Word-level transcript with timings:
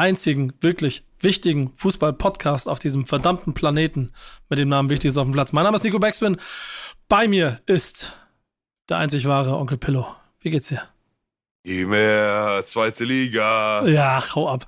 einzigen 0.00 0.54
wirklich 0.62 1.04
wichtigen 1.20 1.72
Fußball-Podcast 1.76 2.68
auf 2.68 2.78
diesem 2.78 3.06
verdammten 3.06 3.52
Planeten 3.52 4.12
mit 4.48 4.58
dem 4.58 4.70
Namen 4.70 4.88
Wichtiges 4.88 5.18
auf 5.18 5.26
dem 5.26 5.32
Platz. 5.32 5.52
Mein 5.52 5.64
Name 5.64 5.76
ist 5.76 5.84
Nico 5.84 5.98
Beckspin. 5.98 6.38
Bei 7.06 7.28
mir 7.28 7.60
ist 7.66 8.16
der 8.88 8.96
einzig 8.96 9.26
wahre 9.26 9.56
Onkel 9.56 9.76
Pillow. 9.76 10.06
Wie 10.40 10.50
geht's 10.50 10.68
dir? 10.68 10.82
Immer 11.62 12.62
zweite 12.64 13.04
Liga. 13.04 13.86
Ja, 13.86 14.22
hau 14.34 14.48
ab. 14.48 14.64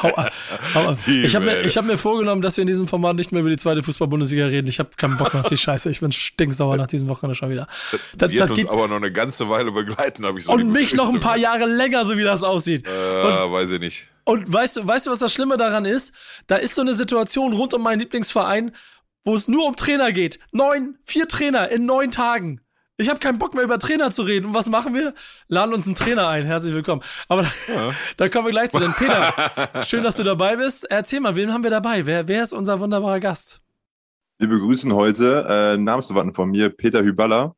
Hau 0.00 0.14
ab. 0.14 0.32
Hau 0.74 0.88
ab. 0.90 0.96
Ich 1.08 1.34
habe 1.34 1.44
mir, 1.44 1.64
hab 1.64 1.84
mir 1.84 1.98
vorgenommen, 1.98 2.40
dass 2.40 2.56
wir 2.56 2.62
in 2.62 2.68
diesem 2.68 2.86
Format 2.86 3.16
nicht 3.16 3.32
mehr 3.32 3.40
über 3.40 3.50
die 3.50 3.56
zweite 3.56 3.82
Fußball-Bundesliga 3.82 4.46
reden. 4.46 4.68
Ich 4.68 4.78
habe 4.78 4.90
keinen 4.96 5.16
Bock 5.16 5.34
mehr 5.34 5.42
auf 5.42 5.48
die 5.48 5.56
Scheiße. 5.58 5.90
Ich 5.90 5.98
bin 5.98 6.12
stinksauer 6.12 6.76
nach 6.76 6.86
diesem 6.86 7.08
Wochenende 7.08 7.34
schon 7.34 7.50
wieder. 7.50 7.66
Das, 7.90 8.00
das 8.16 8.30
wird 8.30 8.42
das 8.42 8.50
uns 8.50 8.68
aber 8.68 8.86
noch 8.86 8.96
eine 8.96 9.10
ganze 9.10 9.48
Weile 9.48 9.72
begleiten, 9.72 10.24
habe 10.24 10.38
ich 10.38 10.44
so 10.44 10.52
Und 10.52 10.70
mich 10.70 10.94
noch 10.94 11.12
ein 11.12 11.18
paar 11.18 11.36
Jahre 11.36 11.66
länger, 11.66 12.04
so 12.04 12.16
wie 12.16 12.22
das 12.22 12.44
aussieht. 12.44 12.86
Äh, 12.86 13.26
und, 13.26 13.52
weiß 13.52 13.72
ich 13.72 13.80
nicht. 13.80 14.06
Und 14.22 14.52
weißt 14.52 14.76
du, 14.76 14.86
weißt 14.86 15.08
du, 15.08 15.10
was 15.10 15.18
das 15.18 15.32
Schlimme 15.32 15.56
daran 15.56 15.84
ist? 15.84 16.14
Da 16.46 16.56
ist 16.56 16.76
so 16.76 16.82
eine 16.82 16.94
Situation 16.94 17.52
rund 17.54 17.74
um 17.74 17.82
meinen 17.82 17.98
Lieblingsverein, 17.98 18.70
wo 19.24 19.34
es 19.34 19.48
nur 19.48 19.66
um 19.66 19.74
Trainer 19.74 20.12
geht. 20.12 20.38
Neun, 20.52 20.96
vier 21.02 21.26
Trainer 21.26 21.70
in 21.70 21.86
neun 21.86 22.12
Tagen. 22.12 22.60
Ich 23.00 23.08
habe 23.08 23.20
keinen 23.20 23.38
Bock 23.38 23.54
mehr 23.54 23.62
über 23.62 23.78
Trainer 23.78 24.10
zu 24.10 24.22
reden. 24.22 24.46
Und 24.46 24.54
was 24.54 24.68
machen 24.68 24.92
wir? 24.92 25.14
Laden 25.46 25.72
uns 25.72 25.86
einen 25.86 25.94
Trainer 25.94 26.26
ein. 26.26 26.44
Herzlich 26.44 26.74
willkommen. 26.74 27.00
Aber 27.28 27.42
ja. 27.42 27.90
da 28.16 28.28
kommen 28.28 28.46
wir 28.46 28.50
gleich 28.50 28.70
zu. 28.70 28.80
Denn 28.80 28.92
Peter, 28.92 29.32
schön, 29.86 30.02
dass 30.02 30.16
du 30.16 30.24
dabei 30.24 30.56
bist. 30.56 30.84
Erzähl 30.90 31.20
mal, 31.20 31.36
wen 31.36 31.52
haben 31.52 31.62
wir 31.62 31.70
dabei? 31.70 32.04
Wer, 32.06 32.26
wer 32.26 32.42
ist 32.42 32.52
unser 32.52 32.80
wunderbarer 32.80 33.20
Gast? 33.20 33.62
Wir 34.38 34.48
begrüßen 34.48 34.92
heute 34.92 35.46
äh, 35.48 35.76
Namensverwandten 35.76 36.34
von 36.34 36.50
mir, 36.50 36.70
Peter 36.70 37.04
Hüballer. 37.04 37.54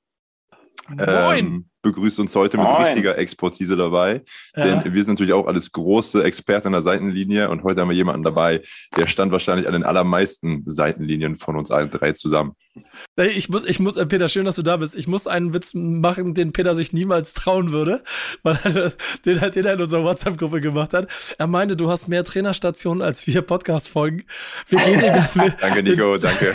Moin. 0.88 1.46
Ähm, 1.46 1.70
begrüßt 1.80 2.20
uns 2.20 2.34
heute 2.36 2.58
mit 2.58 2.66
Moin. 2.66 2.84
richtiger 2.84 3.16
Expertise 3.16 3.76
dabei. 3.76 4.22
Ja. 4.54 4.64
Denn 4.64 4.92
wir 4.92 5.04
sind 5.04 5.14
natürlich 5.14 5.32
auch 5.32 5.46
alles 5.46 5.72
große 5.72 6.22
Experten 6.22 6.68
an 6.68 6.72
der 6.74 6.82
Seitenlinie 6.82 7.48
und 7.48 7.62
heute 7.62 7.80
haben 7.80 7.88
wir 7.88 7.96
jemanden 7.96 8.24
dabei, 8.24 8.60
der 8.96 9.06
stand 9.06 9.32
wahrscheinlich 9.32 9.66
an 9.66 9.72
den 9.72 9.84
allermeisten 9.84 10.64
Seitenlinien 10.66 11.36
von 11.36 11.56
uns 11.56 11.70
allen 11.70 11.90
drei 11.90 12.12
zusammen. 12.12 12.52
Ich 13.16 13.48
muss, 13.48 13.64
ich 13.64 13.80
muss, 13.80 13.96
äh, 13.96 14.06
Peter, 14.06 14.28
schön, 14.28 14.44
dass 14.44 14.56
du 14.56 14.62
da 14.62 14.76
bist. 14.76 14.96
Ich 14.96 15.06
muss 15.06 15.26
einen 15.26 15.52
Witz 15.52 15.74
machen, 15.74 16.34
den 16.34 16.52
Peter 16.52 16.74
sich 16.74 16.92
niemals 16.92 17.34
trauen 17.34 17.72
würde, 17.72 18.02
weil 18.42 18.58
er 18.64 18.92
den, 19.24 19.50
den 19.50 19.64
er 19.64 19.74
in 19.74 19.80
unserer 19.80 20.04
WhatsApp-Gruppe 20.04 20.60
gemacht 20.60 20.94
hat. 20.94 21.08
Er 21.38 21.46
meinte, 21.46 21.76
du 21.76 21.90
hast 21.90 22.08
mehr 22.08 22.24
Trainerstationen 22.24 23.02
als 23.02 23.26
wir 23.26 23.42
Podcast-Folgen. 23.42 24.24
Wir 24.68 24.78
gehen 24.80 25.00
der, 25.00 25.28
wir, 25.34 25.50
danke, 25.50 25.82
Nico, 25.82 26.16
danke. 26.18 26.54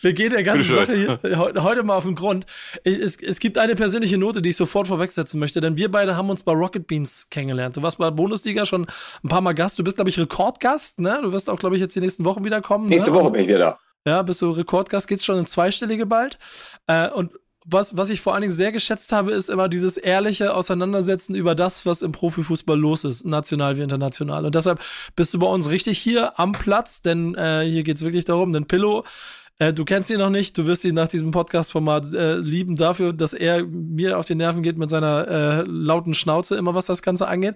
Wir 0.00 0.12
gehen 0.12 0.30
der 0.30 0.42
ganzen 0.42 0.74
Sache 0.74 0.94
hier, 0.94 1.38
heute 1.62 1.82
mal 1.82 1.96
auf 1.96 2.04
den 2.04 2.14
Grund. 2.14 2.46
Es, 2.84 3.16
es 3.20 3.38
gibt 3.38 3.58
eine 3.58 3.74
persönliche 3.74 4.18
Note, 4.18 4.42
die 4.42 4.50
ich 4.50 4.56
sofort 4.56 4.88
vorwegsetzen 4.88 5.40
möchte, 5.40 5.60
denn 5.60 5.76
wir 5.76 5.90
beide 5.90 6.16
haben 6.16 6.30
uns 6.30 6.42
bei 6.42 6.52
Rocket 6.52 6.86
Beans 6.86 7.28
kennengelernt. 7.30 7.76
Du 7.76 7.82
warst 7.82 7.98
bei 7.98 8.04
der 8.04 8.12
Bundesliga 8.12 8.66
schon 8.66 8.86
ein 9.22 9.28
paar 9.28 9.40
Mal 9.40 9.52
Gast. 9.52 9.78
Du 9.78 9.84
bist, 9.84 9.96
glaube 9.96 10.10
ich, 10.10 10.18
Rekordgast, 10.18 11.00
ne? 11.00 11.20
Du 11.22 11.32
wirst 11.32 11.50
auch, 11.50 11.58
glaube 11.58 11.76
ich, 11.76 11.80
jetzt 11.80 11.96
die 11.96 12.00
nächsten 12.00 12.24
Wochen 12.24 12.44
wiederkommen. 12.44 12.86
Nächste 12.86 13.10
ne? 13.10 13.16
Woche 13.16 13.30
bin 13.30 13.42
ich 13.42 13.48
wieder 13.48 13.58
da. 13.58 13.78
Ja, 14.06 14.22
bist 14.22 14.40
du 14.40 14.50
Rekordgast, 14.52 15.08
geht's 15.08 15.24
schon 15.24 15.38
in 15.38 15.46
zweistellige 15.46 16.06
bald. 16.06 16.38
Äh, 16.86 17.10
und 17.10 17.32
was, 17.68 17.96
was 17.96 18.10
ich 18.10 18.20
vor 18.20 18.32
allen 18.32 18.42
Dingen 18.42 18.52
sehr 18.52 18.70
geschätzt 18.70 19.10
habe, 19.10 19.32
ist 19.32 19.50
immer 19.50 19.68
dieses 19.68 19.96
ehrliche 19.96 20.54
Auseinandersetzen 20.54 21.34
über 21.34 21.56
das, 21.56 21.84
was 21.84 22.02
im 22.02 22.12
Profifußball 22.12 22.78
los 22.78 23.02
ist, 23.02 23.26
national 23.26 23.76
wie 23.76 23.82
international. 23.82 24.46
Und 24.46 24.54
deshalb 24.54 24.80
bist 25.16 25.34
du 25.34 25.40
bei 25.40 25.48
uns 25.48 25.68
richtig 25.70 25.98
hier 25.98 26.38
am 26.38 26.52
Platz, 26.52 27.02
denn 27.02 27.34
äh, 27.34 27.68
hier 27.68 27.82
geht's 27.82 28.04
wirklich 28.04 28.24
darum, 28.24 28.52
denn 28.52 28.66
Pillow 28.66 29.04
äh, 29.58 29.72
du 29.72 29.84
kennst 29.84 30.10
ihn 30.10 30.18
noch 30.18 30.30
nicht, 30.30 30.56
du 30.58 30.66
wirst 30.66 30.84
ihn 30.84 30.94
nach 30.94 31.08
diesem 31.08 31.30
Podcast-Format 31.30 32.12
äh, 32.12 32.36
lieben 32.36 32.76
dafür, 32.76 33.12
dass 33.12 33.32
er 33.32 33.64
mir 33.64 34.18
auf 34.18 34.24
die 34.24 34.34
Nerven 34.34 34.62
geht 34.62 34.76
mit 34.76 34.90
seiner 34.90 35.28
äh, 35.28 35.62
lauten 35.66 36.14
Schnauze, 36.14 36.56
immer 36.56 36.74
was 36.74 36.86
das 36.86 37.02
Ganze 37.02 37.26
angeht. 37.26 37.54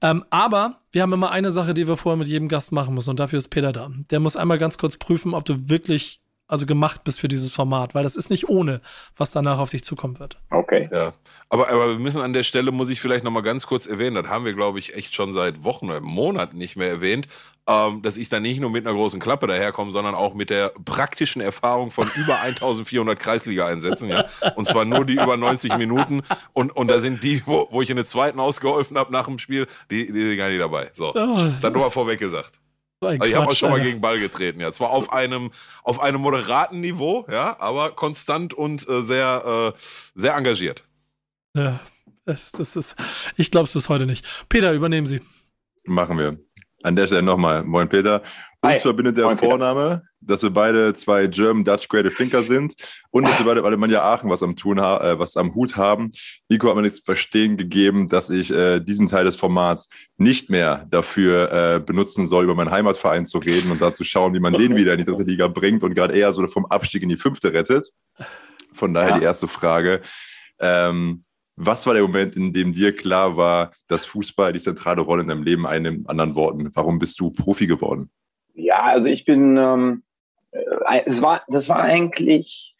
Ähm, 0.00 0.24
aber 0.30 0.78
wir 0.92 1.02
haben 1.02 1.12
immer 1.12 1.30
eine 1.30 1.50
Sache, 1.50 1.74
die 1.74 1.88
wir 1.88 1.96
vorher 1.96 2.18
mit 2.18 2.28
jedem 2.28 2.48
Gast 2.48 2.72
machen 2.72 2.94
müssen 2.94 3.10
und 3.10 3.20
dafür 3.20 3.38
ist 3.38 3.48
Peter 3.48 3.72
da. 3.72 3.90
Der 4.10 4.20
muss 4.20 4.36
einmal 4.36 4.58
ganz 4.58 4.78
kurz 4.78 4.96
prüfen, 4.96 5.34
ob 5.34 5.44
du 5.44 5.68
wirklich 5.68 6.20
also 6.46 6.66
gemacht 6.66 7.04
bist 7.04 7.20
für 7.20 7.28
dieses 7.28 7.52
Format, 7.52 7.94
weil 7.94 8.02
das 8.02 8.16
ist 8.16 8.30
nicht 8.30 8.48
ohne, 8.48 8.80
was 9.16 9.32
danach 9.32 9.58
auf 9.58 9.70
dich 9.70 9.82
zukommen 9.82 10.18
wird. 10.18 10.38
Okay. 10.50 10.88
Ja. 10.92 11.14
Aber, 11.48 11.70
aber 11.70 11.88
wir 11.90 11.98
müssen 11.98 12.20
an 12.20 12.32
der 12.32 12.42
Stelle, 12.42 12.72
muss 12.72 12.90
ich 12.90 13.00
vielleicht 13.00 13.24
nochmal 13.24 13.42
ganz 13.42 13.66
kurz 13.66 13.86
erwähnen, 13.86 14.14
das 14.14 14.30
haben 14.30 14.44
wir, 14.44 14.54
glaube 14.54 14.78
ich, 14.78 14.94
echt 14.94 15.14
schon 15.14 15.32
seit 15.32 15.64
Wochen 15.64 15.88
oder 15.88 16.00
Monaten 16.00 16.58
nicht 16.58 16.76
mehr 16.76 16.88
erwähnt, 16.88 17.28
ähm, 17.66 18.02
dass 18.02 18.16
ich 18.16 18.28
da 18.28 18.40
nicht 18.40 18.60
nur 18.60 18.70
mit 18.70 18.86
einer 18.86 18.94
großen 18.94 19.20
Klappe 19.20 19.46
daherkomme, 19.46 19.92
sondern 19.92 20.14
auch 20.14 20.34
mit 20.34 20.50
der 20.50 20.72
praktischen 20.84 21.40
Erfahrung 21.40 21.90
von 21.90 22.10
über 22.16 22.40
1400 22.40 23.18
Kreisliga-Einsätzen, 23.18 24.08
ja. 24.08 24.26
Und 24.56 24.66
zwar 24.66 24.84
nur 24.84 25.06
die 25.06 25.14
über 25.14 25.36
90 25.36 25.78
Minuten. 25.78 26.22
Und, 26.52 26.76
und 26.76 26.88
da 26.88 27.00
sind 27.00 27.24
die, 27.24 27.42
wo, 27.46 27.68
wo 27.70 27.80
ich 27.80 27.88
in 27.88 27.96
der 27.96 28.06
zweiten 28.06 28.38
ausgeholfen 28.38 28.98
habe 28.98 29.12
nach 29.12 29.26
dem 29.26 29.38
Spiel, 29.38 29.66
die, 29.90 30.12
die 30.12 30.20
sind 30.20 30.36
gar 30.36 30.50
nicht 30.50 30.60
dabei. 30.60 30.90
So. 30.94 31.14
Oh. 31.14 31.52
Das 31.62 31.72
nur 31.72 31.82
mal 31.82 31.90
vorweg 31.90 32.18
gesagt. 32.18 32.52
Also 33.06 33.24
ich 33.24 33.34
habe 33.34 33.46
auch 33.48 33.54
schon 33.54 33.70
mal 33.70 33.80
gegen 33.80 34.00
Ball 34.00 34.18
getreten, 34.18 34.60
ja. 34.60 34.72
Zwar 34.72 34.90
auf 34.90 35.12
einem, 35.12 35.50
auf 35.82 36.00
einem 36.00 36.20
moderaten 36.20 36.80
Niveau, 36.80 37.26
ja, 37.30 37.56
aber 37.58 37.92
konstant 37.92 38.54
und 38.54 38.88
äh, 38.88 39.02
sehr, 39.02 39.72
äh, 39.74 39.78
sehr 40.14 40.34
engagiert. 40.34 40.84
Ja, 41.54 41.80
das 42.24 42.76
ist, 42.76 42.96
ich 43.36 43.50
glaube 43.50 43.66
es 43.66 43.72
bis 43.72 43.88
heute 43.88 44.06
nicht. 44.06 44.26
Peter, 44.48 44.72
übernehmen 44.72 45.06
Sie. 45.06 45.20
Machen 45.84 46.18
wir. 46.18 46.38
An 46.82 46.96
der 46.96 47.06
Stelle 47.06 47.22
nochmal, 47.22 47.64
moin 47.64 47.88
Peter. 47.88 48.22
Uns 48.64 48.76
Hi. 48.76 48.80
verbindet 48.80 49.18
der 49.18 49.26
moin, 49.26 49.36
Vorname, 49.36 50.04
dass 50.22 50.42
wir 50.42 50.48
beide 50.48 50.94
zwei 50.94 51.26
German 51.26 51.64
Dutch 51.64 51.86
Creative 51.86 52.14
Thinker 52.14 52.42
sind 52.42 52.74
und 53.10 53.28
dass 53.28 53.38
wir 53.38 53.44
beide 53.44 53.62
weil 53.62 53.76
man 53.76 53.90
ja 53.90 54.02
Aachen 54.02 54.30
was 54.30 54.42
am 54.42 54.56
Tun 54.56 54.78
äh, 54.78 55.18
was 55.18 55.36
am 55.36 55.54
Hut 55.54 55.76
haben. 55.76 56.08
Nico 56.48 56.68
hat 56.68 56.74
mir 56.74 56.80
nichts 56.80 57.00
zu 57.00 57.04
verstehen 57.04 57.58
gegeben, 57.58 58.08
dass 58.08 58.30
ich 58.30 58.50
äh, 58.50 58.80
diesen 58.80 59.06
Teil 59.08 59.26
des 59.26 59.36
Formats 59.36 59.90
nicht 60.16 60.48
mehr 60.48 60.86
dafür 60.90 61.52
äh, 61.52 61.80
benutzen 61.80 62.26
soll, 62.26 62.44
über 62.44 62.54
meinen 62.54 62.70
Heimatverein 62.70 63.26
zu 63.26 63.36
reden 63.36 63.70
und 63.70 63.82
da 63.82 63.92
zu 63.92 64.02
schauen, 64.02 64.32
wie 64.32 64.40
man 64.40 64.54
den 64.54 64.76
wieder 64.76 64.92
in 64.92 64.98
die 64.98 65.04
dritte 65.04 65.24
Liga 65.24 65.46
bringt 65.46 65.82
und 65.82 65.92
gerade 65.92 66.14
eher 66.14 66.32
so 66.32 66.46
vom 66.46 66.64
Abstieg 66.64 67.02
in 67.02 67.10
die 67.10 67.18
fünfte 67.18 67.52
rettet. 67.52 67.90
Von 68.72 68.94
daher 68.94 69.10
ja. 69.10 69.18
die 69.18 69.24
erste 69.24 69.46
Frage. 69.46 70.00
Ähm, 70.58 71.22
was 71.56 71.86
war 71.86 71.92
der 71.92 72.02
Moment, 72.02 72.34
in 72.34 72.54
dem 72.54 72.72
dir 72.72 72.96
klar 72.96 73.36
war, 73.36 73.72
dass 73.88 74.06
Fußball 74.06 74.54
die 74.54 74.60
zentrale 74.60 75.02
Rolle 75.02 75.22
in 75.22 75.28
deinem 75.28 75.42
Leben 75.42 75.66
einnimmt? 75.66 76.08
Anderen 76.08 76.34
Worten, 76.34 76.70
warum 76.72 76.98
bist 76.98 77.20
du 77.20 77.30
Profi 77.30 77.66
geworden? 77.66 78.10
Ja, 78.54 78.82
also 78.82 79.06
ich 79.06 79.24
bin, 79.24 79.56
ähm, 79.56 80.02
äh, 80.52 81.02
es 81.06 81.20
war, 81.20 81.42
das 81.48 81.68
war 81.68 81.82
eigentlich, 81.82 82.74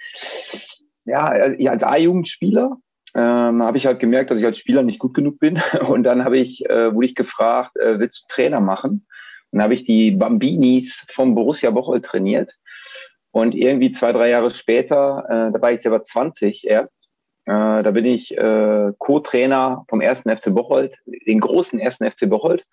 ja, 1.05 1.25
als 1.25 1.83
A-Jugendspieler 1.83 2.79
ähm, 3.15 3.63
habe 3.63 3.79
ich 3.79 3.87
halt 3.87 4.01
gemerkt, 4.01 4.31
dass 4.31 4.39
ich 4.39 4.45
als 4.45 4.59
Spieler 4.59 4.83
nicht 4.83 4.99
gut 4.99 5.15
genug 5.15 5.39
bin. 5.39 5.61
Und 5.89 6.03
dann 6.03 6.25
habe 6.25 6.39
ich, 6.39 6.69
äh, 6.69 6.95
wurde 6.95 7.07
ich 7.07 7.15
gefragt, 7.15 7.77
äh, 7.77 7.99
willst 7.99 8.23
du 8.23 8.35
Trainer 8.35 8.61
machen? 8.61 9.07
Und 9.51 9.59
dann 9.59 9.63
habe 9.63 9.75
ich 9.75 9.85
die 9.85 10.11
Bambinis 10.11 11.07
vom 11.13 11.35
Borussia 11.35 11.71
Bocholt 11.71 12.05
trainiert. 12.05 12.53
Und 13.31 13.55
irgendwie 13.55 13.93
zwei, 13.93 14.13
drei 14.13 14.31
Jahre 14.31 14.51
später, 14.51 15.25
äh, 15.29 15.53
da 15.53 15.63
war 15.63 15.73
ich 15.73 15.83
selber 15.83 16.05
20 16.05 16.65
erst, 16.67 17.09
äh, 17.47 17.83
da 17.83 17.91
bin 17.91 18.05
ich 18.05 18.37
äh, 18.37 18.93
Co-Trainer 18.99 19.85
vom 19.89 20.01
ersten 20.01 20.31
FC 20.31 20.55
Bocholt, 20.55 20.95
den 21.07 21.41
großen 21.41 21.79
ersten 21.79 22.11
FC 22.11 22.29
Bocholt, 22.29 22.65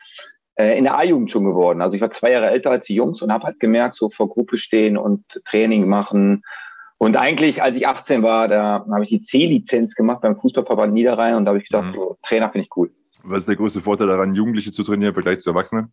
äh, 0.55 0.77
in 0.77 0.83
der 0.83 0.97
A-Jugend 0.97 1.31
schon 1.31 1.45
geworden. 1.45 1.81
Also 1.81 1.95
ich 1.95 2.01
war 2.01 2.11
zwei 2.11 2.31
Jahre 2.31 2.49
älter 2.49 2.71
als 2.71 2.85
die 2.85 2.95
Jungs 2.95 3.21
und 3.21 3.31
habe 3.31 3.45
halt 3.45 3.59
gemerkt, 3.59 3.97
so 3.97 4.09
vor 4.09 4.29
Gruppe 4.29 4.57
stehen 4.57 4.97
und 4.97 5.23
Training 5.45 5.87
machen. 5.87 6.43
Und 6.97 7.17
eigentlich, 7.17 7.63
als 7.63 7.77
ich 7.77 7.87
18 7.87 8.21
war, 8.21 8.47
da 8.47 8.85
habe 8.91 9.03
ich 9.03 9.09
die 9.09 9.23
C-Lizenz 9.23 9.95
gemacht 9.95 10.21
beim 10.21 10.39
Fußballverband 10.39 10.93
Niederrhein 10.93 11.35
und 11.35 11.45
da 11.45 11.49
habe 11.49 11.59
ich 11.59 11.67
gedacht, 11.67 11.87
mhm. 11.87 11.93
so, 11.93 12.17
Trainer 12.21 12.49
finde 12.51 12.65
ich 12.65 12.77
cool. 12.77 12.91
Was 13.23 13.39
ist 13.39 13.49
der 13.49 13.55
größte 13.55 13.81
Vorteil 13.81 14.07
daran, 14.07 14.33
Jugendliche 14.33 14.71
zu 14.71 14.83
trainieren 14.83 15.09
im 15.09 15.13
Vergleich 15.13 15.39
zu 15.39 15.49
Erwachsenen? 15.49 15.91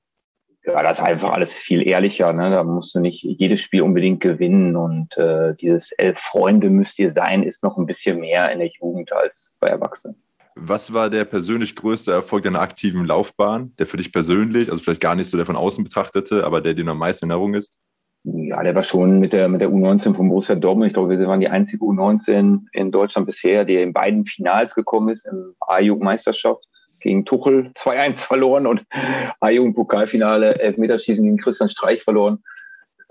ja, 0.69 0.83
das 0.83 0.99
ist 0.99 1.05
einfach 1.05 1.33
alles 1.33 1.53
viel 1.53 1.87
ehrlicher. 1.87 2.33
Ne? 2.33 2.50
Da 2.50 2.62
musst 2.62 2.94
du 2.94 3.00
nicht 3.00 3.23
jedes 3.23 3.61
Spiel 3.61 3.83
unbedingt 3.83 4.21
gewinnen. 4.21 4.77
Und 4.77 5.17
äh, 5.17 5.55
dieses 5.55 5.93
elf 5.93 6.19
Freunde 6.19 6.71
müsst 6.71 6.99
ihr 6.99 7.11
sein, 7.11 7.43
ist 7.43 7.62
noch 7.62 7.79
ein 7.79 7.87
bisschen 7.87 8.21
mehr 8.21 8.53
in 8.53 8.59
der 8.59 8.71
Jugend 8.81 9.12
als 9.12 9.56
bei 9.61 9.69
Erwachsenen. 9.69 10.23
Was 10.61 10.93
war 10.93 11.09
der 11.09 11.25
persönlich 11.25 11.77
größte 11.77 12.13
Erfolg 12.13 12.43
deiner 12.43 12.61
aktiven 12.61 13.05
Laufbahn, 13.05 13.75
der 13.79 13.87
für 13.87 13.97
dich 13.97 14.13
persönlich, 14.13 14.71
also 14.71 14.83
vielleicht 14.83 15.01
gar 15.01 15.15
nicht 15.15 15.31
so 15.31 15.37
der 15.37 15.47
von 15.47 15.57
außen 15.57 15.85
betrachtete, 15.85 16.45
aber 16.45 16.61
der 16.61 16.75
dir 16.75 16.87
am 16.89 16.99
meisten 16.99 17.27
in 17.27 17.31
Erinnerung 17.31 17.55
ist? 17.55 17.77
Ja, 18.25 18.63
der 18.63 18.75
war 18.75 18.85
schon 18.85 19.21
mit 19.21 19.33
der, 19.33 19.49
mit 19.49 19.61
der 19.61 19.71
U19 19.71 20.15
von 20.15 20.29
Borussia 20.29 20.55
Dortmund. 20.55 20.89
Ich 20.89 20.95
glaube, 20.95 21.17
wir 21.17 21.27
waren 21.27 21.41
die 21.41 21.49
einzige 21.49 21.85
U19 21.85 22.67
in 22.73 22.91
Deutschland 22.91 23.27
bisher, 23.27 23.65
die 23.65 23.77
in 23.77 23.93
beiden 23.93 24.27
Finals 24.27 24.75
gekommen 24.75 25.11
ist, 25.11 25.27
im 25.27 25.55
A-Jugendmeisterschaft 25.61 26.65
gegen 27.01 27.25
Tuchel 27.25 27.71
2-1 27.77 28.17
verloren 28.17 28.67
und 28.67 28.85
A-Jugend-Pokalfinale, 29.41 30.61
Elfmeterschießen 30.61 31.25
gegen 31.25 31.39
Christian 31.39 31.71
Streich 31.71 32.03
verloren. 32.03 32.43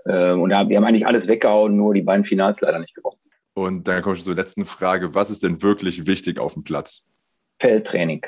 Äh, 0.04 0.32
und 0.32 0.50
wir 0.50 0.56
haben 0.56 0.84
eigentlich 0.84 1.06
alles 1.06 1.26
weggehauen, 1.26 1.76
nur 1.76 1.94
die 1.94 2.02
beiden 2.02 2.24
Finals 2.24 2.60
leider 2.60 2.78
nicht 2.78 2.94
gewonnen. 2.94 3.18
Und 3.54 3.88
dann 3.88 4.02
komme 4.02 4.16
ich 4.16 4.22
zur 4.22 4.36
letzten 4.36 4.66
Frage. 4.66 5.14
Was 5.14 5.30
ist 5.30 5.42
denn 5.42 5.62
wirklich 5.62 6.06
wichtig 6.06 6.38
auf 6.38 6.54
dem 6.54 6.62
Platz? 6.62 7.04
Feldtraining. 7.60 8.24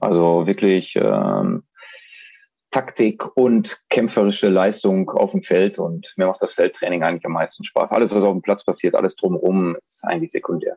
Also 0.00 0.46
wirklich 0.46 0.94
ähm, 0.96 1.64
Taktik 2.70 3.36
und 3.36 3.80
kämpferische 3.88 4.48
Leistung 4.48 5.10
auf 5.10 5.32
dem 5.32 5.42
Feld. 5.42 5.78
Und 5.78 6.06
mir 6.16 6.26
macht 6.26 6.42
das 6.42 6.54
Feldtraining 6.54 7.02
eigentlich 7.02 7.24
am 7.24 7.32
meisten 7.32 7.64
Spaß. 7.64 7.90
Alles, 7.90 8.10
was 8.10 8.22
auf 8.22 8.32
dem 8.32 8.42
Platz 8.42 8.64
passiert, 8.64 8.94
alles 8.94 9.16
drumherum, 9.16 9.76
ist 9.84 10.04
eigentlich 10.04 10.32
sekundär. 10.32 10.76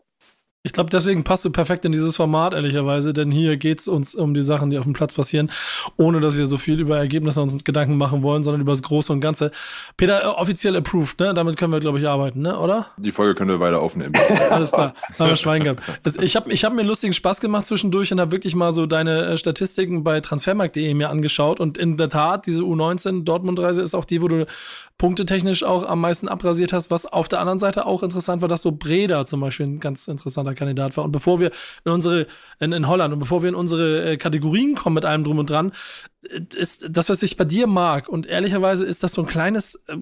Ich 0.63 0.73
glaube, 0.73 0.91
deswegen 0.91 1.23
passt 1.23 1.43
du 1.43 1.49
perfekt 1.49 1.85
in 1.85 1.91
dieses 1.91 2.15
Format, 2.15 2.53
ehrlicherweise, 2.53 3.13
denn 3.13 3.31
hier 3.31 3.57
geht's 3.57 3.87
uns 3.87 4.13
um 4.13 4.35
die 4.35 4.43
Sachen, 4.43 4.69
die 4.69 4.77
auf 4.77 4.83
dem 4.83 4.93
Platz 4.93 5.15
passieren, 5.15 5.49
ohne 5.97 6.19
dass 6.19 6.37
wir 6.37 6.45
so 6.45 6.59
viel 6.59 6.79
über 6.79 6.99
Ergebnisse 6.99 7.41
uns 7.41 7.63
Gedanken 7.63 7.97
machen 7.97 8.21
wollen, 8.21 8.43
sondern 8.43 8.61
über 8.61 8.71
das 8.71 8.83
Große 8.83 9.11
und 9.11 9.21
Ganze. 9.21 9.49
Peter, 9.97 10.21
äh, 10.23 10.27
offiziell 10.27 10.75
approved, 10.75 11.19
ne? 11.19 11.33
Damit 11.33 11.57
können 11.57 11.73
wir, 11.73 11.79
glaube 11.79 11.97
ich, 11.97 12.07
arbeiten, 12.07 12.41
ne? 12.41 12.59
Oder? 12.59 12.85
Die 12.97 13.11
Folge 13.11 13.33
können 13.33 13.49
wir 13.49 13.59
weiter 13.59 13.79
aufnehmen. 13.79 14.13
Alles 14.51 14.71
klar, 14.71 14.93
haben 15.17 15.29
wir 15.29 15.35
Schwein 15.35 15.63
gehabt. 15.63 15.81
Ich 16.21 16.35
habe 16.35 16.51
ich 16.51 16.63
hab 16.63 16.73
mir 16.73 16.81
einen 16.81 16.89
lustigen 16.89 17.13
Spaß 17.13 17.41
gemacht 17.41 17.65
zwischendurch 17.65 18.11
und 18.11 18.19
habe 18.19 18.31
wirklich 18.31 18.53
mal 18.53 18.71
so 18.71 18.85
deine 18.85 19.31
äh, 19.31 19.37
Statistiken 19.37 20.03
bei 20.03 20.19
transfermarkt.de 20.19 20.93
mir 20.93 21.09
angeschaut 21.09 21.59
und 21.59 21.79
in 21.79 21.97
der 21.97 22.09
Tat, 22.09 22.45
diese 22.45 22.61
U19 22.61 23.23
Dortmund-Reise 23.23 23.81
ist 23.81 23.95
auch 23.95 24.05
die, 24.05 24.21
wo 24.21 24.27
du 24.27 24.45
punktetechnisch 24.99 25.63
auch 25.63 25.83
am 25.83 25.99
meisten 25.99 26.27
abrasiert 26.27 26.73
hast, 26.73 26.91
was 26.91 27.07
auf 27.07 27.27
der 27.27 27.39
anderen 27.39 27.57
Seite 27.57 27.87
auch 27.87 28.03
interessant 28.03 28.43
war, 28.43 28.49
dass 28.49 28.61
so 28.61 28.71
Breda 28.71 29.25
zum 29.25 29.39
Beispiel 29.39 29.65
ein 29.65 29.79
ganz 29.79 30.07
interessanter 30.07 30.50
Kandidat 30.55 30.95
war. 30.97 31.03
Und 31.03 31.11
bevor 31.11 31.39
wir 31.39 31.51
in 31.85 31.91
unsere, 31.91 32.27
in, 32.59 32.71
in 32.71 32.87
Holland, 32.87 33.13
und 33.13 33.19
bevor 33.19 33.41
wir 33.41 33.49
in 33.49 33.55
unsere 33.55 34.11
äh, 34.11 34.17
Kategorien 34.17 34.75
kommen 34.75 34.95
mit 34.95 35.05
allem 35.05 35.23
drum 35.23 35.39
und 35.39 35.49
dran, 35.49 35.71
äh, 36.23 36.41
ist 36.55 36.85
das, 36.89 37.09
was 37.09 37.23
ich 37.23 37.37
bei 37.37 37.45
dir 37.45 37.67
mag. 37.67 38.07
Und 38.09 38.25
ehrlicherweise 38.27 38.85
ist 38.85 39.03
das 39.03 39.13
so 39.13 39.21
ein 39.21 39.27
kleines 39.27 39.75
äh, 39.87 39.97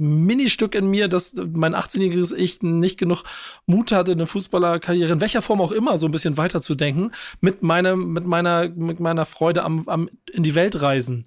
Ministück 0.00 0.74
in 0.74 0.88
mir, 0.88 1.08
dass 1.08 1.34
mein 1.52 1.74
18-jähriges 1.74 2.34
Ich 2.34 2.62
nicht 2.62 2.98
genug 2.98 3.22
Mut 3.66 3.92
hatte, 3.92 4.12
eine 4.12 4.26
Fußballerkarriere, 4.26 5.12
in 5.12 5.20
welcher 5.20 5.42
Form 5.42 5.60
auch 5.60 5.72
immer, 5.72 5.98
so 5.98 6.06
ein 6.06 6.12
bisschen 6.12 6.38
weiterzudenken, 6.38 7.12
mit 7.40 7.62
meinem, 7.62 8.14
mit 8.14 8.24
meiner, 8.24 8.68
mit 8.68 8.98
meiner 8.98 9.26
Freude 9.26 9.62
am, 9.62 9.86
am 9.88 10.08
in 10.32 10.42
die 10.42 10.54
Welt 10.54 10.80
reisen. 10.80 11.26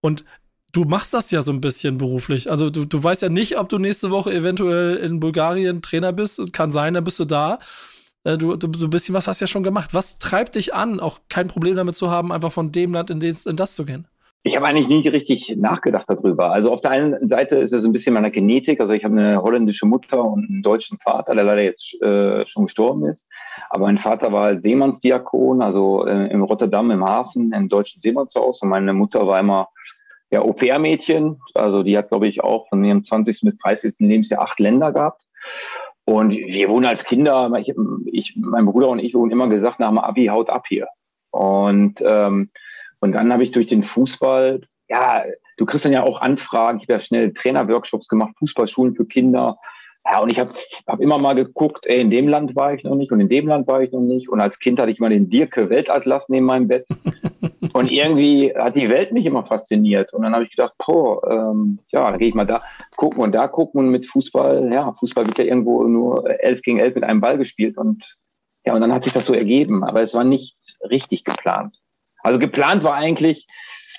Und 0.00 0.24
du 0.72 0.84
machst 0.84 1.14
das 1.14 1.32
ja 1.32 1.42
so 1.42 1.50
ein 1.52 1.60
bisschen 1.60 1.98
beruflich. 1.98 2.48
Also 2.48 2.70
du, 2.70 2.84
du 2.84 3.02
weißt 3.02 3.22
ja 3.22 3.28
nicht, 3.28 3.58
ob 3.58 3.68
du 3.68 3.78
nächste 3.78 4.10
Woche 4.10 4.32
eventuell 4.32 4.96
in 4.96 5.18
Bulgarien 5.18 5.82
Trainer 5.82 6.12
bist. 6.12 6.52
Kann 6.52 6.70
sein, 6.70 6.94
dann 6.94 7.04
bist 7.04 7.18
du 7.18 7.24
da. 7.24 7.58
Äh, 8.26 8.38
du, 8.38 8.56
du, 8.56 8.90
bisschen 8.90 9.14
was 9.14 9.28
hast 9.28 9.40
ja 9.40 9.46
schon 9.46 9.62
gemacht. 9.62 9.94
Was 9.94 10.18
treibt 10.18 10.56
dich 10.56 10.74
an, 10.74 10.98
auch 10.98 11.20
kein 11.28 11.46
Problem 11.46 11.76
damit 11.76 11.94
zu 11.94 12.10
haben, 12.10 12.32
einfach 12.32 12.52
von 12.52 12.72
dem 12.72 12.92
Land 12.92 13.10
in, 13.10 13.20
das, 13.20 13.46
in 13.46 13.56
das 13.56 13.76
zu 13.76 13.84
gehen? 13.84 14.08
Ich 14.42 14.56
habe 14.56 14.66
eigentlich 14.66 14.88
nie 14.88 15.06
richtig 15.08 15.56
nachgedacht 15.56 16.06
darüber. 16.08 16.52
Also 16.52 16.72
auf 16.72 16.80
der 16.80 16.92
einen 16.92 17.28
Seite 17.28 17.56
ist 17.56 17.72
es 17.72 17.84
ein 17.84 17.92
bisschen 17.92 18.14
meiner 18.14 18.30
Genetik. 18.30 18.80
Also 18.80 18.94
ich 18.94 19.04
habe 19.04 19.18
eine 19.18 19.42
holländische 19.42 19.86
Mutter 19.86 20.24
und 20.24 20.48
einen 20.48 20.62
deutschen 20.62 20.98
Vater, 20.98 21.34
der 21.34 21.44
leider 21.44 21.62
jetzt 21.62 22.00
äh, 22.02 22.46
schon 22.46 22.64
gestorben 22.64 23.06
ist. 23.06 23.28
Aber 23.70 23.86
mein 23.86 23.98
Vater 23.98 24.32
war 24.32 24.60
Seemannsdiakon, 24.60 25.62
also 25.62 26.06
äh, 26.06 26.28
in 26.32 26.42
Rotterdam 26.42 26.90
im 26.92 27.04
Hafen, 27.04 27.52
im 27.52 27.68
deutschen 27.68 28.00
Seemannshaus. 28.02 28.62
Und 28.62 28.68
meine 28.68 28.92
Mutter 28.92 29.26
war 29.26 29.40
immer 29.40 29.68
ja, 30.30 30.42
Au-pair-Mädchen. 30.42 31.40
Also 31.54 31.82
die 31.82 31.96
hat, 31.96 32.08
glaube 32.08 32.28
ich, 32.28 32.42
auch 32.42 32.68
von 32.68 32.84
ihrem 32.84 33.04
20. 33.04 33.40
bis 33.42 33.58
30. 33.58 33.94
Lebensjahr 33.98 34.42
acht 34.42 34.60
Länder 34.60 34.92
gehabt. 34.92 35.22
Und 36.06 36.30
wir 36.30 36.68
wohnen 36.68 36.86
als 36.86 37.04
Kinder, 37.04 37.52
ich, 37.58 37.74
ich, 38.06 38.34
mein 38.36 38.64
Bruder 38.64 38.88
und 38.88 39.00
ich 39.00 39.12
wurden 39.12 39.32
immer 39.32 39.48
gesagt, 39.48 39.80
nach 39.80 39.88
dem 39.88 39.98
Abi 39.98 40.26
haut 40.26 40.48
ab 40.48 40.64
hier. 40.68 40.86
Und, 41.30 42.02
ähm, 42.06 42.50
und 43.00 43.12
dann 43.12 43.32
habe 43.32 43.44
ich 43.44 43.50
durch 43.50 43.66
den 43.66 43.82
Fußball, 43.82 44.60
ja, 44.88 45.24
du 45.56 45.66
kriegst 45.66 45.84
dann 45.84 45.92
ja 45.92 46.04
auch 46.04 46.20
Anfragen, 46.20 46.78
ich 46.78 46.84
habe 46.84 46.94
ja 46.94 47.00
schnell 47.00 47.34
Trainerworkshops 47.34 48.08
gemacht, 48.08 48.34
Fußballschulen 48.38 48.94
für 48.94 49.04
Kinder, 49.04 49.58
ja, 50.08 50.20
und 50.20 50.32
ich 50.32 50.38
habe 50.38 50.52
hab 50.86 51.00
immer 51.00 51.18
mal 51.18 51.34
geguckt, 51.34 51.84
ey, 51.86 52.00
in 52.00 52.10
dem 52.10 52.28
Land 52.28 52.54
war 52.54 52.72
ich 52.72 52.84
noch 52.84 52.94
nicht 52.94 53.10
und 53.10 53.20
in 53.20 53.28
dem 53.28 53.48
Land 53.48 53.66
war 53.66 53.82
ich 53.82 53.90
noch 53.90 54.00
nicht. 54.00 54.28
Und 54.28 54.40
als 54.40 54.58
Kind 54.60 54.78
hatte 54.78 54.92
ich 54.92 55.00
mal 55.00 55.10
den 55.10 55.28
Dirke 55.30 55.68
Weltatlas 55.68 56.28
neben 56.28 56.46
meinem 56.46 56.68
Bett. 56.68 56.86
Und 57.72 57.90
irgendwie 57.90 58.52
hat 58.56 58.76
die 58.76 58.88
Welt 58.88 59.12
mich 59.12 59.26
immer 59.26 59.46
fasziniert. 59.46 60.12
Und 60.12 60.22
dann 60.22 60.34
habe 60.34 60.44
ich 60.44 60.50
gedacht, 60.50 60.74
boah, 60.84 61.22
ähm, 61.30 61.78
ja, 61.90 62.10
dann 62.10 62.18
gehe 62.18 62.28
ich 62.28 62.34
mal 62.34 62.46
da 62.46 62.62
gucken 62.96 63.22
und 63.22 63.32
da 63.32 63.48
gucken 63.48 63.80
und 63.80 63.90
mit 63.90 64.06
Fußball, 64.06 64.70
ja, 64.72 64.92
Fußball 64.98 65.26
wird 65.26 65.38
ja 65.38 65.44
irgendwo 65.44 65.84
nur 65.84 66.28
elf 66.40 66.62
gegen 66.62 66.78
elf 66.78 66.94
mit 66.94 67.04
einem 67.04 67.20
Ball 67.20 67.38
gespielt. 67.38 67.76
Und 67.76 68.04
ja, 68.64 68.74
und 68.74 68.80
dann 68.80 68.92
hat 68.92 69.04
sich 69.04 69.12
das 69.12 69.26
so 69.26 69.34
ergeben. 69.34 69.84
Aber 69.84 70.02
es 70.02 70.14
war 70.14 70.24
nicht 70.24 70.56
richtig 70.90 71.24
geplant. 71.24 71.76
Also 72.22 72.38
geplant 72.38 72.82
war 72.82 72.94
eigentlich, 72.94 73.46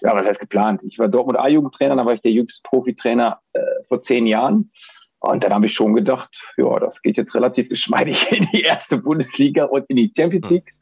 ja, 0.02 0.14
was 0.14 0.28
heißt 0.28 0.40
geplant? 0.40 0.84
Ich 0.84 1.00
war 1.00 1.08
Dortmund 1.08 1.40
A-Jugendtrainer, 1.40 1.96
da 1.96 2.06
war 2.06 2.14
ich 2.14 2.22
der 2.22 2.32
jüngste 2.32 2.62
Profitrainer 2.64 3.40
äh, 3.54 3.62
vor 3.88 4.02
zehn 4.02 4.28
Jahren. 4.28 4.72
Und 5.20 5.44
dann 5.44 5.54
habe 5.54 5.66
ich 5.66 5.74
schon 5.74 5.96
gedacht, 5.96 6.30
ja, 6.58 6.80
das 6.80 7.02
geht 7.02 7.18
jetzt 7.18 7.34
relativ 7.34 7.70
geschmeidig 7.70 8.32
in 8.38 8.48
die 8.54 8.62
erste 8.62 8.98
Bundesliga 8.98 9.66
und 9.66 9.86
in 9.90 9.96
die 9.96 10.12
Champions 10.16 10.50
League. 10.50 10.74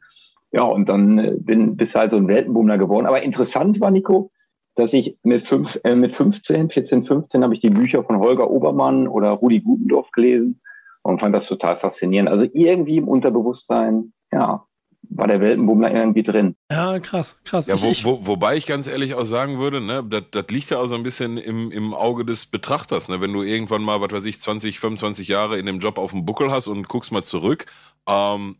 Ja, 0.56 0.64
und 0.64 0.88
dann 0.88 1.18
äh, 1.18 1.34
bin 1.38 1.76
bis 1.76 1.96
halt 1.96 2.12
so 2.12 2.18
ein 2.18 2.30
Weltenbummler 2.30 2.78
geworden. 2.78 3.08
Aber 3.08 3.22
interessant 3.22 3.82
war, 3.82 3.92
Nico, 3.92 4.32
dass 4.76 4.94
ich 4.94 5.18
mit, 5.22 5.48
fünf, 5.50 5.78
äh, 5.84 5.96
mit 5.96 6.16
15, 6.16 6.70
14, 6.70 7.06
15 7.06 7.44
habe 7.44 7.54
ich 7.54 7.60
die 7.60 7.70
Bücher 7.70 8.06
von 8.06 8.20
Holger 8.20 8.50
Obermann 8.50 9.10
oder 9.10 9.32
Rudi 9.32 9.60
Gutendorf 9.60 10.10
gelesen 10.12 10.62
und 11.02 11.20
fand 11.20 11.36
das 11.36 11.48
total 11.48 11.78
faszinierend. 11.78 12.30
Also 12.30 12.48
irgendwie 12.54 12.96
im 12.96 13.10
Unterbewusstsein, 13.10 14.14
ja, 14.32 14.64
war 15.10 15.28
der 15.28 15.42
Weltenbummler 15.42 15.94
irgendwie 15.94 16.24
drin. 16.24 16.56
Ja, 16.72 17.00
krass, 17.00 17.42
krass. 17.44 17.68
Ja, 17.68 17.76
wo, 17.82 17.88
wo, 17.88 18.26
wobei 18.26 18.56
ich 18.56 18.66
ganz 18.66 18.88
ehrlich 18.88 19.14
auch 19.14 19.26
sagen 19.26 19.60
würde, 19.60 19.82
ne, 19.82 20.06
das, 20.10 20.24
das 20.32 20.46
liegt 20.50 20.70
ja 20.70 20.80
auch 20.80 20.88
so 20.88 20.96
ein 20.96 21.04
bisschen 21.04 21.38
im, 21.38 21.70
im 21.70 21.94
Auge 21.94 22.24
des 22.24 22.46
Betrachters. 22.46 23.10
Ne? 23.10 23.20
Wenn 23.20 23.34
du 23.34 23.44
irgendwann 23.44 23.84
mal, 23.84 24.00
was 24.00 24.12
weiß 24.12 24.26
ich, 24.26 24.40
20, 24.40 24.80
25 24.80 25.28
Jahre 25.28 25.60
in 25.60 25.66
dem 25.66 25.80
Job 25.80 25.98
auf 25.98 26.12
dem 26.12 26.26
Buckel 26.26 26.50
hast 26.50 26.70
und 26.70 26.88
guckst 26.88 27.12
mal 27.12 27.24
zurück, 27.24 27.66
ähm, 28.08 28.56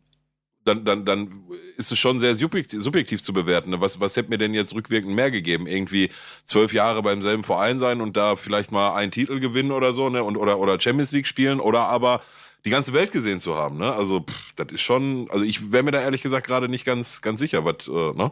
dann, 0.66 0.84
dann, 0.84 1.06
dann 1.06 1.44
ist 1.78 1.92
es 1.92 2.00
schon 2.00 2.20
sehr 2.20 2.36
subjektiv, 2.36 2.82
subjektiv 2.82 3.22
zu 3.22 3.34
bewerten. 3.34 3.70
Ne? 3.70 3.82
Was, 3.82 4.02
was 4.02 4.18
hätte 4.18 4.30
mir 4.30 4.38
denn 4.38 4.54
jetzt 4.54 4.74
rückwirkend 4.74 5.16
mehr 5.16 5.32
gegeben? 5.32 5.68
Irgendwie 5.68 6.10
zwölf 6.44 6.74
Jahre 6.74 7.04
beim 7.04 7.22
selben 7.22 7.44
Verein 7.44 7.80
sein 7.80 8.02
und 8.02 8.18
da 8.18 8.36
vielleicht 8.36 8.72
mal 8.72 8.96
einen 8.96 9.12
Titel 9.12 9.40
gewinnen 9.40 9.72
oder 9.72 9.92
so, 9.92 10.10
ne? 10.10 10.24
Und, 10.24 10.38
oder, 10.38 10.60
oder 10.60 10.82
Champions 10.82 11.12
League 11.12 11.28
spielen 11.28 11.60
oder 11.60 11.82
aber 11.82 12.22
die 12.66 12.72
ganze 12.72 12.94
Welt 12.94 13.12
gesehen 13.12 13.40
zu 13.40 13.56
haben. 13.56 13.78
Ne? 13.78 13.94
Also 13.94 14.22
pff, 14.22 14.54
das 14.56 14.68
ist 14.72 14.82
schon, 14.82 15.28
also 15.30 15.46
ich 15.46 15.72
wäre 15.72 15.84
mir 15.84 15.92
da 15.92 16.02
ehrlich 16.02 16.24
gesagt 16.24 16.48
gerade 16.48 16.68
nicht 16.68 16.84
ganz, 16.84 17.22
ganz 17.22 17.40
sicher, 17.40 17.64
was, 17.64 17.88
äh, 17.88 18.14
ne? 18.18 18.32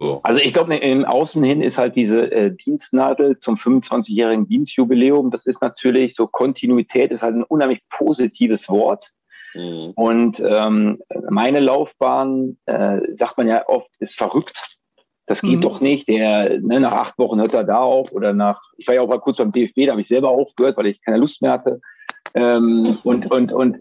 So. 0.00 0.20
Also 0.22 0.40
ich 0.40 0.52
glaube, 0.52 0.76
im 0.76 1.04
Außen 1.04 1.42
hin 1.42 1.60
ist 1.60 1.76
halt 1.76 1.96
diese 1.96 2.30
äh, 2.30 2.54
Dienstnadel 2.54 3.40
zum 3.40 3.56
25-jährigen 3.56 4.46
Dienstjubiläum, 4.46 5.32
das 5.32 5.44
ist 5.44 5.60
natürlich 5.60 6.14
so 6.14 6.28
Kontinuität, 6.28 7.10
ist 7.10 7.22
halt 7.22 7.34
ein 7.34 7.42
unheimlich 7.42 7.80
positives 7.90 8.68
Wort. 8.68 9.12
Mhm. 9.54 9.92
Und 9.94 10.40
ähm, 10.40 10.98
meine 11.30 11.60
Laufbahn, 11.60 12.58
äh, 12.66 13.00
sagt 13.16 13.38
man 13.38 13.48
ja 13.48 13.66
oft, 13.68 13.90
ist 13.98 14.16
verrückt. 14.16 14.78
Das 15.26 15.42
geht 15.42 15.56
mhm. 15.56 15.60
doch 15.60 15.80
nicht. 15.80 16.08
Der, 16.08 16.58
ne, 16.60 16.80
nach 16.80 16.92
acht 16.92 17.18
Wochen 17.18 17.38
hört 17.38 17.52
er 17.52 17.64
da 17.64 17.80
auf 17.80 18.12
oder 18.12 18.32
nach, 18.32 18.60
ich 18.78 18.88
war 18.88 18.94
ja 18.94 19.02
auch 19.02 19.08
mal 19.08 19.20
kurz 19.20 19.36
beim 19.36 19.52
DFB, 19.52 19.86
da 19.86 19.92
habe 19.92 20.00
ich 20.00 20.08
selber 20.08 20.30
aufgehört, 20.30 20.76
weil 20.78 20.86
ich 20.86 21.02
keine 21.02 21.18
Lust 21.18 21.42
mehr 21.42 21.52
hatte. 21.52 21.80
Ähm, 22.34 22.98
und, 23.04 23.30
und, 23.30 23.52
und, 23.52 23.76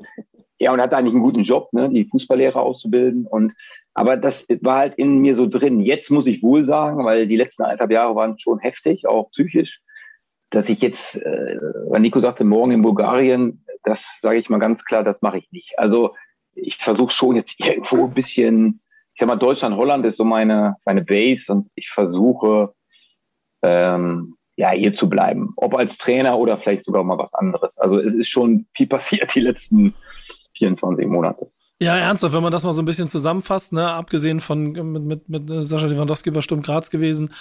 ja, 0.59 0.73
und 0.73 0.81
hatte 0.81 0.97
eigentlich 0.97 1.13
einen 1.13 1.23
guten 1.23 1.43
Job, 1.43 1.71
ne, 1.71 1.89
die 1.89 2.05
Fußballlehrer 2.05 2.61
auszubilden. 2.61 3.25
Und, 3.25 3.53
aber 3.93 4.17
das 4.17 4.45
war 4.61 4.77
halt 4.77 4.95
in 4.95 5.19
mir 5.19 5.35
so 5.35 5.47
drin. 5.47 5.79
Jetzt 5.79 6.11
muss 6.11 6.27
ich 6.27 6.43
wohl 6.43 6.65
sagen, 6.65 7.05
weil 7.05 7.27
die 7.27 7.37
letzten 7.37 7.63
eineinhalb 7.63 7.91
Jahre 7.91 8.15
waren 8.15 8.37
schon 8.39 8.59
heftig, 8.59 9.07
auch 9.07 9.31
psychisch, 9.31 9.81
dass 10.49 10.69
ich 10.69 10.81
jetzt, 10.81 11.15
äh, 11.15 11.57
weil 11.87 12.01
Nico 12.01 12.19
sagte, 12.19 12.43
morgen 12.43 12.71
in 12.71 12.81
Bulgarien, 12.81 13.63
das 13.83 14.19
sage 14.21 14.39
ich 14.39 14.49
mal 14.49 14.59
ganz 14.59 14.83
klar, 14.85 15.03
das 15.03 15.21
mache 15.21 15.37
ich 15.39 15.51
nicht. 15.51 15.77
Also 15.77 16.15
ich 16.53 16.77
versuche 16.77 17.11
schon 17.11 17.35
jetzt 17.35 17.59
irgendwo 17.65 18.05
ein 18.05 18.13
bisschen, 18.13 18.81
ich 19.13 19.19
sag 19.19 19.27
mal, 19.27 19.35
Deutschland, 19.35 19.75
Holland 19.75 20.05
ist 20.05 20.17
so 20.17 20.23
meine, 20.23 20.75
meine 20.85 21.03
Base 21.03 21.51
und 21.51 21.69
ich 21.75 21.89
versuche, 21.89 22.73
ähm, 23.63 24.35
ja, 24.55 24.71
hier 24.71 24.93
zu 24.93 25.07
bleiben. 25.07 25.53
Ob 25.55 25.75
als 25.75 25.97
Trainer 25.97 26.37
oder 26.37 26.57
vielleicht 26.57 26.85
sogar 26.85 27.03
mal 27.03 27.17
was 27.17 27.33
anderes. 27.35 27.77
Also 27.77 27.99
es 27.99 28.13
ist 28.13 28.29
schon 28.29 28.65
viel 28.75 28.87
passiert 28.87 29.33
die 29.35 29.41
letzten 29.41 29.93
24 30.57 31.05
Monate. 31.07 31.49
Ja, 31.79 31.95
ernsthaft, 31.95 32.33
wenn 32.33 32.41
man 32.41 32.51
das 32.51 32.63
mal 32.63 32.73
so 32.73 32.81
ein 32.81 32.85
bisschen 32.85 33.07
zusammenfasst, 33.07 33.71
ne, 33.71 33.87
abgesehen 33.91 34.39
von 34.39 34.71
mit, 34.71 35.03
mit, 35.03 35.29
mit 35.29 35.47
Sascha 35.63 35.85
Lewandowski 35.85 36.31
bei 36.31 36.41
Sturm 36.41 36.63
Graz 36.63 36.89
gewesen, 36.89 37.31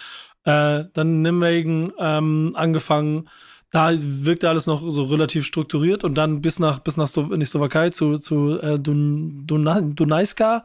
äh, 0.44 0.84
dann 0.92 1.22
Nimwegen 1.22 1.90
ähm, 1.98 2.52
angefangen, 2.54 3.30
da 3.70 3.90
wirkte 3.94 4.48
alles 4.48 4.66
noch 4.66 4.80
so 4.80 5.02
relativ 5.04 5.44
strukturiert 5.44 6.04
und 6.04 6.14
dann 6.16 6.40
bis 6.40 6.58
nach 6.58 6.78
bis 6.78 6.96
nach 6.96 7.14
in 7.16 7.40
die 7.40 7.46
Slowakei 7.46 7.90
zu 7.90 8.18
zu 8.18 8.60
äh, 8.60 8.78
Dun, 8.78 9.46
Dun, 9.46 9.94
Dunajska 9.94 10.64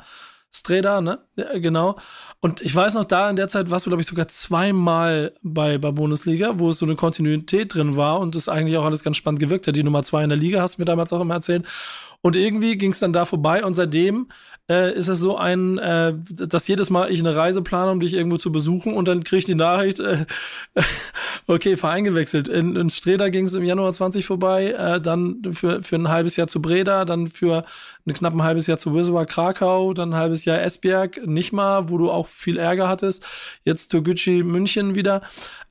Streda, 0.54 1.00
ne? 1.00 1.20
Ja, 1.38 1.58
genau. 1.60 1.98
Und 2.42 2.60
ich 2.60 2.76
weiß 2.76 2.96
noch, 2.96 3.06
da 3.06 3.30
in 3.30 3.38
der 3.38 3.48
Zeit 3.48 3.72
warst 3.72 3.86
du, 3.86 3.90
glaube 3.90 4.02
ich, 4.02 4.08
sogar 4.08 4.28
zweimal 4.28 5.34
bei, 5.42 5.78
bei 5.78 5.92
Bundesliga, 5.92 6.60
wo 6.60 6.70
es 6.70 6.80
so 6.80 6.86
eine 6.86 6.96
Kontinuität 6.96 7.74
drin 7.74 7.96
war 7.96 8.20
und 8.20 8.36
es 8.36 8.50
eigentlich 8.50 8.76
auch 8.78 8.84
alles 8.84 9.04
ganz 9.04 9.16
spannend 9.16 9.40
gewirkt 9.40 9.68
hat. 9.68 9.78
Die 9.78 9.84
Nummer 9.84 10.04
zwei 10.04 10.24
in 10.24 10.30
der 10.30 10.38
Liga 10.38 10.62
hast 10.62 10.78
du 10.78 10.82
mir 10.82 10.86
damals 10.86 11.14
auch 11.14 11.22
immer 11.22 11.36
erzählt. 11.36 11.66
Und 12.22 12.36
irgendwie 12.36 12.78
ging 12.78 12.92
es 12.92 13.00
dann 13.00 13.14
da 13.14 13.26
vorbei 13.26 13.64
und 13.66 13.74
seitdem 13.74 14.28
Äh, 14.70 14.94
ist 14.94 15.10
es 15.10 15.20
so 15.20 15.36
ein, 15.36 15.80
äh, 15.80 16.14
dass 16.30 16.68
jedes 16.68 16.90
Mal 16.90 17.12
ich 17.12 17.20
eine 17.20 17.36
Reise 17.36 17.62
plane, 17.62 17.92
um 17.92 18.00
dich 18.00 18.14
irgendwo 18.14 18.38
zu 18.38 18.54
besuchen 18.54 18.94
und 18.94 19.06
dann 19.06 19.26
kriege 19.26 19.40
ich 19.40 19.46
die 19.46 19.56
Nachricht, 19.56 20.00
äh, 20.00 20.26
okay, 21.48 21.76
Verein 21.76 22.06
gewechselt. 22.06 22.48
In, 22.48 22.78
in 22.78 22.90
Streda 22.90 23.28
ging 23.30 23.48
es 23.48 23.56
im 23.56 23.64
Januar 23.64 23.92
20 23.92 24.26
vorbei, 24.26 24.72
äh, 24.72 25.02
dann 25.02 25.42
für, 25.52 25.84
für 25.84 25.98
ein 25.98 26.08
halbes 26.08 26.38
Jahr 26.38 26.48
zu 26.48 26.62
Breda, 26.62 27.04
dann 27.04 27.28
für 27.28 27.66
ein 28.06 28.14
knapp 28.14 28.34
ein 28.34 28.44
halbes 28.44 28.66
Jahr 28.68 28.78
zu 28.78 28.96
Wisła 28.96 29.26
Krakau, 29.26 29.94
dann 29.94 30.14
ein 30.14 30.20
halbes 30.20 30.46
Jahr 30.46 30.62
Esbjerg, 30.62 31.28
nicht 31.28 31.52
mal, 31.52 31.90
wo 31.90 31.98
du 31.98 32.10
auch 32.10 32.28
viel 32.28 32.58
Ärger 32.58 32.88
hattest. 32.88 33.26
Jetzt 33.66 33.90
Toguchi 33.90 34.42
München 34.44 34.96
wieder. 34.96 35.22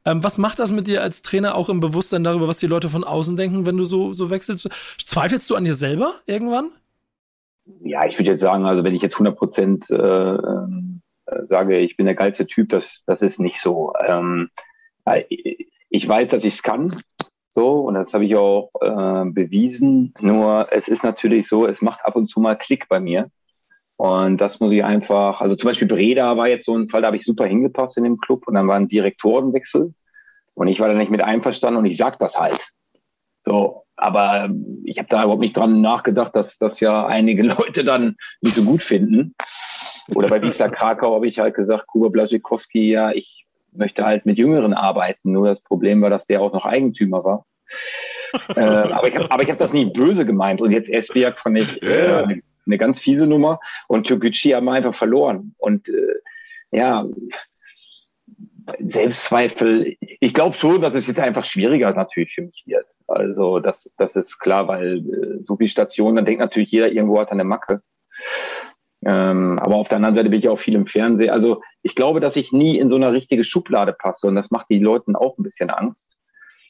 Ähm, 0.05 0.23
was 0.25 0.39
macht 0.39 0.59
das 0.59 0.73
mit 0.73 0.87
dir 0.89 1.03
als 1.03 1.23
Trainer 1.23 1.55
auch 1.55 1.69
im 1.69 1.81
Bewusstsein 1.81 2.25
darüber, 2.25 2.49
was 2.49 2.59
die 2.59 2.67
Leute 2.67 2.89
von 2.89 3.05
außen 3.05 3.37
denken, 3.37 3.67
wenn 3.67 3.77
du 3.77 3.85
so, 3.85 4.13
so 4.15 4.31
wechselst? 4.31 4.69
Zweifelst 5.05 5.49
du 5.51 5.57
an 5.57 5.65
dir 5.65 5.75
selber 5.75 6.15
irgendwann? 6.41 6.71
Ja, 7.83 8.07
ich 8.07 8.19
würde 8.19 8.33
jetzt 8.33 8.43
sagen, 8.43 8.65
also 8.67 8.85
wenn 8.85 8.95
ich 8.95 9.03
jetzt 9.03 9.15
100 9.15 9.37
Prozent 9.37 9.91
äh, 9.91 10.35
äh, 11.31 11.47
sage, 11.47 11.79
ich 11.79 11.97
bin 11.97 12.07
der 12.07 12.15
geilste 12.15 12.47
Typ, 12.47 12.71
das, 12.71 13.05
das 13.07 13.23
ist 13.23 13.39
nicht 13.39 13.61
so. 13.61 13.93
Ähm, 14.05 14.51
äh, 15.05 15.25
ich 15.89 16.09
weiß, 16.09 16.29
dass 16.29 16.45
ich 16.45 16.55
es 16.55 16.63
kann. 16.63 17.03
So, 17.49 17.81
und 17.81 17.95
das 17.95 18.15
habe 18.15 18.25
ich 18.25 18.37
auch 18.37 18.71
äh, 18.81 19.25
bewiesen. 19.31 20.15
Nur 20.21 20.69
es 20.71 20.89
ist 20.89 21.03
natürlich 21.03 21.49
so, 21.49 21.67
es 21.67 21.83
macht 21.83 22.05
ab 22.05 22.17
und 22.17 22.29
zu 22.29 22.41
mal 22.41 22.57
Klick 22.57 22.89
bei 22.89 23.01
mir. 23.01 23.31
Und 23.97 24.39
das 24.39 24.61
muss 24.61 24.73
ich 24.73 24.83
einfach, 24.83 25.43
also 25.43 25.57
zum 25.57 25.69
Beispiel 25.69 25.89
Breda 25.89 26.37
war 26.37 26.49
jetzt 26.49 26.65
so 26.65 26.75
ein 26.75 26.89
Fall, 26.89 27.03
da 27.03 27.09
habe 27.09 27.19
ich 27.19 27.25
super 27.25 27.45
hingepasst 27.45 27.99
in 27.99 28.05
dem 28.05 28.17
Club 28.17 28.47
und 28.49 28.55
dann 28.55 28.67
war 28.67 28.77
ein 28.77 28.89
Direktorenwechsel 28.89 29.93
und 30.55 30.69
ich 30.69 30.81
war 30.81 30.89
da 30.89 30.95
nicht 30.95 31.11
mit 31.11 31.23
einverstanden 31.23 31.81
und 31.81 31.85
ich 31.85 31.99
sag 31.99 32.19
das 32.19 32.35
halt. 32.35 32.59
So, 33.51 33.85
aber 33.97 34.49
ich 34.85 34.99
habe 34.99 35.09
da 35.09 35.25
überhaupt 35.25 35.41
nicht 35.41 35.57
dran 35.57 35.81
nachgedacht, 35.81 36.37
dass 36.37 36.57
das 36.59 36.79
ja 36.79 37.07
einige 37.07 37.43
Leute 37.59 37.83
dann 37.83 38.17
nicht 38.41 38.55
so 38.55 38.63
gut 38.63 38.83
finden. 38.83 39.35
Oder 40.15 40.29
bei 40.29 40.41
Wisla 40.41 40.69
Krakau 40.71 41.17
habe 41.17 41.27
ich 41.27 41.41
halt 41.41 41.57
gesagt, 41.57 41.89
Kuba 41.89 42.09
Blasikowski, 42.11 42.93
ja, 42.93 43.11
ich 43.11 43.47
möchte 43.73 44.05
halt 44.05 44.25
mit 44.25 44.39
Jüngeren 44.39 44.73
arbeiten. 44.73 45.33
Nur 45.33 45.49
das 45.49 45.61
Problem 45.63 46.01
war, 46.01 46.11
dass 46.11 46.27
der 46.27 46.41
auch 46.41 46.53
noch 46.53 46.65
Eigentümer 46.65 47.25
war. 47.25 47.45
äh, 48.55 48.61
aber 48.61 49.09
ich 49.09 49.17
habe 49.17 49.29
hab 49.29 49.59
das 49.59 49.73
nie 49.73 49.87
böse 49.87 50.25
gemeint. 50.25 50.61
Und 50.61 50.71
jetzt 50.71 50.89
Esbjerg 50.89 51.37
fand 51.39 51.59
ich 51.59 51.83
äh, 51.83 52.41
eine 52.67 52.79
ganz 52.79 53.01
fiese 53.01 53.27
Nummer. 53.27 53.59
Und 53.89 54.07
Toguchi 54.07 54.51
haben 54.51 54.67
wir 54.67 54.73
einfach 54.73 54.95
verloren. 54.95 55.57
Und 55.59 55.89
äh, 55.89 56.15
ja, 56.71 57.05
Selbstzweifel, 58.81 59.97
ich 60.01 60.35
glaube 60.35 60.57
schon, 60.57 60.81
dass 60.83 60.95
es 60.95 61.07
jetzt 61.07 61.21
einfach 61.21 61.45
schwieriger 61.45 61.93
natürlich 61.93 62.35
für 62.35 62.43
mich 62.43 62.63
wird. 62.67 62.87
Also 63.07 63.59
das, 63.59 63.95
das 63.97 64.17
ist 64.17 64.39
klar, 64.39 64.69
weil 64.69 64.99
äh, 64.99 65.43
so 65.43 65.57
viele 65.57 65.71
Stationen, 65.71 66.17
dann 66.17 66.25
denkt 66.25 66.41
natürlich 66.41 66.71
jeder, 66.71 66.91
irgendwo 66.91 67.21
hat 67.21 67.31
eine 67.31 67.45
Macke. 67.45 67.83
Ähm, 69.05 69.59
aber 69.59 69.77
auf 69.77 69.89
der 69.89 69.97
anderen 69.97 70.15
Seite 70.15 70.29
bin 70.29 70.41
ich 70.41 70.49
auch 70.49 70.59
viel 70.59 70.75
im 70.75 70.87
Fernsehen. 70.87 71.31
Also 71.31 71.63
ich 71.83 71.95
glaube, 71.95 72.21
dass 72.21 72.37
ich 72.37 72.53
nie 72.53 72.79
in 72.79 72.91
so 72.91 72.97
eine 72.97 73.13
richtige 73.13 73.45
Schublade 73.45 73.93
passe 73.93 74.27
und 74.27 74.35
das 74.35 74.51
macht 74.51 74.67
die 74.69 74.79
Leuten 74.79 75.17
auch 75.17 75.39
ein 75.39 75.43
bisschen 75.43 75.71
Angst. 75.71 76.17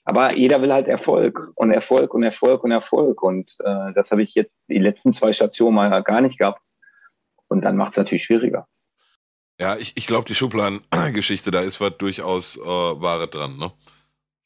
Aber 0.05 0.35
jeder 0.35 0.63
will 0.63 0.73
halt 0.73 0.89
Erfolg 0.89 1.53
und 1.55 1.73
Erfolg 1.73 2.15
und 2.15 2.23
Erfolg 2.23 2.65
und 2.65 2.71
Erfolg. 2.71 3.23
Und 3.23 3.55
äh, 3.61 3.93
das 3.95 4.11
habe 4.11 4.23
ich 4.23 4.35
jetzt 4.35 4.65
die 4.69 4.79
letzten 4.79 5.13
zwei 5.13 5.33
Stationen 5.33 5.77
mal 5.77 6.03
gar 6.03 6.21
nicht 6.21 6.39
gehabt. 6.39 6.65
Und 7.49 7.65
dann 7.65 7.77
macht 7.77 7.93
es 7.93 7.99
natürlich 7.99 8.25
schwieriger. 8.25 8.67
Ja, 9.61 9.76
ich, 9.76 9.93
ich 9.95 10.07
glaube, 10.07 10.26
die 10.26 10.35
Schubladengeschichte, 10.35 11.50
da 11.50 11.61
ist 11.61 11.81
was 11.83 11.99
durchaus 11.99 12.57
äh, 12.57 12.61
Wahre 12.64 13.29
dran. 13.29 13.59
Ne? 13.59 13.71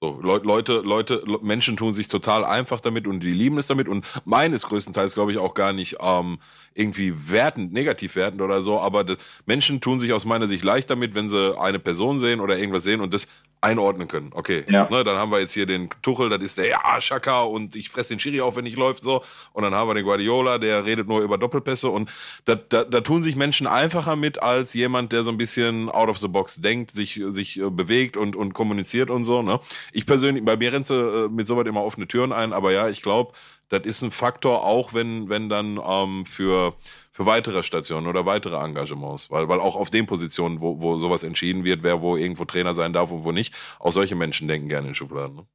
So, 0.03 0.21
Leute, 0.21 0.81
Leute, 0.81 1.25
Menschen 1.41 1.77
tun 1.77 1.95
sich 1.95 2.09
total 2.09 2.45
einfach 2.45 2.81
damit 2.81 3.07
und 3.07 3.21
die 3.21 3.33
lieben 3.33 3.57
es 3.57 3.69
damit 3.69 3.89
und 3.89 4.05
meines 4.25 4.65
größtenteils, 4.65 5.15
glaube 5.15 5.31
ich, 5.31 5.39
auch 5.39 5.55
gar 5.55 5.73
nicht 5.73 5.99
ähm, 6.01 6.41
irgendwie 6.75 7.31
wertend, 7.31 7.73
negativ 7.73 8.17
wertend 8.17 8.43
oder 8.43 8.61
so, 8.61 8.81
aber 8.81 9.17
Menschen 9.47 9.81
tun 9.81 10.01
sich 10.01 10.13
aus 10.13 10.25
meiner 10.25 10.49
Sicht 10.49 10.65
leicht 10.65 10.91
damit, 10.91 11.15
wenn 11.15 11.31
sie 11.31 11.57
eine 11.59 11.79
Person 11.79 12.19
sehen 12.19 12.41
oder 12.41 12.59
irgendwas 12.59 12.83
sehen 12.83 13.01
und 13.01 13.15
das 13.15 13.29
einordnen 13.65 14.07
können. 14.07 14.31
Okay, 14.35 14.65
ja. 14.69 14.89
ne, 14.91 15.03
dann 15.03 15.17
haben 15.17 15.33
wir 15.33 15.41
jetzt 15.41 15.55
hier 15.55 15.67
den 15.67 15.89
Tuchel, 16.03 16.29
das 16.29 16.43
ist 16.43 16.59
der 16.59 16.69
ja, 16.69 17.01
Schaka 17.01 17.43
und 17.43 17.75
ich 17.75 17.89
fresse 17.89 18.11
den 18.11 18.21
Schiri 18.21 18.41
auf, 18.41 18.57
wenn 18.57 18.67
ich 18.67 18.77
läuft 18.77 19.03
so. 19.03 19.25
Und 19.53 19.63
dann 19.63 19.75
haben 19.75 19.89
wir 19.89 19.95
den 19.95 20.05
Guardiola, 20.05 20.59
der 20.59 20.85
redet 20.85 21.09
nur 21.09 21.23
über 21.23 21.39
Doppelpässe 21.39 21.89
und 21.89 22.11
da, 22.45 22.55
da, 22.55 22.85
da 22.85 23.01
tun 23.01 23.23
sich 23.23 23.37
Menschen 23.37 23.67
einfacher 23.67 24.17
mit 24.17 24.43
als 24.43 24.75
jemand, 24.75 25.13
der 25.13 25.23
so 25.23 25.31
ein 25.31 25.39
bisschen 25.39 25.89
out 25.89 26.09
of 26.09 26.19
the 26.19 26.29
box 26.29 26.61
denkt, 26.61 26.91
sich, 26.91 27.21
sich 27.29 27.59
äh, 27.59 27.71
bewegt 27.71 28.17
und, 28.17 28.37
und 28.37 28.53
kommuniziert 28.53 29.11
und 29.11 29.25
so. 29.25 29.43
Ne? 29.43 29.59
Ich 29.93 30.07
persönlich, 30.07 30.45
bei 30.45 30.57
mir 30.57 30.73
rennte 30.73 31.29
äh, 31.31 31.35
mit 31.35 31.49
sowas 31.49 31.67
immer 31.67 31.83
offene 31.83 32.07
Türen 32.07 32.33
ein, 32.33 32.53
aber 32.53 32.73
ja, 32.73 32.89
ich 32.89 33.03
glaube, 33.03 33.33
das 33.79 33.85
ist 33.85 34.03
ein 34.03 34.11
Faktor, 34.11 34.65
auch 34.65 34.95
wenn, 34.95 35.29
wenn 35.29 35.49
dann 35.49 35.81
ähm, 35.85 36.27
für 36.27 36.75
für 37.15 37.27
weitere 37.27 37.63
Stationen 37.63 38.09
oder 38.09 38.27
weitere 38.27 38.57
Engagements, 38.57 39.31
weil, 39.31 39.49
weil 39.49 39.61
auch 39.61 39.77
auf 39.77 39.89
den 39.89 40.05
Positionen, 40.05 40.61
wo, 40.61 40.83
wo 40.83 40.99
sowas 40.99 41.23
entschieden 41.23 41.63
wird, 41.63 41.85
wer 41.85 42.03
wo 42.03 42.17
irgendwo 42.17 42.45
Trainer 42.45 42.75
sein 42.75 42.93
darf 42.93 43.13
und 43.13 43.23
wo 43.23 43.31
nicht, 43.31 43.55
auch 43.79 43.93
solche 43.93 44.17
Menschen 44.17 44.49
denken 44.49 44.69
gerne 44.69 44.89
in 44.89 44.95
Schubladen. 44.97 45.37
Ne? 45.37 45.47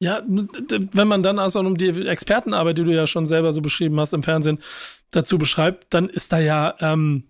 Ja, 0.00 0.22
wenn 0.28 1.08
man 1.08 1.22
dann 1.22 1.38
also 1.38 1.60
um 1.60 1.78
die 1.78 2.06
Expertenarbeit, 2.06 2.76
die 2.76 2.84
du 2.84 2.94
ja 2.94 3.06
schon 3.06 3.24
selber 3.24 3.52
so 3.54 3.62
beschrieben 3.62 3.98
hast 3.98 4.12
im 4.12 4.22
Fernsehen, 4.22 4.58
dazu 5.10 5.38
beschreibt, 5.38 5.86
dann 5.94 6.10
ist 6.10 6.30
da 6.30 6.40
ja 6.40 6.74
ähm, 6.80 7.24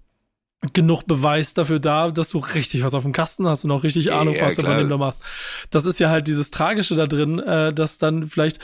genug 0.73 1.05
Beweis 1.07 1.55
dafür 1.55 1.79
da, 1.79 2.11
dass 2.11 2.31
du 2.31 2.39
richtig 2.39 2.83
was 2.83 2.95
auf 2.95 3.05
dem 3.05 3.13
Kasten 3.13 3.47
hast 3.47 3.65
und 3.65 3.71
auch 3.71 3.85
richtig 3.85 4.13
Ahnung, 4.13 4.35
ja, 4.35 4.47
was 4.47 4.57
du 4.57 4.63
von 4.63 4.77
dem 4.77 4.89
du 4.89 4.99
machst. 4.99 5.23
Das 5.71 5.87
ist 5.87 6.01
ja 6.01 6.11
halt 6.11 6.27
dieses 6.27 6.51
Tragische 6.51 6.97
da 6.97 7.07
drin, 7.07 7.39
äh, 7.39 7.73
dass 7.73 7.99
dann 7.99 8.27
vielleicht 8.27 8.59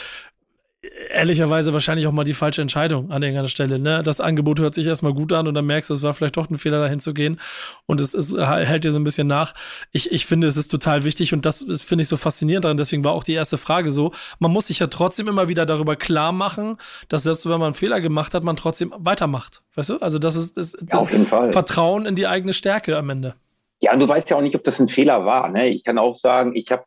ehrlicherweise 1.11 1.73
wahrscheinlich 1.73 2.07
auch 2.07 2.13
mal 2.13 2.25
die 2.25 2.35
falsche 2.35 2.63
Entscheidung 2.63 3.11
an 3.11 3.23
irgendeiner 3.23 3.49
Stelle. 3.49 3.79
Ne? 3.79 4.03
Das 4.03 4.21
Angebot 4.21 4.59
hört 4.59 4.75
sich 4.75 4.87
erstmal 4.87 5.15
gut 5.15 5.33
an 5.33 5.47
und 5.47 5.55
dann 5.55 5.67
merkst 5.67 5.91
du, 5.91 5.95
es 5.95 6.03
war 6.03 6.15
vielleicht 6.15 6.37
doch 6.37 6.51
ein 6.51 6.59
Fehler, 6.59 6.81
dahin 6.81 7.01
zu 7.01 7.15
gehen. 7.15 7.41
Und 7.87 8.01
es 8.01 8.15
ist, 8.15 8.37
hält 8.37 8.85
dir 8.85 8.93
so 8.93 8.99
ein 8.99 9.05
bisschen 9.05 9.27
nach. 9.27 9.55
Ich, 9.93 10.13
ich 10.13 10.27
finde, 10.27 10.47
es 10.47 10.57
ist 10.57 10.69
total 10.69 11.05
wichtig 11.05 11.33
und 11.33 11.47
das 11.47 11.65
finde 11.85 12.03
ich 12.03 12.09
so 12.09 12.17
faszinierend 12.17 12.65
daran. 12.65 12.77
Deswegen 12.77 13.05
war 13.05 13.13
auch 13.13 13.25
die 13.25 13.35
erste 13.35 13.59
Frage 13.59 13.91
so. 13.91 14.13
Man 14.39 14.51
muss 14.51 14.67
sich 14.69 14.79
ja 14.79 14.87
trotzdem 14.87 15.29
immer 15.29 15.49
wieder 15.49 15.67
darüber 15.67 15.97
klar 15.97 16.33
machen, 16.33 16.77
dass 17.09 17.23
selbst 17.23 17.45
wenn 17.45 17.53
man 17.53 17.63
einen 17.63 17.75
Fehler 17.75 18.01
gemacht 18.01 18.35
hat, 18.35 18.45
man 18.45 18.57
trotzdem 18.57 18.93
weitermacht. 18.97 19.63
Weißt 19.75 19.91
du? 19.91 19.99
Also 19.99 20.19
das 20.19 20.37
ist, 20.37 20.57
das, 20.57 20.77
ja, 20.91 20.99
auf 20.99 21.11
jeden 21.11 21.27
Fall. 21.27 21.53
Vertrauen 21.53 22.07
in 22.07 22.15
die 22.15 22.27
eigene 22.27 22.53
Stärke 22.53 22.97
am 22.97 23.11
Ende. 23.11 23.35
Ja, 23.81 23.93
und 23.93 24.01
du 24.01 24.09
weißt 24.09 24.31
ja 24.31 24.39
auch 24.39 24.41
nicht, 24.41 24.55
ob 24.55 24.65
das 24.65 24.81
ein 24.81 24.89
Fehler 24.89 25.27
war. 25.27 25.49
Ne? 25.51 25.69
Ich 25.69 25.85
kann 25.85 25.99
auch 25.99 26.17
sagen, 26.17 26.57
ich 26.57 26.67
habe 26.71 26.85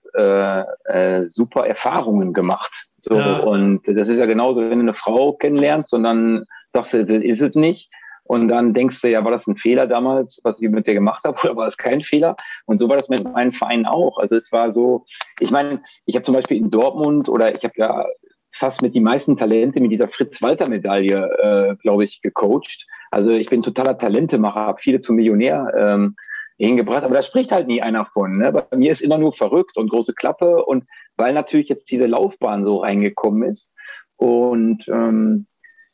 äh, 0.87 1.21
äh, 1.21 1.27
super 1.27 1.67
Erfahrungen 1.67 2.33
gemacht. 2.33 2.86
So, 3.09 3.15
ja. 3.15 3.37
und 3.39 3.81
das 3.87 4.09
ist 4.09 4.17
ja 4.17 4.25
genauso, 4.25 4.61
wenn 4.61 4.79
du 4.79 4.85
eine 4.85 4.93
Frau 4.93 5.33
kennenlernst 5.33 5.93
und 5.93 6.03
dann 6.03 6.45
sagst 6.69 6.93
du, 6.93 7.05
das 7.05 7.23
ist 7.23 7.41
es 7.41 7.55
nicht. 7.55 7.89
Und 8.25 8.49
dann 8.49 8.73
denkst 8.73 9.01
du, 9.01 9.09
ja, 9.09 9.23
war 9.23 9.31
das 9.31 9.47
ein 9.47 9.55
Fehler 9.55 9.87
damals, 9.87 10.41
was 10.43 10.59
ich 10.59 10.69
mit 10.69 10.85
dir 10.85 10.93
gemacht 10.93 11.23
habe, 11.23 11.37
oder 11.43 11.55
war 11.55 11.65
das 11.65 11.77
kein 11.77 12.01
Fehler? 12.01 12.35
Und 12.65 12.79
so 12.79 12.89
war 12.89 12.97
das 12.97 13.07
mit 13.07 13.23
meinen 13.23 13.53
Vereinen 13.53 13.85
auch. 13.85 14.17
Also 14.17 14.35
es 14.35 14.51
war 14.51 14.73
so, 14.73 15.05
ich 15.39 15.51
meine, 15.51 15.81
ich 16.05 16.15
habe 16.15 16.25
zum 16.25 16.35
Beispiel 16.35 16.57
in 16.57 16.69
Dortmund 16.69 17.29
oder 17.29 17.55
ich 17.55 17.63
habe 17.63 17.73
ja 17.77 18.05
fast 18.51 18.81
mit 18.81 18.95
die 18.95 18.99
meisten 18.99 19.37
Talente 19.37 19.79
mit 19.79 19.91
dieser 19.91 20.09
Fritz-Walter-Medaille, 20.09 21.29
äh, 21.41 21.75
glaube 21.77 22.05
ich, 22.05 22.21
gecoacht. 22.21 22.85
Also 23.11 23.31
ich 23.31 23.49
bin 23.49 23.63
totaler 23.63 23.97
Talentemacher, 23.97 24.61
habe 24.61 24.81
viele 24.81 24.99
zum 24.99 25.15
Millionär 25.15 25.71
ähm, 25.77 26.15
hingebracht, 26.57 27.03
aber 27.03 27.13
da 27.13 27.23
spricht 27.23 27.51
halt 27.51 27.67
nie 27.67 27.81
einer 27.81 28.05
von. 28.05 28.39
Ne? 28.39 28.51
Bei 28.51 28.75
mir 28.75 28.91
ist 28.91 29.01
immer 29.01 29.17
nur 29.17 29.31
verrückt 29.31 29.77
und 29.77 29.89
große 29.89 30.13
Klappe 30.13 30.65
und 30.65 30.85
weil 31.17 31.33
natürlich 31.33 31.69
jetzt 31.69 31.91
diese 31.91 32.05
Laufbahn 32.05 32.63
so 32.63 32.77
reingekommen 32.77 33.49
ist. 33.49 33.73
Und 34.15 34.87
ähm, 34.87 35.47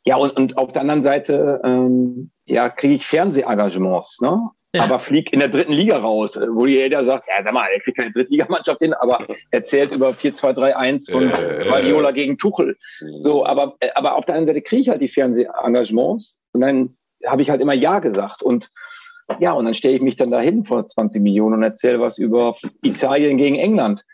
ja, 0.04 0.16
und, 0.16 0.36
und 0.36 0.58
auf 0.58 0.72
der 0.72 0.82
anderen 0.82 1.02
Seite 1.02 1.60
ähm, 1.64 2.30
ja, 2.46 2.68
kriege 2.68 2.94
ich 2.94 3.06
Fernsehengagements, 3.06 4.20
ne? 4.20 4.50
Ja. 4.74 4.82
aber 4.82 4.98
flieg 4.98 5.32
in 5.32 5.38
der 5.38 5.48
dritten 5.48 5.72
Liga 5.72 5.98
raus, 5.98 6.36
wo 6.50 6.66
jeder 6.66 7.04
sagt, 7.04 7.28
ja, 7.28 7.44
sag 7.44 7.54
mal, 7.54 7.68
er 7.72 7.78
kriegt 7.78 7.96
keine 7.96 8.10
Drittligamannschaft 8.10 8.80
hin, 8.80 8.92
aber 8.92 9.24
erzählt 9.52 9.92
über 9.92 10.08
4-2-3-1 10.10 11.12
von 11.12 11.30
äh, 11.30 11.64
Guardiola 11.64 12.10
gegen 12.10 12.38
Tuchel. 12.38 12.76
So, 13.20 13.46
aber, 13.46 13.76
aber 13.94 14.16
auf 14.16 14.26
der 14.26 14.34
anderen 14.34 14.48
Seite 14.48 14.62
kriege 14.62 14.82
ich 14.82 14.88
halt 14.88 15.00
die 15.00 15.08
Fernsehengagements 15.08 16.40
und 16.52 16.60
dann 16.60 16.96
habe 17.24 17.42
ich 17.42 17.50
halt 17.50 17.60
immer 17.60 17.74
Ja 17.74 18.00
gesagt 18.00 18.42
und 18.42 18.68
ja, 19.38 19.52
und 19.52 19.64
dann 19.64 19.74
stelle 19.74 19.94
ich 19.94 20.02
mich 20.02 20.16
dann 20.16 20.30
dahin 20.30 20.64
vor 20.64 20.86
20 20.86 21.22
Millionen 21.22 21.54
und 21.54 21.62
erzähle 21.62 22.00
was 22.00 22.18
über 22.18 22.56
Italien 22.82 23.38
gegen 23.38 23.56
England. 23.56 24.04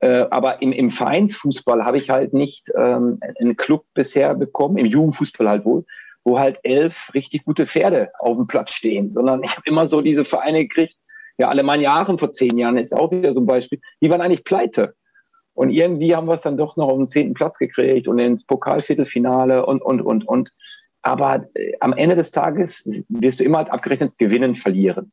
Äh, 0.00 0.26
aber 0.30 0.60
im, 0.60 0.72
im 0.72 0.90
Vereinsfußball 0.90 1.84
habe 1.84 1.98
ich 1.98 2.10
halt 2.10 2.34
nicht 2.34 2.70
ähm, 2.76 3.18
einen 3.40 3.56
Club 3.56 3.84
bisher 3.94 4.34
bekommen, 4.34 4.76
im 4.76 4.86
Jugendfußball 4.86 5.48
halt 5.48 5.64
wohl, 5.64 5.84
wo 6.24 6.38
halt 6.38 6.58
elf 6.64 7.10
richtig 7.14 7.44
gute 7.44 7.66
Pferde 7.66 8.10
auf 8.18 8.36
dem 8.36 8.46
Platz 8.46 8.72
stehen, 8.72 9.10
sondern 9.10 9.42
ich 9.42 9.52
habe 9.52 9.62
immer 9.64 9.86
so 9.86 10.02
diese 10.02 10.24
Vereine 10.24 10.66
gekriegt. 10.66 10.96
Ja, 11.38 11.48
Alemannia 11.48 11.94
Aachen 11.94 12.18
vor 12.18 12.32
zehn 12.32 12.58
Jahren 12.58 12.78
ist 12.78 12.94
auch 12.94 13.10
wieder 13.10 13.34
so 13.34 13.40
ein 13.40 13.46
Beispiel. 13.46 13.80
Die 14.00 14.10
waren 14.10 14.20
eigentlich 14.20 14.44
pleite. 14.44 14.94
Und 15.54 15.70
irgendwie 15.70 16.14
haben 16.14 16.28
wir 16.28 16.34
es 16.34 16.42
dann 16.42 16.58
doch 16.58 16.76
noch 16.76 16.88
auf 16.88 16.98
den 16.98 17.08
zehnten 17.08 17.34
Platz 17.34 17.56
gekriegt 17.56 18.08
und 18.08 18.18
ins 18.18 18.44
Pokalviertelfinale 18.44 19.64
und, 19.64 19.80
und, 19.80 20.02
und, 20.02 20.28
und. 20.28 20.50
Aber 21.00 21.46
äh, 21.54 21.72
am 21.80 21.94
Ende 21.94 22.16
des 22.16 22.30
Tages 22.30 22.84
wirst 23.08 23.40
du 23.40 23.44
immer 23.44 23.58
halt 23.58 23.70
abgerechnet 23.70 24.18
gewinnen, 24.18 24.56
verlieren. 24.56 25.12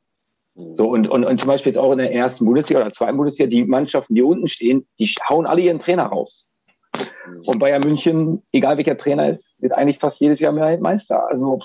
Mhm. 0.56 0.76
So, 0.76 0.90
und, 0.90 1.08
und, 1.10 1.24
und 1.24 1.40
zum 1.40 1.48
Beispiel 1.48 1.72
jetzt 1.72 1.80
auch 1.80 1.92
in 1.92 1.98
der 1.98 2.14
ersten 2.14 2.46
Bundesliga 2.46 2.82
oder 2.82 2.94
zweiten 2.94 3.18
Bundesliga, 3.18 3.50
die 3.50 3.64
Mannschaften, 3.64 4.16
die 4.16 4.22
unten 4.22 4.48
stehen, 4.48 4.88
die 5.00 5.14
hauen 5.30 5.46
alle 5.46 5.62
ihren 5.62 5.80
Trainer 5.80 6.06
raus. 6.06 6.48
Mhm. 6.96 7.42
Und 7.46 7.60
Bayern 7.60 7.82
München, 7.84 8.44
egal 8.52 8.78
welcher 8.78 8.98
Trainer 8.98 9.30
ist, 9.30 9.62
wird 9.62 9.74
eigentlich 9.74 10.00
fast 10.00 10.20
jedes 10.20 10.40
Jahr 10.40 10.52
Meister. 10.52 11.28
Also 11.30 11.60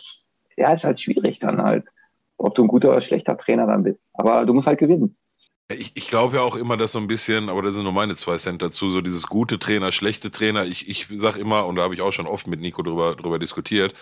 ja, 0.57 0.73
ist 0.73 0.85
halt 0.85 1.00
schwierig 1.00 1.38
dann 1.38 1.62
halt, 1.62 1.85
ob 2.37 2.54
du 2.54 2.62
ein 2.62 2.68
guter 2.68 2.90
oder 2.90 3.02
schlechter 3.02 3.37
Trainer 3.37 3.66
dann 3.66 3.85
bist. 3.85 4.11
Aber 4.14 4.45
du 4.45 4.54
musst 4.54 4.66
halt 4.66 4.78
gewinnen. 4.78 5.16
Ich, 5.71 5.92
ich 5.95 6.09
glaube 6.09 6.37
ja 6.37 6.42
auch 6.42 6.57
immer, 6.57 6.78
dass 6.78 6.92
so 6.92 6.99
ein 6.99 7.09
bisschen, 7.09 7.50
aber 7.50 7.61
das 7.61 7.75
sind 7.75 7.85
nur 7.85 7.92
meine 7.92 8.16
zwei 8.16 8.38
Cent 8.38 8.62
dazu, 8.62 8.88
so 8.88 9.02
dieses 9.02 9.26
gute 9.26 9.59
Trainer, 9.59 9.92
schlechte 9.92 10.30
Trainer. 10.30 10.64
Ich, 10.64 10.88
ich 10.88 11.09
sag 11.16 11.37
immer, 11.37 11.66
und 11.66 11.76
da 11.76 11.83
habe 11.83 11.92
ich 11.92 12.00
auch 12.00 12.12
schon 12.12 12.26
oft 12.26 12.47
mit 12.47 12.61
Nico 12.61 12.83
drüber, 12.83 13.16
drüber 13.16 13.38
diskutiert, 13.38 13.92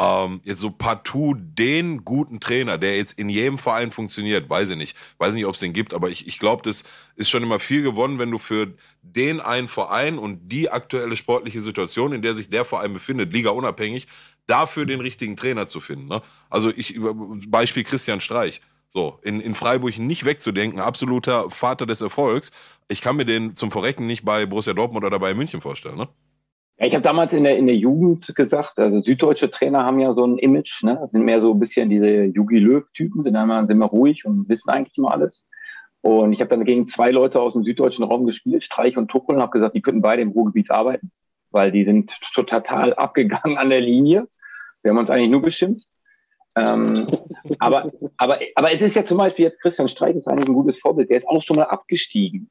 ähm, 0.00 0.40
jetzt 0.44 0.60
so 0.60 0.70
partout 0.70 1.34
den 1.36 2.06
guten 2.06 2.40
Trainer, 2.40 2.78
der 2.78 2.96
jetzt 2.96 3.18
in 3.18 3.28
jedem 3.28 3.58
Verein 3.58 3.92
funktioniert, 3.92 4.48
weiß 4.48 4.70
ich 4.70 4.76
nicht. 4.76 4.96
Weiß 5.18 5.34
nicht, 5.34 5.44
ob 5.44 5.54
es 5.54 5.60
den 5.60 5.74
gibt, 5.74 5.92
aber 5.92 6.08
ich, 6.08 6.26
ich 6.26 6.38
glaube, 6.38 6.62
das 6.62 6.84
ist 7.16 7.28
schon 7.28 7.42
immer 7.42 7.58
viel 7.58 7.82
gewonnen, 7.82 8.18
wenn 8.18 8.30
du 8.30 8.38
für 8.38 8.72
den 9.02 9.40
einen 9.40 9.68
Verein 9.68 10.18
und 10.18 10.48
die 10.48 10.70
aktuelle 10.70 11.16
sportliche 11.16 11.60
Situation, 11.60 12.14
in 12.14 12.22
der 12.22 12.32
sich 12.32 12.48
der 12.48 12.64
Verein 12.64 12.94
befindet, 12.94 13.34
Liga 13.34 13.50
unabhängig, 13.50 14.08
dafür 14.46 14.86
den 14.86 15.00
richtigen 15.00 15.36
Trainer 15.36 15.66
zu 15.66 15.80
finden. 15.80 16.08
Ne? 16.08 16.22
Also 16.48 16.72
ich, 16.74 16.98
Beispiel 17.48 17.84
Christian 17.84 18.22
Streich. 18.22 18.62
So, 18.88 19.18
in, 19.22 19.40
in 19.40 19.54
Freiburg 19.54 19.98
nicht 19.98 20.24
wegzudenken, 20.24 20.80
absoluter 20.80 21.48
Vater 21.50 21.86
des 21.86 22.00
Erfolgs. 22.00 22.50
Ich 22.88 23.02
kann 23.02 23.16
mir 23.16 23.26
den 23.26 23.54
zum 23.54 23.70
Verrecken 23.70 24.06
nicht 24.06 24.24
bei 24.24 24.46
Borussia 24.46 24.72
Dortmund 24.72 25.04
oder 25.04 25.20
bei 25.20 25.32
München 25.34 25.60
vorstellen, 25.60 25.96
ne? 25.96 26.08
Ich 26.82 26.94
habe 26.94 27.02
damals 27.02 27.34
in 27.34 27.44
der, 27.44 27.58
in 27.58 27.66
der 27.66 27.76
Jugend 27.76 28.34
gesagt, 28.34 28.78
also 28.78 29.02
süddeutsche 29.02 29.50
Trainer 29.50 29.84
haben 29.84 30.00
ja 30.00 30.14
so 30.14 30.26
ein 30.26 30.38
Image, 30.38 30.82
ne? 30.82 30.98
Sind 31.08 31.24
mehr 31.24 31.42
so 31.42 31.52
ein 31.52 31.60
bisschen 31.60 31.90
diese 31.90 32.06
Yugi 32.06 32.58
Löw-Typen, 32.58 33.22
sind 33.22 33.34
immer, 33.34 33.60
sind 33.66 33.76
immer 33.76 33.86
ruhig 33.86 34.24
und 34.24 34.48
wissen 34.48 34.70
eigentlich 34.70 34.96
immer 34.96 35.12
alles. 35.12 35.46
Und 36.00 36.32
ich 36.32 36.40
habe 36.40 36.48
dann 36.48 36.64
gegen 36.64 36.88
zwei 36.88 37.10
Leute 37.10 37.38
aus 37.38 37.52
dem 37.52 37.64
süddeutschen 37.64 38.04
Raum 38.04 38.24
gespielt, 38.24 38.64
Streich 38.64 38.96
und 38.96 39.08
Tuchel, 39.08 39.36
und 39.36 39.42
habe 39.42 39.52
gesagt, 39.52 39.74
die 39.74 39.82
könnten 39.82 40.00
beide 40.00 40.22
im 40.22 40.30
Ruhrgebiet 40.30 40.70
arbeiten, 40.70 41.12
weil 41.50 41.70
die 41.70 41.84
sind 41.84 42.12
total 42.32 42.94
abgegangen 42.94 43.58
an 43.58 43.68
der 43.68 43.82
Linie. 43.82 44.26
Wir 44.82 44.92
haben 44.92 44.98
uns 44.98 45.10
eigentlich 45.10 45.30
nur 45.30 45.42
beschimpft. 45.42 45.86
Ähm, 46.56 47.06
aber, 47.58 47.92
aber, 48.16 48.38
aber 48.54 48.72
es 48.72 48.80
ist 48.80 48.96
ja 48.96 49.04
zum 49.04 49.18
Beispiel 49.18 49.44
jetzt 49.44 49.60
Christian 49.60 49.88
Streich 49.88 50.16
ist 50.16 50.26
eigentlich 50.26 50.48
ein 50.48 50.54
gutes 50.54 50.78
Vorbild. 50.78 51.10
Der 51.10 51.18
ist 51.18 51.28
auch 51.28 51.42
schon 51.42 51.56
mal 51.56 51.64
abgestiegen. 51.64 52.50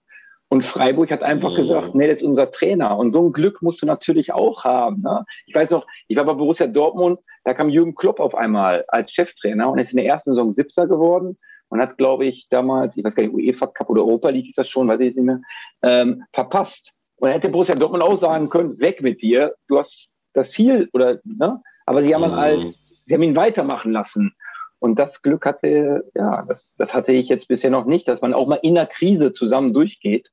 Und 0.51 0.65
Freiburg 0.65 1.11
hat 1.11 1.21
einfach 1.21 1.51
mhm. 1.51 1.57
gesagt, 1.57 1.95
nee, 1.95 2.07
das 2.07 2.17
ist 2.17 2.27
unser 2.27 2.51
Trainer. 2.51 2.97
Und 2.97 3.11
so 3.11 3.27
ein 3.27 3.33
Glück 3.33 3.61
musst 3.61 3.81
du 3.81 3.85
natürlich 3.85 4.33
auch 4.33 4.63
haben. 4.63 5.01
Ne? 5.01 5.23
Ich 5.45 5.53
weiß 5.53 5.69
noch, 5.69 5.85
ich 6.07 6.17
war 6.17 6.25
bei 6.25 6.33
Borussia 6.33 6.65
Dortmund, 6.65 7.21
da 7.43 7.53
kam 7.53 7.69
Jürgen 7.69 7.95
Klopp 7.95 8.19
auf 8.19 8.33
einmal 8.33 8.83
als 8.87 9.11
Cheftrainer 9.11 9.69
und 9.69 9.79
ist 9.79 9.91
in 9.91 9.97
der 9.97 10.07
ersten 10.07 10.31
Saison 10.31 10.51
Siebter 10.51 10.87
geworden 10.87 11.37
und 11.69 11.79
hat, 11.79 11.97
glaube 11.97 12.25
ich, 12.25 12.47
damals, 12.49 12.97
ich 12.97 13.03
weiß 13.03 13.15
gar 13.15 13.23
nicht, 13.23 13.33
UEFA 13.33 13.67
Cup 13.67 13.89
oder 13.89 14.01
Europa 14.01 14.29
League 14.29 14.47
ist 14.47 14.57
das 14.57 14.67
schon, 14.67 14.87
weiß 14.87 14.99
ich 15.01 15.15
nicht 15.15 15.25
mehr, 15.25 15.41
ähm, 15.83 16.23
verpasst. 16.33 16.91
Und 17.17 17.29
hätte 17.29 17.49
Borussia 17.49 17.75
Dortmund 17.75 18.03
auch 18.03 18.17
sagen 18.17 18.49
können, 18.49 18.79
weg 18.79 19.01
mit 19.01 19.21
dir, 19.21 19.53
du 19.67 19.77
hast 19.77 20.11
das 20.33 20.51
Ziel 20.51 20.89
oder, 20.93 21.19
ne? 21.25 21.61
Aber 21.85 22.03
sie 22.03 22.15
haben 22.15 22.21
mhm. 22.21 22.35
halt 22.35 22.75
sie 23.09 23.15
haben 23.15 23.23
ihn 23.23 23.35
weitermachen 23.35 23.91
lassen. 23.91 24.33
Und 24.77 24.97
das 24.97 25.21
Glück 25.21 25.45
hatte, 25.45 26.09
ja, 26.15 26.45
das, 26.47 26.71
das 26.77 26.93
hatte 26.93 27.11
ich 27.11 27.27
jetzt 27.27 27.49
bisher 27.49 27.71
noch 27.71 27.85
nicht, 27.85 28.07
dass 28.07 28.21
man 28.21 28.33
auch 28.33 28.47
mal 28.47 28.59
in 28.61 28.75
der 28.75 28.85
Krise 28.85 29.33
zusammen 29.33 29.73
durchgeht, 29.73 30.29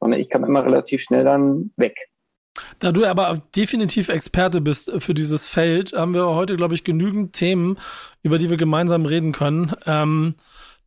sondern 0.00 0.20
ich 0.20 0.28
kam 0.28 0.44
immer 0.44 0.64
relativ 0.64 1.02
schnell 1.02 1.24
dann 1.24 1.70
weg. 1.76 1.94
Da 2.78 2.92
du 2.92 3.04
aber 3.04 3.40
definitiv 3.54 4.08
Experte 4.08 4.60
bist 4.60 4.92
für 4.98 5.14
dieses 5.14 5.46
Feld, 5.46 5.92
haben 5.92 6.14
wir 6.14 6.26
heute, 6.26 6.56
glaube 6.56 6.74
ich, 6.74 6.84
genügend 6.84 7.32
Themen, 7.32 7.78
über 8.22 8.38
die 8.38 8.50
wir 8.50 8.56
gemeinsam 8.56 9.04
reden 9.04 9.32
können. 9.32 9.72
Ähm, 9.86 10.34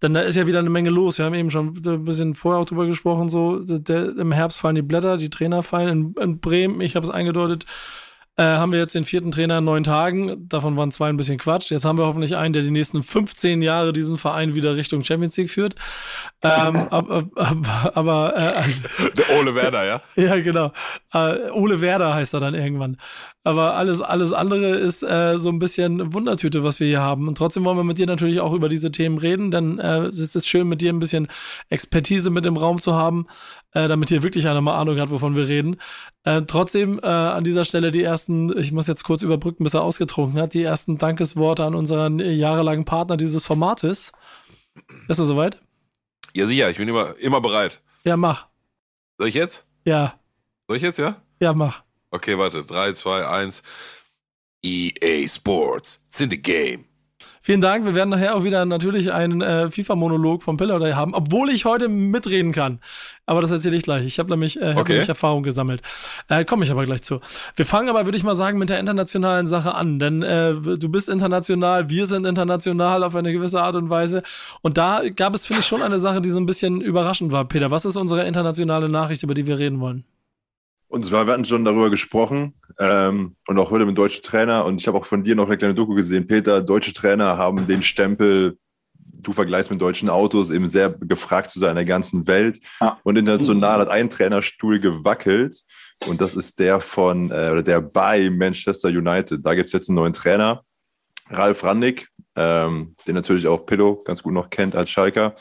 denn 0.02 0.14
da 0.14 0.22
ist 0.22 0.36
ja 0.36 0.48
wieder 0.48 0.60
eine 0.60 0.70
Menge 0.70 0.90
los. 0.90 1.18
Wir 1.18 1.26
haben 1.26 1.36
eben 1.36 1.52
schon 1.52 1.80
ein 1.86 2.04
bisschen 2.04 2.34
vorher 2.36 2.62
auch 2.62 2.66
drüber 2.66 2.88
gesprochen. 2.88 3.30
So, 3.30 3.60
der, 3.60 4.18
im 4.18 4.32
Herbst 4.32 4.60
fallen 4.60 4.76
die 4.76 4.82
Blätter, 4.82 5.18
die 5.18 5.30
Trainer 5.30 5.62
fallen 5.64 6.16
in, 6.18 6.24
in 6.24 6.40
Bremen. 6.40 6.82
Ich 6.82 6.96
habe 6.96 7.06
es 7.06 7.12
eingedeutet. 7.12 7.66
Äh, 8.42 8.58
haben 8.58 8.72
wir 8.72 8.80
jetzt 8.80 8.96
den 8.96 9.04
vierten 9.04 9.32
Trainer 9.32 9.60
in 9.60 9.66
neun 9.66 9.84
Tagen. 9.84 10.50
Davon 10.50 10.76
waren 10.76 10.90
zwei 10.90 11.10
ein 11.10 11.18
bisschen 11.18 11.38
Quatsch. 11.38 11.70
Jetzt 11.70 11.86
haben 11.86 12.00
wir 12.00 12.06
hoffentlich 12.08 12.36
einen, 12.36 12.54
der 12.54 12.64
die 12.64 12.72
nächsten 12.72 13.04
15 13.04 13.62
Jahre 13.62 13.94
diesen 13.94 14.18
Verein 14.18 14.56
wieder 14.56 14.76
Richtung 14.76 15.04
Champions 15.04 15.38
League 15.38 15.52
führt. 15.52 15.76
Ähm, 16.42 16.88
aber, 16.90 17.30
aber, 17.36 17.92
aber 17.94 18.36
äh, 18.36 19.12
der 19.16 19.40
Ole 19.40 19.54
Werder, 19.54 19.86
ja? 19.86 20.02
ja, 20.16 20.40
genau. 20.40 20.72
Äh, 21.14 21.52
Ole 21.52 21.82
Werder 21.82 22.16
heißt 22.16 22.34
er 22.34 22.40
dann 22.40 22.56
irgendwann. 22.56 22.98
Aber 23.44 23.74
alles, 23.76 24.02
alles 24.02 24.34
andere 24.34 24.76
ist 24.76 25.02
äh, 25.02 25.40
so 25.40 25.50
ein 25.50 25.58
bisschen 25.58 26.14
Wundertüte, 26.14 26.64
was 26.64 26.80
wir 26.80 26.88
hier 26.88 27.02
haben. 27.02 27.28
Und 27.28 27.40
trotzdem 27.40 27.64
wollen 27.64 27.78
wir 27.78 27.84
mit 27.84 27.98
dir 27.98 28.06
natürlich 28.06 28.40
auch 28.40 28.54
über 28.54 28.70
diese 28.70 28.92
Themen 28.92 29.18
reden, 29.18 29.50
denn 29.50 29.80
äh, 29.80 30.02
es 30.04 30.36
ist 30.36 30.48
schön, 30.48 30.70
mit 30.70 30.82
dir 30.82 30.94
ein 30.94 31.00
bisschen 31.00 31.28
Expertise 31.70 32.30
mit 32.30 32.46
im 32.46 32.56
Raum 32.56 32.80
zu 32.80 32.94
haben, 32.94 33.26
äh, 33.72 33.88
damit 33.88 34.10
hier 34.10 34.22
wirklich 34.22 34.48
einer 34.48 34.62
mal 34.62 34.78
Ahnung 34.80 35.00
hat, 35.00 35.10
wovon 35.10 35.36
wir 35.36 35.48
reden. 35.48 35.78
Äh, 36.24 36.44
trotzdem 36.44 37.00
äh, 37.02 37.08
an 37.08 37.44
dieser 37.44 37.66
Stelle 37.66 37.90
die 37.90 38.04
ersten, 38.04 38.56
ich 38.60 38.72
muss 38.72 38.86
jetzt 38.86 39.04
kurz 39.04 39.24
überbrücken, 39.24 39.64
bis 39.64 39.74
er 39.74 39.82
ausgetrunken 39.82 40.40
hat, 40.40 40.54
die 40.54 40.62
ersten 40.62 41.00
Dankesworte 41.00 41.64
an 41.64 41.74
unseren 41.74 42.20
jahrelangen 42.20 42.86
Partner 42.86 43.18
dieses 43.18 43.48
Formates. 43.48 44.12
Ist 45.08 45.20
er 45.20 45.26
soweit? 45.26 45.60
Ja, 46.36 46.46
sicher, 46.46 46.70
ich 46.70 46.78
bin 46.78 46.88
immer, 46.88 47.16
immer 47.18 47.42
bereit. 47.42 47.82
Ja, 48.04 48.18
mach. 48.18 48.48
Soll 49.18 49.30
ich 49.30 49.36
jetzt? 49.36 49.68
Ja. 49.84 50.14
Soll 50.68 50.78
ich 50.78 50.84
jetzt, 50.84 51.00
ja? 51.00 51.16
Ja, 51.40 51.54
mach. 51.54 51.84
Okay, 52.12 52.38
warte. 52.38 52.64
3, 52.64 52.94
2, 52.94 53.26
1. 53.26 53.64
EA 54.64 55.28
Sports. 55.28 56.04
It's 56.08 56.22
in 56.22 56.30
the 56.30 56.42
game. 56.42 56.86
Vielen 57.44 57.62
Dank. 57.62 57.86
Wir 57.86 57.96
werden 57.96 58.12
nachher 58.12 58.36
auch 58.36 58.44
wieder 58.44 58.66
natürlich 58.66 59.12
einen 59.12 59.42
äh, 59.42 59.72
FIFA-Monolog 59.72 60.44
vom 60.44 60.58
Pillar 60.58 60.78
Day 60.78 60.92
haben, 60.92 61.16
obwohl 61.16 61.50
ich 61.50 61.66
heute 61.66 61.88
mitreden 61.88 62.52
kann. 62.52 62.80
Aber 63.26 63.42
das 63.42 63.50
erzähle 63.50 63.76
ich 63.78 63.82
gleich. 63.82 64.06
Ich 64.06 64.20
habe 64.20 64.30
nämlich, 64.30 64.62
äh, 64.62 64.74
hab 64.74 64.82
okay. 64.82 64.92
nämlich 64.94 65.10
Erfahrung 65.10 65.42
gesammelt. 65.42 65.82
Äh, 66.28 66.46
Komme 66.46 66.66
ich 66.66 66.72
aber 66.72 66.86
gleich 66.86 67.02
zu. 67.02 67.20
Wir 67.56 67.66
fangen 67.66 67.90
aber, 67.90 68.06
würde 68.06 68.16
ich 68.16 68.24
mal 68.24 68.36
sagen, 68.36 68.60
mit 68.60 68.70
der 68.70 68.80
internationalen 68.80 69.48
Sache 69.48 69.74
an. 69.74 69.98
Denn 69.98 70.22
äh, 70.22 70.54
du 70.54 70.90
bist 70.90 71.10
international, 71.10 71.90
wir 71.90 72.06
sind 72.06 72.28
international 72.28 73.04
auf 73.04 73.16
eine 73.16 73.34
gewisse 73.34 73.60
Art 73.60 73.76
und 73.76 73.90
Weise. 73.90 74.22
Und 74.62 74.78
da 74.78 75.02
gab 75.16 75.34
es, 75.34 75.48
finde 75.48 75.62
ich, 75.62 75.66
schon 75.66 75.82
eine 75.82 76.00
Sache, 76.00 76.22
die 76.22 76.30
so 76.30 76.40
ein 76.40 76.46
bisschen 76.46 76.80
überraschend 76.80 77.32
war. 77.32 77.46
Peter, 77.46 77.72
was 77.72 77.86
ist 77.86 77.96
unsere 77.96 78.28
internationale 78.28 78.88
Nachricht, 78.88 79.24
über 79.24 79.34
die 79.34 79.48
wir 79.48 79.58
reden 79.58 79.80
wollen? 79.80 80.04
Und 80.92 81.06
zwar, 81.06 81.26
wir 81.26 81.32
hatten 81.32 81.46
schon 81.46 81.64
darüber 81.64 81.90
gesprochen 81.90 82.54
ähm, 82.78 83.38
und 83.48 83.58
auch 83.58 83.72
heute 83.72 83.86
mit 83.86 83.98
deutschen 83.98 84.24
Trainer. 84.24 84.66
Und 84.66 84.82
ich 84.82 84.88
habe 84.90 84.98
auch 84.98 85.06
von 85.06 85.24
dir 85.24 85.36
noch 85.36 85.48
eine 85.48 85.58
kleine 85.58 85.74
Doku 85.74 85.94
gesehen. 85.96 86.28
Peter, 86.28 86.62
deutsche 86.62 86.92
Trainer 86.92 87.38
haben 87.38 87.66
den 87.66 87.82
Stempel, 87.82 88.58
du 88.98 89.32
vergleichst 89.32 89.72
mit 89.72 89.80
deutschen 89.80 90.10
Autos, 90.10 90.52
eben 90.52 90.68
sehr 90.68 90.90
gefragt 90.90 91.50
zu 91.50 91.60
sein 91.60 91.70
in 91.72 91.76
der 91.78 91.86
ganzen 91.86 92.28
Welt. 92.28 92.60
Ja. 92.82 93.00
Und 93.04 93.18
international 93.18 93.80
hat 93.80 93.88
ein 93.88 94.10
Trainerstuhl 94.10 94.82
gewackelt. 94.82 95.62
Und 96.08 96.20
das 96.20 96.36
ist 96.36 96.60
der 96.60 96.82
von, 96.82 97.32
äh, 97.32 97.52
oder 97.52 97.64
der 97.64 97.80
bei 97.80 98.30
Manchester 98.30 98.90
United. 98.90 99.46
Da 99.46 99.56
gibt 99.56 99.68
es 99.68 99.74
jetzt 99.74 99.88
einen 99.88 99.96
neuen 99.96 100.14
Trainer, 100.14 100.66
Ralf 101.30 101.64
Randig, 101.64 102.10
ähm, 102.36 102.98
den 103.08 103.16
natürlich 103.16 103.48
auch 103.48 103.66
Pillow 103.66 104.04
ganz 104.04 104.22
gut 104.22 104.34
noch 104.34 104.50
kennt 104.50 104.76
als 104.76 104.90
Schalker. 104.90 105.36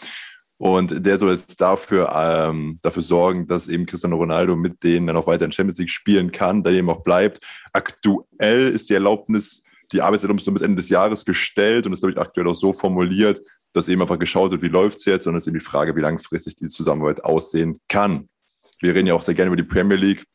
Und 0.61 1.07
der 1.07 1.17
soll 1.17 1.31
jetzt 1.31 1.59
dafür, 1.59 2.13
ähm, 2.15 2.79
dafür 2.83 3.01
sorgen, 3.01 3.47
dass 3.47 3.67
eben 3.67 3.87
Cristiano 3.87 4.17
Ronaldo 4.17 4.57
mit 4.57 4.85
denen 4.85 5.07
dann 5.07 5.17
auch 5.17 5.27
weiter 5.27 5.47
in 5.47 5.53
Champions 5.53 5.79
League 5.79 5.89
spielen 5.89 6.33
kann, 6.33 6.63
da 6.63 6.71
eben 6.71 6.91
auch 6.91 7.03
bleibt. 7.03 7.43
Aktuell 7.73 8.69
ist 8.69 8.91
die 8.91 8.95
Erlaubnis, 8.95 9.65
die 9.91 10.03
Arbeitserlaubnis 10.03 10.45
bis 10.45 10.61
Ende 10.61 10.77
des 10.77 10.91
Jahres 10.91 11.25
gestellt 11.25 11.87
und 11.87 11.95
ist, 11.95 12.01
glaube 12.01 12.13
ich, 12.13 12.19
aktuell 12.19 12.47
auch 12.47 12.55
so 12.55 12.75
formuliert, 12.75 13.41
dass 13.73 13.89
eben 13.89 14.03
einfach 14.03 14.19
geschaut 14.19 14.51
wird, 14.51 14.61
wie 14.61 14.69
läuft 14.69 14.99
es 14.99 15.07
jetzt 15.07 15.27
und 15.27 15.35
es 15.35 15.45
ist 15.45 15.49
eben 15.49 15.59
die 15.59 15.65
Frage, 15.65 15.97
wie 15.97 16.01
langfristig 16.03 16.57
die 16.57 16.69
Zusammenarbeit 16.69 17.25
aussehen 17.25 17.79
kann. 17.89 18.29
Wir 18.81 18.95
reden 18.95 19.07
ja 19.07 19.15
auch 19.15 19.23
sehr 19.23 19.35
gerne 19.35 19.47
über 19.47 19.57
die 19.57 19.63
Premier 19.63 19.97
League, 19.97 20.27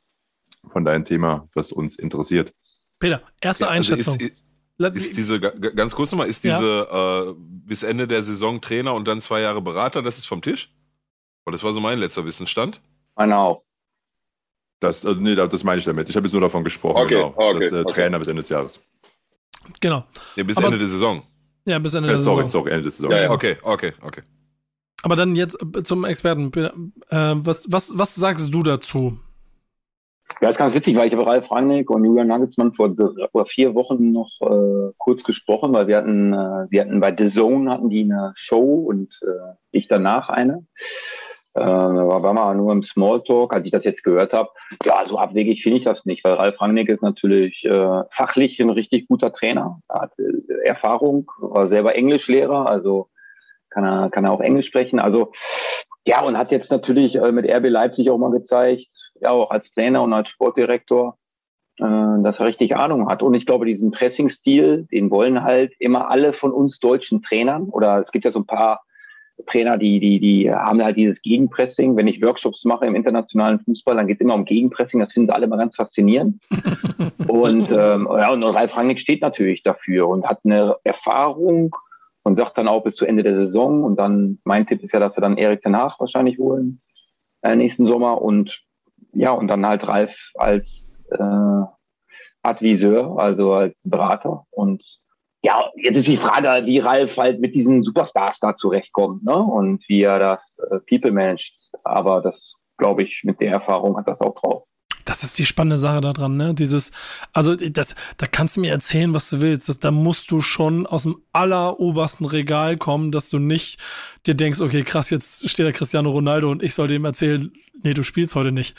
von 0.67 0.83
deinem 0.83 1.05
Thema, 1.05 1.47
was 1.53 1.71
uns 1.71 1.97
interessiert. 1.97 2.51
Peter, 2.99 3.21
erste 3.41 3.65
ja, 3.65 3.69
also 3.69 3.93
Einschätzung. 3.93 4.19
Ist, 4.19 4.33
ist 4.77 5.17
diese, 5.17 5.39
ganz 5.39 5.95
kurz 5.95 6.11
nochmal, 6.11 6.27
ist 6.27 6.43
diese 6.43 6.87
ja. 6.91 7.29
äh, 7.29 7.35
bis 7.37 7.83
Ende 7.83 8.07
der 8.07 8.23
Saison 8.23 8.59
Trainer 8.61 8.93
und 8.93 9.07
dann 9.07 9.21
zwei 9.21 9.41
Jahre 9.41 9.61
Berater, 9.61 10.01
das 10.01 10.17
ist 10.17 10.25
vom 10.25 10.41
Tisch? 10.41 10.73
Und 11.45 11.53
das 11.53 11.63
war 11.63 11.71
so 11.71 11.79
mein 11.79 11.99
letzter 11.99 12.25
Wissensstand. 12.25 12.81
Genau. 13.15 13.63
Das, 14.79 15.05
also, 15.05 15.21
nee, 15.21 15.35
das 15.35 15.63
meine 15.63 15.79
ich 15.79 15.85
damit. 15.85 16.09
Ich 16.09 16.15
habe 16.15 16.27
jetzt 16.27 16.33
nur 16.33 16.41
davon 16.41 16.63
gesprochen, 16.63 16.97
okay, 16.97 17.15
genau. 17.15 17.33
Okay, 17.35 17.59
das 17.59 17.71
äh, 17.71 17.81
okay. 17.81 17.93
Trainer 17.93 18.19
bis 18.19 18.27
Ende 18.27 18.41
des 18.41 18.49
Jahres. 18.49 18.79
Genau. 19.79 20.05
Ja, 20.35 20.43
bis 20.43 20.57
Aber, 20.57 20.67
Ende 20.67 20.79
der 20.79 20.87
Saison. 20.87 21.23
Ja, 21.65 21.79
bis 21.79 21.93
Ende 21.93 22.09
der 22.09 22.17
sorry, 22.17 22.43
Saison. 22.43 22.63
Sorry, 22.63 22.71
Ende 22.71 22.83
der 22.83 22.91
Saison. 22.91 23.11
Ja, 23.11 23.21
ja, 23.23 23.31
okay, 23.31 23.57
okay, 23.61 23.93
okay. 24.01 24.21
Aber 25.01 25.15
dann 25.15 25.35
jetzt 25.35 25.57
zum 25.83 26.03
Experten. 26.03 26.51
Äh, 27.09 27.35
was, 27.37 27.65
was, 27.69 27.97
was 27.97 28.15
sagst 28.15 28.53
du 28.53 28.63
dazu? 28.63 29.19
Ja, 30.41 30.49
ist 30.49 30.57
ganz 30.57 30.73
witzig, 30.73 30.95
weil 30.97 31.07
ich 31.07 31.13
habe 31.13 31.25
Ralf 31.25 31.49
Rangnick 31.51 31.89
und 31.89 32.03
Julian 32.03 32.27
Nagelsmann 32.27 32.73
vor, 32.73 32.93
vor 33.31 33.45
vier 33.45 33.75
Wochen 33.75 34.11
noch 34.11 34.31
äh, 34.41 34.91
kurz 34.97 35.23
gesprochen, 35.23 35.71
weil 35.73 35.87
wir 35.87 35.97
hatten, 35.97 36.33
äh, 36.33 36.65
wir 36.69 36.81
hatten 36.81 36.99
bei 36.99 37.15
The 37.17 37.29
Zone 37.29 37.71
hatten 37.71 37.89
die 37.89 38.03
eine 38.03 38.33
Show 38.35 38.85
und 38.87 39.13
äh, 39.21 39.53
ich 39.71 39.87
danach 39.87 40.29
eine. 40.29 40.65
Äh, 41.53 41.61
da 41.61 42.21
war 42.21 42.33
mal 42.33 42.53
nur 42.55 42.73
im 42.73 42.83
Smalltalk, 42.83 43.53
als 43.53 43.65
ich 43.65 43.71
das 43.71 43.85
jetzt 43.85 44.03
gehört 44.03 44.33
habe. 44.33 44.49
Ja, 44.83 45.05
so 45.07 45.17
abwegig 45.17 45.63
finde 45.63 45.77
ich 45.77 45.85
das 45.85 46.05
nicht, 46.05 46.23
weil 46.25 46.33
Ralf 46.33 46.59
Rangnick 46.59 46.89
ist 46.89 47.01
natürlich 47.01 47.63
äh, 47.63 48.03
fachlich 48.09 48.59
ein 48.59 48.71
richtig 48.71 49.07
guter 49.07 49.31
Trainer. 49.31 49.79
Er 49.87 50.01
hat 50.01 50.19
äh, 50.19 50.67
Erfahrung, 50.67 51.31
war 51.37 51.69
selber 51.69 51.95
Englischlehrer, 51.95 52.67
also 52.67 53.09
kann 53.69 53.85
er, 53.85 54.09
kann 54.09 54.25
er 54.25 54.33
auch 54.33 54.41
Englisch 54.41 54.67
sprechen. 54.67 54.99
Also 54.99 55.31
ja, 56.07 56.21
und 56.21 56.37
hat 56.37 56.51
jetzt 56.51 56.71
natürlich 56.71 57.15
äh, 57.15 57.31
mit 57.31 57.49
RB 57.49 57.67
Leipzig 57.67 58.09
auch 58.09 58.17
mal 58.17 58.31
gezeigt, 58.31 58.87
ja, 59.21 59.31
auch 59.31 59.49
als 59.49 59.71
Trainer 59.71 60.03
und 60.03 60.13
als 60.13 60.29
Sportdirektor, 60.29 61.17
äh, 61.79 61.83
dass 62.23 62.39
er 62.39 62.47
richtig 62.47 62.75
Ahnung 62.75 63.09
hat. 63.09 63.23
Und 63.23 63.33
ich 63.33 63.45
glaube, 63.45 63.65
diesen 63.65 63.91
Pressing-Stil, 63.91 64.87
den 64.91 65.09
wollen 65.09 65.43
halt 65.43 65.73
immer 65.79 66.09
alle 66.11 66.33
von 66.33 66.51
uns 66.51 66.79
deutschen 66.79 67.23
Trainern. 67.23 67.69
Oder 67.69 67.99
es 67.99 68.11
gibt 68.11 68.25
ja 68.25 68.31
so 68.31 68.39
ein 68.39 68.45
paar 68.45 68.81
Trainer, 69.47 69.77
die, 69.77 69.99
die, 69.99 70.19
die 70.19 70.51
haben 70.51 70.81
halt 70.81 70.95
dieses 70.95 71.21
Gegenpressing. 71.23 71.97
Wenn 71.97 72.07
ich 72.07 72.21
Workshops 72.21 72.63
mache 72.65 72.85
im 72.85 72.95
internationalen 72.95 73.59
Fußball, 73.59 73.95
dann 73.95 74.07
geht 74.07 74.17
es 74.17 74.21
immer 74.21 74.35
um 74.35 74.45
Gegenpressing. 74.45 74.99
Das 74.99 75.11
finden 75.11 75.29
sie 75.29 75.35
alle 75.35 75.45
immer 75.45 75.57
ganz 75.57 75.75
faszinierend. 75.75 76.39
und, 77.27 77.71
ähm, 77.71 78.07
ja, 78.11 78.31
und 78.31 78.43
Ralf 78.43 78.77
Rangnick 78.77 79.01
steht 79.01 79.21
natürlich 79.21 79.63
dafür 79.63 80.07
und 80.07 80.25
hat 80.25 80.39
eine 80.45 80.75
Erfahrung 80.83 81.75
und 82.25 82.35
sagt 82.35 82.57
dann 82.57 82.67
auch 82.67 82.83
bis 82.83 82.95
zu 82.95 83.05
Ende 83.05 83.23
der 83.23 83.35
Saison. 83.35 83.83
Und 83.83 83.97
dann, 83.97 84.39
mein 84.43 84.65
Tipp 84.65 84.83
ist 84.83 84.93
ja, 84.93 84.99
dass 84.99 85.15
wir 85.15 85.21
dann 85.21 85.37
Erik 85.37 85.63
Haag 85.63 85.99
wahrscheinlich 85.99 86.39
holen 86.39 86.81
äh, 87.43 87.55
nächsten 87.55 87.85
Sommer. 87.85 88.21
Und 88.21 88.59
ja, 89.13 89.31
und 89.31 89.47
dann 89.47 89.65
halt 89.65 89.87
Ralf 89.87 90.11
als 90.33 90.99
äh, 91.11 91.63
Adviseur, 92.41 93.21
also 93.21 93.53
als 93.53 93.87
Berater. 93.87 94.45
Und 94.49 94.83
ja, 95.43 95.69
jetzt 95.75 95.97
ist 95.97 96.07
die 96.07 96.17
Frage, 96.17 96.65
wie 96.65 96.79
Ralf 96.79 97.15
halt 97.15 97.39
mit 97.39 97.53
diesen 97.53 97.83
Superstars 97.83 98.39
da 98.39 98.55
zurechtkommt 98.55 99.23
ne? 99.23 99.37
und 99.37 99.87
wie 99.87 100.01
er 100.01 100.17
das 100.17 100.57
äh, 100.71 100.79
People 100.89 101.11
managt. 101.11 101.55
Aber 101.83 102.21
das, 102.21 102.55
glaube 102.77 103.03
ich, 103.03 103.21
mit 103.23 103.39
der 103.39 103.51
Erfahrung 103.51 103.97
hat 103.97 104.07
das 104.07 104.19
auch 104.19 104.33
drauf. 104.33 104.63
Das 105.05 105.23
ist 105.23 105.37
die 105.37 105.45
spannende 105.45 105.77
Sache 105.77 106.01
daran, 106.01 106.35
ne? 106.35 106.55
Dieses, 106.55 106.91
also 107.31 107.55
das, 107.55 107.95
da 108.17 108.25
kannst 108.25 108.57
du 108.57 108.61
mir 108.61 108.71
erzählen, 108.71 109.13
was 109.13 109.29
du 109.29 109.39
willst. 109.39 109.69
Das, 109.69 109.79
da 109.79 109.91
musst 109.91 110.31
du 110.31 110.41
schon 110.41 110.87
aus 110.87 111.03
dem 111.03 111.17
allerobersten 111.31 112.25
Regal 112.25 112.75
kommen, 112.75 113.11
dass 113.11 113.29
du 113.29 113.37
nicht 113.37 113.79
dir 114.25 114.33
denkst, 114.33 114.61
okay, 114.61 114.83
krass, 114.83 115.11
jetzt 115.11 115.47
steht 115.47 115.67
da 115.67 115.71
Cristiano 115.71 116.09
Ronaldo 116.09 116.49
und 116.49 116.63
ich 116.63 116.73
soll 116.73 116.87
dem 116.87 117.05
erzählen, 117.05 117.51
nee, 117.83 117.93
du 117.93 118.03
spielst 118.03 118.33
heute 118.33 118.51
nicht. 118.51 118.75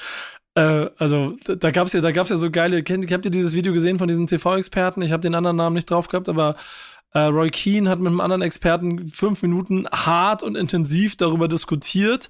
Äh, 0.56 0.90
also 0.98 1.36
da, 1.44 1.54
da 1.54 1.70
gab's 1.70 1.92
ja, 1.92 2.00
da 2.00 2.10
gab's 2.10 2.30
ja 2.30 2.36
so 2.36 2.50
geile. 2.50 2.82
Kennt, 2.82 3.10
habt 3.12 3.24
ihr 3.24 3.30
dieses 3.30 3.54
Video 3.54 3.72
gesehen 3.72 3.98
von 3.98 4.08
diesen 4.08 4.26
TV-Experten? 4.26 5.02
Ich 5.02 5.12
habe 5.12 5.22
den 5.22 5.34
anderen 5.34 5.56
Namen 5.56 5.74
nicht 5.74 5.90
drauf 5.90 6.08
gehabt, 6.08 6.28
aber 6.28 6.56
äh, 7.12 7.20
Roy 7.20 7.50
Keane 7.50 7.88
hat 7.88 7.98
mit 7.98 8.08
einem 8.08 8.20
anderen 8.20 8.42
Experten 8.42 9.06
fünf 9.06 9.42
Minuten 9.42 9.86
hart 9.92 10.42
und 10.42 10.56
intensiv 10.56 11.16
darüber 11.16 11.46
diskutiert, 11.46 12.28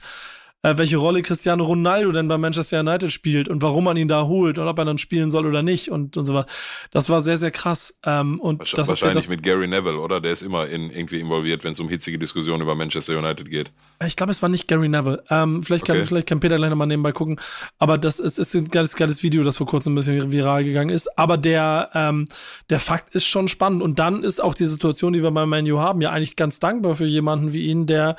äh, 0.62 0.76
welche 0.78 0.96
Rolle 0.96 1.22
Cristiano 1.22 1.64
Ronaldo 1.64 2.12
denn 2.12 2.28
bei 2.28 2.38
Manchester 2.38 2.80
United 2.80 3.12
spielt 3.12 3.48
und 3.48 3.62
warum 3.62 3.84
man 3.84 3.96
ihn 3.96 4.08
da 4.08 4.26
holt 4.26 4.58
und 4.58 4.66
ob 4.66 4.78
er 4.78 4.84
dann 4.84 4.98
spielen 4.98 5.30
soll 5.30 5.46
oder 5.46 5.62
nicht 5.62 5.90
und, 5.90 6.16
und 6.16 6.26
so 6.26 6.34
was. 6.34 6.46
Das 6.90 7.08
war 7.08 7.20
sehr, 7.20 7.38
sehr 7.38 7.50
krass. 7.50 7.98
Ähm, 8.04 8.40
und 8.40 8.58
wahrscheinlich 8.60 8.76
das 8.76 8.88
wahrscheinlich 8.88 9.24
ist 9.24 9.30
mit 9.30 9.42
Gary 9.42 9.68
Neville, 9.68 9.98
oder? 9.98 10.20
Der 10.20 10.32
ist 10.32 10.42
immer 10.42 10.66
in, 10.66 10.90
irgendwie 10.90 11.20
involviert, 11.20 11.62
wenn 11.62 11.72
es 11.72 11.80
um 11.80 11.88
hitzige 11.88 12.18
Diskussionen 12.18 12.62
über 12.62 12.74
Manchester 12.74 13.18
United 13.18 13.48
geht. 13.50 13.70
Ich 14.04 14.16
glaube, 14.16 14.32
es 14.32 14.42
war 14.42 14.48
nicht 14.48 14.66
Gary 14.66 14.88
Neville. 14.88 15.22
Ähm, 15.30 15.62
vielleicht, 15.62 15.84
kann, 15.84 15.96
Okay. 15.96 16.06
vielleicht 16.06 16.28
kann 16.28 16.40
Peter 16.40 16.56
gleich 16.56 16.70
nochmal 16.70 16.86
nebenbei 16.86 17.12
gucken. 17.12 17.38
Aber 17.78 17.96
das 17.96 18.18
ist, 18.18 18.38
ist 18.38 18.54
ein 18.54 18.64
geiles, 18.66 18.96
geiles 18.96 19.22
Video, 19.22 19.44
das 19.44 19.58
vor 19.58 19.66
kurzem 19.66 19.92
ein 19.92 19.96
bisschen 19.96 20.32
viral 20.32 20.64
gegangen 20.64 20.90
ist. 20.90 21.16
Aber 21.18 21.38
der, 21.38 21.90
ähm, 21.94 22.26
der 22.70 22.80
Fakt 22.80 23.14
ist 23.14 23.26
schon 23.26 23.48
spannend. 23.48 23.82
Und 23.82 23.98
dann 23.98 24.22
ist 24.22 24.42
auch 24.42 24.54
die 24.54 24.66
Situation, 24.66 25.12
die 25.12 25.22
wir 25.22 25.30
bei 25.30 25.46
Manu 25.46 25.78
haben, 25.78 26.00
ja 26.00 26.10
eigentlich 26.10 26.36
ganz 26.36 26.58
dankbar 26.60 26.96
für 26.96 27.06
jemanden 27.06 27.52
wie 27.52 27.66
ihn, 27.66 27.86
der 27.86 28.16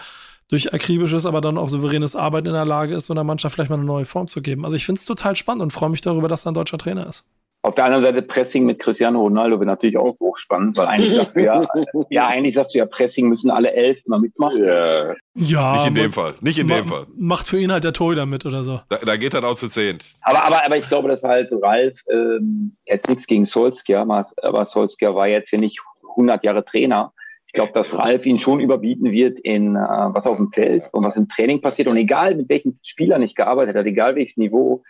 durch 0.50 0.74
akribisches, 0.74 1.26
aber 1.26 1.42
dann 1.42 1.58
auch 1.58 1.70
souveränes 1.70 2.16
Arbeiten 2.16 2.48
in 2.48 2.54
der 2.54 2.66
Lage 2.66 2.96
ist, 2.96 3.08
so 3.08 3.14
einer 3.14 3.24
Mannschaft 3.24 3.56
vielleicht 3.56 3.70
mal 3.70 3.78
eine 3.78 3.86
neue 3.86 4.06
Form 4.06 4.28
zu 4.28 4.42
geben. 4.42 4.66
Also 4.66 4.78
ich 4.78 4.86
finde 4.86 5.00
es 5.00 5.06
total 5.06 5.36
spannend 5.36 5.64
und 5.64 5.74
freue 5.74 5.90
mich 5.90 6.02
darüber, 6.02 6.28
dass 6.28 6.46
er 6.46 6.52
ein 6.52 6.56
deutscher 6.56 6.78
Trainer 6.78 7.08
ist. 7.08 7.26
Auf 7.64 7.76
der 7.76 7.86
anderen 7.86 8.06
Seite 8.06 8.22
Pressing 8.22 8.66
mit 8.66 8.80
Cristiano 8.80 9.20
Ronaldo 9.20 9.58
wäre 9.60 9.66
natürlich 9.66 9.98
auch 9.98 10.16
hochspannend, 10.22 10.78
weil 10.78 10.88
eigentlich 10.88 11.18
sagst 11.18 11.36
du 11.36 11.44
ja, 11.44 11.68
ja, 12.10 12.28
eigentlich 12.28 12.54
sagst 12.54 12.74
du 12.74 12.78
ja, 12.78 12.86
Pressing 12.86 13.28
müssen 13.28 13.50
alle 13.50 13.74
elf 13.74 13.98
immer 14.06 14.20
mitmachen. 14.20 14.64
Ja. 14.64 15.14
Ja. 15.36 15.74
nicht 15.74 15.88
in 15.88 15.96
dem 15.96 16.14
Fall. 16.14 16.36
Nicht 16.40 16.60
in 16.60 16.68
dem 16.70 16.88
Fall. 16.88 17.08
Macht 17.18 17.48
für 17.48 17.60
ihn 17.60 17.72
halt 17.72 17.84
der 17.84 17.92
Torhüter 17.92 18.26
mit 18.26 18.46
oder 18.46 18.64
so. 18.64 18.80
Da, 18.88 19.00
da 19.06 19.18
geht 19.18 19.34
er 19.34 19.44
auch 19.44 19.56
zu 19.56 19.68
zehnt. 19.68 20.12
Aber, 20.22 20.46
aber, 20.46 20.66
aber 20.66 20.78
ich 20.78 20.88
glaube, 20.88 21.10
dass 21.10 21.22
halt 21.24 21.50
Ralf, 21.62 22.00
ähm, 22.10 22.78
jetzt 22.86 23.10
nichts 23.10 23.28
gegen 23.28 23.46
Solskjaer, 23.46 24.08
aber 24.44 24.66
Solskjaer 24.66 25.16
war 25.16 25.28
jetzt 25.28 25.50
hier 25.50 25.60
nicht 25.60 25.80
100 26.12 26.44
Jahre 26.46 26.64
Trainer. 26.64 27.12
Ich 27.58 27.64
glaube, 27.64 27.74
dass 27.74 27.92
Ralf 27.92 28.24
ihn 28.28 28.38
schon 28.38 28.60
überbieten 28.60 29.12
wird 29.12 29.40
in 29.40 29.76
äh, 29.76 29.80
was 29.80 30.28
auf 30.28 30.38
dem 30.38 30.52
Feld 30.52 30.84
und 30.92 31.04
was 31.04 31.16
im 31.16 31.28
Training 31.28 31.60
passiert. 31.60 31.88
Und 31.88 31.98
egal, 31.98 32.36
mit 32.36 32.50
welchen 32.50 32.80
Spielern 32.84 33.24
ich 33.24 33.34
gearbeitet 33.34 33.76
habe, 33.76 33.90
egal 33.90 34.16
welches 34.16 34.38
Niveau, 34.38 34.84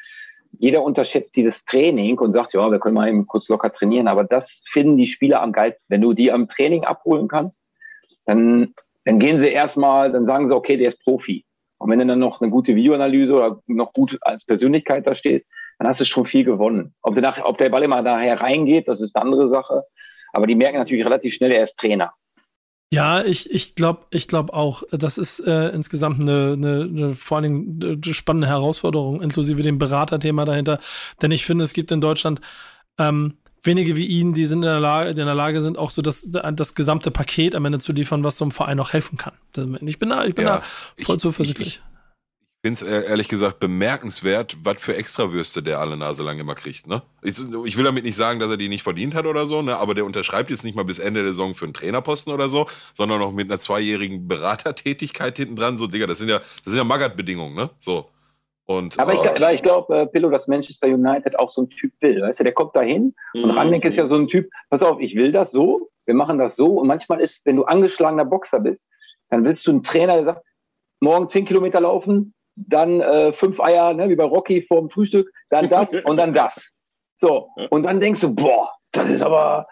jeder 0.59 0.83
unterschätzt 0.83 1.37
dieses 1.37 1.63
Training 1.63 2.19
und 2.19 2.33
sagt, 2.33 2.53
ja, 2.53 2.69
wir 2.69 2.79
können 2.79 2.95
mal 2.95 3.07
eben 3.07 3.25
kurz 3.25 3.47
locker 3.47 3.71
trainieren. 3.71 4.09
Aber 4.09 4.25
das 4.25 4.63
finden 4.69 4.97
die 4.97 5.07
Spieler 5.07 5.41
am 5.41 5.53
geilsten. 5.53 5.85
Wenn 5.87 6.01
du 6.01 6.11
die 6.11 6.29
am 6.29 6.49
Training 6.49 6.83
abholen 6.83 7.29
kannst, 7.29 7.63
dann, 8.25 8.73
dann 9.05 9.17
gehen 9.19 9.39
sie 9.39 9.47
erstmal, 9.47 10.11
dann 10.11 10.25
sagen 10.25 10.49
sie, 10.49 10.53
okay, 10.53 10.75
der 10.75 10.89
ist 10.89 11.01
Profi. 11.05 11.45
Und 11.77 11.89
wenn 11.89 11.99
du 11.99 12.05
dann 12.05 12.19
noch 12.19 12.41
eine 12.41 12.51
gute 12.51 12.75
Videoanalyse 12.75 13.33
oder 13.33 13.61
noch 13.67 13.93
gut 13.93 14.17
als 14.19 14.43
Persönlichkeit 14.43 15.07
da 15.07 15.15
stehst, 15.15 15.47
dann 15.79 15.87
hast 15.87 16.01
du 16.01 16.05
schon 16.05 16.25
viel 16.25 16.43
gewonnen. 16.43 16.93
Ob 17.01 17.15
der, 17.15 17.47
ob 17.47 17.59
der 17.59 17.69
Ball 17.69 17.83
immer 17.83 18.03
daher 18.03 18.41
reingeht, 18.41 18.89
das 18.89 18.99
ist 18.99 19.15
eine 19.15 19.23
andere 19.23 19.47
Sache. 19.47 19.85
Aber 20.33 20.47
die 20.47 20.55
merken 20.55 20.79
natürlich 20.79 21.05
relativ 21.05 21.33
schnell, 21.33 21.53
er 21.53 21.63
ist 21.63 21.77
Trainer. 21.77 22.11
Ja, 22.89 23.21
ich, 23.23 23.51
ich 23.51 23.75
glaube 23.75 24.05
ich 24.11 24.29
glaub 24.29 24.51
auch, 24.53 24.83
das 24.91 25.17
ist 25.17 25.39
äh, 25.41 25.69
insgesamt 25.69 26.21
eine, 26.21 26.53
eine, 26.53 26.81
eine 26.83 27.15
vor 27.15 27.37
allen 27.37 27.43
Dingen 27.79 27.99
eine 28.05 28.13
spannende 28.13 28.47
Herausforderung, 28.47 29.21
inklusive 29.21 29.61
dem 29.61 29.77
Beraterthema 29.77 30.45
dahinter. 30.45 30.79
Denn 31.21 31.31
ich 31.31 31.45
finde, 31.45 31.65
es 31.65 31.73
gibt 31.73 31.91
in 31.91 31.99
Deutschland 31.99 32.39
ähm, 32.97 33.33
wenige 33.61 33.97
wie 33.97 34.05
ihn, 34.05 34.33
die 34.33 34.45
sind 34.45 34.59
in 34.59 34.69
der 34.69 34.79
Lage, 34.79 35.13
die 35.13 35.19
in 35.19 35.27
der 35.27 35.35
Lage 35.35 35.59
sind, 35.59 35.77
auch 35.77 35.91
so 35.91 36.01
das, 36.01 36.29
das 36.29 36.75
gesamte 36.75 37.11
Paket 37.11 37.55
am 37.55 37.65
Ende 37.65 37.79
zu 37.79 37.91
liefern, 37.91 38.23
was 38.23 38.37
so 38.37 38.45
einem 38.45 38.51
Verein 38.51 38.79
auch 38.79 38.93
helfen 38.93 39.17
kann. 39.17 39.33
Ich 39.81 39.99
bin 39.99 40.07
da, 40.09 40.23
ich 40.23 40.35
bin 40.35 40.45
Ja, 40.45 40.57
da 40.57 40.63
voll 41.03 41.15
ich- 41.17 41.21
zuversichtlich. 41.21 41.67
Ich 41.67 41.81
finde 42.61 42.73
es 42.73 42.81
ehrlich 43.09 43.27
gesagt 43.27 43.59
bemerkenswert, 43.59 44.57
was 44.63 44.81
für 44.81 44.95
Extrawürste 44.95 45.61
der 45.61 45.79
alle 45.79 45.95
Nase 45.95 46.23
lang 46.23 46.39
immer 46.39 46.55
kriegt. 46.55 46.87
Ne? 46.87 47.01
Ich, 47.21 47.39
ich 47.65 47.77
will 47.77 47.83
damit 47.83 48.03
nicht 48.03 48.15
sagen, 48.15 48.39
dass 48.39 48.49
er 48.49 48.57
die 48.57 48.69
nicht 48.69 48.83
verdient 48.83 49.15
hat 49.15 49.25
oder 49.25 49.45
so, 49.45 49.61
ne? 49.61 49.77
aber 49.77 49.93
der 49.93 50.05
unterschreibt 50.05 50.49
jetzt 50.49 50.63
nicht 50.63 50.75
mal 50.75 50.83
bis 50.83 50.99
Ende 50.99 51.21
der 51.21 51.31
Saison 51.31 51.53
für 51.53 51.65
einen 51.65 51.73
Trainerposten 51.73 52.33
oder 52.33 52.49
so, 52.49 52.67
sondern 52.93 53.19
noch 53.19 53.31
mit 53.31 53.49
einer 53.49 53.59
zweijährigen 53.59 54.27
Beratertätigkeit 54.27 55.37
hinten 55.37 55.55
dran. 55.55 55.77
So, 55.77 55.87
Digga, 55.87 56.07
das 56.07 56.17
sind 56.17 56.29
ja, 56.29 56.39
das 56.39 56.73
sind 56.73 56.77
ja 56.77 56.83
Magath-Bedingungen, 56.83 57.55
ne? 57.55 57.69
So. 57.79 58.09
Und, 58.65 58.99
Aber 58.99 59.13
ich, 59.13 59.41
äh, 59.41 59.53
ich 59.53 59.63
glaube, 59.63 59.97
äh, 59.97 60.07
Pillow, 60.07 60.29
dass 60.29 60.47
Manchester 60.47 60.87
United 60.87 61.39
auch 61.39 61.51
so 61.51 61.61
ein 61.61 61.69
Typ 61.69 61.93
will. 62.01 62.21
Weißt 62.21 62.41
du, 62.41 62.43
der 62.43 62.53
kommt 62.53 62.75
da 62.75 62.81
hin 62.81 63.15
und 63.33 63.51
Rangnick 63.51 63.85
ist 63.85 63.95
ja 63.95 64.07
so 64.07 64.15
ein 64.15 64.27
Typ, 64.27 64.49
pass 64.69 64.83
auf, 64.83 64.99
ich 64.99 65.15
will 65.15 65.31
das 65.31 65.51
so, 65.51 65.89
wir 66.05 66.13
machen 66.13 66.37
das 66.37 66.57
so. 66.57 66.79
Und 66.79 66.87
manchmal 66.87 67.21
ist, 67.21 67.45
wenn 67.45 67.55
du 67.55 67.63
angeschlagener 67.63 68.25
Boxer 68.25 68.59
bist, 68.59 68.89
dann 69.29 69.45
willst 69.45 69.65
du 69.67 69.71
einen 69.71 69.83
Trainer, 69.83 70.15
der 70.15 70.25
sagt, 70.25 70.45
morgen 70.99 71.29
zehn 71.29 71.45
Kilometer 71.45 71.79
laufen, 71.79 72.33
dann 72.57 73.01
äh, 73.01 73.31
fünf 73.33 73.59
Eier, 73.59 73.93
ne, 73.93 74.09
wie 74.09 74.15
bei 74.15 74.23
Rocky 74.23 74.63
vor 74.63 74.79
dem 74.79 74.89
Frühstück, 74.89 75.31
dann 75.49 75.69
das 75.69 75.93
und 75.93 76.17
dann 76.17 76.33
das. 76.33 76.71
So, 77.19 77.49
und 77.69 77.83
dann 77.83 77.99
denkst 77.99 78.21
du, 78.21 78.33
boah, 78.33 78.71
das 78.91 79.09
ist 79.09 79.21
aber, 79.21 79.67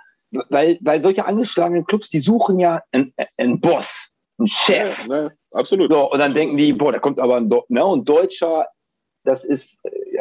weil, 0.49 0.77
weil 0.81 1.01
solche 1.01 1.25
angeschlagenen 1.25 1.85
Clubs, 1.85 2.09
die 2.09 2.19
suchen 2.19 2.59
ja 2.59 2.81
einen, 2.91 3.13
einen 3.37 3.59
Boss, 3.59 4.09
einen 4.37 4.47
Chef. 4.47 5.07
Ja, 5.07 5.07
ne, 5.07 5.37
absolut. 5.51 5.91
So, 5.91 6.11
und 6.11 6.19
dann 6.19 6.33
denken 6.33 6.57
die, 6.57 6.73
boah, 6.73 6.91
da 6.91 6.99
kommt 6.99 7.19
aber 7.19 7.37
ein, 7.37 7.49
ne, 7.69 7.85
und 7.85 8.07
Deutscher, 8.07 8.67
das 9.23 9.43
ist, 9.43 9.79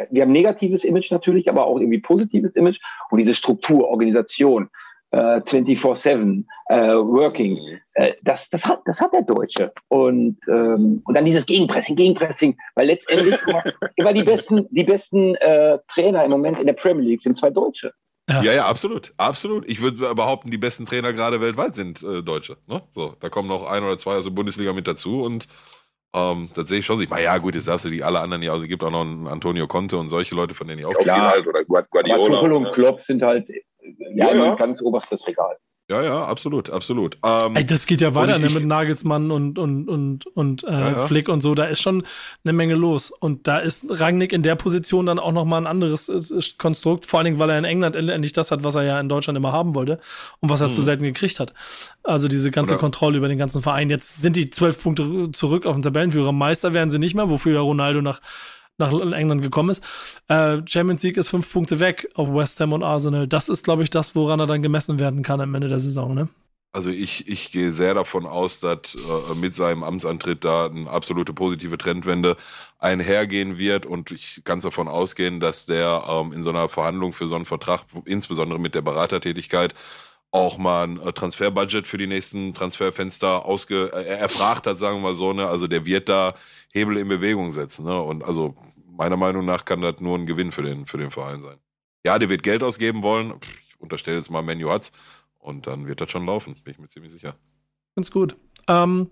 wir 0.09 0.23
haben 0.23 0.31
negatives 0.31 0.83
Image 0.83 1.11
natürlich, 1.11 1.47
aber 1.47 1.65
auch 1.67 1.79
irgendwie 1.79 2.01
positives 2.01 2.55
Image. 2.55 2.79
Und 3.11 3.19
diese 3.19 3.35
Struktur, 3.35 3.87
Organisation, 3.87 4.69
äh, 5.15 5.39
24-7, 5.41 6.43
äh, 6.67 6.75
Working, 6.93 7.57
äh, 7.93 8.13
das, 8.23 8.49
das, 8.49 8.65
hat, 8.65 8.81
das 8.85 8.99
hat 8.99 9.13
der 9.13 9.21
Deutsche. 9.21 9.71
Und, 9.87 10.37
ähm, 10.47 11.01
und 11.05 11.15
dann 11.15 11.25
dieses 11.25 11.45
Gegenpressing, 11.45 11.95
Gegenpressing, 11.95 12.57
weil 12.75 12.87
letztendlich 12.87 13.37
immer, 13.47 13.63
immer 13.95 14.13
die 14.13 14.23
besten, 14.23 14.67
die 14.71 14.83
besten 14.83 15.35
äh, 15.35 15.79
Trainer 15.87 16.23
im 16.25 16.31
Moment 16.31 16.59
in 16.59 16.65
der 16.65 16.73
Premier 16.73 17.05
League 17.07 17.21
sind 17.21 17.37
zwei 17.37 17.49
Deutsche. 17.49 17.93
Ja, 18.27 18.41
ja, 18.41 18.65
absolut. 18.65 19.13
Absolut. 19.17 19.69
Ich 19.69 19.81
würde 19.81 20.15
behaupten, 20.15 20.49
die 20.49 20.57
besten 20.57 20.85
Trainer 20.85 21.13
gerade 21.13 21.39
weltweit 21.41 21.75
sind 21.75 22.01
äh, 22.03 22.23
Deutsche. 22.23 22.57
Ne? 22.67 22.81
So, 22.91 23.13
da 23.19 23.29
kommen 23.29 23.47
noch 23.47 23.63
ein 23.63 23.83
oder 23.83 23.97
zwei 23.99 24.15
aus 24.15 24.23
der 24.23 24.31
Bundesliga 24.31 24.73
mit 24.73 24.87
dazu 24.87 25.21
und 25.21 25.47
ähm, 26.15 26.49
das 26.55 26.69
sehe 26.69 26.79
ich 26.79 26.85
schon. 26.85 26.99
Ich 27.01 27.09
meine, 27.09 27.23
ja, 27.23 27.37
gut, 27.37 27.55
jetzt 27.55 27.67
darfst 27.67 27.85
du 27.85 27.89
die 27.89 28.03
alle 28.03 28.19
anderen 28.19 28.41
ja, 28.41 28.51
also 28.51 28.63
es 28.63 28.69
gibt 28.69 28.83
auch 28.83 28.89
noch 28.89 29.01
einen 29.01 29.27
Antonio 29.27 29.67
Conte 29.67 29.97
und 29.97 30.09
solche 30.09 30.33
Leute, 30.33 30.55
von 30.55 30.67
denen 30.67 30.79
ich 30.79 30.85
auch 30.85 30.93
Auch 30.95 30.97
viel 30.99 31.07
Ja. 31.07 31.29
halt 31.29 31.45
oder 31.45 31.63
Guard- 31.65 31.87
Aber 31.91 32.03
Guardiola. 32.03 32.39
Tuchel 32.39 32.53
und? 32.53 32.73
Klopp 32.73 33.01
sind 33.01 33.21
halt 33.21 33.47
äh, 33.49 33.61
ja, 34.15 34.25
Ja, 34.27 34.31
immer 34.31 34.45
ja. 34.45 34.51
ein 34.51 34.57
ganz 34.57 34.81
oberstes 34.81 35.25
Regal. 35.27 35.57
Ja, 35.87 36.01
ja, 36.01 36.25
absolut, 36.25 36.71
absolut. 36.71 37.19
Ähm, 37.23 37.55
Ey, 37.55 37.63
das 37.63 37.85
geht 37.85 38.01
ja 38.01 38.15
weiter 38.15 38.37
ich- 38.37 38.39
ne, 38.39 38.47
ich- 38.47 38.55
mit 38.55 38.65
Nagelsmann 38.65 39.29
und, 39.29 39.59
und, 39.59 39.87
und, 39.87 40.25
und 40.35 40.63
äh, 40.63 40.71
Ja, 40.71 40.79
ja. 40.93 41.05
Flick 41.05 41.29
und 41.29 41.41
so. 41.41 41.53
Da 41.53 41.65
ist 41.65 41.79
schon 41.79 42.01
eine 42.43 42.53
Menge 42.53 42.73
los. 42.73 43.11
Und 43.11 43.45
da 43.47 43.59
ist 43.59 43.85
Rangnick 43.99 44.33
in 44.33 44.41
der 44.41 44.55
Position 44.55 45.05
dann 45.05 45.19
auch 45.19 45.31
nochmal 45.31 45.61
ein 45.61 45.67
anderes 45.67 46.09
ist, 46.09 46.31
ist 46.31 46.57
Konstrukt. 46.57 47.05
Vor 47.05 47.19
allen 47.19 47.25
Dingen, 47.25 47.37
weil 47.39 47.51
er 47.51 47.59
in 47.59 47.65
England 47.65 47.95
endlich 47.95 48.33
das 48.33 48.49
hat, 48.49 48.63
was 48.63 48.73
er 48.73 48.81
ja 48.81 48.99
in 48.99 49.09
Deutschland 49.09 49.37
immer 49.37 49.51
haben 49.51 49.75
wollte 49.75 49.99
und 50.39 50.49
was 50.49 50.59
er 50.59 50.71
zu 50.71 50.81
selten 50.81 51.03
gekriegt 51.03 51.39
hat. 51.39 51.53
Also 52.01 52.27
diese 52.27 52.49
ganze 52.49 52.73
Oder- 52.73 52.79
Kontrolle 52.81 53.17
über 53.19 53.27
den 53.27 53.37
ganzen 53.37 53.61
Verein. 53.61 53.91
Jetzt 53.91 54.23
sind 54.23 54.35
die 54.37 54.49
zwölf 54.49 54.81
Punkte 54.81 55.29
zurück 55.33 55.67
auf 55.67 55.75
den 55.75 55.83
Tabellenführer. 55.83 56.31
Meister 56.31 56.73
werden 56.73 56.89
sie 56.89 56.97
nicht 56.97 57.13
mehr, 57.13 57.29
wofür 57.29 57.53
ja 57.53 57.61
Ronaldo 57.61 58.01
nach 58.01 58.21
nach 58.77 58.91
England 58.91 59.41
gekommen 59.41 59.69
ist. 59.69 59.83
Äh, 60.27 60.61
Champions 60.65 61.03
League 61.03 61.17
ist 61.17 61.29
fünf 61.29 61.51
Punkte 61.51 61.79
weg 61.79 62.09
auf 62.15 62.33
West 62.33 62.59
Ham 62.59 62.73
und 62.73 62.83
Arsenal. 62.83 63.27
Das 63.27 63.49
ist, 63.49 63.63
glaube 63.63 63.83
ich, 63.83 63.89
das, 63.89 64.15
woran 64.15 64.39
er 64.39 64.47
dann 64.47 64.61
gemessen 64.61 64.99
werden 64.99 65.23
kann 65.23 65.41
am 65.41 65.55
Ende 65.55 65.67
der 65.67 65.79
Saison. 65.79 66.13
Ne? 66.13 66.27
Also 66.75 66.89
ich, 66.89 67.29
ich 67.29 67.53
gehe 67.53 67.71
sehr 67.71 67.93
davon 67.93 68.25
aus, 68.25 68.59
dass 68.59 68.95
äh, 68.95 69.35
mit 69.35 69.55
seinem 69.55 69.81
Amtsantritt 69.81 70.43
da 70.43 70.65
eine 70.65 70.89
absolute 70.89 71.31
positive 71.31 71.77
Trendwende 71.77 72.35
einhergehen 72.79 73.57
wird 73.57 73.85
und 73.85 74.11
ich 74.11 74.41
kann 74.43 74.59
davon 74.59 74.89
ausgehen, 74.89 75.39
dass 75.39 75.65
der 75.65 76.03
ähm, 76.05 76.33
in 76.33 76.43
so 76.43 76.49
einer 76.49 76.67
Verhandlung 76.67 77.13
für 77.13 77.29
so 77.29 77.37
einen 77.37 77.45
Vertrag, 77.45 77.85
insbesondere 78.03 78.59
mit 78.59 78.75
der 78.75 78.81
Beratertätigkeit, 78.81 79.73
auch 80.35 80.57
mal 80.57 80.83
ein 80.83 80.99
äh, 80.99 81.13
Transferbudget 81.13 81.87
für 81.87 81.97
die 81.97 82.07
nächsten 82.07 82.53
Transferfenster 82.53 83.45
ausge 83.45 83.91
äh, 83.93 84.03
erfragt 84.03 84.67
hat, 84.67 84.77
sagen 84.77 84.97
wir 84.97 85.09
mal 85.09 85.15
so, 85.15 85.33
ne? 85.33 85.47
Also 85.47 85.67
der 85.67 85.85
wird 85.85 86.09
da 86.09 86.35
Hebel 86.73 86.97
in 86.97 87.07
Bewegung 87.07 87.51
setzen, 87.51 87.85
ne? 87.85 88.01
Und 88.01 88.23
also 88.23 88.55
meiner 88.85 89.17
Meinung 89.17 89.45
nach 89.45 89.65
kann 89.65 89.81
das 89.81 89.99
nur 89.99 90.17
ein 90.17 90.25
Gewinn 90.25 90.51
für 90.51 90.61
den, 90.61 90.85
für 90.85 90.97
den 90.97 91.11
Verein 91.11 91.41
sein. 91.41 91.57
Ja, 92.05 92.19
der 92.19 92.29
wird 92.29 92.43
Geld 92.43 92.63
ausgeben 92.63 93.01
wollen. 93.01 93.33
Ich 93.69 93.79
unterstelle 93.79 94.17
jetzt 94.17 94.29
mal, 94.29 94.41
Menu 94.41 94.69
hat's. 94.69 94.91
Und 95.39 95.67
dann 95.67 95.87
wird 95.87 96.01
das 96.01 96.11
schon 96.11 96.25
laufen, 96.25 96.55
bin 96.63 96.73
ich 96.73 96.79
mir 96.79 96.87
ziemlich 96.87 97.11
sicher. 97.11 97.35
Ganz 97.95 98.11
gut. 98.11 98.35
Ähm, 98.67 99.09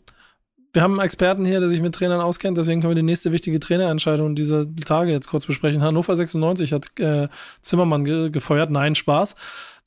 wir 0.73 0.81
haben 0.81 0.93
einen 0.93 1.05
Experten 1.05 1.45
hier, 1.45 1.59
der 1.59 1.69
sich 1.69 1.81
mit 1.81 1.93
Trainern 1.93 2.19
auskennt, 2.19 2.57
deswegen 2.57 2.81
können 2.81 2.91
wir 2.91 3.01
die 3.01 3.03
nächste 3.03 3.31
wichtige 3.31 3.59
Trainerentscheidung 3.59 4.35
dieser 4.35 4.65
Tage 4.75 5.11
jetzt 5.11 5.27
kurz 5.27 5.45
besprechen. 5.45 5.83
Hannover 5.83 6.15
96 6.15 6.73
hat 6.73 6.99
äh, 6.99 7.27
Zimmermann 7.61 8.03
ge 8.03 8.31
gefeuert. 8.31 8.71
Nein, 8.71 8.95
Spaß. 8.95 9.35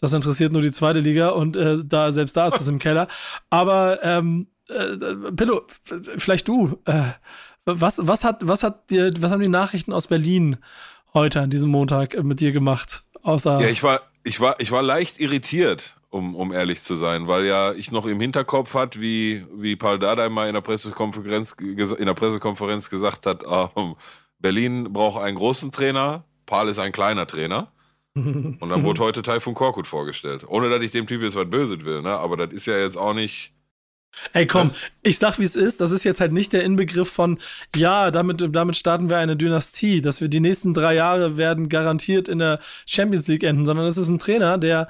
Das 0.00 0.12
interessiert 0.12 0.52
nur 0.52 0.62
die 0.62 0.72
zweite 0.72 1.00
Liga 1.00 1.30
und 1.30 1.56
äh, 1.56 1.78
da 1.84 2.12
selbst 2.12 2.36
da 2.36 2.46
ist 2.46 2.60
es 2.60 2.68
im 2.68 2.78
Keller. 2.78 3.08
Aber 3.50 4.02
ähm, 4.02 4.48
äh, 4.68 4.96
Pillow, 5.32 5.62
vielleicht 6.18 6.48
du. 6.48 6.78
Äh, 6.84 7.02
was, 7.64 8.06
was 8.06 8.24
hat, 8.24 8.46
was 8.46 8.62
hat 8.62 8.90
dir, 8.90 9.12
was 9.20 9.32
haben 9.32 9.40
die 9.42 9.48
Nachrichten 9.48 9.92
aus 9.92 10.06
Berlin 10.06 10.58
heute 11.14 11.40
an 11.40 11.50
diesem 11.50 11.68
Montag 11.68 12.22
mit 12.22 12.40
dir 12.40 12.52
gemacht? 12.52 13.02
Außer 13.22 13.60
ja, 13.60 13.68
ich 13.68 13.82
war, 13.82 14.02
ich 14.22 14.40
war, 14.40 14.60
ich 14.60 14.70
war 14.70 14.82
leicht 14.82 15.18
irritiert, 15.18 15.96
um, 16.10 16.36
um 16.36 16.52
ehrlich 16.52 16.80
zu 16.80 16.94
sein, 16.94 17.26
weil 17.26 17.46
ja 17.46 17.72
ich 17.72 17.90
noch 17.90 18.06
im 18.06 18.20
Hinterkopf 18.20 18.74
hat, 18.74 19.00
wie, 19.00 19.44
wie 19.54 19.74
Paul 19.76 19.98
Dardai 19.98 20.28
mal 20.28 20.46
in 20.46 20.54
der 20.54 20.60
Pressekonferenz, 20.60 21.52
in 21.52 22.06
der 22.06 22.14
Pressekonferenz 22.14 22.88
gesagt 22.88 23.26
hat, 23.26 23.42
ähm, 23.48 23.96
Berlin 24.38 24.92
braucht 24.92 25.20
einen 25.20 25.36
großen 25.36 25.72
Trainer, 25.72 26.24
Paul 26.44 26.68
ist 26.68 26.78
ein 26.78 26.92
kleiner 26.92 27.26
Trainer. 27.26 27.72
Und 28.16 28.68
dann 28.70 28.82
wurde 28.82 29.02
heute 29.02 29.22
Taifun 29.22 29.54
Korkut 29.54 29.86
vorgestellt. 29.86 30.44
Ohne 30.48 30.70
dass 30.70 30.80
ich 30.80 30.90
dem 30.90 31.06
Typ 31.06 31.22
jetzt 31.22 31.36
was 31.36 31.50
Böses 31.50 31.84
will, 31.84 32.00
ne? 32.00 32.10
Aber 32.10 32.36
das 32.36 32.50
ist 32.50 32.66
ja 32.66 32.78
jetzt 32.78 32.96
auch 32.96 33.12
nicht. 33.12 33.52
Ey, 34.32 34.46
komm, 34.46 34.70
ich 35.02 35.18
sag, 35.18 35.38
wie 35.38 35.44
es 35.44 35.56
ist. 35.56 35.82
Das 35.82 35.90
ist 35.90 36.04
jetzt 36.04 36.20
halt 36.20 36.32
nicht 36.32 36.54
der 36.54 36.64
Inbegriff 36.64 37.10
von, 37.10 37.38
ja, 37.74 38.10
damit, 38.10 38.42
damit 38.56 38.76
starten 38.76 39.10
wir 39.10 39.18
eine 39.18 39.36
Dynastie, 39.36 40.00
dass 40.00 40.22
wir 40.22 40.28
die 40.28 40.40
nächsten 40.40 40.72
drei 40.72 40.94
Jahre 40.94 41.36
werden 41.36 41.68
garantiert 41.68 42.26
in 42.26 42.38
der 42.38 42.60
Champions 42.86 43.28
League 43.28 43.42
enden, 43.42 43.66
sondern 43.66 43.86
es 43.86 43.98
ist 43.98 44.08
ein 44.08 44.18
Trainer, 44.18 44.56
der 44.56 44.88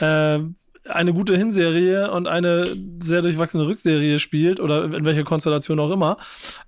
äh, 0.00 0.40
eine 0.88 1.14
gute 1.14 1.36
Hinserie 1.36 2.10
und 2.10 2.28
eine 2.28 2.64
sehr 3.00 3.22
durchwachsene 3.22 3.66
Rückserie 3.66 4.18
spielt 4.18 4.60
oder 4.60 4.84
in 4.84 5.04
welcher 5.06 5.24
Konstellation 5.24 5.80
auch 5.80 5.90
immer, 5.90 6.18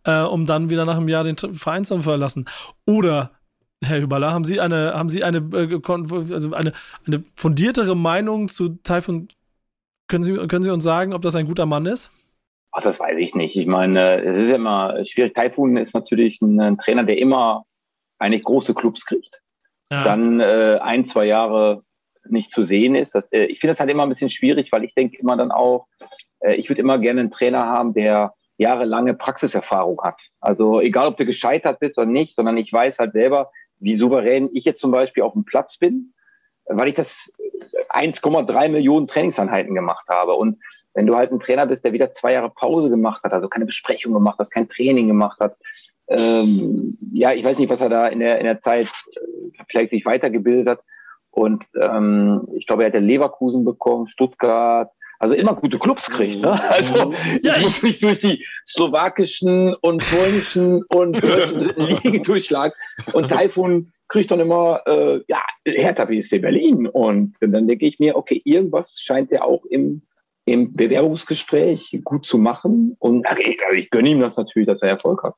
äh, 0.04 0.20
um 0.20 0.46
dann 0.46 0.70
wieder 0.70 0.86
nach 0.86 0.96
einem 0.96 1.08
Jahr 1.08 1.24
den 1.24 1.36
Verein 1.36 1.84
zu 1.84 2.02
verlassen. 2.02 2.46
Oder 2.86 3.38
Herr 3.84 4.00
Hüberler, 4.00 4.32
haben 4.32 4.44
Sie 4.44 4.60
eine, 4.60 4.94
haben 4.94 5.08
Sie 5.08 5.22
eine, 5.22 5.38
äh, 5.38 5.80
also 6.32 6.52
eine, 6.52 6.72
eine 7.06 7.22
fundiertere 7.34 7.96
Meinung 7.96 8.48
zu 8.48 8.70
Taifun? 8.82 9.28
Können 10.08 10.24
Sie, 10.24 10.34
können 10.48 10.64
Sie 10.64 10.70
uns 10.70 10.84
sagen, 10.84 11.12
ob 11.12 11.22
das 11.22 11.36
ein 11.36 11.46
guter 11.46 11.66
Mann 11.66 11.86
ist? 11.86 12.10
Ach, 12.72 12.82
das 12.82 12.98
weiß 12.98 13.16
ich 13.18 13.34
nicht. 13.34 13.56
Ich 13.56 13.66
meine, 13.66 14.22
es 14.22 14.46
ist 14.46 14.54
immer 14.54 15.04
schwierig. 15.06 15.34
Taifun 15.34 15.76
ist 15.76 15.94
natürlich 15.94 16.40
ein, 16.40 16.60
ein 16.60 16.78
Trainer, 16.78 17.04
der 17.04 17.18
immer 17.18 17.64
eigentlich 18.18 18.44
große 18.44 18.74
Clubs 18.74 19.04
kriegt. 19.06 19.40
Ja. 19.92 20.04
Dann 20.04 20.40
äh, 20.40 20.78
ein, 20.82 21.06
zwei 21.06 21.26
Jahre 21.26 21.82
nicht 22.30 22.52
zu 22.52 22.64
sehen 22.64 22.94
ist. 22.94 23.14
Das, 23.14 23.30
äh, 23.32 23.44
ich 23.44 23.60
finde 23.60 23.74
das 23.74 23.80
halt 23.80 23.90
immer 23.90 24.02
ein 24.02 24.08
bisschen 24.08 24.30
schwierig, 24.30 24.70
weil 24.72 24.84
ich 24.84 24.94
denke 24.94 25.16
immer 25.18 25.36
dann 25.36 25.50
auch, 25.50 25.86
äh, 26.40 26.54
ich 26.56 26.68
würde 26.68 26.82
immer 26.82 26.98
gerne 26.98 27.20
einen 27.20 27.30
Trainer 27.30 27.64
haben, 27.66 27.94
der 27.94 28.34
jahrelange 28.58 29.14
Praxiserfahrung 29.14 30.02
hat. 30.02 30.20
Also 30.40 30.80
egal, 30.80 31.06
ob 31.08 31.16
du 31.16 31.24
gescheitert 31.24 31.78
bist 31.78 31.96
oder 31.96 32.06
nicht, 32.06 32.34
sondern 32.34 32.56
ich 32.56 32.72
weiß 32.72 32.98
halt 32.98 33.12
selber, 33.12 33.50
wie 33.80 33.94
souverän 33.94 34.50
ich 34.52 34.64
jetzt 34.64 34.80
zum 34.80 34.90
Beispiel 34.90 35.22
auf 35.22 35.32
dem 35.32 35.44
Platz 35.44 35.78
bin, 35.78 36.12
weil 36.66 36.88
ich 36.88 36.94
das 36.94 37.32
1,3 37.90 38.68
Millionen 38.68 39.06
Trainingseinheiten 39.06 39.74
gemacht 39.74 40.06
habe. 40.08 40.34
Und 40.34 40.58
wenn 40.94 41.06
du 41.06 41.16
halt 41.16 41.32
ein 41.32 41.40
Trainer 41.40 41.66
bist, 41.66 41.84
der 41.84 41.92
wieder 41.92 42.12
zwei 42.12 42.32
Jahre 42.32 42.50
Pause 42.50 42.90
gemacht 42.90 43.22
hat, 43.22 43.32
also 43.32 43.48
keine 43.48 43.66
Besprechung 43.66 44.12
gemacht 44.12 44.38
hat, 44.38 44.50
kein 44.50 44.68
Training 44.68 45.08
gemacht 45.08 45.38
hat, 45.40 45.56
ähm, 46.08 46.96
ja, 47.12 47.32
ich 47.32 47.44
weiß 47.44 47.58
nicht, 47.58 47.70
was 47.70 47.80
er 47.80 47.90
da 47.90 48.08
in 48.08 48.20
der, 48.20 48.38
in 48.38 48.44
der 48.44 48.60
Zeit 48.62 48.86
äh, 48.86 49.62
vielleicht 49.70 49.90
sich 49.90 50.04
weitergebildet 50.06 50.68
hat. 50.68 50.80
Und 51.30 51.64
ähm, 51.80 52.48
ich 52.54 52.66
glaube, 52.66 52.82
er 52.82 52.86
hat 52.86 52.94
ja 52.94 53.00
Leverkusen 53.00 53.64
bekommen, 53.64 54.08
Stuttgart, 54.08 54.90
also 55.18 55.35
immer 55.35 55.54
gute 55.54 55.78
Clubs 55.78 56.09
kriegt. 56.09 56.40
Ne? 56.40 56.70
Also 56.70 57.12
ja, 57.42 57.57
ich 57.57 57.62
muss 57.62 57.83
mich 57.83 58.00
durch 58.00 58.20
die 58.20 58.44
slowakischen 58.66 59.74
und 59.74 60.02
polnischen 60.11 60.85
und 60.85 61.20
dritten 61.22 61.83
Ligen 61.83 62.22
durchschlagen. 62.22 62.72
Und 63.12 63.28
Taifun 63.28 63.92
kriegt 64.09 64.31
dann 64.31 64.40
immer, 64.40 64.83
äh, 64.87 65.20
ja, 65.28 65.40
Hertha 65.64 66.04
BSC 66.04 66.38
Berlin. 66.38 66.87
Und 66.87 67.35
dann 67.40 67.66
denke 67.66 67.87
ich 67.87 67.98
mir, 67.98 68.16
okay, 68.16 68.40
irgendwas 68.44 69.00
scheint 69.00 69.33
er 69.33 69.44
auch 69.44 69.64
im, 69.66 70.02
im 70.44 70.72
Bewerbungsgespräch 70.72 72.00
gut 72.04 72.24
zu 72.24 72.38
machen. 72.38 72.96
Und 72.98 73.26
also 73.26 73.42
ich 73.76 73.90
gönne 73.90 74.11
ihm 74.11 74.20
das 74.20 74.37
natürlich, 74.37 74.66
dass 74.66 74.83
er 74.83 74.90
Erfolg 74.90 75.22
hat. 75.24 75.35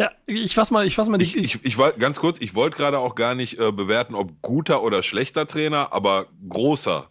Ja, 0.00 0.10
ich 0.26 0.54
fass 0.54 0.70
mal, 0.70 0.86
ich 0.86 0.94
fass 0.94 1.08
mal 1.08 1.18
die. 1.18 1.24
Ich, 1.24 1.36
ich, 1.36 1.64
ich 1.64 1.76
war 1.76 1.90
ganz 1.92 2.20
kurz, 2.20 2.40
ich 2.40 2.54
wollte 2.54 2.76
gerade 2.76 3.00
auch 3.00 3.16
gar 3.16 3.34
nicht 3.34 3.58
äh, 3.58 3.72
bewerten, 3.72 4.14
ob 4.14 4.40
guter 4.42 4.84
oder 4.84 5.02
schlechter 5.02 5.48
Trainer, 5.48 5.92
aber 5.92 6.26
großer 6.48 7.10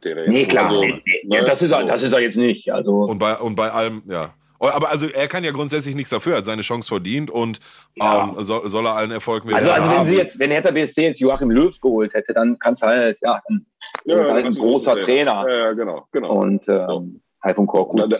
Trainer. 0.00 0.28
Nee, 0.28 0.46
klar. 0.46 0.64
Also, 0.64 0.80
nee, 0.82 1.02
nee, 1.04 1.40
ne? 1.40 1.46
das, 1.46 1.62
ist 1.62 1.70
er, 1.70 1.84
das 1.84 2.02
ist 2.02 2.12
er 2.12 2.20
jetzt 2.20 2.36
nicht. 2.36 2.72
Also. 2.72 3.02
Und 3.02 3.18
bei, 3.18 3.36
und 3.38 3.54
bei 3.54 3.70
allem, 3.70 4.02
ja. 4.06 4.34
Aber 4.58 4.88
also 4.88 5.06
er 5.08 5.28
kann 5.28 5.44
ja 5.44 5.52
grundsätzlich 5.52 5.94
nichts 5.94 6.10
dafür, 6.10 6.32
er 6.32 6.38
hat 6.38 6.46
seine 6.46 6.62
Chance 6.62 6.88
verdient 6.88 7.30
und 7.30 7.60
ja. 7.94 8.24
ähm, 8.24 8.42
soll, 8.42 8.66
soll, 8.68 8.86
er 8.86 8.94
allen 8.94 9.10
Erfolg 9.10 9.44
mit 9.44 9.54
Also, 9.54 9.70
also 9.70 9.90
wenn 9.90 10.06
sie 10.06 10.16
jetzt, 10.16 10.38
wenn 10.38 10.50
Hertha 10.50 10.70
BSC 10.70 11.02
jetzt 11.02 11.20
Joachim 11.20 11.50
Löw 11.50 11.78
geholt 11.78 12.14
hätte, 12.14 12.32
dann 12.32 12.58
kann 12.58 12.72
es 12.72 12.80
halt, 12.80 13.18
ja, 13.20 13.38
dann 13.46 13.66
ja, 14.06 14.32
halt 14.32 14.46
ein 14.46 14.52
großer 14.52 14.98
Trainer. 15.00 15.44
Ja, 15.46 15.56
ja, 15.56 15.72
genau, 15.72 16.06
genau. 16.10 16.40
Und 16.40 16.66
ähm, 16.68 17.20
halt 17.42 17.56
von 17.56 17.66
Korkut. 17.66 18.10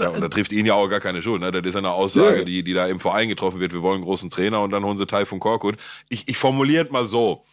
Ja, 0.00 0.08
und 0.08 0.20
da 0.20 0.28
trifft 0.28 0.52
ihn 0.52 0.66
ja 0.66 0.74
auch 0.74 0.88
gar 0.88 1.00
keine 1.00 1.22
Schuld. 1.22 1.42
Ne? 1.42 1.50
Das 1.50 1.62
ist 1.62 1.76
eine 1.76 1.90
Aussage, 1.90 2.38
ja. 2.38 2.44
die, 2.44 2.64
die 2.64 2.72
da 2.72 2.86
im 2.86 3.00
Verein 3.00 3.28
getroffen 3.28 3.60
wird. 3.60 3.72
Wir 3.72 3.82
wollen 3.82 3.96
einen 3.96 4.04
großen 4.04 4.30
Trainer 4.30 4.62
und 4.62 4.70
dann 4.70 4.82
holen 4.84 4.96
sie 4.96 5.06
Taifun 5.06 5.40
Korkut. 5.40 5.76
Ich, 6.08 6.26
ich 6.26 6.38
formuliere 6.38 6.86
mal 6.90 7.04
so 7.04 7.44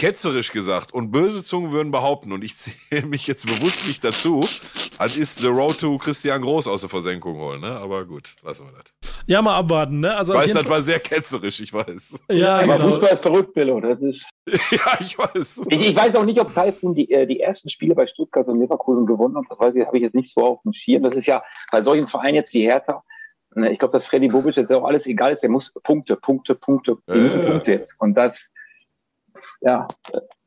ketzerisch 0.00 0.50
gesagt 0.50 0.94
und 0.94 1.10
böse 1.10 1.42
Zungen 1.42 1.72
würden 1.72 1.92
behaupten, 1.92 2.32
und 2.32 2.42
ich 2.42 2.56
zähle 2.56 3.06
mich 3.06 3.26
jetzt 3.26 3.46
bewusst 3.46 3.86
nicht 3.86 4.02
dazu, 4.02 4.40
das 4.98 5.16
ist 5.16 5.40
The 5.40 5.48
Road 5.48 5.78
to 5.78 5.98
Christian 5.98 6.40
Groß 6.40 6.68
aus 6.68 6.80
der 6.80 6.88
Versenkung 6.88 7.38
holen, 7.38 7.60
ne? 7.60 7.72
Aber 7.72 8.06
gut, 8.06 8.34
lassen 8.42 8.66
wir 8.66 8.72
das. 8.72 9.20
Ja, 9.26 9.42
mal 9.42 9.58
abwarten, 9.58 10.00
ne? 10.00 10.16
Also 10.16 10.32
ich 10.32 10.40
weiß, 10.40 10.52
das 10.54 10.68
war 10.70 10.80
sehr 10.80 11.00
ketzerisch, 11.00 11.60
ich 11.60 11.72
weiß. 11.72 12.24
Ja, 12.30 12.56
aber 12.56 12.78
genau. 12.78 12.90
Fußball 12.92 13.10
ist 13.12 13.22
verrückt, 13.22 13.52
Billo. 13.52 13.78
Das 13.80 14.00
ist. 14.00 14.26
ja, 14.70 14.98
ich 15.00 15.18
weiß. 15.18 15.66
Ich, 15.68 15.80
ich, 15.80 15.94
weiß 15.94 16.16
auch 16.16 16.24
nicht, 16.24 16.40
ob 16.40 16.54
Taifun 16.54 16.94
die, 16.94 17.10
äh, 17.10 17.26
die 17.26 17.40
ersten 17.40 17.68
Spiele 17.68 17.94
bei 17.94 18.06
Stuttgart 18.06 18.48
und 18.48 18.58
Leverkusen 18.58 19.04
gewonnen 19.04 19.36
hat. 19.36 19.44
Das 19.50 19.60
weiß 19.60 19.74
ich, 19.74 19.86
habe 19.86 19.98
ich 19.98 20.02
jetzt 20.02 20.14
nicht 20.14 20.32
so 20.32 20.40
auf 20.40 20.62
dem 20.62 20.72
Schirm. 20.72 21.02
Das 21.02 21.14
ist 21.14 21.26
ja 21.26 21.42
bei 21.70 21.82
solchen 21.82 22.08
Vereinen 22.08 22.36
jetzt 22.36 22.54
wie 22.54 22.62
Hertha. 22.62 23.04
Ne, 23.54 23.70
ich 23.70 23.78
glaube, 23.78 23.92
dass 23.92 24.06
Freddy 24.06 24.28
Bobic 24.28 24.56
jetzt 24.56 24.72
auch 24.72 24.84
alles 24.84 25.06
egal 25.06 25.32
ist. 25.32 25.42
Der 25.42 25.50
muss 25.50 25.72
Punkte, 25.82 26.16
Punkte, 26.16 26.54
Punkte, 26.54 26.96
die 27.06 27.12
äh, 27.12 27.20
müssen 27.20 27.44
Punkte 27.44 27.72
jetzt. 27.72 27.92
Und 27.98 28.14
das, 28.14 28.48
ja. 29.60 29.86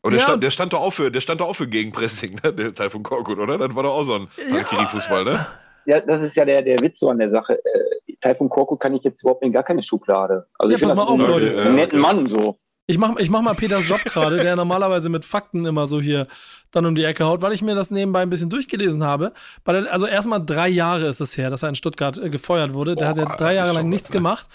Und 0.01 0.11
der, 0.11 0.19
ja. 0.19 0.25
stand, 0.25 0.43
der 0.43 0.51
stand 0.51 0.73
doch 0.73 0.81
auch 0.81 0.91
für, 0.91 1.09
der 1.09 1.21
stand 1.21 1.39
doch 1.41 1.47
auch 1.47 1.55
für 1.55 1.67
Gegenpressing, 1.67 2.39
ne? 2.43 2.53
der 2.53 2.73
Teil 2.73 2.89
von 2.89 3.03
Korkut, 3.03 3.37
oder? 3.37 3.57
Das 3.57 3.73
war 3.75 3.83
doch 3.83 3.95
auch 3.95 4.03
so 4.03 4.15
ein 4.15 4.27
ja. 4.51 4.63
Kiri-Fußball, 4.63 5.23
ne? 5.23 5.45
Ja, 5.85 5.99
das 6.01 6.21
ist 6.21 6.35
ja 6.35 6.45
der, 6.45 6.61
der 6.61 6.79
Witz 6.79 6.99
so 6.99 7.09
an 7.09 7.19
der 7.19 7.29
Sache. 7.29 7.53
Äh, 7.53 8.15
Taifun 8.21 8.49
Korkut 8.49 8.79
kann 8.79 8.95
ich 8.95 9.03
jetzt 9.03 9.21
überhaupt 9.21 9.43
in 9.43 9.51
gar 9.51 9.63
keine 9.63 9.83
Schublade. 9.83 10.47
Also 10.57 10.71
ja, 10.71 10.77
ich 10.77 10.79
finde 10.79 10.95
das 10.95 11.07
einen, 11.07 11.21
okay, 11.21 11.59
einen 11.59 11.75
netten 11.75 12.03
okay. 12.03 12.15
Mann 12.15 12.25
so. 12.25 12.57
Ich 12.85 12.97
mach, 12.97 13.15
ich 13.17 13.29
mach 13.29 13.41
mal 13.41 13.53
Peters 13.53 13.87
Job 13.87 14.03
gerade, 14.03 14.37
der 14.37 14.57
normalerweise 14.57 15.07
mit 15.07 15.23
Fakten 15.23 15.65
immer 15.65 15.87
so 15.87 16.01
hier 16.01 16.27
dann 16.71 16.85
um 16.85 16.95
die 16.95 17.05
Ecke 17.05 17.23
haut, 17.23 17.41
weil 17.41 17.53
ich 17.53 17.61
mir 17.61 17.75
das 17.75 17.91
nebenbei 17.91 18.21
ein 18.21 18.29
bisschen 18.29 18.49
durchgelesen 18.49 19.03
habe. 19.03 19.31
Also 19.63 20.05
erstmal 20.05 20.45
drei 20.45 20.67
Jahre 20.67 21.07
ist 21.07 21.21
es 21.21 21.37
her, 21.37 21.49
dass 21.49 21.63
er 21.63 21.69
in 21.69 21.75
Stuttgart 21.75 22.17
äh, 22.17 22.29
gefeuert 22.29 22.73
wurde. 22.73 22.95
Der 22.95 23.05
Boah, 23.05 23.09
hat 23.09 23.17
jetzt 23.17 23.39
drei 23.39 23.53
Jahre 23.55 23.73
lang 23.73 23.87
nichts 23.87 24.11
gemacht 24.11 24.47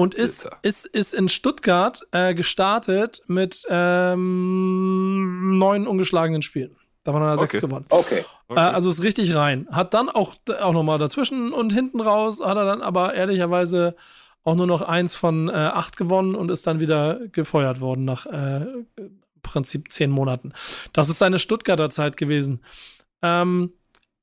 und 0.00 0.14
ist, 0.14 0.48
ist, 0.62 0.86
ist 0.86 1.12
in 1.12 1.28
Stuttgart 1.28 2.06
äh, 2.12 2.32
gestartet 2.32 3.20
mit 3.26 3.66
ähm, 3.68 5.58
neun 5.58 5.86
ungeschlagenen 5.86 6.40
Spielen. 6.40 6.74
Davon 7.04 7.20
hat 7.20 7.28
er 7.28 7.34
okay. 7.34 7.40
sechs 7.40 7.60
gewonnen. 7.60 7.84
Okay. 7.90 8.24
okay. 8.48 8.58
Äh, 8.58 8.64
also 8.64 8.88
ist 8.88 9.02
richtig 9.02 9.34
rein. 9.34 9.68
Hat 9.70 9.92
dann 9.92 10.08
auch, 10.08 10.36
auch 10.58 10.72
nochmal 10.72 10.96
dazwischen 10.96 11.52
und 11.52 11.74
hinten 11.74 12.00
raus, 12.00 12.40
hat 12.42 12.56
er 12.56 12.64
dann 12.64 12.80
aber 12.80 13.12
ehrlicherweise 13.12 13.94
auch 14.42 14.54
nur 14.54 14.66
noch 14.66 14.80
eins 14.80 15.14
von 15.14 15.50
äh, 15.50 15.52
acht 15.52 15.98
gewonnen 15.98 16.34
und 16.34 16.50
ist 16.50 16.66
dann 16.66 16.80
wieder 16.80 17.20
gefeuert 17.32 17.82
worden 17.82 18.06
nach 18.06 18.24
äh, 18.24 18.64
Prinzip 19.42 19.92
zehn 19.92 20.10
Monaten. 20.10 20.54
Das 20.94 21.10
ist 21.10 21.18
seine 21.18 21.38
Stuttgarter 21.38 21.90
Zeit 21.90 22.16
gewesen. 22.16 22.62
Ähm, 23.20 23.74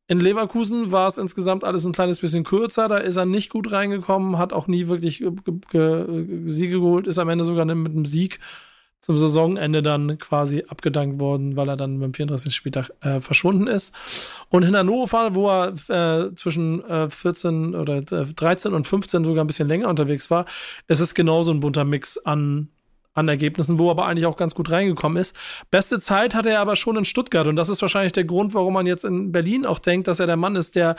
in 0.08 0.20
Leverkusen 0.20 0.91
war 0.91 1.08
es 1.08 1.17
insgesamt 1.17 1.63
alles 1.63 1.86
ein 1.86 1.91
kleines 1.91 2.20
bisschen 2.20 2.43
kürzer. 2.43 2.88
Da 2.88 2.98
ist 2.98 3.17
er 3.17 3.26
nicht 3.26 3.50
gut 3.50 3.72
reingekommen, 3.72 4.38
hat 4.38 4.54
auch 4.54 4.67
nie 4.67 4.88
wirklich 4.88 5.17
Siege 5.17 6.80
geholt, 6.80 7.08
ist 7.08 7.20
am 7.20 7.30
Ende 7.30 7.46
sogar 7.46 7.65
mit 7.65 7.91
einem 7.91 8.06
Sieg 8.06 8.39
zum 9.00 9.17
Saisonende 9.17 9.84
dann 9.84 10.17
quasi 10.17 10.63
abgedankt 10.67 11.20
worden, 11.20 11.56
weil 11.56 11.70
er 11.70 11.78
dann 11.78 12.00
beim 12.00 12.13
34. 12.13 12.56
Spieltag 12.56 12.89
äh, 13.02 13.22
verschwunden 13.22 13.67
ist. 13.67 13.93
Und 14.50 14.63
in 14.63 14.76
Hannover, 14.76 15.36
wo 15.36 15.50
er 15.50 15.74
äh, 15.89 16.34
zwischen 16.36 16.84
äh, 16.86 17.10
14 17.10 17.76
oder 17.76 18.02
13 18.02 18.72
äh, 18.72 18.76
und 18.76 18.88
15 18.88 19.24
sogar 19.24 19.43
ein 19.43 19.48
bisschen 19.48 19.67
länger 19.67 19.88
unterwegs 19.88 20.32
war, 20.32 20.46
ist 20.88 21.00
es 21.00 21.13
genauso 21.13 21.52
ein 21.52 21.60
bunter 21.60 21.86
Mix 21.86 22.17
an 22.17 22.70
an 23.18 23.28
Ergebnissen, 23.28 23.80
wo 23.80 23.88
er 23.88 23.92
aber 23.92 24.06
eigentlich 24.06 24.26
auch 24.26 24.38
ganz 24.38 24.54
gut 24.54 24.72
reingekommen 24.72 25.18
ist. 25.18 25.36
Beste 25.72 26.00
Zeit 26.00 26.36
hatte 26.36 26.50
er 26.50 26.60
aber 26.60 26.76
schon 26.76 26.98
in 26.98 27.06
Stuttgart 27.06 27.48
und 27.48 27.56
das 27.56 27.70
ist 27.70 27.82
wahrscheinlich 27.82 28.14
der 28.14 28.26
Grund, 28.26 28.54
warum 28.54 28.74
man 28.74 28.86
jetzt 28.86 29.06
in 29.06 29.32
Berlin 29.32 29.66
auch 29.66 29.80
denkt, 29.80 30.08
dass 30.08 30.20
er 30.20 30.28
der 30.28 30.38
Mann 30.38 30.56
ist, 30.56 30.76
der 30.76 30.96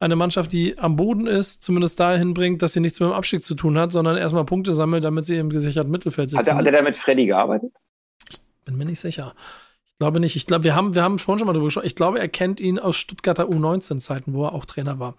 eine 0.00 0.16
Mannschaft, 0.16 0.52
die 0.52 0.78
am 0.78 0.96
Boden 0.96 1.26
ist, 1.26 1.62
zumindest 1.62 1.98
dahin 2.00 2.32
bringt, 2.32 2.62
dass 2.62 2.72
sie 2.72 2.80
nichts 2.80 3.00
mit 3.00 3.08
dem 3.08 3.12
Abstieg 3.12 3.42
zu 3.42 3.54
tun 3.54 3.78
hat, 3.78 3.92
sondern 3.92 4.16
erstmal 4.16 4.44
Punkte 4.44 4.72
sammelt, 4.72 5.04
damit 5.04 5.24
sie 5.24 5.36
im 5.36 5.50
gesicherten 5.50 5.90
Mittelfeld 5.90 6.30
sitzen. 6.30 6.40
Hat 6.40 6.46
er, 6.46 6.56
hat 6.56 6.66
er 6.66 6.72
da 6.72 6.82
mit 6.82 6.96
Freddy 6.96 7.26
gearbeitet? 7.26 7.72
Ich 8.30 8.38
bin 8.64 8.78
mir 8.78 8.84
nicht 8.84 9.00
sicher. 9.00 9.34
Ich 9.84 9.98
glaube 9.98 10.20
nicht. 10.20 10.36
Ich 10.36 10.46
glaube, 10.46 10.64
wir 10.64 10.76
haben, 10.76 10.94
wir 10.94 11.02
haben 11.02 11.18
vorhin 11.18 11.40
schon 11.40 11.46
mal 11.46 11.52
drüber 11.52 11.66
gesprochen. 11.66 11.86
Ich 11.86 11.96
glaube, 11.96 12.20
er 12.20 12.28
kennt 12.28 12.60
ihn 12.60 12.78
aus 12.78 12.96
Stuttgarter 12.96 13.46
U19-Zeiten, 13.46 14.32
wo 14.32 14.44
er 14.44 14.52
auch 14.52 14.64
Trainer 14.64 15.00
war. 15.00 15.16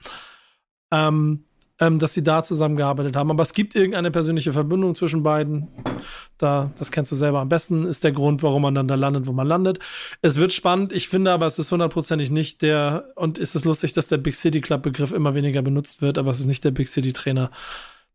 Ähm, 0.91 1.43
ähm, 1.79 1.99
dass 1.99 2.13
sie 2.13 2.23
da 2.23 2.43
zusammengearbeitet 2.43 3.15
haben. 3.15 3.31
Aber 3.31 3.43
es 3.43 3.53
gibt 3.53 3.75
irgendeine 3.75 4.11
persönliche 4.11 4.53
Verbindung 4.53 4.95
zwischen 4.95 5.23
beiden. 5.23 5.69
Da, 6.37 6.71
das 6.77 6.91
kennst 6.91 7.11
du 7.11 7.15
selber 7.15 7.39
am 7.39 7.49
besten, 7.49 7.85
ist 7.85 8.03
der 8.03 8.11
Grund, 8.11 8.43
warum 8.43 8.61
man 8.61 8.75
dann 8.75 8.87
da 8.87 8.95
landet, 8.95 9.27
wo 9.27 9.31
man 9.31 9.47
landet. 9.47 9.79
Es 10.21 10.37
wird 10.37 10.53
spannend. 10.53 10.91
Ich 10.93 11.07
finde 11.07 11.31
aber, 11.31 11.45
es 11.45 11.59
ist 11.59 11.71
hundertprozentig 11.71 12.31
nicht 12.31 12.61
der, 12.61 13.05
und 13.15 13.37
ist 13.37 13.55
es 13.55 13.65
lustig, 13.65 13.93
dass 13.93 14.07
der 14.07 14.17
Big 14.17 14.35
City 14.35 14.61
Club 14.61 14.83
Begriff 14.83 15.11
immer 15.11 15.35
weniger 15.35 15.61
benutzt 15.61 16.01
wird, 16.01 16.17
aber 16.17 16.31
es 16.31 16.39
ist 16.39 16.47
nicht 16.47 16.63
der 16.63 16.71
Big 16.71 16.87
City 16.87 17.13
Trainer, 17.13 17.51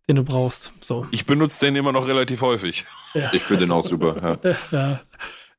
den 0.08 0.16
du 0.16 0.24
brauchst. 0.24 0.72
So. 0.80 1.06
Ich 1.10 1.26
benutze 1.26 1.64
den 1.64 1.76
immer 1.76 1.92
noch 1.92 2.06
relativ 2.06 2.42
häufig. 2.42 2.84
Ja. 3.14 3.32
Ich 3.32 3.42
finde 3.42 3.64
den 3.64 3.72
auch 3.72 3.84
super. 3.84 4.38
Ja. 4.42 4.56
ja. 4.70 5.00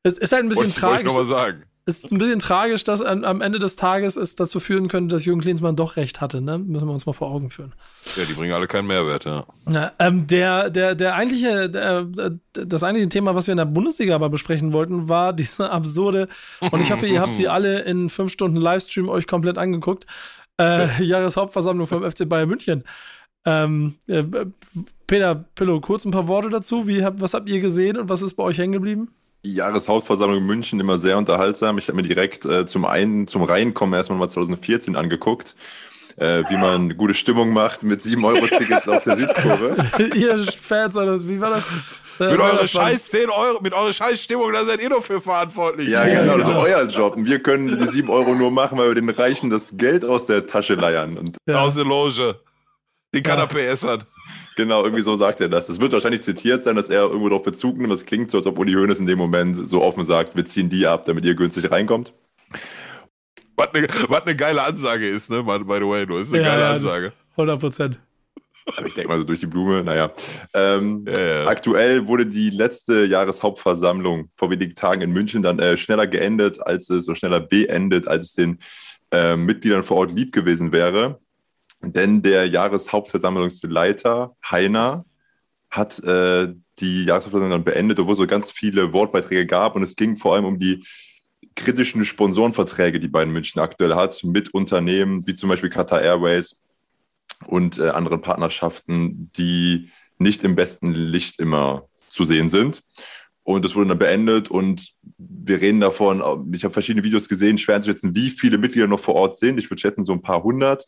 Es 0.02 0.18
ist 0.18 0.32
halt 0.32 0.44
ein 0.44 0.48
bisschen 0.48 0.66
Wollte, 0.66 0.80
tragisch. 0.80 1.12
Wollte 1.12 1.22
ich 1.22 1.30
noch 1.30 1.38
mal 1.38 1.44
sagen 1.44 1.64
ist 1.88 2.10
ein 2.10 2.18
bisschen 2.18 2.40
tragisch, 2.40 2.82
dass 2.82 3.00
am 3.00 3.40
Ende 3.40 3.60
des 3.60 3.76
Tages 3.76 4.16
es 4.16 4.34
dazu 4.34 4.58
führen 4.58 4.88
könnte, 4.88 5.14
dass 5.14 5.24
Jürgen 5.24 5.40
Klinsmann 5.40 5.76
doch 5.76 5.96
recht 5.96 6.20
hatte. 6.20 6.40
Ne? 6.40 6.58
Müssen 6.58 6.88
wir 6.88 6.92
uns 6.92 7.06
mal 7.06 7.12
vor 7.12 7.30
Augen 7.30 7.48
führen. 7.48 7.74
Ja, 8.16 8.24
die 8.24 8.32
bringen 8.32 8.52
alle 8.52 8.66
keinen 8.66 8.88
Mehrwert, 8.88 9.24
ja. 9.24 9.46
ja 9.70 9.92
ähm, 10.00 10.26
der, 10.26 10.68
der, 10.70 10.96
der 10.96 11.14
eigentliche, 11.14 11.70
der, 11.70 12.08
das 12.52 12.82
eigentliche 12.82 13.08
Thema, 13.08 13.36
was 13.36 13.46
wir 13.46 13.52
in 13.52 13.58
der 13.58 13.66
Bundesliga 13.66 14.16
aber 14.16 14.28
besprechen 14.30 14.72
wollten, 14.72 15.08
war 15.08 15.32
diese 15.32 15.70
absurde, 15.70 16.26
und 16.72 16.80
ich 16.80 16.90
hoffe, 16.90 17.06
ihr 17.06 17.20
habt 17.20 17.36
sie 17.36 17.48
alle 17.48 17.82
in 17.82 18.08
fünf 18.08 18.32
Stunden 18.32 18.56
Livestream 18.56 19.08
euch 19.08 19.28
komplett 19.28 19.56
angeguckt, 19.56 20.06
äh, 20.60 21.02
Jahreshauptversammlung 21.04 21.86
vom 21.86 22.10
FC 22.10 22.28
Bayern 22.28 22.48
München. 22.48 22.82
Ähm, 23.44 23.94
äh, 24.08 24.24
Peter 25.06 25.36
Pillow, 25.54 25.80
kurz 25.80 26.04
ein 26.04 26.10
paar 26.10 26.26
Worte 26.26 26.50
dazu. 26.50 26.88
Wie, 26.88 27.04
was 27.04 27.32
habt 27.32 27.48
ihr 27.48 27.60
gesehen 27.60 27.96
und 27.96 28.08
was 28.08 28.22
ist 28.22 28.34
bei 28.34 28.42
euch 28.42 28.58
hängen 28.58 28.72
geblieben? 28.72 29.12
Jahreshauptversammlung 29.54 30.38
in 30.38 30.46
München 30.46 30.80
immer 30.80 30.98
sehr 30.98 31.18
unterhaltsam. 31.18 31.78
Ich 31.78 31.88
habe 31.88 31.96
mir 31.96 32.02
direkt 32.02 32.44
äh, 32.44 32.66
zum 32.66 32.84
einen 32.84 33.26
zum 33.26 33.42
Reinkommen 33.42 33.94
erstmal 33.94 34.18
mal 34.18 34.28
2014 34.28 34.96
angeguckt, 34.96 35.54
äh, 36.16 36.42
wie 36.48 36.56
man 36.56 36.96
gute 36.96 37.14
Stimmung 37.14 37.52
macht 37.52 37.82
mit 37.82 38.02
7 38.02 38.24
Euro 38.24 38.46
Tickets 38.46 38.88
auf 38.88 39.04
der 39.04 39.16
Südkurve. 39.16 39.76
ihr 40.14 40.44
Fans, 40.44 40.96
oder 40.96 41.18
wie 41.26 41.40
war 41.40 41.50
das? 41.50 41.64
Mit 42.18 42.40
eurer 42.40 42.66
scheiß 42.66 43.10
10 43.10 43.28
Euro, 43.28 43.60
mit 43.60 43.74
eurer 43.74 43.92
scheiß 43.92 44.22
Stimmung, 44.22 44.52
da 44.52 44.64
seid 44.64 44.80
ihr 44.80 44.88
doch 44.88 45.04
für 45.04 45.20
verantwortlich. 45.20 45.88
Ja, 45.88 46.04
genau, 46.06 46.38
das 46.38 46.48
ist 46.48 46.54
euer 46.54 46.84
Job. 46.84 47.14
Wir 47.18 47.42
können 47.42 47.78
die 47.78 47.86
7 47.86 48.08
Euro 48.08 48.34
nur 48.34 48.50
machen, 48.50 48.78
weil 48.78 48.88
wir 48.88 48.94
den 48.94 49.10
Reichen 49.10 49.50
das 49.50 49.76
Geld 49.76 50.04
aus 50.04 50.26
der 50.26 50.46
Tasche 50.46 50.74
leiern. 50.74 51.18
Und 51.18 51.36
ja. 51.46 51.60
Aus 51.60 51.74
der 51.74 51.84
Loge. 51.84 52.40
Den 53.14 53.22
Kanapé 53.22 53.58
ja. 53.58 53.70
essern. 53.70 54.04
Genau, 54.56 54.82
irgendwie 54.82 55.02
so 55.02 55.14
sagt 55.16 55.42
er 55.42 55.50
das. 55.50 55.68
Es 55.68 55.80
wird 55.80 55.92
wahrscheinlich 55.92 56.22
zitiert 56.22 56.62
sein, 56.62 56.76
dass 56.76 56.88
er 56.88 57.02
irgendwo 57.02 57.28
darauf 57.28 57.42
Bezug 57.42 57.76
nimmt. 57.76 57.92
Es 57.92 58.06
klingt 58.06 58.30
so, 58.30 58.38
als 58.38 58.46
ob 58.46 58.58
Uli 58.58 58.72
Hoeneß 58.72 59.00
in 59.00 59.06
dem 59.06 59.18
Moment 59.18 59.68
so 59.68 59.82
offen 59.82 60.06
sagt, 60.06 60.34
wir 60.34 60.46
ziehen 60.46 60.70
die 60.70 60.86
ab, 60.86 61.04
damit 61.04 61.26
ihr 61.26 61.34
günstig 61.34 61.70
reinkommt. 61.70 62.14
Was 63.54 63.74
eine, 63.74 63.86
was 64.08 64.22
eine 64.22 64.34
geile 64.34 64.62
Ansage 64.62 65.06
ist, 65.06 65.30
ne, 65.30 65.42
by 65.42 65.58
the 65.58 65.86
way. 65.86 66.06
Das 66.06 66.22
ist 66.22 66.34
eine 66.34 66.42
ja, 66.42 66.54
geile 66.54 66.68
Ansage. 66.68 67.12
100 67.32 67.60
Prozent. 67.60 67.98
ich 68.86 68.94
denke 68.94 69.08
mal 69.08 69.18
so 69.18 69.24
durch 69.24 69.40
die 69.40 69.46
Blume, 69.46 69.84
naja. 69.84 70.10
Ähm, 70.54 71.04
ja, 71.06 71.22
ja. 71.22 71.46
Aktuell 71.46 72.08
wurde 72.08 72.24
die 72.24 72.48
letzte 72.48 73.04
Jahreshauptversammlung 73.04 74.30
vor 74.36 74.50
wenigen 74.50 74.74
Tagen 74.74 75.02
in 75.02 75.12
München 75.12 75.42
dann 75.42 75.58
äh, 75.58 75.76
schneller 75.76 76.06
geendet, 76.06 76.66
als 76.66 76.88
es, 76.88 77.06
oder 77.06 77.16
schneller 77.16 77.40
beendet, 77.40 78.08
als 78.08 78.24
es 78.24 78.32
den 78.32 78.58
äh, 79.12 79.36
Mitgliedern 79.36 79.82
vor 79.82 79.98
Ort 79.98 80.12
lieb 80.12 80.32
gewesen 80.32 80.72
wäre. 80.72 81.20
Denn 81.92 82.22
der 82.22 82.46
Jahreshauptversammlungsleiter 82.46 84.36
Heiner 84.48 85.04
hat 85.70 85.98
äh, 86.04 86.54
die 86.78 87.04
Jahreshauptversammlung 87.04 87.58
dann 87.58 87.64
beendet, 87.64 87.98
obwohl 87.98 88.12
es 88.12 88.18
so 88.18 88.26
ganz 88.26 88.50
viele 88.50 88.92
Wortbeiträge 88.92 89.46
gab. 89.46 89.76
Und 89.76 89.82
es 89.82 89.96
ging 89.96 90.16
vor 90.16 90.34
allem 90.34 90.44
um 90.44 90.58
die 90.58 90.84
kritischen 91.54 92.04
Sponsorenverträge, 92.04 93.00
die 93.00 93.08
Bayern 93.08 93.30
München 93.30 93.60
aktuell 93.60 93.94
hat, 93.94 94.22
mit 94.24 94.52
Unternehmen 94.52 95.26
wie 95.26 95.36
zum 95.36 95.48
Beispiel 95.48 95.70
Qatar 95.70 96.02
Airways 96.02 96.60
und 97.46 97.78
äh, 97.78 97.88
anderen 97.88 98.20
Partnerschaften, 98.20 99.30
die 99.36 99.90
nicht 100.18 100.44
im 100.44 100.54
besten 100.54 100.92
Licht 100.92 101.38
immer 101.38 101.88
zu 102.00 102.24
sehen 102.24 102.48
sind. 102.48 102.82
Und 103.42 103.64
das 103.64 103.76
wurde 103.76 103.90
dann 103.90 103.98
beendet 103.98 104.50
und 104.50 104.92
wir 105.18 105.60
reden 105.60 105.80
davon, 105.80 106.52
ich 106.52 106.64
habe 106.64 106.72
verschiedene 106.72 107.04
Videos 107.04 107.28
gesehen, 107.28 107.58
schwer 107.58 107.76
einzuschätzen, 107.76 108.14
wie 108.14 108.30
viele 108.30 108.58
Mitglieder 108.58 108.88
noch 108.88 108.98
vor 108.98 109.14
Ort 109.14 109.38
sind. 109.38 109.58
Ich 109.58 109.70
würde 109.70 109.80
schätzen, 109.80 110.04
so 110.04 110.12
ein 110.12 110.22
paar 110.22 110.42
hundert 110.42 110.84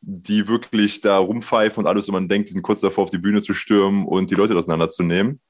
die 0.00 0.48
wirklich 0.48 1.00
da 1.00 1.18
rumpfeifen 1.18 1.84
und 1.84 1.88
alles 1.88 2.08
und 2.08 2.14
man 2.14 2.28
denkt, 2.28 2.48
die 2.48 2.52
sind 2.52 2.62
kurz 2.62 2.80
davor, 2.80 3.04
auf 3.04 3.10
die 3.10 3.18
Bühne 3.18 3.40
zu 3.40 3.54
stürmen 3.54 4.06
und 4.06 4.30
die 4.30 4.34
Leute 4.34 4.56
auseinanderzunehmen. 4.56 5.40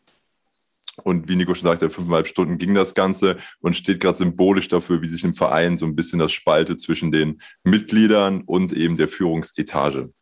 Und 1.04 1.28
wie 1.28 1.36
Nico 1.36 1.54
schon 1.54 1.64
sagte, 1.64 1.88
fünfeinhalb 1.88 2.26
Stunden 2.26 2.58
ging 2.58 2.74
das 2.74 2.94
Ganze 2.94 3.38
und 3.60 3.76
steht 3.76 4.00
gerade 4.00 4.18
symbolisch 4.18 4.68
dafür, 4.68 5.00
wie 5.00 5.08
sich 5.08 5.24
im 5.24 5.34
Verein 5.34 5.78
so 5.78 5.86
ein 5.86 5.96
bisschen 5.96 6.18
das 6.18 6.32
spaltet 6.32 6.80
zwischen 6.80 7.10
den 7.10 7.40
Mitgliedern 7.64 8.42
und 8.42 8.72
eben 8.72 8.96
der 8.96 9.08
Führungsetage. 9.08 10.12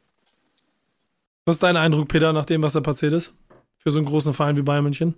Was 1.45 1.57
ist 1.57 1.63
dein 1.63 1.77
Eindruck, 1.77 2.09
Peter, 2.09 2.33
nach 2.33 2.45
dem, 2.45 2.63
was 2.63 2.75
da 2.75 2.81
passiert 2.81 3.13
ist? 3.13 3.35
Für 3.79 3.91
so 3.91 3.99
einen 3.99 4.07
großen 4.07 4.35
Verein 4.35 4.57
wie 4.57 4.63
Bayern 4.63 4.85
München? 4.85 5.15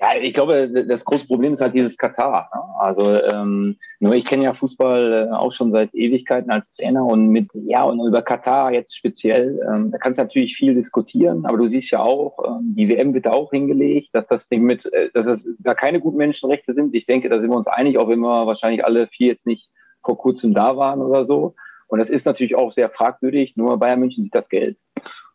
Ja, 0.00 0.10
ich 0.20 0.32
glaube, 0.32 0.70
das 0.86 1.04
große 1.04 1.26
Problem 1.26 1.54
ist 1.54 1.60
halt 1.60 1.74
dieses 1.74 1.96
Katar. 1.96 2.48
Ne? 2.54 2.60
Also 2.78 3.20
ähm, 3.34 3.76
nur 3.98 4.14
ich 4.14 4.24
kenne 4.24 4.44
ja 4.44 4.54
Fußball 4.54 5.28
äh, 5.28 5.34
auch 5.34 5.52
schon 5.52 5.72
seit 5.72 5.92
Ewigkeiten 5.92 6.52
als 6.52 6.70
Trainer 6.70 7.04
und 7.04 7.28
mit 7.28 7.48
ja 7.52 7.82
und 7.82 8.06
über 8.06 8.22
Katar 8.22 8.72
jetzt 8.72 8.96
speziell, 8.96 9.60
ähm, 9.68 9.90
da 9.90 9.98
kannst 9.98 10.18
du 10.18 10.22
natürlich 10.22 10.54
viel 10.54 10.76
diskutieren, 10.76 11.44
aber 11.46 11.58
du 11.58 11.68
siehst 11.68 11.90
ja 11.90 12.00
auch, 12.00 12.38
ähm, 12.46 12.74
die 12.76 12.88
WM 12.88 13.12
wird 13.12 13.26
da 13.26 13.30
auch 13.30 13.50
hingelegt, 13.50 14.10
dass 14.12 14.28
das 14.28 14.48
Ding 14.48 14.62
mit, 14.62 14.86
äh, 14.92 15.10
dass 15.14 15.26
es 15.26 15.48
da 15.58 15.74
keine 15.74 15.98
guten 15.98 16.18
Menschenrechte 16.18 16.74
sind. 16.74 16.94
Ich 16.94 17.06
denke, 17.06 17.28
da 17.28 17.40
sind 17.40 17.50
wir 17.50 17.56
uns 17.56 17.66
einig, 17.66 17.98
auch 17.98 18.08
wenn 18.08 18.20
wir 18.20 18.46
wahrscheinlich 18.46 18.84
alle 18.84 19.08
vier 19.08 19.28
jetzt 19.28 19.46
nicht 19.46 19.68
vor 20.04 20.16
kurzem 20.16 20.54
da 20.54 20.76
waren 20.76 21.02
oder 21.02 21.26
so. 21.26 21.56
Und 21.88 21.98
das 21.98 22.10
ist 22.10 22.24
natürlich 22.24 22.54
auch 22.54 22.70
sehr 22.70 22.88
fragwürdig. 22.90 23.56
Nur 23.56 23.78
Bayern 23.78 23.98
München 23.98 24.22
sieht 24.22 24.34
das 24.34 24.48
Geld 24.48 24.76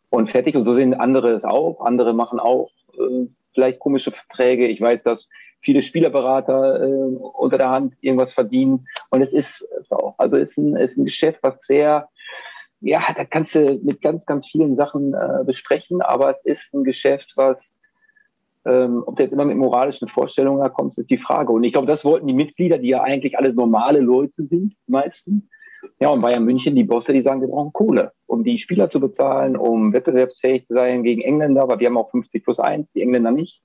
und 0.08 0.30
fertig. 0.30 0.56
Und 0.56 0.64
so 0.64 0.74
sehen 0.74 0.94
andere 0.94 1.32
es 1.32 1.44
auch. 1.44 1.84
Andere 1.84 2.14
machen 2.14 2.38
auch 2.40 2.70
äh, 2.98 3.26
vielleicht 3.54 3.78
komische 3.78 4.10
Verträge. 4.10 4.66
Ich 4.66 4.80
weiß, 4.80 5.02
dass 5.02 5.28
viele 5.64 5.82
Spielerberater 5.82 6.82
äh, 6.82 6.86
unter 6.86 7.58
der 7.58 7.70
Hand 7.70 7.94
irgendwas 8.00 8.34
verdienen. 8.34 8.86
Und 9.10 9.22
es 9.22 9.32
ist 9.32 9.66
auch, 9.90 10.14
also 10.18 10.36
es 10.36 10.50
ist 10.50 10.58
ein, 10.58 10.76
ist 10.76 10.96
ein 10.96 11.04
Geschäft, 11.04 11.38
was 11.42 11.60
sehr, 11.62 12.08
ja, 12.80 13.00
da 13.16 13.24
kannst 13.24 13.54
du 13.54 13.80
mit 13.82 14.02
ganz, 14.02 14.26
ganz 14.26 14.46
vielen 14.46 14.76
Sachen 14.76 15.14
äh, 15.14 15.44
besprechen, 15.44 16.02
aber 16.02 16.36
es 16.44 16.44
ist 16.44 16.74
ein 16.74 16.84
Geschäft, 16.84 17.32
was, 17.36 17.78
ähm, 18.66 19.02
ob 19.06 19.16
du 19.16 19.22
jetzt 19.22 19.32
immer 19.32 19.46
mit 19.46 19.56
moralischen 19.56 20.08
Vorstellungen 20.08 20.70
kommst, 20.72 20.98
ist 20.98 21.10
die 21.10 21.18
Frage. 21.18 21.52
Und 21.52 21.64
ich 21.64 21.72
glaube, 21.72 21.86
das 21.86 22.04
wollten 22.04 22.26
die 22.26 22.34
Mitglieder, 22.34 22.78
die 22.78 22.88
ja 22.88 23.02
eigentlich 23.02 23.38
alle 23.38 23.54
normale 23.54 24.00
Leute 24.00 24.44
sind, 24.44 24.74
die 24.86 24.92
meisten. 24.92 25.48
Ja, 26.00 26.08
und 26.08 26.20
Bayern 26.20 26.44
München, 26.44 26.74
die 26.74 26.84
Bosse, 26.84 27.12
die 27.12 27.22
sagen, 27.22 27.40
wir 27.40 27.48
brauchen 27.48 27.72
Kohle, 27.72 28.12
um 28.26 28.44
die 28.44 28.58
Spieler 28.58 28.90
zu 28.90 29.00
bezahlen, 29.00 29.56
um 29.56 29.92
wettbewerbsfähig 29.92 30.66
zu 30.66 30.74
sein 30.74 31.02
gegen 31.02 31.22
Engländer, 31.22 31.66
weil 31.68 31.78
wir 31.78 31.86
haben 31.86 31.96
auch 31.96 32.10
50 32.10 32.44
plus 32.44 32.58
1, 32.58 32.92
die 32.92 33.02
Engländer 33.02 33.30
nicht. 33.30 33.62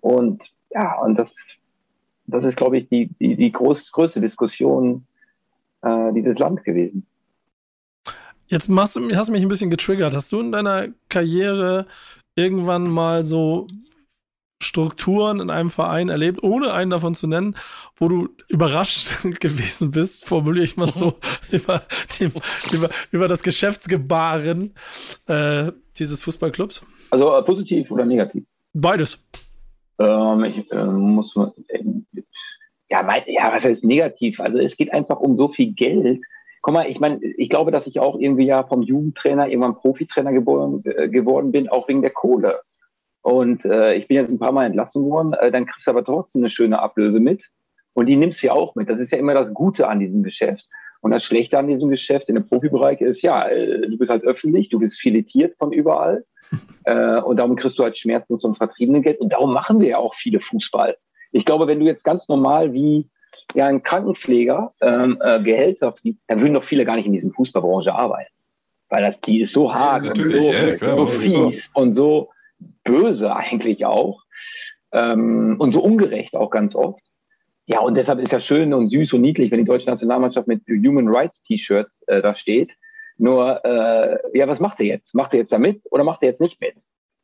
Und 0.00 0.44
ja, 0.70 1.00
und 1.00 1.18
das, 1.18 1.34
das 2.26 2.44
ist, 2.44 2.56
glaube 2.56 2.78
ich, 2.78 2.88
die, 2.88 3.08
die, 3.20 3.36
die 3.36 3.52
groß, 3.52 3.92
größte 3.92 4.20
Diskussion 4.20 5.06
äh, 5.82 6.12
dieses 6.12 6.38
Landes 6.38 6.64
gewesen. 6.64 7.06
Jetzt 8.46 8.68
machst 8.68 8.96
du, 8.96 9.16
hast 9.16 9.28
du 9.28 9.32
mich 9.32 9.42
ein 9.42 9.48
bisschen 9.48 9.70
getriggert. 9.70 10.14
Hast 10.14 10.32
du 10.32 10.40
in 10.40 10.52
deiner 10.52 10.88
Karriere 11.08 11.86
irgendwann 12.34 12.90
mal 12.90 13.24
so 13.24 13.66
Strukturen 14.62 15.40
in 15.40 15.50
einem 15.50 15.70
Verein 15.70 16.08
erlebt, 16.08 16.42
ohne 16.42 16.72
einen 16.72 16.90
davon 16.90 17.14
zu 17.14 17.26
nennen, 17.26 17.56
wo 17.96 18.08
du 18.08 18.28
überrascht 18.48 19.22
gewesen 19.40 19.90
bist, 19.90 20.26
formuliere 20.26 20.64
ich 20.64 20.76
mal 20.76 20.90
so, 20.90 21.14
über, 21.50 21.82
die, 22.18 22.30
über, 22.72 22.88
über 23.10 23.28
das 23.28 23.42
Geschäftsgebaren 23.42 24.74
äh, 25.26 25.72
dieses 25.98 26.22
Fußballclubs? 26.22 26.84
Also 27.10 27.34
äh, 27.34 27.42
positiv 27.42 27.90
oder 27.90 28.04
negativ? 28.04 28.44
Beides. 28.72 29.18
Ähm, 29.98 30.44
ich 30.44 30.70
äh, 30.72 30.84
muss 30.84 31.34
äh, 31.36 31.80
ja, 32.92 33.02
mein, 33.02 33.22
ja, 33.26 33.52
was 33.52 33.64
heißt 33.64 33.84
negativ? 33.84 34.38
Also 34.38 34.58
es 34.58 34.76
geht 34.76 34.92
einfach 34.92 35.18
um 35.18 35.36
so 35.36 35.48
viel 35.48 35.72
Geld. 35.72 36.20
Guck 36.60 36.74
mal, 36.74 36.88
ich 36.88 37.00
meine, 37.00 37.20
ich 37.24 37.48
glaube, 37.48 37.70
dass 37.70 37.86
ich 37.86 37.98
auch 37.98 38.18
irgendwie 38.18 38.46
ja 38.46 38.64
vom 38.64 38.82
Jugendtrainer 38.82 39.48
irgendwann 39.48 39.76
Profitrainer 39.76 40.32
geboren, 40.32 40.82
äh, 40.84 41.08
geworden 41.08 41.52
bin, 41.52 41.68
auch 41.68 41.88
wegen 41.88 42.02
der 42.02 42.12
Kohle. 42.12 42.60
Und 43.22 43.64
äh, 43.64 43.94
ich 43.94 44.08
bin 44.08 44.16
jetzt 44.16 44.28
ein 44.28 44.38
paar 44.38 44.52
Mal 44.52 44.66
entlassen 44.66 45.04
worden, 45.04 45.32
äh, 45.34 45.50
dann 45.50 45.66
kriegst 45.66 45.86
du 45.86 45.90
aber 45.92 46.04
trotzdem 46.04 46.42
eine 46.42 46.50
schöne 46.50 46.80
Ablöse 46.80 47.20
mit 47.20 47.42
und 47.94 48.06
die 48.06 48.16
nimmst 48.16 48.42
du 48.42 48.48
ja 48.48 48.52
auch 48.52 48.74
mit. 48.74 48.88
Das 48.88 49.00
ist 49.00 49.12
ja 49.12 49.18
immer 49.18 49.34
das 49.34 49.52
Gute 49.54 49.88
an 49.88 50.00
diesem 50.00 50.22
Geschäft. 50.22 50.66
Und 51.00 51.10
das 51.10 51.24
Schlechte 51.24 51.58
an 51.58 51.66
diesem 51.66 51.88
Geschäft 51.90 52.28
in 52.28 52.36
dem 52.36 52.46
Profibereich 52.46 53.00
ist, 53.00 53.22
ja, 53.22 53.48
äh, 53.48 53.88
du 53.88 53.98
bist 53.98 54.10
halt 54.10 54.22
öffentlich, 54.22 54.68
du 54.68 54.78
bist 54.78 55.00
filetiert 55.00 55.56
von 55.58 55.72
überall 55.72 56.24
äh, 56.84 57.20
und 57.20 57.38
darum 57.38 57.56
kriegst 57.56 57.78
du 57.78 57.82
halt 57.82 57.96
Schmerzens- 57.96 58.44
und 58.44 58.56
Vertriebenengeld 58.56 59.20
und 59.20 59.32
darum 59.32 59.52
machen 59.52 59.80
wir 59.80 59.88
ja 59.88 59.96
auch 59.98 60.14
viele 60.14 60.40
Fußball. 60.40 60.96
Ich 61.32 61.44
glaube, 61.44 61.66
wenn 61.66 61.80
du 61.80 61.86
jetzt 61.86 62.04
ganz 62.04 62.28
normal 62.28 62.72
wie 62.72 63.08
ja 63.54 63.66
ein 63.66 63.82
Krankenpfleger 63.82 64.74
ähm, 64.80 65.18
äh, 65.22 65.42
Gehälter 65.42 65.92
fliegt, 65.92 66.20
dann 66.28 66.40
würden 66.40 66.54
doch 66.54 66.64
viele 66.64 66.84
gar 66.84 66.96
nicht 66.96 67.06
in 67.06 67.12
diesem 67.12 67.32
Fußballbranche 67.32 67.92
arbeiten. 67.92 68.32
Weil 68.88 69.02
das, 69.02 69.20
die 69.20 69.40
ist 69.40 69.52
so 69.52 69.74
hart 69.74 70.04
ja, 70.04 70.10
und 70.10 70.30
so, 70.30 70.52
ja, 70.52 70.76
klar, 70.76 70.96
so 70.96 71.06
fies 71.06 71.70
und 71.74 71.94
so 71.94 72.30
böse 72.84 73.34
eigentlich 73.34 73.84
auch. 73.84 74.22
Ähm, 74.92 75.56
und 75.58 75.72
so 75.72 75.82
ungerecht 75.82 76.36
auch 76.36 76.50
ganz 76.50 76.74
oft. 76.74 77.02
Ja, 77.66 77.80
und 77.80 77.94
deshalb 77.94 78.18
ist 78.18 78.32
ja 78.32 78.40
schön 78.40 78.74
und 78.74 78.90
süß 78.90 79.12
und 79.14 79.20
niedlich, 79.22 79.50
wenn 79.50 79.60
die 79.60 79.70
deutsche 79.70 79.88
Nationalmannschaft 79.88 80.48
mit 80.48 80.62
Human 80.68 81.08
Rights 81.08 81.42
T-Shirts 81.42 82.02
äh, 82.08 82.20
da 82.20 82.34
steht. 82.34 82.70
Nur, 83.18 83.64
äh, 83.64 84.18
ja, 84.36 84.48
was 84.48 84.58
macht 84.58 84.80
er 84.80 84.86
jetzt? 84.86 85.14
Macht 85.14 85.32
er 85.32 85.40
jetzt 85.40 85.52
da 85.52 85.58
mit 85.58 85.82
oder 85.90 86.04
macht 86.04 86.22
er 86.22 86.30
jetzt 86.30 86.40
nicht 86.40 86.60
mit? 86.60 86.74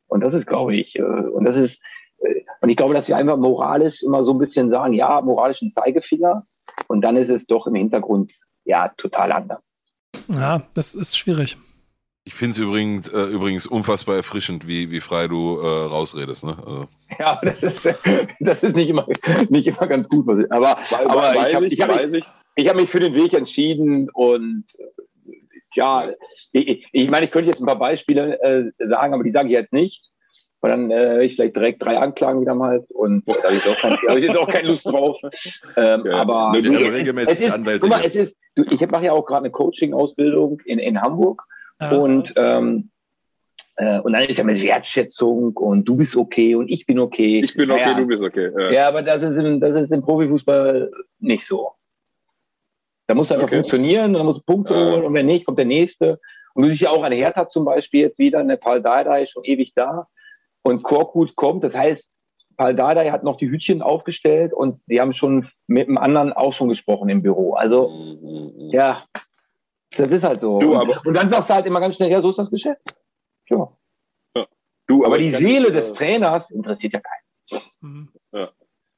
Und 0.07 0.21
das 0.21 0.33
ist, 0.33 0.47
glaube 0.47 0.75
ich, 0.75 0.95
äh, 0.95 1.01
und 1.01 1.45
das 1.45 1.57
ist, 1.57 1.81
äh, 2.19 2.41
und 2.61 2.69
ich 2.69 2.77
glaube, 2.77 2.93
dass 2.93 3.07
wir 3.07 3.17
einfach 3.17 3.37
moralisch 3.37 4.01
immer 4.01 4.23
so 4.23 4.31
ein 4.31 4.39
bisschen 4.39 4.69
sagen, 4.71 4.93
ja, 4.93 5.21
moralischen 5.21 5.71
Zeigefinger. 5.71 6.45
Und 6.87 7.01
dann 7.01 7.17
ist 7.17 7.29
es 7.29 7.45
doch 7.45 7.67
im 7.67 7.75
Hintergrund, 7.75 8.31
ja, 8.63 8.91
total 8.97 9.31
anders. 9.31 9.61
Ja, 10.29 10.61
das 10.73 10.95
ist 10.95 11.17
schwierig. 11.17 11.57
Ich 12.25 12.33
finde 12.35 12.51
es 12.51 12.57
übrigens, 12.59 13.07
äh, 13.09 13.21
übrigens 13.33 13.65
unfassbar 13.65 14.15
erfrischend, 14.15 14.67
wie, 14.67 14.91
wie 14.91 14.99
frei 14.99 15.27
du 15.27 15.59
äh, 15.59 15.65
rausredest. 15.65 16.45
Ne? 16.45 16.57
Also. 16.65 16.87
Ja, 17.17 17.39
das 17.41 17.63
ist, 17.63 17.85
das 18.39 18.63
ist 18.63 18.75
nicht, 18.75 18.89
immer, 18.89 19.07
nicht 19.49 19.67
immer 19.67 19.87
ganz 19.87 20.07
gut. 20.09 20.27
Was 20.27 20.39
ich, 20.39 20.51
aber 20.51 20.77
aber 20.91 21.35
weiß 21.35 21.63
ich 21.63 21.81
habe 21.81 21.93
weiß 21.93 22.13
ich, 22.13 22.25
ich 22.55 22.69
hab 22.69 22.75
mich 22.75 22.89
für 22.89 22.99
den 22.99 23.15
Weg 23.15 23.33
entschieden 23.33 24.09
und 24.13 24.65
äh, 24.77 25.33
ja, 25.75 26.09
ich, 26.51 26.85
ich 26.91 27.09
meine, 27.09 27.25
ich 27.25 27.31
könnte 27.31 27.49
jetzt 27.49 27.61
ein 27.61 27.65
paar 27.65 27.79
Beispiele 27.79 28.41
äh, 28.41 28.71
sagen, 28.87 29.13
aber 29.13 29.23
die 29.23 29.31
sage 29.31 29.47
ich 29.49 29.55
jetzt 29.55 29.73
nicht. 29.73 30.05
Weil 30.61 30.71
dann 30.71 30.91
äh, 30.91 31.23
ich 31.23 31.35
vielleicht 31.35 31.55
direkt 31.55 31.81
drei 31.81 31.97
Anklagen 31.97 32.41
wieder 32.41 32.53
mal 32.53 32.85
und 32.89 33.25
da 33.25 33.43
habe 33.43 33.55
ich 33.55 33.65
auch, 33.65 33.77
kein, 33.77 33.93
hab 33.93 34.17
ich 34.17 34.25
jetzt 34.25 34.37
auch 34.37 34.49
keine 34.49 34.67
Lust 34.67 34.85
drauf. 34.85 35.17
Ähm, 35.77 36.03
Ja, 36.05 36.17
aber 36.17 36.51
nur 36.51 36.61
die 36.61 36.73
es 36.73 36.93
ist, 36.93 36.99
regelmäßig 36.99 37.37
es 37.37 37.45
ist, 37.45 37.51
Anwälte 37.51 37.79
guck 37.79 37.89
mal, 37.89 38.01
hier. 38.01 38.07
es 38.07 38.15
ist, 38.15 38.37
du, 38.55 38.63
ich 38.63 38.91
mache 38.91 39.05
ja 39.05 39.13
auch 39.13 39.25
gerade 39.25 39.43
eine 39.43 39.51
Coaching-Ausbildung 39.51 40.59
in, 40.65 40.79
in 40.79 41.01
Hamburg 41.01 41.45
Ja. 41.81 41.91
und 41.91 42.33
ähm, 42.35 42.89
äh, 43.77 43.99
und 43.99 44.11
dann 44.13 44.23
ist 44.23 44.37
ja 44.37 44.43
mit 44.43 44.61
Wertschätzung 44.61 45.55
und 45.55 45.85
du 45.85 45.95
bist 45.95 46.15
okay 46.15 46.55
und 46.55 46.67
ich 46.69 46.85
bin 46.85 46.99
okay. 46.99 47.39
Ich 47.43 47.53
bin 47.55 47.71
okay, 47.71 47.81
Naja, 47.85 47.97
du 47.97 48.05
bist 48.07 48.23
okay. 48.23 48.51
Ja. 48.57 48.71
ja, 48.71 48.87
aber 48.89 49.01
das 49.03 49.23
ist, 49.23 49.37
im, 49.37 49.59
das 49.61 49.75
ist 49.77 49.91
im 49.93 50.01
Profifußball 50.01 50.91
nicht 51.19 51.45
so. 51.45 51.71
Da 53.07 53.15
muss 53.15 53.31
einfach 53.31 53.45
Okay. 53.45 53.55
funktionieren, 53.55 54.13
da 54.13 54.23
muss 54.23 54.43
Punkte 54.43 54.73
Ja. 54.73 54.85
holen 54.91 55.03
und 55.05 55.13
wenn 55.13 55.25
nicht, 55.25 55.45
kommt 55.45 55.57
der 55.57 55.65
nächste. 55.65 56.19
Und 56.53 56.63
du 56.65 56.69
siehst 56.71 56.81
ja 56.81 56.89
auch 56.91 57.03
an 57.03 57.13
Hertha 57.13 57.47
zum 57.47 57.63
Beispiel 57.63 58.01
jetzt 58.01 58.19
wieder, 58.19 58.39
eine 58.39 58.57
Paul 58.57 58.81
Dardai 58.81 59.23
ist 59.23 59.31
schon 59.31 59.45
ewig 59.45 59.71
da 59.75 60.07
und 60.63 60.83
Korkut 60.83 61.35
kommt. 61.37 61.63
Das 61.63 61.73
heißt, 61.73 62.11
Paul 62.57 62.75
Dardai 62.75 63.09
hat 63.11 63.23
noch 63.23 63.37
die 63.37 63.49
Hütchen 63.49 63.81
aufgestellt 63.81 64.51
und 64.53 64.81
sie 64.85 64.99
haben 64.99 65.13
schon 65.13 65.47
mit 65.67 65.87
dem 65.87 65.97
anderen 65.97 66.33
auch 66.33 66.51
schon 66.51 66.67
gesprochen 66.67 67.07
im 67.07 67.21
Büro. 67.23 67.53
Also, 67.53 67.87
Mhm. 67.89 68.69
ja, 68.71 69.03
das 69.97 70.09
ist 70.11 70.23
halt 70.23 70.41
so. 70.41 70.59
Du, 70.59 70.71
und, 70.73 70.77
aber- 70.77 71.01
und 71.05 71.13
dann 71.13 71.29
sagst 71.31 71.49
du 71.49 71.53
halt 71.53 71.65
immer 71.65 71.79
ganz 71.79 71.95
schnell, 71.95 72.11
ja, 72.11 72.21
so 72.21 72.29
ist 72.29 72.39
das 72.39 72.49
Geschäft. 72.49 72.81
Ja. 73.49 73.69
Du, 74.87 75.05
Aber 75.05 75.19
die 75.19 75.27
ich 75.27 75.33
kann 75.33 75.43
Seele 75.43 75.71
nicht, 75.71 75.75
des 75.75 75.91
äh, 75.91 75.93
Trainers 75.93 76.49
interessiert 76.49 76.93
ja 76.93 76.99
keinen. 76.99 77.61
Mhm. 77.81 78.09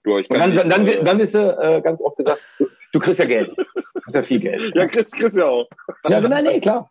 Du, 0.04 0.18
ich 0.18 0.30
Und 0.30 0.40
dann, 0.40 0.52
nicht, 0.52 0.72
dann, 0.72 0.88
äh, 0.88 1.04
dann 1.04 1.20
wirst 1.20 1.34
du 1.34 1.40
äh, 1.62 1.82
ganz 1.82 2.02
oft 2.02 2.16
gesagt, 2.18 2.42
du, 2.58 2.68
du 2.94 3.00
kriegst 3.00 3.20
ja 3.20 3.26
Geld. 3.26 3.50
Du 3.58 4.00
kriegst 4.00 4.16
ja 4.16 4.24
viel 4.24 4.40
Geld. 4.40 4.74
Ja, 4.76 4.86
Chris, 4.88 5.12
Chris 5.12 5.36
ja 5.36 5.46
auch. 5.48 5.68
Ja, 6.08 6.20
genau, 6.22 6.42
nee, 6.42 6.60
klar. 6.62 6.90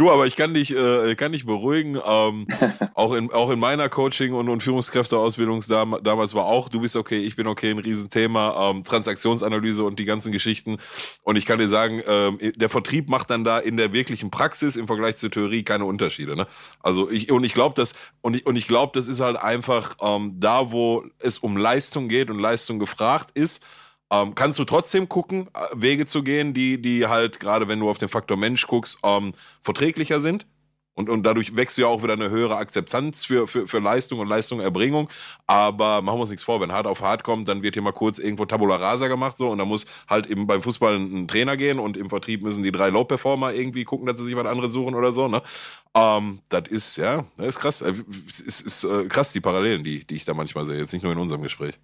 Du, 0.00 0.10
aber 0.10 0.26
ich 0.26 0.34
kann 0.34 0.54
dich, 0.54 0.74
äh, 0.74 1.14
kann 1.14 1.32
dich 1.32 1.44
beruhigen. 1.44 1.98
Ähm, 2.02 2.46
auch, 2.94 3.12
in, 3.12 3.30
auch 3.32 3.50
in 3.50 3.58
meiner 3.58 3.90
Coaching- 3.90 4.32
und, 4.32 4.48
und 4.48 4.62
Führungskräfteausbildung 4.62 5.60
dam 5.68 5.98
damals 6.02 6.34
war 6.34 6.46
auch, 6.46 6.70
du 6.70 6.80
bist 6.80 6.96
okay, 6.96 7.18
ich 7.18 7.36
bin 7.36 7.46
okay, 7.46 7.70
ein 7.70 7.78
Riesenthema. 7.78 8.70
Ähm, 8.70 8.82
Transaktionsanalyse 8.82 9.84
und 9.84 9.98
die 9.98 10.06
ganzen 10.06 10.32
Geschichten. 10.32 10.78
Und 11.22 11.36
ich 11.36 11.44
kann 11.44 11.58
dir 11.58 11.68
sagen, 11.68 12.00
ähm, 12.06 12.38
der 12.40 12.70
Vertrieb 12.70 13.10
macht 13.10 13.28
dann 13.28 13.44
da 13.44 13.58
in 13.58 13.76
der 13.76 13.92
wirklichen 13.92 14.30
Praxis 14.30 14.76
im 14.76 14.86
Vergleich 14.86 15.18
zur 15.18 15.30
Theorie 15.30 15.64
keine 15.64 15.84
Unterschiede. 15.84 16.34
Ne? 16.34 16.46
Also 16.82 17.10
ich, 17.10 17.30
und 17.30 17.44
ich 17.44 17.52
glaube, 17.52 17.74
das, 17.76 17.92
und 18.22 18.36
ich, 18.36 18.46
und 18.46 18.56
ich 18.56 18.66
glaube, 18.66 18.92
das 18.94 19.06
ist 19.06 19.20
halt 19.20 19.36
einfach 19.36 19.96
ähm, 20.00 20.36
da, 20.40 20.72
wo 20.72 21.04
es 21.18 21.36
um 21.36 21.58
Leistung 21.58 22.08
geht 22.08 22.30
und 22.30 22.38
Leistung 22.38 22.78
gefragt 22.78 23.32
ist. 23.34 23.62
Ähm, 24.10 24.34
kannst 24.34 24.58
du 24.58 24.64
trotzdem 24.64 25.08
gucken, 25.08 25.48
äh, 25.54 25.66
Wege 25.74 26.06
zu 26.06 26.22
gehen, 26.22 26.54
die, 26.54 26.80
die 26.82 27.06
halt, 27.06 27.40
gerade 27.40 27.68
wenn 27.68 27.80
du 27.80 27.88
auf 27.90 27.98
den 27.98 28.08
Faktor 28.08 28.36
Mensch 28.36 28.66
guckst, 28.66 28.98
ähm, 29.04 29.32
verträglicher 29.62 30.20
sind? 30.20 30.46
Und, 30.94 31.08
und 31.08 31.22
dadurch 31.22 31.56
wächst 31.56 31.78
du 31.78 31.82
ja 31.82 31.88
auch 31.88 32.02
wieder 32.02 32.12
eine 32.12 32.28
höhere 32.30 32.56
Akzeptanz 32.56 33.24
für, 33.24 33.46
für, 33.46 33.66
für 33.66 33.78
Leistung 33.78 34.18
und 34.18 34.28
Leistungserbringung. 34.28 35.08
Aber 35.46 36.02
machen 36.02 36.18
wir 36.18 36.22
uns 36.22 36.30
nichts 36.30 36.42
vor, 36.42 36.60
wenn 36.60 36.72
hart 36.72 36.86
auf 36.86 37.00
hart 37.00 37.24
kommt, 37.24 37.48
dann 37.48 37.62
wird 37.62 37.74
hier 37.74 37.82
mal 37.82 37.92
kurz 37.92 38.18
irgendwo 38.18 38.44
Tabula 38.44 38.76
Rasa 38.76 39.08
gemacht 39.08 39.38
so 39.38 39.48
und 39.48 39.58
da 39.58 39.64
muss 39.64 39.86
halt 40.08 40.26
eben 40.26 40.46
beim 40.46 40.62
Fußball 40.62 40.96
ein 40.96 41.28
Trainer 41.28 41.56
gehen 41.56 41.78
und 41.78 41.96
im 41.96 42.10
Vertrieb 42.10 42.42
müssen 42.42 42.62
die 42.62 42.72
drei 42.72 42.90
Low-Performer 42.90 43.54
irgendwie 43.54 43.84
gucken, 43.84 44.06
dass 44.06 44.18
sie 44.18 44.24
sich 44.26 44.36
was 44.36 44.46
anderes 44.46 44.72
suchen 44.72 44.94
oder 44.94 45.12
so. 45.12 45.28
Ne? 45.28 45.42
Ähm, 45.94 46.40
das 46.50 46.68
ist, 46.68 46.96
ja, 46.96 47.24
das 47.36 47.48
ist 47.48 47.60
krass. 47.60 47.82
Äh, 47.82 47.94
Es 48.28 48.40
ist, 48.40 48.60
ist 48.60 48.84
äh, 48.84 49.06
krass, 49.08 49.32
die 49.32 49.40
Parallelen, 49.40 49.84
die, 49.84 50.04
die 50.06 50.16
ich 50.16 50.24
da 50.26 50.34
manchmal 50.34 50.66
sehe. 50.66 50.78
Jetzt 50.78 50.92
nicht 50.92 51.02
nur 51.02 51.12
in 51.12 51.18
unserem 51.18 51.42
Gespräch. 51.42 51.78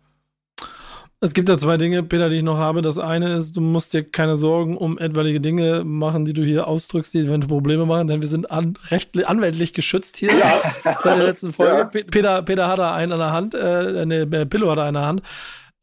Es 1.20 1.32
gibt 1.32 1.48
ja 1.48 1.56
zwei 1.56 1.78
Dinge, 1.78 2.02
Peter, 2.02 2.28
die 2.28 2.36
ich 2.36 2.42
noch 2.42 2.58
habe. 2.58 2.82
Das 2.82 2.98
eine 2.98 3.34
ist, 3.36 3.56
du 3.56 3.62
musst 3.62 3.94
dir 3.94 4.04
keine 4.04 4.36
Sorgen 4.36 4.76
um 4.76 4.98
etwaige 4.98 5.40
Dinge 5.40 5.82
machen, 5.82 6.26
die 6.26 6.34
du 6.34 6.44
hier 6.44 6.66
ausdrückst, 6.68 7.14
die 7.14 7.20
eventuell 7.20 7.48
Probleme 7.48 7.86
machen, 7.86 8.06
denn 8.06 8.20
wir 8.20 8.28
sind 8.28 8.50
an, 8.50 8.78
rechtlich, 8.90 9.26
anwältlich 9.26 9.72
geschützt 9.72 10.18
hier 10.18 10.30
seit 10.84 11.16
der 11.16 11.24
letzten 11.24 11.52
Folge. 11.54 11.72
Ja. 11.78 11.84
Pe- 11.84 12.04
Peter, 12.04 12.42
Peter 12.42 12.68
hat 12.68 12.78
da 12.78 12.94
einen 12.94 13.12
an 13.12 13.18
der 13.18 13.32
Hand, 13.32 13.54
äh, 13.54 14.04
ne, 14.04 14.26
Pillow 14.46 14.70
hat 14.70 14.76
er 14.78 14.84
einen 14.84 14.96
an 14.96 15.02
der 15.02 15.06
Hand. 15.06 15.22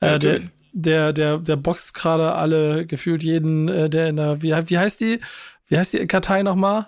Äh, 0.02 0.20
der, 0.20 0.40
der, 0.74 1.14
der, 1.14 1.38
der 1.40 1.56
boxt 1.56 1.94
gerade 1.96 2.34
alle, 2.34 2.86
gefühlt 2.86 3.24
jeden, 3.24 3.68
äh, 3.70 3.90
der 3.90 4.10
in 4.10 4.18
der, 4.18 4.42
wie, 4.44 4.52
wie 4.54 4.78
heißt 4.78 5.02
die, 5.02 5.20
wie 5.68 5.78
heißt 5.80 5.94
die 5.94 6.06
Kartei 6.06 6.44
nochmal? 6.44 6.88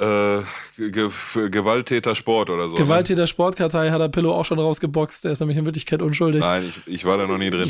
Äh, 0.00 0.42
Ge 0.76 0.90
Ge 0.92 1.10
Gewalttäter 1.50 2.14
Sport 2.14 2.50
oder 2.50 2.68
so. 2.68 2.76
ne? 2.76 2.82
Gewalttäter 2.82 3.26
Sportkartei 3.26 3.90
hat 3.90 4.00
er 4.00 4.08
Pillow 4.08 4.32
auch 4.32 4.44
schon 4.44 4.60
rausgeboxt, 4.60 5.24
der 5.24 5.32
ist 5.32 5.40
nämlich 5.40 5.58
in 5.58 5.64
Wirklichkeit 5.64 6.02
unschuldig. 6.02 6.40
Nein, 6.40 6.72
ich, 6.86 6.94
ich 6.94 7.04
war 7.04 7.16
da 7.18 7.26
noch 7.26 7.38
nie 7.38 7.50
drin. 7.50 7.68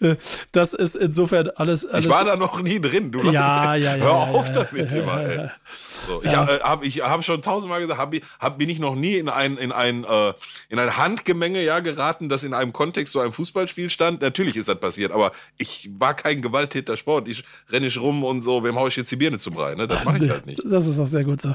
das 0.52 0.72
ist 0.72 0.94
insofern 0.94 1.50
alles, 1.56 1.84
alles 1.84 2.06
Ich 2.06 2.12
war 2.12 2.24
da 2.24 2.36
noch 2.36 2.62
nie 2.62 2.80
drin. 2.80 3.10
Du 3.10 3.22
Ja, 3.22 3.74
ja, 3.74 3.96
ja. 3.96 4.04
Hör 4.04 4.06
ja, 4.06 4.12
auf 4.12 4.48
ja, 4.48 4.64
damit 4.64 4.92
ja, 4.92 5.02
immer, 5.02 5.22
ja, 5.22 5.28
ey. 5.28 5.50
Ja. 6.02 6.06
So, 6.06 6.22
ich 6.22 6.32
Ja. 6.32 6.38
habe 6.38 6.60
hab, 6.62 6.84
ich 6.84 7.02
hab 7.02 7.24
schon 7.24 7.42
tausendmal 7.42 7.80
gesagt, 7.80 7.98
hab, 8.00 8.14
hab, 8.38 8.58
bin 8.58 8.68
ich 8.68 8.78
noch 8.78 8.94
nie 8.94 9.14
in 9.16 9.28
ein, 9.28 9.56
in, 9.56 9.72
ein, 9.72 10.04
äh, 10.04 10.32
in 10.68 10.78
ein 10.78 10.96
Handgemenge 10.96 11.62
ja, 11.62 11.80
geraten, 11.80 12.28
das 12.28 12.44
in 12.44 12.54
einem 12.54 12.72
Kontext 12.72 13.12
so 13.12 13.20
einem 13.20 13.32
Fußballspiel 13.32 13.90
stand. 13.90 14.22
Natürlich 14.22 14.56
ist 14.56 14.68
das 14.68 14.78
passiert, 14.80 15.12
aber 15.12 15.32
ich 15.56 15.90
war 15.98 16.14
kein 16.14 16.42
gewalttäter 16.42 16.96
Sport. 16.96 17.28
Ich 17.28 17.44
renne 17.70 17.86
ich 17.86 18.00
rum 18.00 18.24
und 18.24 18.42
so, 18.42 18.62
wem 18.64 18.76
hau 18.76 18.86
ich 18.86 18.96
jetzt 18.96 19.10
die 19.10 19.16
Birne 19.16 19.38
zu 19.38 19.50
Brei? 19.50 19.74
Ne? 19.74 19.86
Das 19.88 20.04
mache 20.04 20.24
ich 20.24 20.30
halt 20.30 20.46
nicht. 20.46 20.62
Das 20.64 20.86
ist 20.86 20.98
auch 20.98 21.06
sehr 21.06 21.24
gut 21.24 21.40
so. 21.40 21.54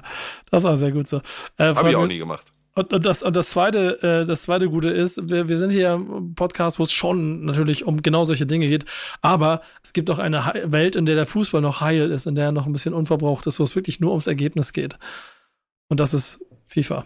Das 0.52 0.64
ist 0.64 0.70
auch 0.70 0.76
sehr 0.76 0.92
gut 0.92 1.08
so. 1.08 1.18
Äh, 1.58 1.74
Habe 1.76 1.90
ich 1.90 1.96
auch 1.96 2.08
nie 2.08 2.18
gemacht. 2.18 2.46
Und, 2.78 2.92
und, 2.94 3.06
das, 3.06 3.24
und 3.24 3.36
das 3.38 3.50
zweite, 3.52 4.04
äh, 4.04 4.26
das 4.26 4.44
zweite 4.44 4.70
Gute 4.70 4.90
ist, 4.90 5.30
wir, 5.30 5.48
wir 5.48 5.58
sind 5.58 5.70
hier 5.70 5.94
im 5.94 6.36
Podcast, 6.36 6.78
wo 6.78 6.84
es 6.84 6.92
schon 6.92 7.46
natürlich 7.46 7.86
um 7.86 8.02
genau 8.02 8.26
solche 8.26 8.46
Dinge 8.46 8.68
geht, 8.68 8.84
aber 9.22 9.62
es 9.82 9.94
gibt 9.94 10.12
auch 10.12 10.20
eine 10.20 10.46
He- 10.46 10.72
Welt, 10.74 10.98
in 10.98 11.06
der 11.06 11.16
der 11.16 11.26
Fußball 11.26 11.62
noch 11.62 11.80
heil 11.80 12.12
ist, 12.12 12.28
in 12.28 12.36
der 12.36 12.46
er 12.46 12.52
noch 12.52 12.66
ein 12.66 12.74
bisschen 12.74 12.94
unverbraucht 12.94 13.48
ist, 13.48 13.60
wo 13.62 13.64
es 13.64 13.76
wirklich 13.78 14.02
nur 14.02 14.12
ums 14.12 14.28
Ergebnis 14.28 14.74
geht. 14.74 14.98
Und 15.88 16.02
das 16.02 16.14
ist 16.14 16.44
FIFA. 16.66 17.06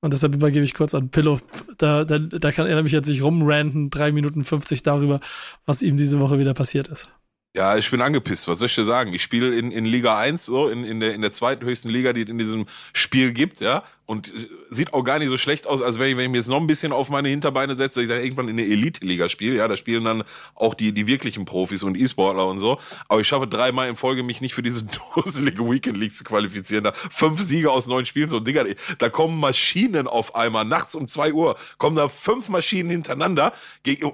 Und 0.00 0.12
deshalb 0.12 0.34
übergebe 0.34 0.64
ich 0.64 0.74
kurz 0.74 0.94
an 0.94 1.08
Pillow. 1.08 1.40
Da, 1.78 2.04
da, 2.04 2.18
da 2.18 2.52
kann 2.52 2.66
er 2.66 2.76
nämlich 2.76 2.92
jetzt 2.92 3.06
sich 3.06 3.22
rumranten, 3.22 3.88
drei 3.90 4.12
Minuten 4.12 4.44
50 4.44 4.82
darüber, 4.82 5.20
was 5.64 5.82
ihm 5.82 5.96
diese 5.96 6.20
Woche 6.20 6.38
wieder 6.38 6.52
passiert 6.54 6.88
ist. 6.88 7.08
Ja, 7.56 7.76
ich 7.76 7.90
bin 7.90 8.02
angepisst. 8.02 8.46
Was 8.46 8.58
soll 8.58 8.66
ich 8.66 8.74
dir 8.74 8.84
sagen? 8.84 9.12
Ich 9.14 9.22
spiele 9.22 9.56
in, 9.56 9.72
in 9.72 9.86
Liga 9.86 10.18
1, 10.18 10.44
so, 10.44 10.68
in, 10.68 10.84
in, 10.84 11.00
der, 11.00 11.14
in 11.14 11.22
der 11.22 11.32
zweiten 11.32 11.64
höchsten 11.64 11.88
Liga, 11.88 12.12
die 12.12 12.22
es 12.22 12.28
in 12.28 12.38
diesem 12.38 12.66
Spiel 12.92 13.32
gibt, 13.32 13.60
ja. 13.60 13.82
Und 14.08 14.28
äh, 14.28 14.48
sieht 14.70 14.94
auch 14.94 15.04
gar 15.04 15.18
nicht 15.18 15.28
so 15.28 15.36
schlecht 15.36 15.66
aus, 15.66 15.82
als 15.82 15.98
wenn 15.98 16.08
ich, 16.08 16.16
wenn 16.16 16.24
ich 16.24 16.30
mir 16.30 16.38
jetzt 16.38 16.48
noch 16.48 16.56
ein 16.56 16.66
bisschen 16.66 16.92
auf 16.92 17.10
meine 17.10 17.28
Hinterbeine 17.28 17.76
setze, 17.76 18.00
dass 18.00 18.04
ich 18.04 18.08
dann 18.08 18.22
irgendwann 18.22 18.48
in 18.48 18.58
eine 18.58 18.66
Elite-Liga 18.66 19.28
spiele. 19.28 19.56
Ja, 19.56 19.68
da 19.68 19.76
spielen 19.76 20.02
dann 20.02 20.24
auch 20.54 20.72
die, 20.72 20.92
die 20.92 21.06
wirklichen 21.06 21.44
Profis 21.44 21.82
und 21.82 21.94
E-Sportler 21.94 22.46
und 22.46 22.58
so. 22.58 22.78
Aber 23.08 23.20
ich 23.20 23.28
schaffe 23.28 23.46
dreimal 23.46 23.86
in 23.86 23.96
Folge, 23.96 24.22
mich 24.22 24.40
nicht 24.40 24.54
für 24.54 24.62
diese 24.62 24.86
dusselige 25.14 25.62
Weekend 25.70 25.98
League 25.98 26.16
zu 26.16 26.24
qualifizieren. 26.24 26.84
Da 26.84 26.94
fünf 27.10 27.42
Siege 27.42 27.70
aus 27.70 27.86
neun 27.86 28.06
Spielen, 28.06 28.30
so 28.30 28.40
Digga, 28.40 28.64
da 28.96 29.10
kommen 29.10 29.38
Maschinen 29.38 30.06
auf 30.06 30.34
einmal. 30.34 30.64
Nachts 30.64 30.94
um 30.94 31.06
zwei 31.06 31.34
Uhr 31.34 31.58
kommen 31.76 31.94
da 31.94 32.08
fünf 32.08 32.48
Maschinen 32.48 32.88
hintereinander. 32.88 33.52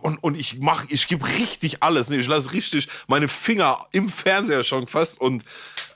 Und, 0.02 0.24
und 0.24 0.36
ich 0.36 0.58
mach, 0.58 0.86
ich 0.88 1.06
gebe 1.06 1.24
richtig 1.38 1.84
alles. 1.84 2.10
Ich 2.10 2.26
lasse 2.26 2.52
richtig 2.52 2.88
meine 3.06 3.28
Finger 3.28 3.84
im 3.92 4.08
Fernseher 4.08 4.64
schon 4.64 4.88
fast 4.88 5.20
und 5.20 5.44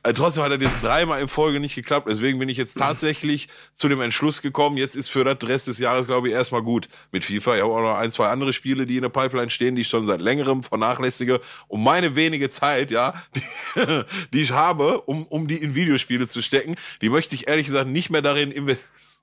äh, 0.09 0.13
trotzdem 0.15 0.43
hat 0.43 0.53
er 0.53 0.61
jetzt 0.61 0.83
dreimal 0.83 1.21
in 1.21 1.29
Folge 1.29 1.61
nicht 1.61 1.75
geklappt. 1.75 2.09
Deswegen 2.09 2.39
bin 2.39 2.49
ich 2.49 2.57
jetzt 2.57 2.79
tatsächlich 2.79 3.49
zu 3.75 3.89
dem 3.89 4.01
Entschluss 4.01 4.41
gekommen, 4.41 4.77
jetzt 4.77 4.97
ist 4.97 5.09
für 5.09 5.25
das 5.25 5.37
Rest 5.49 5.69
des 5.69 5.79
Jahres, 5.79 6.07
glaube 6.07 6.29
ich, 6.29 6.35
erstmal 6.35 6.63
gut 6.63 6.89
mit 7.13 7.25
FIFA. 7.25 7.57
Ich 7.57 7.63
habe 7.63 7.73
auch 7.73 7.83
noch 7.83 7.99
ein, 7.99 8.11
zwei 8.11 8.29
andere 8.29 8.53
Spiele, 8.53 8.87
die 8.87 8.97
in 8.97 9.03
der 9.03 9.11
Pipeline 9.11 9.51
stehen, 9.51 9.75
die 9.75 9.83
ich 9.83 9.89
schon 9.89 10.07
seit 10.07 10.21
längerem 10.21 10.63
vernachlässige. 10.63 11.41
Und 11.67 11.83
meine 11.83 12.17
wenige 12.17 12.49
Zeit, 12.49 12.91
ja, 12.91 13.15
die, 13.37 14.05
die 14.33 14.43
ich 14.43 14.53
habe, 14.53 15.03
um, 15.03 15.27
um 15.27 15.47
die 15.47 15.57
in 15.57 15.75
Videospiele 15.75 16.27
zu 16.27 16.41
stecken, 16.41 16.77
die 17.03 17.11
möchte 17.11 17.35
ich 17.35 17.47
ehrlich 17.47 17.67
gesagt 17.67 17.89
nicht 17.89 18.11
mehr 18.11 18.23
darin 18.23 18.51
investieren 18.51 19.18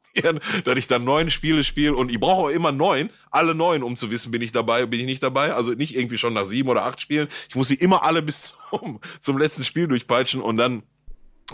dass 0.63 0.77
ich 0.77 0.87
dann 0.87 1.03
neun 1.03 1.29
Spiele 1.29 1.63
spiele 1.63 1.95
und 1.95 2.11
ich 2.11 2.19
brauche 2.19 2.43
auch 2.43 2.49
immer 2.49 2.71
neun, 2.71 3.09
alle 3.31 3.55
neun, 3.55 3.83
um 3.83 3.97
zu 3.97 4.11
wissen, 4.11 4.31
bin 4.31 4.41
ich 4.41 4.51
dabei, 4.51 4.85
bin 4.85 4.99
ich 4.99 5.05
nicht 5.05 5.23
dabei. 5.23 5.53
Also 5.53 5.71
nicht 5.71 5.95
irgendwie 5.95 6.17
schon 6.17 6.33
nach 6.33 6.45
sieben 6.45 6.69
oder 6.69 6.85
acht 6.85 7.01
Spielen. 7.01 7.27
Ich 7.49 7.55
muss 7.55 7.67
sie 7.67 7.75
immer 7.75 8.03
alle 8.03 8.21
bis 8.21 8.57
zum, 8.69 8.99
zum 9.19 9.37
letzten 9.37 9.63
Spiel 9.63 9.87
durchpeitschen 9.87 10.41
und 10.41 10.57
dann 10.57 10.83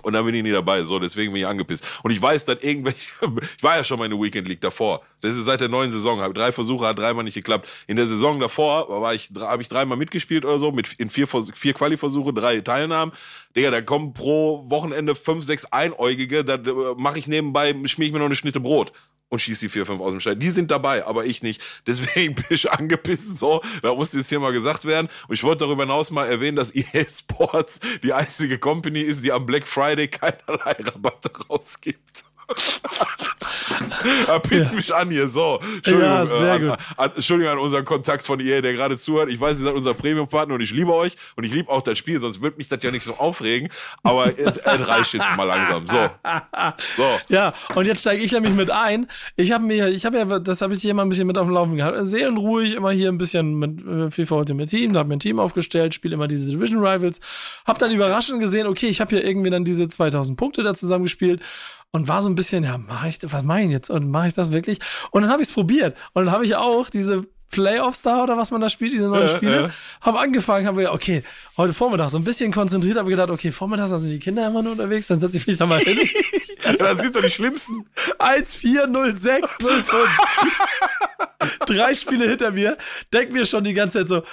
und 0.04 0.14
dann 0.14 0.26
bin 0.26 0.34
ich 0.36 0.44
nie 0.44 0.52
dabei. 0.52 0.84
So, 0.84 1.00
deswegen 1.00 1.34
bin 1.34 1.42
ich 1.42 1.48
angepisst. 1.48 1.86
Und 2.04 2.12
ich 2.12 2.22
weiß, 2.22 2.46
dass 2.46 2.60
irgendwelche, 2.62 3.12
ich 3.58 3.64
war 3.64 3.76
ja 3.76 3.84
schon 3.84 4.00
mal 4.00 4.06
in 4.06 4.12
der 4.12 4.20
Weekend 4.22 4.48
League 4.48 4.62
davor. 4.62 5.02
Das 5.20 5.36
ist 5.36 5.46
seit 5.46 5.60
der 5.60 5.68
neuen 5.68 5.92
Saison. 5.92 6.22
Habe 6.22 6.34
drei 6.34 6.52
Versuche, 6.52 6.86
hat 6.86 6.98
dreimal 6.98 7.24
nicht 7.24 7.34
geklappt. 7.34 7.68
In 7.88 7.98
der 7.98 8.08
Saison 8.08 8.40
davor 8.40 9.02
war 9.02 9.14
ich, 9.14 9.30
habe 9.38 9.62
ich 9.62 9.70
dreimal 9.70 9.98
mitgespielt 9.98 10.46
oder 10.46 10.60
so, 10.60 10.72
mit 10.72 10.94
in 10.94 11.10
vier, 11.10 11.28
vier 11.28 11.74
Quali-Versuche, 11.74 12.34
drei 12.34 12.62
Teilnahmen. 12.62 13.12
Digga, 13.56 13.70
da 13.70 13.82
kommen 13.82 14.14
pro 14.14 14.70
Wochenende 14.70 15.14
fünf, 15.14 15.44
sechs 15.44 15.66
Einäugige, 15.66 16.46
da 16.46 16.58
mache 16.96 17.20
ich 17.20 17.28
nebenbei, 17.28 17.76
schmier 17.86 18.08
ich 18.08 18.14
mir 18.14 18.20
noch 18.20 18.26
eine 18.26 18.36
Schnitte 18.36 18.62
Brot 18.62 18.94
und 19.32 19.40
schießt 19.40 19.62
die 19.62 19.70
vier, 19.70 19.86
fünf 19.86 20.02
aus 20.02 20.12
dem 20.12 20.20
Stein. 20.20 20.40
Die 20.40 20.52
sind 20.52 20.70
dabei, 20.70 21.06
aber 21.06 21.26
ich 21.26 21.42
nicht. 21.42 21.62
Deswegen 21.88 22.36
bin 22.36 22.46
ich 22.50 22.70
angepisst 22.70 23.40
so. 23.40 23.62
Da 23.82 23.96
muss 23.96 24.14
jetzt 24.14 24.30
hier 24.30 24.40
mal 24.40 24.52
gesagt 24.52 24.86
werden. 24.86 25.08
Und 25.28 25.34
ich 25.34 25.44
wollte 25.44 25.66
darüber 25.66 25.84
hinaus 25.84 26.12
mal 26.12 26.28
erwähnen, 26.28 26.58
dass 26.58 26.76
EA 26.76 27.06
Sports 27.10 27.80
die 28.04 28.14
einzige 28.14 28.60
Company 28.60 29.02
ist, 29.02 29.24
die 29.24 29.32
am 29.32 29.46
Black 29.46 29.66
Friday 29.66 30.08
keinerlei 30.10 30.76
Rabatte 30.80 31.32
rausgibt. 31.50 32.26
Er 34.28 34.40
pisst 34.40 34.72
ja. 34.72 34.78
mich 34.78 34.94
an 34.94 35.10
hier, 35.10 35.28
so. 35.28 35.60
Entschuldigung, 35.76 36.10
ja, 36.10 36.26
sehr 36.26 36.56
äh, 36.56 36.70
an, 36.70 36.78
an, 36.98 37.12
Entschuldigung 37.16 37.54
an 37.54 37.60
unseren 37.60 37.86
Kontakt 37.86 38.26
von 38.26 38.40
EA, 38.40 38.62
der 38.62 38.74
gerade 38.74 38.98
zuhört. 38.98 39.30
Ich 39.30 39.40
weiß, 39.40 39.60
ihr 39.60 39.66
seid 39.66 39.74
unser 39.74 39.94
Premium-Partner 39.94 40.56
und 40.56 40.62
ich 40.62 40.72
liebe 40.72 40.94
euch 40.94 41.16
und 41.36 41.44
ich 41.44 41.54
liebe 41.54 41.70
auch 41.70 41.82
das 41.82 41.98
Spiel, 41.98 42.20
sonst 42.20 42.42
würde 42.42 42.58
mich 42.58 42.68
das 42.68 42.80
ja 42.82 42.92
nicht 42.92 43.04
so 43.04 43.16
aufregen. 43.16 43.70
Aber 44.04 44.32
es 44.38 44.88
reicht 44.88 45.14
jetzt 45.14 45.36
mal 45.36 45.44
langsam. 45.44 45.88
So. 45.88 46.10
so. 46.98 47.20
Ja, 47.30 47.54
und 47.76 47.88
jetzt 47.88 48.02
steige 48.02 48.24
ich 48.24 48.32
nämlich 48.32 48.54
mit 48.54 48.72
ein. 48.72 49.08
Ich 49.36 49.52
habe 49.52 49.64
mir, 49.64 49.90
ich 49.90 50.06
habe 50.06 50.18
ja, 50.18 50.40
das 50.40 50.62
habe 50.62 50.74
ich 50.74 50.82
hier 50.82 50.94
mal 50.94 51.04
ein 51.04 51.10
bisschen 51.10 51.28
mit 51.28 51.38
auf 51.38 51.48
dem 51.48 51.54
Laufen 51.54 51.78
gehabt. 51.78 51.98
Seelenruhig, 52.02 52.76
immer 52.76 52.92
hier 52.92 53.10
ein 53.10 53.18
bisschen 53.18 53.58
mit 53.60 53.86
äh, 53.86 54.12
FIFA 54.12 54.36
Ultimate 54.36 54.70
Team, 54.70 54.94
da 54.94 55.00
habe 55.00 55.10
mir 55.10 55.18
ein 55.18 55.20
Team 55.20 55.40
aufgestellt, 55.40 55.94
spiele 55.94 56.16
immer 56.16 56.28
diese 56.28 56.50
Division 56.50 56.80
Rivals. 56.80 57.20
Hab 57.66 57.80
dann 57.80 57.92
überraschend 57.92 58.40
gesehen, 58.40 58.68
okay, 58.68 58.88
ich 58.88 59.02
habe 59.02 59.10
hier 59.12 59.26
irgendwie 59.26 59.50
dann 59.50 59.66
diese 59.66 59.88
2000 59.88 60.38
Punkte 60.38 60.64
da 60.64 60.74
zusammengespielt 60.74 61.42
und 61.92 62.08
war 62.08 62.22
so 62.22 62.30
ein 62.30 62.36
bisschen, 62.36 62.64
ja, 62.64 62.78
mach 62.78 63.06
ich, 63.06 63.20
was 63.24 63.44
mache 63.44 63.62
ich 63.62 63.72
jetzt? 63.72 63.90
Und 63.90 64.10
mache 64.10 64.28
ich 64.28 64.34
das 64.34 64.52
wirklich? 64.52 64.80
Und 65.12 65.24
dann 65.24 65.32
habe 65.32 65.42
ich 65.42 65.50
es 65.50 65.54
probiert. 65.54 65.98
Und 66.14 66.26
dann 66.26 66.34
habe 66.34 66.46
ich 66.46 66.56
auch 66.56 66.90
diese 66.90 67.26
Playoffs 67.52 68.02
da 68.02 68.24
oder 68.24 68.38
was 68.38 68.50
man 68.50 68.62
da 68.62 68.70
spielt, 68.70 68.94
diese 68.94 69.10
neuen 69.10 69.28
Spiele, 69.28 69.56
äh, 69.56 69.66
äh. 69.66 69.70
habe 70.00 70.20
angefangen, 70.20 70.66
habe 70.66 70.84
ja, 70.84 70.94
okay, 70.94 71.22
heute 71.58 71.74
Vormittag 71.74 72.10
so 72.10 72.18
ein 72.18 72.24
bisschen 72.24 72.54
konzentriert, 72.54 72.98
habe 72.98 73.10
gedacht, 73.10 73.30
okay, 73.30 73.52
Vormittag 73.52 73.90
sind 73.90 74.10
die 74.10 74.20
Kinder 74.20 74.48
immer 74.48 74.64
nur 74.64 74.72
unterwegs, 74.72 75.08
dann 75.08 75.20
setze 75.20 75.36
ich 75.36 75.46
mich 75.46 75.58
da 75.58 75.66
mal 75.66 75.80
hin. 75.80 76.00
ja, 76.64 76.74
das 76.78 77.02
sind 77.02 77.14
doch 77.14 77.22
die 77.22 77.30
schlimmsten. 77.30 77.86
1, 78.20 78.56
4, 78.56 78.88
0, 78.88 79.14
6, 79.14 79.60
0, 79.60 79.84
5. 79.84 80.10
Drei 81.66 81.94
Spiele 81.94 82.30
hinter 82.30 82.52
mir, 82.52 82.78
denk 83.12 83.34
mir 83.34 83.46
schon 83.46 83.66
die 83.66 83.74
ganze 83.74 84.00
Zeit 84.00 84.08
so, 84.08 84.24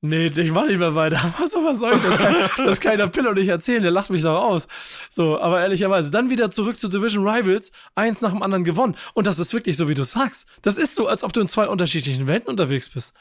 Nee, 0.00 0.26
ich 0.28 0.52
mach 0.52 0.66
nicht 0.66 0.78
mehr 0.78 0.94
weiter. 0.94 1.16
Was, 1.40 1.56
was 1.56 1.80
soll 1.80 1.92
ich? 1.94 2.02
Das 2.02 2.18
kann, 2.18 2.36
das 2.56 2.80
kann 2.80 2.98
der 2.98 3.08
Pillow 3.08 3.32
nicht 3.32 3.48
erzählen, 3.48 3.82
der 3.82 3.90
lacht 3.90 4.10
mich 4.10 4.22
doch 4.22 4.40
aus. 4.40 4.68
So, 5.10 5.40
aber 5.40 5.60
ehrlicherweise, 5.60 6.12
dann 6.12 6.30
wieder 6.30 6.52
zurück 6.52 6.78
zu 6.78 6.88
Division 6.88 7.26
Rivals, 7.26 7.72
eins 7.96 8.20
nach 8.20 8.30
dem 8.30 8.42
anderen 8.42 8.62
gewonnen. 8.62 8.94
Und 9.14 9.26
das 9.26 9.40
ist 9.40 9.52
wirklich 9.52 9.76
so, 9.76 9.88
wie 9.88 9.94
du 9.94 10.04
sagst. 10.04 10.46
Das 10.62 10.78
ist 10.78 10.94
so, 10.94 11.08
als 11.08 11.24
ob 11.24 11.32
du 11.32 11.40
in 11.40 11.48
zwei 11.48 11.66
unterschiedlichen 11.66 12.28
Welten 12.28 12.48
unterwegs 12.48 12.88
bist. 12.88 13.16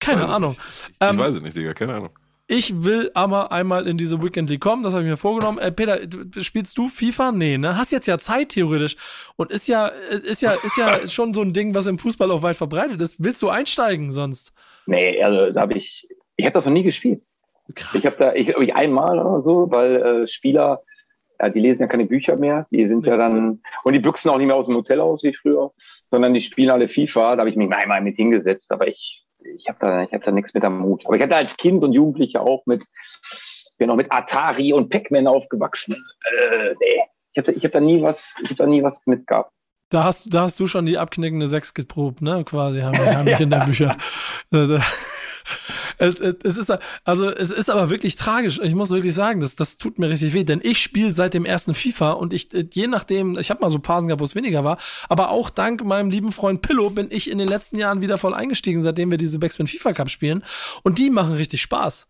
Keine 0.00 0.22
weiß 0.22 0.30
Ahnung. 0.30 0.56
Ich, 0.58 0.88
ich 0.88 0.94
ähm, 1.00 1.18
weiß 1.18 1.34
es 1.34 1.42
nicht, 1.42 1.56
Digga, 1.56 1.74
keine 1.74 1.94
Ahnung. 1.94 2.10
Ich 2.48 2.84
will 2.84 3.10
aber 3.14 3.50
einmal 3.50 3.88
in 3.88 3.98
diese 3.98 4.22
Weekend 4.22 4.48
League 4.48 4.60
kommen, 4.60 4.84
das 4.84 4.94
habe 4.94 5.02
ich 5.02 5.10
mir 5.10 5.16
vorgenommen. 5.16 5.58
Äh, 5.58 5.72
Peter, 5.72 5.98
spielst 6.40 6.78
du 6.78 6.88
FIFA? 6.88 7.32
Nee, 7.32 7.58
ne? 7.58 7.76
Hast 7.76 7.90
jetzt 7.90 8.06
ja 8.06 8.18
Zeit 8.18 8.50
theoretisch 8.50 8.96
und 9.34 9.50
ist 9.50 9.66
ja 9.66 9.88
ist 9.88 10.42
ja 10.42 10.52
ist 10.52 10.76
ja 10.76 11.06
schon 11.08 11.34
so 11.34 11.42
ein 11.42 11.52
Ding, 11.52 11.74
was 11.74 11.88
im 11.88 11.98
Fußball 11.98 12.30
auch 12.30 12.42
weit 12.42 12.56
verbreitet 12.56 13.02
ist. 13.02 13.22
Willst 13.22 13.42
du 13.42 13.48
einsteigen 13.48 14.12
sonst? 14.12 14.52
Nee, 14.86 15.20
also 15.20 15.50
da 15.50 15.62
habe 15.62 15.76
ich 15.76 16.05
ich 16.36 16.44
habe 16.44 16.54
das 16.54 16.64
noch 16.64 16.72
nie 16.72 16.82
gespielt. 16.82 17.22
Krass. 17.74 17.94
Ich 17.94 18.06
habe 18.06 18.16
da, 18.18 18.32
ich, 18.34 18.48
ich 18.48 18.74
einmal 18.74 19.18
oder 19.18 19.42
so, 19.42 19.70
weil 19.70 19.96
äh, 19.96 20.28
Spieler, 20.28 20.82
ja, 21.40 21.48
die 21.48 21.60
lesen 21.60 21.82
ja 21.82 21.88
keine 21.88 22.06
Bücher 22.06 22.36
mehr, 22.36 22.66
die 22.70 22.86
sind 22.86 23.06
ja, 23.06 23.12
ja 23.12 23.18
dann, 23.18 23.60
und 23.82 23.92
die 23.92 23.98
büchsen 23.98 24.30
auch 24.30 24.38
nicht 24.38 24.46
mehr 24.46 24.56
aus 24.56 24.66
dem 24.66 24.76
Hotel 24.76 25.00
aus 25.00 25.22
wie 25.24 25.34
früher, 25.34 25.72
sondern 26.06 26.34
die 26.34 26.40
spielen 26.40 26.70
alle 26.70 26.88
FIFA, 26.88 27.36
da 27.36 27.40
habe 27.40 27.50
ich 27.50 27.56
mich 27.56 27.70
einmal 27.72 28.00
mit 28.00 28.16
hingesetzt, 28.16 28.70
aber 28.70 28.86
ich, 28.86 29.24
ich 29.40 29.68
habe 29.68 29.78
da, 29.80 30.02
ich 30.04 30.12
hab 30.12 30.22
da 30.22 30.30
nichts 30.30 30.54
mit 30.54 30.64
am 30.64 30.78
Mut. 30.78 31.04
Aber 31.06 31.16
ich 31.16 31.22
hatte 31.22 31.36
als 31.36 31.56
Kind 31.56 31.82
und 31.82 31.92
Jugendlicher 31.92 32.42
auch 32.42 32.64
mit, 32.66 32.84
bin 33.78 33.90
auch 33.90 33.96
mit 33.96 34.12
Atari 34.12 34.72
und 34.72 34.88
Pac-Man 34.88 35.26
aufgewachsen. 35.26 35.94
Äh, 35.94 36.74
nee. 36.80 37.02
Ich 37.32 37.38
habe 37.38 37.52
ich 37.52 37.64
hab 37.64 37.72
da 37.72 37.80
nie 37.80 38.00
was, 38.00 38.32
ich 38.44 38.50
hab 38.50 38.56
da 38.56 38.66
nie 38.66 38.82
was 38.82 39.06
mitgehabt. 39.06 39.52
Da 39.90 40.04
hast, 40.04 40.32
da 40.32 40.42
hast 40.42 40.58
du 40.58 40.66
schon 40.66 40.86
die 40.86 40.98
abknickende 40.98 41.46
Sechs 41.46 41.74
geprobt, 41.74 42.22
ne? 42.22 42.42
Quasi, 42.44 42.80
haben, 42.80 42.98
haben 42.98 43.24
mich 43.30 43.40
in 43.40 43.50
den 43.50 43.64
Büchern. 43.66 43.96
Es, 45.98 46.20
es, 46.20 46.36
es, 46.44 46.56
ist, 46.58 46.78
also, 47.04 47.30
es 47.30 47.50
ist 47.50 47.70
aber 47.70 47.90
wirklich 47.90 48.16
tragisch. 48.16 48.60
Ich 48.62 48.74
muss 48.74 48.90
wirklich 48.90 49.14
sagen, 49.14 49.40
das, 49.40 49.56
das 49.56 49.78
tut 49.78 49.98
mir 49.98 50.10
richtig 50.10 50.32
weh, 50.34 50.44
denn 50.44 50.60
ich 50.62 50.78
spiele 50.78 51.12
seit 51.12 51.34
dem 51.34 51.44
ersten 51.44 51.74
FIFA 51.74 52.12
und 52.12 52.32
ich, 52.32 52.48
je 52.72 52.86
nachdem, 52.86 53.38
ich 53.38 53.50
habe 53.50 53.60
mal 53.60 53.70
so 53.70 53.78
Phasen 53.82 54.08
gehabt, 54.08 54.20
wo 54.20 54.24
es 54.24 54.34
weniger 54.34 54.64
war, 54.64 54.78
aber 55.08 55.30
auch 55.30 55.50
dank 55.50 55.84
meinem 55.84 56.10
lieben 56.10 56.32
Freund 56.32 56.62
Pillow 56.62 56.90
bin 56.90 57.08
ich 57.10 57.30
in 57.30 57.38
den 57.38 57.48
letzten 57.48 57.78
Jahren 57.78 58.02
wieder 58.02 58.18
voll 58.18 58.34
eingestiegen, 58.34 58.82
seitdem 58.82 59.10
wir 59.10 59.18
diese 59.18 59.38
Backspin 59.38 59.66
FIFA 59.66 59.92
Cup 59.92 60.10
spielen 60.10 60.44
und 60.82 60.98
die 60.98 61.10
machen 61.10 61.34
richtig 61.34 61.62
Spaß. 61.62 62.08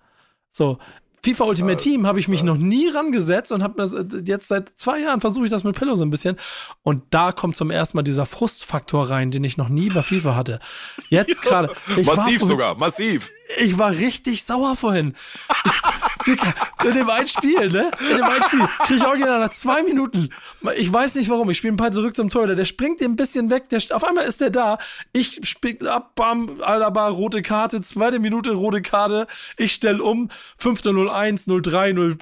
So, 0.49 0.79
FIFA 1.27 1.45
Ultimate 1.47 1.77
Team 1.77 2.07
habe 2.07 2.21
ich 2.21 2.29
mich 2.29 2.45
noch 2.45 2.57
nie 2.57 2.89
rangesetzt 2.89 3.51
und 3.51 3.61
habe 3.63 3.75
das 3.79 3.93
äh, 3.93 4.05
jetzt 4.25 4.47
seit 4.47 4.69
zwei 4.77 5.01
Jahren 5.01 5.21
versuche 5.21 5.45
ich 5.45 5.51
das 5.51 5.65
mit 5.65 5.77
Pillow 5.77 5.97
so 5.97 6.05
ein 6.05 6.11
bisschen 6.11 6.37
und 6.83 7.03
da 7.11 7.33
kommt 7.33 7.57
zum 7.57 7.73
ersten 7.73 7.99
Mal 7.99 8.05
dieser 8.05 8.27
Frustfaktor 8.27 9.11
rein, 9.11 9.33
den 9.33 9.43
ich 9.43 9.57
noch 9.57 9.69
nie 9.69 9.91
bei 9.91 10.03
FIFA 10.03 10.37
hatte. 10.37 10.61
Jetzt 11.09 11.43
gerade 11.43 11.73
massiv 12.05 12.43
sogar, 12.43 12.77
massiv 12.77 13.31
ich 13.57 13.79
war 13.79 13.91
richtig 13.91 14.45
sauer 14.45 14.77
vorhin. 14.77 15.15
in 16.29 16.95
dem 16.95 17.09
einen 17.09 17.27
Spiel, 17.27 17.71
ne? 17.71 17.91
In 18.11 18.17
dem 18.17 18.25
einen 18.25 18.43
Spiel 18.43 18.67
kriege 18.85 18.95
ich 19.01 19.07
original 19.07 19.41
nach 19.41 19.51
zwei 19.51 19.83
Minuten. 19.83 20.31
Ich 20.77 20.93
weiß 20.93 21.15
nicht 21.17 21.29
warum. 21.31 21.51
Ich 21.51 21.59
spiele 21.59 21.75
ein 21.75 21.77
paar 21.77 21.91
zurück 21.93 22.17
zum 22.17 22.31
Tor. 22.31 22.47
Der 22.47 22.65
springt 22.65 23.01
ein 23.03 23.17
bisschen 23.17 23.51
weg. 23.51 23.69
Der, 23.69 23.81
auf 23.91 24.05
einmal 24.05 24.25
ist 24.25 24.41
der 24.41 24.51
da. 24.51 24.79
Ich 25.13 25.41
spiele 25.43 25.93
ab, 25.93 26.15
bam, 26.15 26.61
Alaba, 26.63 27.09
rote 27.09 27.43
Karte. 27.43 27.81
Zweite 27.81 28.19
Minute, 28.19 28.53
rote 28.53 28.83
Karte. 28.83 29.27
Ich 29.57 29.73
stelle 29.73 30.03
um. 30.03 30.31
Fünfte 30.59 30.91
01, 30.91 31.47
03, 31.47 31.93
0. 31.93 32.17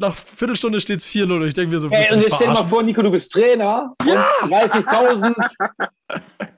Nach 0.00 0.14
Viertelstunde 0.14 0.80
steht 0.80 1.00
es 1.00 1.06
4-0. 1.08 1.46
Ich 1.46 1.54
denke 1.54 1.74
mir 1.74 1.80
so, 1.80 1.90
hey, 1.90 2.12
und 2.12 2.20
jetzt 2.20 2.34
stell 2.34 2.48
mal 2.48 2.66
vor, 2.66 2.82
Nico, 2.82 3.02
du 3.02 3.10
bist 3.10 3.32
Trainer. 3.32 3.94
Ja. 4.04 4.26
30.000. 4.42 5.34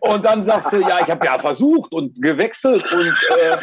Und 0.00 0.24
dann 0.24 0.44
sagst 0.44 0.72
du, 0.72 0.80
ja, 0.80 1.00
ich 1.00 1.10
habe 1.10 1.24
ja 1.24 1.38
versucht 1.38 1.92
und 1.92 2.20
gewechselt 2.20 2.84
und 2.92 3.16
äh, 3.38 3.56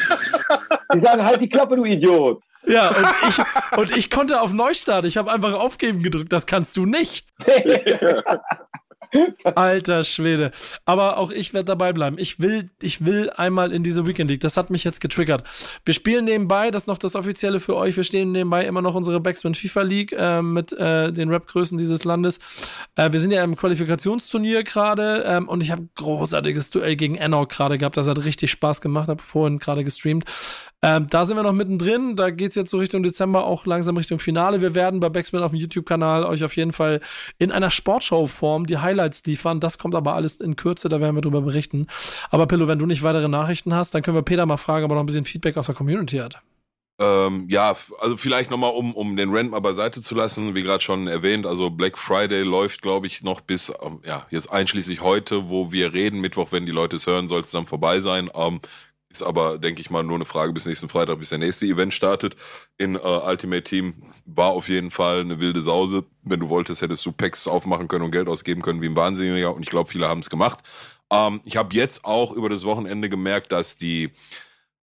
die 0.94 1.02
sagen 1.02 1.24
halt 1.24 1.42
die 1.42 1.50
Klappe, 1.50 1.76
du 1.76 1.86
Idiot. 1.86 2.42
Ja, 2.68 2.90
und 2.90 3.08
ich, 3.30 3.78
und 3.78 3.98
ich 3.98 4.10
konnte 4.10 4.42
auf 4.42 4.54
Neustart. 4.54 5.06
Ich 5.06 5.18
habe 5.18 5.32
einfach 5.32 5.54
aufgeben 5.54 6.04
gedrückt. 6.04 6.32
Das 6.34 6.46
kannst 6.46 6.78
du 6.78 6.86
nicht. 6.86 7.28
Alter 9.56 10.04
Schwede. 10.04 10.52
Aber 10.86 11.18
auch 11.18 11.32
ich 11.32 11.54
werde 11.54 11.66
dabei 11.66 11.94
bleiben. 11.94 12.18
Ich 12.18 12.40
will, 12.40 12.70
ich 12.82 13.06
will 13.06 13.30
einmal 13.30 13.72
in 13.72 13.84
diese 13.84 14.08
Weekend 14.08 14.30
League. 14.30 14.42
Das 14.42 14.58
hat 14.58 14.70
mich 14.70 14.84
jetzt 14.84 15.02
getriggert. 15.02 15.44
Wir 15.86 15.94
spielen 15.94 16.26
nebenbei, 16.26 16.72
das 16.72 16.84
ist 16.84 16.88
noch 16.88 16.98
das 16.98 17.16
Offizielle 17.16 17.60
für 17.60 17.76
euch. 17.76 17.96
Wir 17.96 18.04
stehen 18.04 18.32
nebenbei 18.32 18.66
immer 18.66 18.82
noch 18.82 18.96
unsere 18.96 19.20
Backspin 19.20 19.56
FIFA 19.56 19.82
League 19.84 20.16
äh, 20.18 20.42
mit 20.42 20.74
äh, 20.74 21.12
den 21.12 21.30
Rap-Größen 21.30 21.78
dieses 21.78 22.04
Landes. 22.04 22.40
Äh, 22.96 23.12
wir 23.12 23.20
sind 23.20 23.32
ja 23.32 23.44
im 23.44 23.56
Qualifikationsturnier 23.56 24.64
gerade 24.64 25.24
ähm, 25.26 25.48
und 25.48 25.64
ich 25.64 25.72
habe 25.72 25.88
großartiges 25.96 26.72
Duell 26.72 26.96
gegen 26.96 27.16
Enoch 27.16 27.48
gerade 27.48 27.78
gehabt. 27.78 27.98
Das 27.98 28.08
hat 28.08 28.24
richtig 28.24 28.52
Spaß 28.52 28.82
gemacht. 28.82 29.08
Habe 29.08 29.24
vorhin 29.24 29.60
gerade 29.60 29.84
gestreamt. 29.84 30.26
Ähm, 30.86 31.08
da 31.10 31.26
sind 31.26 31.36
wir 31.36 31.42
noch 31.42 31.52
mittendrin. 31.52 32.16
Da 32.16 32.30
geht 32.30 32.50
es 32.50 32.56
jetzt 32.56 32.70
so 32.70 32.78
Richtung 32.78 33.02
Dezember, 33.02 33.46
auch 33.46 33.66
langsam 33.66 33.98
Richtung 33.98 34.20
Finale. 34.20 34.62
Wir 34.62 34.76
werden 34.76 35.00
bei 35.00 35.10
Backspin 35.10 35.40
auf 35.40 35.52
dem 35.52 35.60
YouTube-Kanal 35.60 36.24
euch 36.26 36.44
auf 36.44 36.56
jeden 36.56 36.74
Fall 36.74 37.02
in 37.40 37.52
einer 37.52 37.72
Sportshow-Form 37.72 38.68
die 38.68 38.78
Highlights 38.78 39.26
liefern. 39.26 39.60
Das 39.60 39.80
kommt 39.80 39.96
aber 39.96 40.14
alles 40.14 40.36
in 40.36 40.56
Kürze, 40.56 40.88
da 40.88 41.02
werden 41.02 41.16
wir 41.16 41.24
drüber 41.24 41.42
berichten. 41.42 41.88
Aber 42.30 42.46
Pillow, 42.46 42.68
wenn 42.68 42.78
du 42.78 42.86
nicht 42.86 43.02
weitere 43.02 43.28
Nachrichten 43.28 43.74
hast, 43.74 43.96
dann 43.96 44.04
können 44.04 44.16
wir 44.16 44.22
Peter 44.22 44.46
mal 44.46 44.58
fragen, 44.58 44.86
ob 44.86 44.92
er 44.92 44.96
noch 44.96 45.02
ein 45.02 45.08
bisschen 45.08 45.26
Feedback 45.26 45.58
aus 45.58 45.66
der 45.66 45.74
Community 45.74 46.18
hat. 46.18 46.44
Ähm, 46.98 47.48
ja, 47.50 47.76
also 48.00 48.16
vielleicht 48.16 48.52
nochmal, 48.52 48.72
um, 48.72 48.94
um 48.94 49.18
den 49.18 49.32
Rent 49.32 49.52
mal 49.52 49.60
beiseite 49.60 50.02
zu 50.02 50.16
lassen, 50.16 50.56
wie 50.56 50.64
gerade 50.64 50.82
schon 50.82 51.08
erwähnt, 51.08 51.46
also 51.46 51.70
Black 51.70 51.98
Friday 51.98 52.44
läuft, 52.44 52.82
glaube 52.82 53.08
ich, 53.08 53.22
noch 53.22 53.42
bis, 53.42 53.74
ähm, 53.82 54.00
ja, 54.06 54.26
jetzt 54.30 54.54
einschließlich 54.54 55.02
heute, 55.02 55.50
wo 55.50 55.74
wir 55.74 55.94
reden, 55.94 56.22
Mittwoch, 56.22 56.52
wenn 56.52 56.66
die 56.66 56.72
Leute 56.72 56.96
es 56.96 57.08
hören, 57.08 57.28
soll 57.28 57.42
es 57.42 57.52
dann 57.52 57.66
vorbei 57.66 58.00
sein. 58.00 58.30
Ähm, 58.34 58.62
Ist 59.16 59.24
aber, 59.24 59.58
denke 59.58 59.80
ich 59.80 59.90
mal, 59.90 60.04
nur 60.04 60.16
eine 60.16 60.26
Frage 60.26 60.52
bis 60.52 60.66
nächsten 60.66 60.90
Freitag, 60.90 61.20
bis 61.20 61.30
der 61.30 61.38
nächste 61.38 61.66
Event 61.66 61.94
startet. 61.94 62.36
In 62.78 62.96
äh, 62.96 63.00
Ultimate 63.00 63.64
Team 63.64 63.94
war 64.26 64.50
auf 64.50 64.68
jeden 64.68 64.92
Fall 64.92 65.22
eine 65.22 65.40
wilde 65.40 65.62
Sause. 65.62 66.04
Wenn 66.24 66.42
du 66.42 66.50
wolltest, 66.50 66.82
hättest 66.82 67.06
du 67.06 67.14
Packs 67.14 67.48
aufmachen 67.48 67.88
können 67.88 68.04
und 68.04 68.12
Geld 68.12 68.28
ausgeben 68.28 68.62
können 68.62 68.82
wie 68.82 68.88
ein 68.88 68.96
Wahnsinniger. 68.98 69.56
Und 69.56 69.64
ich 69.64 69.70
glaube, 69.70 69.90
viele 69.90 70.10
haben 70.10 70.20
es 70.20 70.30
gemacht. 70.30 70.60
Ähm, 71.10 71.40
ich 71.46 71.56
habe 71.56 71.74
jetzt 71.74 72.04
auch 72.04 72.34
über 72.34 72.50
das 72.50 72.66
Wochenende 72.66 73.08
gemerkt, 73.08 73.54
dass 73.54 73.78
die, 73.78 74.12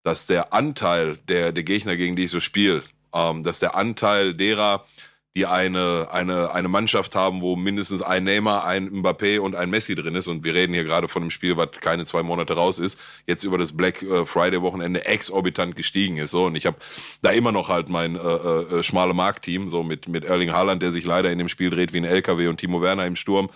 dass 0.03 0.26
der 0.26 0.55
Anteil 0.55 1.18
der, 1.28 1.53
der 1.53 1.62
Gegner, 1.62 1.99
gegen 1.99 2.16
die 2.16 2.24
ich 2.24 2.30
so 2.30 2.41
spiele, 2.41 2.83
ähm, 3.12 3.43
dass 3.43 3.59
der 3.59 3.76
Anteil 3.76 4.33
derer, 4.33 4.87
die 5.35 5.47
eine, 5.47 6.09
eine, 6.11 6.53
eine 6.53 6.68
Mannschaft 6.68 7.14
haben, 7.14 7.41
wo 7.41 7.57
mindestens 7.57 8.03
ein 8.03 8.24
Neymar, 8.24 8.66
ein 8.66 8.91
Mbappé 8.91 9.39
und 9.39 9.57
ein 9.57 9.70
Messi 9.70 9.95
drin 9.95 10.14
ist. 10.14 10.28
Und 10.28 10.45
wir 10.45 10.55
reden 10.55 10.74
hier 10.74 10.85
gerade 10.85 11.09
von 11.09 11.22
einem 11.22 11.30
Spiel, 11.30 11.57
was 11.57 11.70
keine 11.80 12.05
zwei 12.05 12.22
Monate 12.22 12.53
raus 12.53 12.78
ist, 12.78 12.99
jetzt 13.26 13.43
über 13.43 13.57
das 13.57 13.74
Black 13.74 14.03
äh, 14.03 14.26
Friday 14.26 14.61
Wochenende 14.61 15.07
exorbitant 15.07 15.74
gestiegen 15.74 16.18
ist. 16.18 16.33
So, 16.33 16.45
und 16.45 16.57
ich 16.57 16.66
habe 16.66 16.76
da 17.22 17.30
immer 17.30 17.51
noch 17.51 17.70
halt 17.70 17.89
mein 17.89 18.16
äh, 18.16 18.18
äh, 18.18 18.78
äh, 18.78 18.83
schmale 18.83 19.14
Marktteam, 19.14 19.70
so 19.70 19.83
mit, 19.83 20.07
mit 20.07 20.24
Erling 20.24 20.53
Haaland, 20.53 20.83
der 20.83 20.93
sich 20.93 21.07
leider 21.07 21.33
in 21.33 21.39
dem 21.39 21.49
Spiel 21.49 21.70
dreht 21.70 21.95
wie 21.95 21.99
ein 21.99 22.05
LKW 22.05 22.49
und 22.49 22.59
Timo 22.59 22.83
Werner 22.83 23.07
im 23.07 23.16
Sturm. 23.16 23.49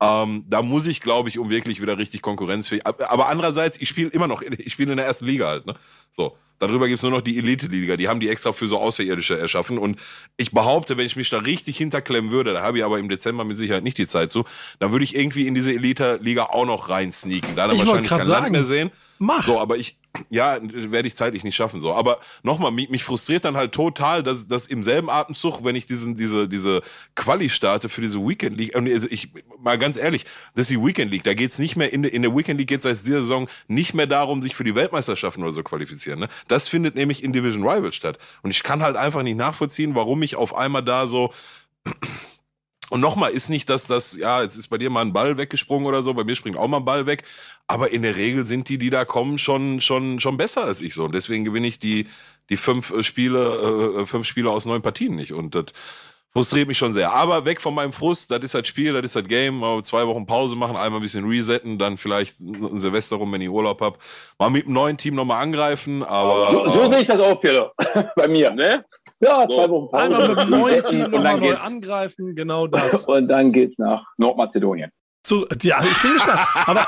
Ähm, 0.00 0.44
da 0.48 0.62
muss 0.62 0.86
ich, 0.86 1.00
glaube 1.00 1.28
ich, 1.28 1.38
um 1.38 1.50
wirklich 1.50 1.80
wieder 1.80 1.98
richtig 1.98 2.22
konkurrenzfähig. 2.22 2.86
Aber 2.86 3.28
andererseits, 3.28 3.80
ich 3.80 3.88
spiele 3.88 4.10
immer 4.10 4.28
noch, 4.28 4.42
ich 4.42 4.72
spiele 4.72 4.92
in 4.92 4.98
der 4.98 5.06
ersten 5.06 5.24
Liga 5.24 5.48
halt, 5.48 5.66
ne? 5.66 5.74
So. 6.12 6.36
Darüber 6.58 6.86
gibt 6.86 6.98
es 6.98 7.02
nur 7.02 7.12
noch 7.12 7.22
die 7.22 7.38
Elite-Liga. 7.38 7.96
Die 7.96 8.08
haben 8.08 8.20
die 8.20 8.28
extra 8.28 8.52
für 8.52 8.68
so 8.68 8.78
Außerirdische 8.78 9.38
erschaffen. 9.38 9.78
Und 9.78 9.98
ich 10.36 10.52
behaupte, 10.52 10.96
wenn 10.96 11.06
ich 11.06 11.16
mich 11.16 11.30
da 11.30 11.38
richtig 11.38 11.76
hinterklemmen 11.76 12.30
würde, 12.30 12.52
da 12.52 12.62
habe 12.62 12.78
ich 12.78 12.84
aber 12.84 12.98
im 12.98 13.08
Dezember 13.08 13.44
mit 13.44 13.58
Sicherheit 13.58 13.84
nicht 13.84 13.98
die 13.98 14.06
Zeit 14.06 14.30
zu, 14.30 14.44
dann 14.78 14.92
würde 14.92 15.04
ich 15.04 15.14
irgendwie 15.14 15.46
in 15.46 15.54
diese 15.54 15.72
Elite-Liga 15.72 16.44
auch 16.44 16.66
noch 16.66 16.88
rein 16.88 17.12
sneaken. 17.12 17.56
Da 17.56 17.66
dann 17.66 17.78
wahrscheinlich 17.78 18.08
kein 18.08 18.26
sagen, 18.26 18.42
Land 18.42 18.52
mehr 18.52 18.64
sehen. 18.64 18.90
Mach. 19.18 19.42
So, 19.42 19.60
aber 19.60 19.76
ich, 19.76 19.96
ja, 20.30 20.58
werde 20.62 21.08
ich 21.08 21.16
zeitlich 21.16 21.44
nicht 21.44 21.56
schaffen. 21.56 21.80
So, 21.80 21.92
aber 21.92 22.20
nochmal, 22.42 22.70
mich, 22.70 22.90
mich 22.90 23.04
frustriert 23.04 23.44
dann 23.44 23.56
halt 23.56 23.72
total, 23.72 24.22
dass, 24.22 24.46
dass 24.46 24.66
im 24.66 24.84
selben 24.84 25.10
Atemzug, 25.10 25.64
wenn 25.64 25.76
ich 25.76 25.86
diesen, 25.86 26.16
diese, 26.16 26.48
diese 26.48 26.82
Quali 27.14 27.50
starte 27.50 27.88
für 27.88 28.00
diese 28.00 28.18
Weekend 28.18 28.56
League, 28.56 28.74
also 28.76 29.08
ich, 29.10 29.30
mal 29.58 29.78
ganz 29.78 29.96
ehrlich, 29.96 30.24
das 30.54 30.70
ist 30.70 30.70
die 30.70 30.84
Weekend 30.84 31.10
League. 31.10 31.24
Da 31.24 31.34
geht's 31.34 31.58
nicht 31.58 31.76
mehr 31.76 31.92
in, 31.92 32.04
in 32.04 32.22
der 32.22 32.34
Weekend 32.34 32.58
League 32.58 32.68
geht 32.68 32.78
es 32.78 32.84
seit 32.84 33.06
dieser 33.06 33.20
Saison 33.20 33.48
nicht 33.68 33.94
mehr 33.94 34.06
darum, 34.06 34.42
sich 34.42 34.54
für 34.54 34.64
die 34.64 34.74
Weltmeisterschaften 34.74 35.42
oder 35.42 35.52
so 35.52 35.62
qualifizieren. 35.62 36.20
Ne? 36.20 36.28
Das 36.48 36.68
findet 36.68 36.94
nämlich 36.94 37.22
in 37.22 37.32
Division 37.32 37.66
Rival 37.66 37.92
statt. 37.92 38.18
Und 38.42 38.50
ich 38.50 38.62
kann 38.62 38.82
halt 38.82 38.96
einfach 38.96 39.22
nicht 39.22 39.36
nachvollziehen, 39.36 39.94
warum 39.94 40.22
ich 40.22 40.36
auf 40.36 40.54
einmal 40.54 40.82
da 40.82 41.06
so 41.06 41.32
und 42.94 43.00
nochmal 43.00 43.32
ist 43.32 43.48
nicht, 43.48 43.68
dass 43.70 43.88
das, 43.88 44.16
ja, 44.16 44.44
jetzt 44.44 44.54
ist 44.54 44.68
bei 44.68 44.78
dir 44.78 44.88
mal 44.88 45.00
ein 45.00 45.12
Ball 45.12 45.36
weggesprungen 45.36 45.84
oder 45.84 46.00
so, 46.00 46.14
bei 46.14 46.22
mir 46.22 46.36
springt 46.36 46.56
auch 46.56 46.68
mal 46.68 46.76
ein 46.76 46.84
Ball 46.84 47.06
weg. 47.06 47.24
Aber 47.66 47.90
in 47.90 48.02
der 48.02 48.14
Regel 48.14 48.46
sind 48.46 48.68
die, 48.68 48.78
die 48.78 48.88
da 48.88 49.04
kommen, 49.04 49.36
schon, 49.36 49.80
schon, 49.80 50.20
schon 50.20 50.36
besser 50.36 50.62
als 50.62 50.80
ich 50.80 50.94
so. 50.94 51.06
Und 51.06 51.12
deswegen 51.12 51.44
gewinne 51.44 51.66
ich 51.66 51.80
die, 51.80 52.06
die 52.50 52.56
fünf 52.56 52.92
äh, 52.92 53.02
Spiele, 53.02 54.02
äh, 54.02 54.06
fünf 54.06 54.28
Spiele 54.28 54.48
aus 54.48 54.64
neun 54.64 54.80
Partien 54.80 55.16
nicht. 55.16 55.32
Und 55.32 55.56
das 55.56 55.64
frustriert 56.32 56.68
mich 56.68 56.78
schon 56.78 56.92
sehr. 56.92 57.12
Aber 57.12 57.44
weg 57.44 57.60
von 57.60 57.74
meinem 57.74 57.92
Frust, 57.92 58.30
das 58.30 58.44
ist 58.44 58.54
halt 58.54 58.68
Spiel, 58.68 58.92
das 58.92 59.04
ist 59.06 59.16
halt 59.16 59.28
Game. 59.28 59.58
Mal 59.58 59.82
zwei 59.82 60.06
Wochen 60.06 60.24
Pause 60.24 60.54
machen, 60.54 60.76
einmal 60.76 61.00
ein 61.00 61.02
bisschen 61.02 61.26
resetten, 61.26 61.78
dann 61.78 61.96
vielleicht 61.96 62.38
ein 62.38 62.78
Silvester 62.78 63.16
rum, 63.16 63.32
wenn 63.32 63.40
ich 63.40 63.48
Urlaub 63.48 63.80
hab. 63.80 63.98
Mal 64.38 64.50
mit 64.50 64.66
dem 64.66 64.72
neuen 64.72 64.96
Team 64.96 65.16
nochmal 65.16 65.42
angreifen. 65.42 66.04
Aber. 66.04 66.52
So, 66.52 66.82
so 66.82 66.90
sehe 66.92 67.00
ich 67.00 67.08
das 67.08 67.18
auch, 67.18 67.40
Peter. 67.40 67.72
bei 68.14 68.28
mir. 68.28 68.52
Ne? 68.52 68.84
Ja, 69.24 69.48
zwei 69.48 69.70
Wochen 69.70 69.90
Pause. 69.90 70.04
Einmal 70.04 70.28
mit 70.28 70.38
dem 70.38 70.50
neuen 70.60 70.82
Team 70.82 71.10
nochmal 71.10 71.40
neu 71.40 71.56
angreifen, 71.56 72.34
genau 72.34 72.66
das. 72.66 73.04
Und 73.06 73.28
dann 73.28 73.52
geht's 73.52 73.78
nach 73.78 74.04
Nordmazedonien. 74.18 74.90
Zu, 75.22 75.46
ja, 75.62 75.82
ich 75.82 76.02
bin 76.02 76.12
gespannt. 76.12 76.40
Aber 76.66 76.86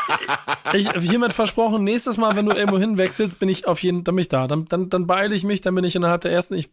ich 0.75 0.91
hiermit 0.91 1.33
versprochen, 1.33 1.85
nächstes 1.85 2.19
Mal, 2.19 2.37
wenn 2.37 2.45
du 2.45 2.53
irgendwo 2.53 2.79
hinwechselst, 2.79 3.41
bin 3.41 3.49
ich 3.49 3.67
auf 3.67 3.83
jeden 3.83 4.05
Fall 4.05 4.25
da. 4.25 4.47
Dann, 4.47 4.67
dann, 4.67 4.91
dann 4.91 5.07
beeile 5.07 5.35
ich 5.35 5.43
mich, 5.43 5.63
dann 5.63 5.75
bin 5.75 5.85
ich 5.85 5.97
innerhalb 5.97 6.21
der 6.21 6.33
ersten, 6.33 6.55
ich, 6.55 6.69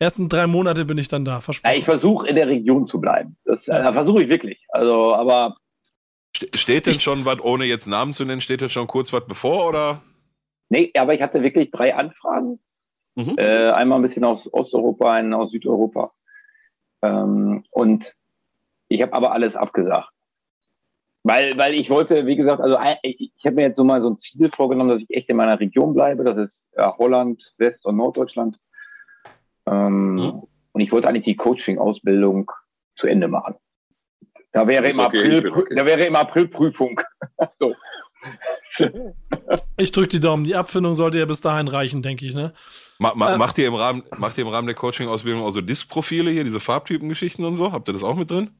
ersten 0.00 0.28
drei 0.28 0.48
Monate 0.48 0.84
bin 0.84 0.98
ich 0.98 1.06
dann 1.06 1.24
da. 1.24 1.40
Versprochen. 1.40 1.72
Ja, 1.72 1.78
ich 1.78 1.84
versuche 1.84 2.26
in 2.26 2.34
der 2.34 2.48
Region 2.48 2.86
zu 2.88 3.00
bleiben. 3.00 3.36
Das 3.44 3.66
ja. 3.66 3.92
versuche 3.92 4.24
ich 4.24 4.28
wirklich. 4.28 4.66
Also, 4.70 5.14
aber. 5.14 5.56
Steht 6.56 6.86
denn 6.86 7.00
schon 7.00 7.24
was, 7.24 7.40
ohne 7.40 7.66
jetzt 7.66 7.86
Namen 7.86 8.12
zu 8.12 8.24
nennen, 8.24 8.40
steht 8.40 8.60
denn 8.60 8.70
schon 8.70 8.86
kurz 8.86 9.12
was 9.12 9.26
bevor 9.26 9.68
oder? 9.68 10.02
Nee, 10.70 10.90
aber 10.96 11.14
ich 11.14 11.22
hatte 11.22 11.42
wirklich 11.42 11.70
drei 11.70 11.94
Anfragen 11.94 12.60
Mhm. 13.14 13.34
Äh, 13.36 13.70
einmal 13.70 13.98
ein 13.98 14.02
bisschen 14.02 14.24
aus 14.24 14.52
Osteuropa, 14.52 15.12
einen 15.12 15.34
aus 15.34 15.50
Südeuropa. 15.50 16.12
Ähm, 17.02 17.64
und 17.70 18.14
ich 18.88 19.02
habe 19.02 19.12
aber 19.12 19.32
alles 19.32 19.56
abgesagt. 19.56 20.10
Weil, 21.22 21.56
weil 21.58 21.74
ich 21.74 21.90
wollte, 21.90 22.24
wie 22.26 22.36
gesagt, 22.36 22.62
also 22.62 22.78
ich, 23.02 23.32
ich 23.36 23.44
habe 23.44 23.56
mir 23.56 23.62
jetzt 23.62 23.76
so 23.76 23.84
mal 23.84 24.00
so 24.00 24.08
ein 24.08 24.16
Ziel 24.16 24.50
vorgenommen, 24.54 24.90
dass 24.90 25.00
ich 25.00 25.10
echt 25.10 25.28
in 25.28 25.36
meiner 25.36 25.60
Region 25.60 25.92
bleibe. 25.92 26.24
Das 26.24 26.36
ist 26.38 26.70
ja, 26.76 26.96
Holland, 26.96 27.52
West- 27.58 27.84
und 27.84 27.96
Norddeutschland. 27.96 28.58
Ähm, 29.66 30.14
mhm. 30.14 30.42
Und 30.72 30.80
ich 30.80 30.92
wollte 30.92 31.08
eigentlich 31.08 31.24
die 31.24 31.36
Coaching-Ausbildung 31.36 32.50
zu 32.96 33.06
Ende 33.06 33.28
machen. 33.28 33.56
Da 34.52 34.66
wäre, 34.66 34.88
im 34.88 34.98
okay, 34.98 35.18
April, 35.18 35.48
okay. 35.48 35.74
da 35.74 35.86
wäre 35.86 36.04
im 36.04 36.16
April 36.16 36.48
Prüfung. 36.48 37.00
so. 37.58 37.74
Ich 39.76 39.92
drücke 39.92 40.08
die 40.08 40.20
Daumen. 40.20 40.44
Die 40.44 40.54
Abfindung 40.54 40.94
sollte 40.94 41.18
ja 41.18 41.24
bis 41.24 41.40
dahin 41.40 41.68
reichen, 41.68 42.02
denke 42.02 42.26
ich, 42.26 42.34
ne? 42.34 42.52
Ma, 42.98 43.12
ma, 43.14 43.34
äh, 43.34 43.38
macht, 43.38 43.56
ihr 43.58 43.66
im 43.66 43.74
Rahmen, 43.74 44.02
macht 44.18 44.36
ihr 44.36 44.42
im 44.42 44.50
Rahmen 44.50 44.66
der 44.66 44.76
Coaching-Ausbildung 44.76 45.42
auch 45.42 45.50
so 45.52 45.60
Disk-Profile 45.60 46.30
hier, 46.30 46.44
diese 46.44 46.60
Farbtypen-Geschichten 46.60 47.44
und 47.44 47.56
so? 47.56 47.72
Habt 47.72 47.88
ihr 47.88 47.92
das 47.92 48.04
auch 48.04 48.16
mit 48.16 48.30
drin? 48.30 48.50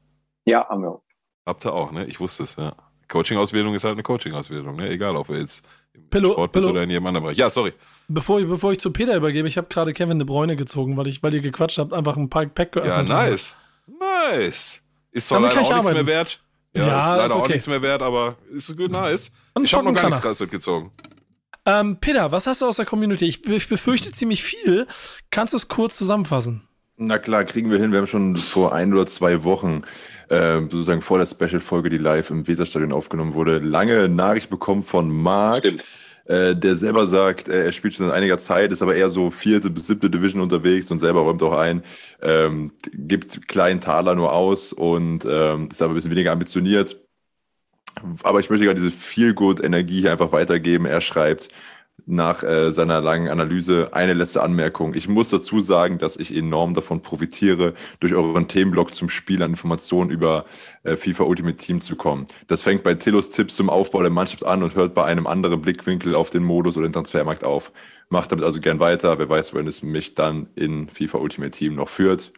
Ja, 0.45 0.67
haben 0.67 0.81
wir. 0.81 1.01
Habt 1.45 1.65
ihr 1.65 1.73
auch, 1.73 1.91
ne? 1.91 2.05
Ich 2.05 2.19
wusste 2.19 2.43
es, 2.43 2.55
ja. 2.55 2.73
Coaching-Ausbildung 3.07 3.73
ist 3.75 3.83
halt 3.83 3.93
eine 3.93 4.03
Coaching-Ausbildung, 4.03 4.77
ne? 4.77 4.89
Egal, 4.89 5.15
ob 5.15 5.29
ihr 5.29 5.39
jetzt 5.39 5.65
im 5.93 6.09
Pillow, 6.09 6.31
Sport 6.31 6.51
bist 6.53 6.65
Pillow. 6.65 6.73
oder 6.73 6.83
in 6.83 6.89
jedem 6.89 7.05
anderen 7.05 7.25
Bereich. 7.25 7.37
Ja, 7.37 7.49
sorry. 7.49 7.73
Bevor 8.07 8.39
ich, 8.39 8.47
bevor 8.47 8.71
ich 8.71 8.79
zu 8.79 8.91
Peter 8.91 9.15
übergebe, 9.15 9.47
ich 9.47 9.57
habe 9.57 9.67
gerade 9.67 9.93
Kevin 9.93 10.17
de 10.17 10.25
Bräune 10.25 10.55
gezogen, 10.55 10.97
weil, 10.97 11.07
ich, 11.07 11.21
weil 11.21 11.33
ihr 11.33 11.41
gequatscht 11.41 11.77
habt, 11.77 11.93
einfach 11.93 12.17
ein 12.17 12.29
Pack, 12.29 12.55
Pack 12.55 12.71
geöffnet. 12.71 13.09
Ja, 13.09 13.15
nice. 13.29 13.55
Nice. 13.99 14.83
Ist 15.11 15.27
zwar 15.27 15.41
leider 15.41 15.55
auch 15.55 15.59
nichts 15.59 15.75
arbeiten. 15.75 15.95
mehr 15.95 16.07
wert. 16.07 16.41
Ja, 16.75 16.87
ja 16.87 16.99
ist 16.99 17.09
leider 17.09 17.25
ist 17.25 17.31
okay. 17.31 17.41
auch 17.41 17.47
nichts 17.49 17.67
mehr 17.67 17.81
wert, 17.81 18.01
aber 18.01 18.37
ist 18.53 18.75
gut 18.75 18.91
nice. 18.91 19.31
Und 19.53 19.65
ich 19.65 19.73
habe 19.73 19.85
noch 19.85 19.93
gar 19.93 20.07
nichts 20.07 20.21
krasses 20.21 20.49
gezogen. 20.49 20.91
Ähm, 21.65 21.97
Peter, 21.99 22.31
was 22.31 22.47
hast 22.47 22.61
du 22.61 22.65
aus 22.65 22.77
der 22.77 22.85
Community? 22.85 23.25
Ich, 23.25 23.45
ich 23.45 23.67
befürchte 23.67 24.11
ziemlich 24.11 24.43
viel. 24.43 24.87
Kannst 25.29 25.53
du 25.53 25.57
es 25.57 25.67
kurz 25.67 25.95
zusammenfassen? 25.95 26.67
Na 26.97 27.17
klar, 27.17 27.43
kriegen 27.43 27.69
wir 27.71 27.79
hin. 27.79 27.91
Wir 27.91 27.99
haben 27.99 28.07
schon 28.07 28.35
vor 28.35 28.73
ein 28.73 28.93
oder 28.93 29.07
zwei 29.07 29.43
Wochen, 29.43 29.83
äh, 30.29 30.59
sozusagen 30.61 31.01
vor 31.01 31.17
der 31.17 31.25
Special-Folge, 31.25 31.89
die 31.89 31.97
live 31.97 32.29
im 32.29 32.47
Weserstadion 32.47 32.91
aufgenommen 32.91 33.33
wurde, 33.33 33.59
lange 33.59 34.07
Nachricht 34.07 34.49
bekommen 34.49 34.83
von 34.83 35.09
Marc, 35.09 35.63
äh, 36.31 36.55
der 36.55 36.75
selber 36.75 37.05
sagt, 37.07 37.49
äh, 37.49 37.65
er 37.65 37.71
spielt 37.71 37.93
schon 37.93 38.07
seit 38.07 38.15
einiger 38.15 38.37
Zeit, 38.37 38.71
ist 38.71 38.81
aber 38.81 38.95
eher 38.95 39.09
so 39.09 39.29
vierte 39.29 39.69
bis 39.69 39.87
siebte 39.87 40.09
Division 40.09 40.41
unterwegs 40.41 40.89
und 40.91 40.99
selber 40.99 41.21
räumt 41.21 41.43
auch 41.43 41.57
ein, 41.57 41.83
ähm, 42.21 42.71
gibt 42.93 43.47
kleinen 43.47 43.81
Taler 43.81 44.15
nur 44.15 44.31
aus 44.33 44.73
und 44.73 45.25
ähm, 45.25 45.69
ist 45.69 45.81
aber 45.81 45.93
ein 45.93 45.95
bisschen 45.95 46.11
weniger 46.11 46.31
ambitioniert 46.31 46.97
aber 48.23 48.39
ich 48.39 48.49
möchte 48.49 48.65
gerade 48.65 48.79
diese 48.79 48.91
Feel-Good-Energie 48.91 50.01
hier 50.01 50.11
einfach 50.11 50.31
weitergeben. 50.31 50.85
Er 50.85 51.01
schreibt 51.01 51.49
nach 52.05 52.43
äh, 52.43 52.71
seiner 52.71 53.01
langen 53.01 53.27
Analyse 53.27 53.89
eine 53.93 54.13
letzte 54.13 54.41
Anmerkung. 54.41 54.93
Ich 54.93 55.07
muss 55.07 55.29
dazu 55.29 55.59
sagen, 55.59 55.97
dass 55.97 56.17
ich 56.17 56.35
enorm 56.35 56.73
davon 56.73 57.01
profitiere, 57.01 57.73
durch 57.99 58.13
euren 58.13 58.47
Themenblock 58.47 58.93
zum 58.93 59.09
Spiel 59.09 59.41
an 59.43 59.51
Informationen 59.51 60.09
über 60.09 60.45
äh, 60.83 60.95
FIFA 60.97 61.23
Ultimate 61.23 61.57
Team 61.57 61.81
zu 61.81 61.95
kommen. 61.95 62.25
Das 62.47 62.61
fängt 62.61 62.83
bei 62.83 62.93
Tillos 62.93 63.29
Tipps 63.29 63.55
zum 63.55 63.69
Aufbau 63.69 64.01
der 64.01 64.11
Mannschaft 64.11 64.45
an 64.45 64.63
und 64.63 64.75
hört 64.75 64.93
bei 64.93 65.05
einem 65.05 65.27
anderen 65.27 65.61
Blickwinkel 65.61 66.15
auf 66.15 66.29
den 66.29 66.43
Modus 66.43 66.77
oder 66.77 66.87
den 66.87 66.93
Transfermarkt 66.93 67.43
auf. 67.43 67.71
Macht 68.09 68.31
damit 68.31 68.43
also 68.43 68.59
gern 68.59 68.79
weiter. 68.79 69.17
Wer 69.19 69.29
weiß, 69.29 69.53
wohin 69.53 69.67
es 69.67 69.83
mich 69.83 70.15
dann 70.15 70.49
in 70.55 70.89
FIFA 70.89 71.19
Ultimate 71.19 71.51
Team 71.51 71.75
noch 71.75 71.89
führt. 71.89 72.31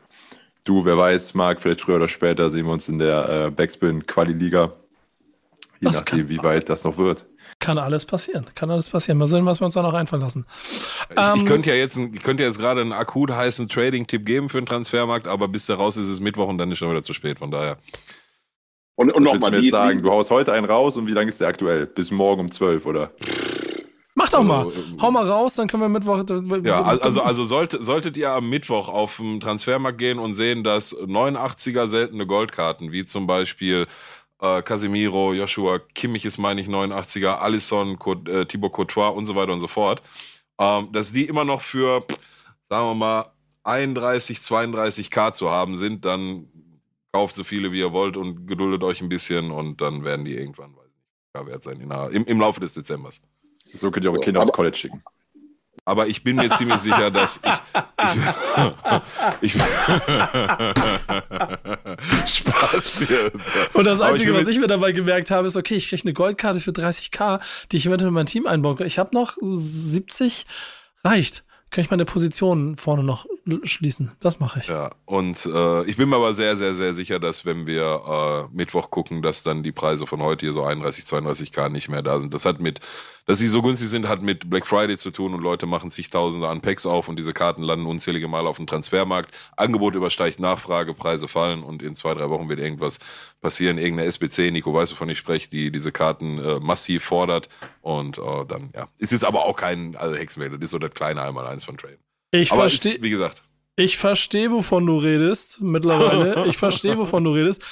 Du, 0.66 0.86
wer 0.86 0.98
weiß, 0.98 1.34
Marc, 1.34 1.62
vielleicht 1.62 1.82
früher 1.82 1.98
oder 1.98 2.08
später 2.08 2.50
sehen 2.50 2.66
wir 2.66 2.72
uns 2.72 2.88
in 2.88 3.00
der 3.00 3.48
äh, 3.48 3.52
Backspin-Quali-Liga. 3.52 4.72
Je 5.82 5.88
das 5.88 5.98
nachdem, 5.98 6.30
wie 6.30 6.42
weit 6.42 6.70
das 6.70 6.86
noch 6.86 6.98
wird. 6.98 7.26
Kann 7.64 7.78
alles 7.78 8.06
passieren. 8.06 8.46
Kann 8.56 8.70
alles 8.70 8.90
passieren. 8.90 9.18
Mal 9.18 9.28
sehen, 9.28 9.46
was 9.46 9.62
wir 9.62 9.66
uns 9.66 9.74
da 9.74 9.82
noch 9.82 9.94
einfallen 9.94 10.22
lassen. 10.22 10.46
Ich, 11.10 11.18
ähm, 11.18 11.36
ich 11.36 11.46
könnte 11.46 11.70
ja 11.70 11.78
jetzt, 11.78 11.98
ich 11.98 12.22
könnte 12.22 12.44
jetzt 12.44 12.60
gerade 12.60 12.82
einen 12.82 12.92
akut 12.92 13.32
heißen 13.32 13.70
Trading-Tipp 13.70 14.26
geben 14.26 14.50
für 14.50 14.60
den 14.60 14.66
Transfermarkt, 14.66 15.28
aber 15.28 15.48
bis 15.48 15.68
der 15.68 15.78
raus 15.78 15.96
ist, 15.96 16.08
ist 16.08 16.12
es 16.12 16.20
Mittwoch 16.20 16.50
und 16.50 16.58
dann 16.58 16.70
ist 16.74 16.80
schon 16.80 16.92
wieder 16.92 17.04
zu 17.04 17.14
spät. 17.14 17.40
Von 17.40 17.52
daher. 17.52 17.78
Und, 18.96 19.12
und 19.12 19.24
nochmal 19.24 19.54
jetzt 19.56 19.72
sagen, 19.72 20.04
du 20.04 20.12
haust 20.12 20.30
heute 20.30 20.52
einen 20.52 20.66
raus 20.66 20.98
und 20.98 21.08
wie 21.08 21.14
lange 21.14 21.30
ist 21.30 21.40
der 21.40 21.48
aktuell? 21.48 21.88
Bis 21.88 22.12
morgen 22.12 22.42
um 22.42 22.52
12, 22.52 22.86
oder? 22.86 23.14
Mach 24.14 24.30
doch 24.30 24.44
mal. 24.44 24.66
Also, 24.66 24.82
Hau 25.02 25.12
mal 25.12 25.26
raus, 25.26 25.56
dann 25.56 25.70
können 25.70 25.84
wir 25.84 25.90
Mittwoch. 25.90 26.24
Ja, 26.66 26.82
also, 26.84 27.22
also 27.22 27.46
sollte, 27.46 27.82
solltet 27.82 28.18
ihr 28.18 28.32
am 28.32 28.50
Mittwoch 28.50 28.90
auf 28.90 29.18
den 29.18 29.40
Transfermarkt 29.40 29.98
gehen 29.98 30.20
und 30.20 30.36
sehen, 30.36 30.66
dass 30.66 30.96
89er 30.96 31.88
seltene 31.88 32.28
Goldkarten, 32.28 32.92
wie 32.92 33.06
zum 33.06 33.26
Beispiel 33.26 33.88
äh, 34.44 34.62
Casemiro, 34.62 35.34
Joshua 35.34 35.80
Kimmich 35.80 36.26
ist, 36.26 36.38
meine 36.38 36.60
ich, 36.60 36.68
89er, 36.68 37.40
Alisson, 37.40 37.98
äh, 38.28 38.46
Thibaut 38.46 38.74
Courtois 38.74 39.10
und 39.10 39.26
so 39.26 39.36
weiter 39.36 39.54
und 39.54 39.62
so 39.62 39.68
fort, 39.68 40.04
ähm, 40.60 40.92
dass 40.92 41.14
die 41.14 41.26
immer 41.26 41.46
noch 41.46 41.62
für, 41.62 42.06
sagen 42.70 42.88
wir 42.88 42.94
mal, 42.94 43.32
31, 43.64 44.40
32k 44.40 45.32
zu 45.32 45.50
haben 45.50 45.78
sind, 45.78 46.04
dann 46.04 46.50
kauft 47.14 47.36
so 47.36 47.46
viele, 47.46 47.72
wie 47.72 47.80
ihr 47.80 47.94
wollt 47.94 48.18
und 48.18 48.46
geduldet 48.46 48.84
euch 48.84 49.02
ein 49.02 49.08
bisschen 49.08 49.50
und 49.50 49.80
dann 49.80 50.04
werden 50.04 50.26
die 50.26 50.36
irgendwann, 50.36 50.76
weiß 50.76 50.90
nicht, 50.90 51.48
wert 51.48 51.64
sein 51.64 51.80
im, 51.80 52.26
im 52.26 52.40
Laufe 52.40 52.60
des 52.60 52.74
Dezembers. 52.74 53.22
So 53.74 53.92
könnt 53.92 54.06
ihr 54.06 54.12
eure 54.12 54.20
Kinder 54.20 54.42
aufs 54.42 54.52
College 54.52 54.78
schicken. 54.78 55.04
Aber 55.86 56.08
ich 56.08 56.24
bin 56.24 56.38
mir 56.38 56.50
ziemlich 56.52 56.78
sicher, 56.78 57.12
dass 57.12 57.42
ich. 57.44 57.52
ich, 59.42 59.56
ich 62.26 62.34
Spaß 62.34 63.06
dir. 63.06 63.32
Und 63.74 63.84
das 63.86 64.00
Einzige, 64.00 64.32
ich 64.32 64.38
was 64.38 64.48
ich 64.48 64.60
mir 64.60 64.68
dabei 64.68 64.94
gemerkt 64.94 65.30
habe, 65.32 65.48
ist, 65.48 65.58
okay, 65.58 65.76
ich 65.76 65.90
kriege 65.90 66.04
eine 66.04 66.14
Goldkarte 66.14 66.62
für 66.62 66.72
30k, 66.72 67.42
die 67.72 67.78
ich 67.78 67.86
eventuell 67.86 68.10
in 68.10 68.14
mein 68.14 68.28
Team 68.28 68.48
einbauen 68.48 68.78
kann. 68.78 68.88
Ich 68.88 68.98
habe 68.98 69.14
noch 69.14 69.36
70, 69.42 70.46
reicht 71.04 71.44
kann 71.74 71.84
ich 71.84 71.92
meine 71.92 72.06
Position 72.06 72.78
vorne 72.78 73.04
noch 73.04 73.26
schließen. 73.64 74.12
Das 74.20 74.40
mache 74.40 74.60
ich. 74.60 74.68
Ja, 74.68 74.92
und 75.06 75.46
äh, 75.46 75.84
ich 75.86 75.98
bin 75.98 76.10
mir 76.10 76.16
aber 76.16 76.34
sehr, 76.34 76.56
sehr, 76.56 76.74
sehr 76.74 76.94
sicher, 76.94 77.20
dass 77.20 77.46
wenn 77.46 77.68
wir 77.68 78.50
äh, 78.52 78.56
Mittwoch 78.56 78.90
gucken, 78.90 79.22
dass 79.22 79.44
dann 79.44 79.64
die 79.64 79.72
Preise 79.72 80.08
von 80.08 80.22
heute 80.22 80.46
hier 80.46 80.54
so 80.54 80.64
31, 80.64 81.06
32k 81.06 81.70
nicht 81.70 81.90
mehr 81.90 82.02
da 82.02 82.20
sind. 82.20 82.34
Das 82.34 82.46
hat 82.46 82.62
mit 82.62 82.80
dass 83.26 83.40
sie 83.40 83.48
so 83.48 83.62
günstig 83.62 83.88
sind, 83.88 84.08
hat 84.08 84.22
mit 84.22 84.50
Black 84.50 84.68
Friday 84.68 84.98
zu 84.98 85.10
tun 85.10 85.34
und 85.34 85.42
Leute 85.42 85.66
machen 85.66 85.90
zigtausende 85.90 86.50
an 86.50 86.62
Packs 86.62 86.86
auf 86.86 87.08
und 87.08 87.18
diese 87.18 87.34
Karten 87.34 87.64
landen 87.64 87.86
unzählige 87.86 88.28
Mal 88.28 88.48
auf 88.48 88.58
dem 88.58 88.68
Transfermarkt. 88.68 89.34
Angebot 89.56 89.96
übersteigt 89.96 90.40
Nachfrage, 90.40 90.94
Preise 90.94 91.28
fallen 91.28 91.64
und 91.64 91.82
in 91.82 91.96
zwei, 91.96 92.14
drei 92.14 92.30
Wochen 92.30 92.50
wird 92.50 92.60
irgendwas 92.60 93.00
passieren. 93.42 93.78
Irgendeine 93.78 94.10
SBC, 94.10 94.52
Nico 94.52 94.74
weiß, 94.74 94.92
wovon 94.92 95.10
ich 95.10 95.18
spreche, 95.18 95.50
die 95.50 95.72
diese 95.72 95.92
Karten 95.92 96.38
äh, 96.40 96.60
massiv 96.60 97.04
fordert 97.06 97.48
und 97.82 98.18
äh, 98.18 98.46
dann, 98.46 98.72
ja. 98.76 98.88
Ist 98.98 99.14
jetzt 99.14 99.26
aber 99.26 99.46
auch 99.46 99.56
kein 99.56 99.96
also 99.96 100.16
Hexenwähler, 100.16 100.58
das 100.58 100.66
ist 100.66 100.72
so 100.72 100.80
das 100.80 100.92
kleine 100.92 101.22
Einmal-Eins 101.22 101.64
von 101.64 101.78
Trade. 101.78 102.00
Ich 102.34 102.50
verstehe. 102.50 102.98
Wie 103.02 103.10
gesagt. 103.10 103.44
Ich 103.76 103.98
verstehe, 103.98 104.52
wovon 104.52 104.86
du 104.86 104.98
redest, 104.98 105.62
mittlerweile. 105.62 106.46
ich 106.48 106.58
verstehe, 106.58 106.98
wovon 106.98 107.24
du 107.24 107.32
redest. 107.32 107.64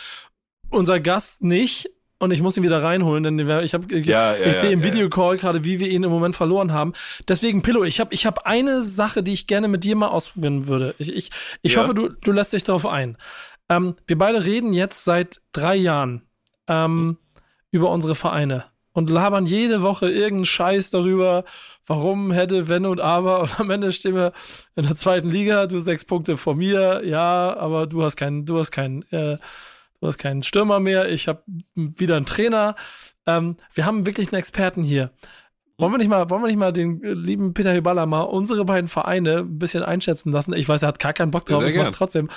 Unser 0.70 1.00
Gast 1.00 1.44
nicht, 1.44 1.90
und 2.20 2.30
ich 2.30 2.42
muss 2.42 2.56
ihn 2.56 2.64
wieder 2.64 2.84
reinholen, 2.84 3.24
denn 3.24 3.40
ich 3.64 3.74
habe 3.74 3.96
ja, 4.00 4.36
ja, 4.36 4.46
ich 4.46 4.56
sehe 4.58 4.72
im 4.72 4.82
ja, 4.82 4.86
Videocall 4.86 5.38
gerade, 5.38 5.64
wie 5.64 5.80
wir 5.80 5.90
ihn 5.90 6.04
im 6.04 6.12
Moment 6.12 6.36
verloren 6.36 6.72
haben. 6.72 6.94
Deswegen 7.28 7.64
Pillow, 7.64 7.84
ich 7.84 8.00
habe 8.00 8.14
ich 8.14 8.28
habe 8.28 8.46
eine 8.46 8.84
Sache, 8.84 9.24
die 9.24 9.34
ich 9.34 9.48
gerne 9.48 9.68
mit 9.68 9.84
dir 9.84 9.96
mal 9.96 10.10
ausprobieren 10.10 10.68
würde. 10.68 10.94
Ich 11.00 11.12
ich, 11.12 11.32
ich 11.64 11.78
hoffe, 11.78 11.96
du 11.96 12.10
du 12.10 12.32
lässt 12.32 12.54
dich 12.54 12.64
darauf 12.64 12.86
ein. 12.86 13.18
Ähm, 13.70 13.96
wir 14.06 14.20
beide 14.20 14.46
reden 14.46 14.72
jetzt 14.72 15.04
seit 15.04 15.42
drei 15.52 15.76
Jahren 15.76 16.22
ähm, 16.68 16.96
mhm. 16.96 17.18
über 17.72 17.90
unsere 17.90 18.14
Vereine 18.14 18.66
und 18.94 19.10
labern 19.10 19.46
jede 19.46 19.82
Woche 19.82 20.10
irgendeinen 20.10 20.46
Scheiß 20.46 20.90
darüber, 20.90 21.46
warum 21.88 22.32
hätte, 22.32 22.68
wenn 22.68 22.86
und 22.86 23.00
aber. 23.00 23.42
Und 23.42 23.60
am 23.60 23.70
Ende 23.70 23.92
stehen 23.92 24.16
wir 24.16 24.34
in 24.76 24.84
der 24.84 24.96
zweiten 24.96 25.30
Liga, 25.30 25.68
du 25.68 25.80
sechs 25.80 26.06
Punkte 26.06 26.38
vor 26.38 26.56
mir, 26.56 27.02
ja, 27.06 27.56
aber 27.56 27.88
du 27.88 28.04
hast 28.04 28.16
keinen, 28.16 28.46
du 28.46 28.60
hast 28.60 28.72
keinen 28.72 29.04
äh, 29.12 29.38
du 30.02 30.08
hast 30.08 30.18
keinen 30.18 30.44
Stürmer 30.44 30.80
mehr, 30.80 31.10
ich 31.10 31.28
habe 31.28 31.44
wieder 31.76 32.18
einen 32.18 32.26
Trainer. 32.26 32.76
Ähm, 33.26 33.58
wir 33.74 33.86
haben 33.86 34.06
wirklich 34.06 34.30
einen 34.30 34.40
Experten 34.40 34.84
hier. 34.84 35.12
Wollen 35.78 35.94
wir 35.94 35.98
nicht 35.98 36.10
mal, 36.10 36.30
wollen 36.30 36.42
wir 36.42 36.48
nicht 36.48 36.58
mal 36.58 36.74
den 36.74 37.04
äh, 37.04 37.14
lieben 37.14 37.54
Peter 37.54 37.72
Hiballa 37.72 38.06
mal 38.06 38.22
unsere 38.22 38.66
beiden 38.66 38.88
Vereine 38.88 39.40
ein 39.40 39.60
bisschen 39.60 39.84
einschätzen 39.84 40.32
lassen? 40.32 40.54
Ich 40.54 40.68
weiß, 40.68 40.82
er 40.82 40.90
hat 40.90 41.00
gar 41.00 41.14
keinen 41.14 41.32
Bock 41.32 41.46
drauf, 41.46 41.66
ich 41.66 41.76
mach's 41.76 41.92
trotzdem. 41.92 42.30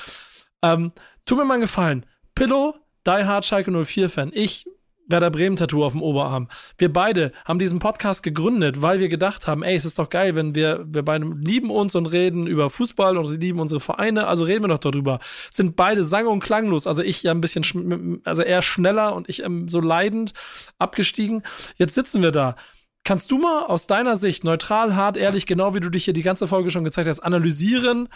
Ähm, 0.62 0.92
tu 1.24 1.36
mir 1.36 1.44
mal 1.44 1.54
einen 1.54 1.62
Gefallen. 1.62 2.06
Pillow, 2.34 2.74
Die 3.06 3.24
Hard 3.24 3.44
Schalke 3.44 3.70
04 3.70 4.08
Fan. 4.10 4.30
Ich 4.32 4.66
Werder 5.06 5.30
Bremen 5.30 5.56
Tattoo 5.56 5.84
auf 5.84 5.92
dem 5.92 6.02
Oberarm. 6.02 6.48
Wir 6.78 6.92
beide 6.92 7.32
haben 7.44 7.58
diesen 7.58 7.78
Podcast 7.78 8.22
gegründet, 8.22 8.80
weil 8.82 9.00
wir 9.00 9.08
gedacht 9.08 9.46
haben, 9.46 9.62
ey, 9.62 9.76
es 9.76 9.84
ist 9.84 9.98
doch 9.98 10.08
geil, 10.08 10.34
wenn 10.34 10.54
wir, 10.54 10.84
wir 10.88 11.02
beide 11.02 11.26
lieben 11.26 11.70
uns 11.70 11.94
und 11.94 12.06
reden 12.06 12.46
über 12.46 12.70
Fußball 12.70 13.16
und 13.16 13.40
lieben 13.40 13.60
unsere 13.60 13.80
Vereine, 13.80 14.26
also 14.26 14.44
reden 14.44 14.64
wir 14.64 14.68
doch 14.68 14.78
darüber. 14.78 15.18
Sind 15.50 15.76
beide 15.76 16.04
sang- 16.04 16.26
und 16.26 16.40
klanglos, 16.40 16.86
also 16.86 17.02
ich 17.02 17.22
ja 17.22 17.32
ein 17.32 17.40
bisschen, 17.40 18.20
also 18.24 18.42
eher 18.42 18.62
schneller 18.62 19.14
und 19.14 19.28
ich 19.28 19.42
ähm, 19.42 19.68
so 19.68 19.80
leidend 19.80 20.32
abgestiegen. 20.78 21.42
Jetzt 21.76 21.94
sitzen 21.94 22.22
wir 22.22 22.32
da. 22.32 22.56
Kannst 23.04 23.30
du 23.30 23.36
mal 23.36 23.64
aus 23.66 23.86
deiner 23.86 24.16
Sicht 24.16 24.44
neutral, 24.44 24.96
hart, 24.96 25.18
ehrlich, 25.18 25.44
genau 25.44 25.74
wie 25.74 25.80
du 25.80 25.90
dich 25.90 26.04
hier 26.04 26.14
die 26.14 26.22
ganze 26.22 26.46
Folge 26.46 26.70
schon 26.70 26.84
gezeigt 26.84 27.06
hast, 27.06 27.20
analysieren, 27.20 28.08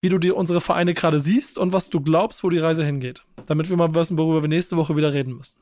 wie 0.00 0.08
du 0.08 0.18
dir 0.18 0.36
unsere 0.36 0.62
Vereine 0.62 0.94
gerade 0.94 1.20
siehst 1.20 1.58
und 1.58 1.74
was 1.74 1.90
du 1.90 2.00
glaubst, 2.00 2.42
wo 2.42 2.48
die 2.48 2.58
Reise 2.58 2.84
hingeht? 2.84 3.24
Damit 3.46 3.68
wir 3.68 3.76
mal 3.76 3.94
wissen, 3.94 4.16
worüber 4.16 4.42
wir 4.42 4.48
nächste 4.48 4.78
Woche 4.78 4.96
wieder 4.96 5.12
reden 5.12 5.36
müssen. 5.36 5.56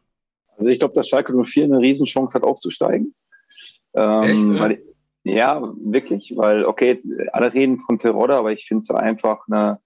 Also 0.56 0.70
ich 0.70 0.78
glaube, 0.78 0.94
dass 0.94 1.08
Schalke 1.08 1.32
04 1.32 1.64
eine 1.64 1.78
Riesenchance 1.78 2.34
hat 2.34 2.42
aufzusteigen. 2.42 3.14
Ähm, 3.94 4.22
Echt, 4.22 4.60
weil, 4.60 4.82
ja, 5.24 5.60
wirklich, 5.84 6.32
weil, 6.36 6.64
okay, 6.64 7.00
alle 7.32 7.52
reden 7.52 7.80
von 7.80 7.98
Terodde, 7.98 8.36
aber 8.36 8.52
ich 8.52 8.66
finde 8.66 8.82
es 8.82 8.90
einfach 8.90 9.46
eine, 9.48 9.80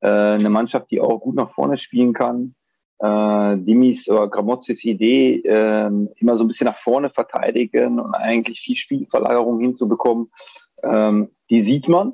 äh, 0.00 0.08
eine 0.08 0.50
Mannschaft, 0.50 0.90
die 0.90 1.00
auch 1.00 1.18
gut 1.18 1.34
nach 1.34 1.52
vorne 1.54 1.78
spielen 1.78 2.12
kann. 2.12 2.54
Äh, 2.98 3.58
Dimis 3.58 4.08
oder 4.08 4.28
Gramozis 4.28 4.84
Idee, 4.84 5.42
äh, 5.44 5.86
immer 5.86 6.38
so 6.38 6.44
ein 6.44 6.48
bisschen 6.48 6.66
nach 6.66 6.80
vorne 6.80 7.10
verteidigen 7.10 8.00
und 8.00 8.14
eigentlich 8.14 8.60
viel 8.60 8.76
Spielverlagerung 8.76 9.60
hinzubekommen, 9.60 10.30
ähm, 10.82 11.30
die 11.50 11.62
sieht 11.62 11.88
man. 11.88 12.12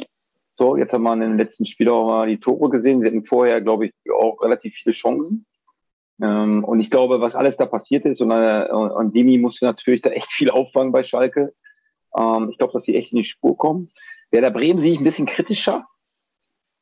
So, 0.55 0.77
jetzt 0.77 0.93
haben 0.93 1.05
wir 1.05 1.13
in 1.15 1.21
den 1.21 1.39
letzten 1.39 1.67
Spielen 1.67 1.91
auch 1.91 2.09
mal 2.09 2.29
die 2.29 2.39
Tore 2.39 2.69
gesehen. 2.69 3.01
Sie 3.01 3.07
hatten 3.07 3.25
vorher, 3.25 3.61
glaube 3.61 3.87
ich, 3.87 3.93
auch 4.13 4.43
relativ 4.43 4.75
viele 4.75 4.95
Chancen. 4.95 5.47
Ähm, 6.23 6.63
und 6.63 6.81
ich 6.81 6.91
glaube, 6.91 7.21
was 7.21 7.35
alles 7.35 7.57
da 7.57 7.67
passiert 7.67 8.05
ist, 8.05 8.21
und, 8.21 8.31
äh, 8.31 8.69
und 8.71 9.15
Demi 9.15 9.39
musste 9.39 9.65
natürlich 9.65 10.03
da 10.03 10.11
echt 10.11 10.33
viel 10.33 10.51
auffangen 10.51 10.93
bei 10.93 11.03
Schalke. 11.03 11.53
Ähm, 12.17 12.49
ich 12.51 12.59
glaube, 12.59 12.73
dass 12.73 12.85
sie 12.85 12.95
echt 12.95 13.13
in 13.13 13.19
die 13.19 13.25
Spur 13.25 13.57
kommen. 13.57 13.91
Werder 14.31 14.51
Bremen 14.51 14.81
sehe 14.81 14.93
ich 14.93 15.01
ein 15.01 15.05
bisschen 15.05 15.27
kritischer. 15.27 15.87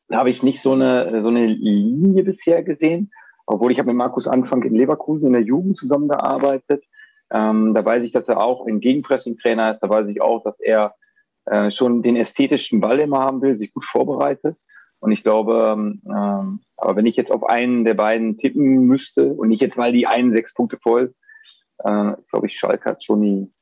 Da 0.08 0.18
habe 0.18 0.30
ich 0.30 0.42
nicht 0.42 0.60
so 0.60 0.72
eine, 0.72 1.22
so 1.22 1.28
eine 1.28 1.46
Linie 1.46 2.22
bisher 2.22 2.62
gesehen. 2.62 3.10
Obwohl 3.46 3.72
ich 3.72 3.78
habe 3.78 3.88
mit 3.88 3.96
Markus 3.96 4.28
Anfang 4.28 4.62
in 4.62 4.74
Leverkusen 4.74 5.28
in 5.28 5.32
der 5.32 5.42
Jugend 5.42 5.78
zusammengearbeitet. 5.78 6.84
Ähm, 7.32 7.74
da 7.74 7.84
weiß 7.84 8.04
ich, 8.04 8.12
dass 8.12 8.28
er 8.28 8.42
auch 8.42 8.66
ein 8.66 8.80
Gegenpressing-Trainer 8.80 9.72
ist. 9.72 9.80
Da 9.80 9.88
weiß 9.88 10.06
ich 10.08 10.20
auch, 10.20 10.42
dass 10.42 10.58
er 10.60 10.94
äh, 11.46 11.70
schon 11.70 12.02
den 12.02 12.16
ästhetischen 12.16 12.80
Ball 12.80 13.00
immer 13.00 13.20
haben 13.20 13.40
will, 13.40 13.56
sich 13.56 13.72
gut 13.72 13.84
vorbereitet. 13.86 14.56
Und 15.00 15.12
ich 15.12 15.22
glaube, 15.22 15.74
ähm, 15.76 16.60
aber 16.76 16.96
wenn 16.96 17.06
ich 17.06 17.16
jetzt 17.16 17.32
auf 17.32 17.44
einen 17.44 17.84
der 17.84 17.94
beiden 17.94 18.36
tippen 18.38 18.84
müsste 18.86 19.32
und 19.32 19.48
nicht 19.48 19.62
jetzt 19.62 19.76
mal 19.76 19.92
die 19.92 20.06
einen 20.06 20.32
sechs 20.32 20.52
Punkte 20.54 20.78
voll, 20.78 21.14
äh, 21.78 22.12
glaube 22.28 22.46
ich, 22.46 22.58
Schalke 22.58 22.90
hat 22.90 23.04
schon 23.04 23.22
die, 23.22 23.52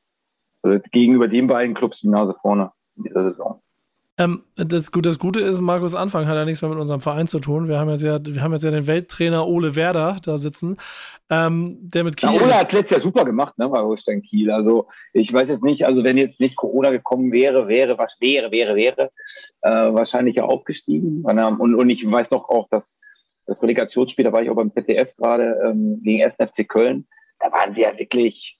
also 0.61 0.79
gegenüber 0.91 1.27
den 1.27 1.47
beiden 1.47 1.75
Clubs 1.75 2.01
die 2.01 2.09
Nase 2.09 2.35
vorne 2.41 2.71
in 2.97 3.03
dieser 3.03 3.31
Saison. 3.31 3.61
Ähm, 4.19 4.43
das, 4.57 4.91
das 4.91 5.17
Gute 5.17 5.39
ist, 5.39 5.61
Markus 5.61 5.95
Anfang 5.95 6.27
hat 6.27 6.35
ja 6.35 6.43
nichts 6.43 6.61
mehr 6.61 6.69
mit 6.69 6.77
unserem 6.77 6.99
Verein 6.99 7.27
zu 7.27 7.39
tun. 7.39 7.69
Wir 7.69 7.79
haben 7.79 7.89
jetzt 7.89 8.03
ja, 8.03 8.19
wir 8.21 8.43
haben 8.43 8.51
jetzt 8.51 8.65
ja 8.65 8.71
den 8.71 8.85
Welttrainer 8.85 9.47
Ole 9.47 9.77
Werder 9.77 10.17
da 10.21 10.37
sitzen, 10.37 10.75
ähm, 11.29 11.77
der 11.79 12.03
mit 12.03 12.17
Kiel. 12.17 12.33
Ja, 12.33 12.41
Ole 12.41 12.53
hat 12.53 12.73
letztes 12.73 12.97
Jahr 12.97 13.01
super 13.01 13.23
gemacht, 13.23 13.57
ne, 13.57 13.69
bei 13.69 13.79
Holstein 13.79 14.21
Kiel. 14.21 14.51
Also 14.51 14.87
ich 15.13 15.31
weiß 15.31 15.47
jetzt 15.47 15.63
nicht, 15.63 15.85
also 15.85 16.03
wenn 16.03 16.17
jetzt 16.17 16.41
nicht 16.41 16.57
Corona 16.57 16.89
gekommen 16.89 17.31
wäre, 17.31 17.69
wäre, 17.69 17.97
was 17.97 18.13
wäre, 18.19 18.51
wäre, 18.51 18.75
wäre, 18.75 19.09
äh, 19.61 19.69
wahrscheinlich 19.69 20.35
ja 20.35 20.43
aufgestiegen. 20.43 21.23
Und, 21.23 21.75
und 21.75 21.89
ich 21.89 22.05
weiß 22.05 22.29
noch 22.29 22.49
auch, 22.49 22.67
dass 22.69 22.97
das 23.45 23.63
Relegationsspiel, 23.63 24.25
da 24.25 24.33
war 24.33 24.43
ich 24.43 24.49
auch 24.49 24.55
beim 24.55 24.73
ZDF 24.73 25.15
gerade 25.15 25.57
ähm, 25.65 26.01
gegen 26.03 26.23
1. 26.23 26.35
FC 26.35 26.67
Köln. 26.67 27.07
Da 27.39 27.51
waren 27.53 27.73
sie 27.73 27.81
ja 27.81 27.97
wirklich 27.97 28.59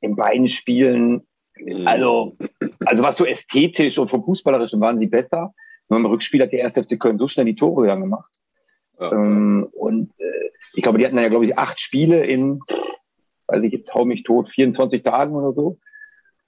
in 0.00 0.14
beiden 0.14 0.48
Spielen. 0.48 1.26
Also, 1.84 2.36
also 2.84 3.02
was 3.02 3.16
so 3.16 3.26
ästhetisch 3.26 3.98
und 3.98 4.10
vom 4.10 4.24
Fußballerischen 4.24 4.80
waren 4.80 4.98
sie 4.98 5.06
besser. 5.06 5.54
Nur 5.88 5.98
im 5.98 6.06
Rückspiel 6.06 6.42
hat 6.42 6.52
der 6.52 6.60
erste 6.60 6.84
FC 6.84 6.98
Köln 6.98 7.18
so 7.18 7.28
schnell 7.28 7.46
die 7.46 7.54
Tore 7.54 7.86
dann 7.86 8.00
gemacht. 8.00 8.30
Ja. 8.98 9.12
Ähm, 9.12 9.68
und 9.72 10.10
äh, 10.18 10.50
ich 10.74 10.82
glaube, 10.82 10.98
die 10.98 11.04
hatten 11.04 11.18
ja, 11.18 11.28
glaube 11.28 11.46
ich, 11.46 11.58
acht 11.58 11.80
Spiele 11.80 12.24
in, 12.24 12.60
weiß 13.46 13.62
ich 13.62 13.72
jetzt 13.72 13.92
hau 13.94 14.04
mich 14.04 14.22
tot, 14.22 14.48
24 14.50 15.02
Tagen 15.02 15.34
oder 15.34 15.52
so. 15.52 15.78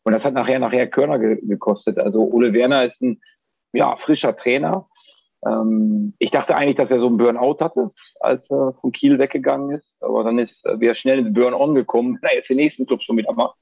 Und 0.02 0.14
das 0.14 0.24
hat 0.24 0.34
nachher 0.34 0.58
nachher 0.58 0.86
Körner 0.86 1.18
ge 1.18 1.38
gekostet. 1.42 1.98
Also 1.98 2.20
Ole 2.20 2.52
Werner 2.52 2.84
ist 2.84 3.02
ein 3.02 3.20
ja, 3.72 3.96
frischer 3.96 4.36
Trainer. 4.36 4.88
Ähm, 5.46 6.14
ich 6.18 6.30
dachte 6.30 6.56
eigentlich, 6.56 6.76
dass 6.76 6.90
er 6.90 7.00
so 7.00 7.08
einen 7.08 7.16
Burnout 7.16 7.58
hatte, 7.60 7.90
als 8.20 8.50
er 8.50 8.74
von 8.80 8.92
Kiel 8.92 9.18
weggegangen 9.18 9.76
ist. 9.76 10.02
Aber 10.02 10.24
dann 10.24 10.38
ist 10.38 10.64
er 10.64 10.80
wieder 10.80 10.94
schnell 10.94 11.18
ins 11.18 11.34
Burn-on 11.34 11.74
gekommen, 11.74 12.18
wenn 12.20 12.30
er 12.30 12.36
jetzt 12.36 12.50
den 12.50 12.56
nächsten 12.56 12.86
Club 12.86 13.02
schon 13.02 13.16
wieder 13.16 13.32
macht 13.32 13.56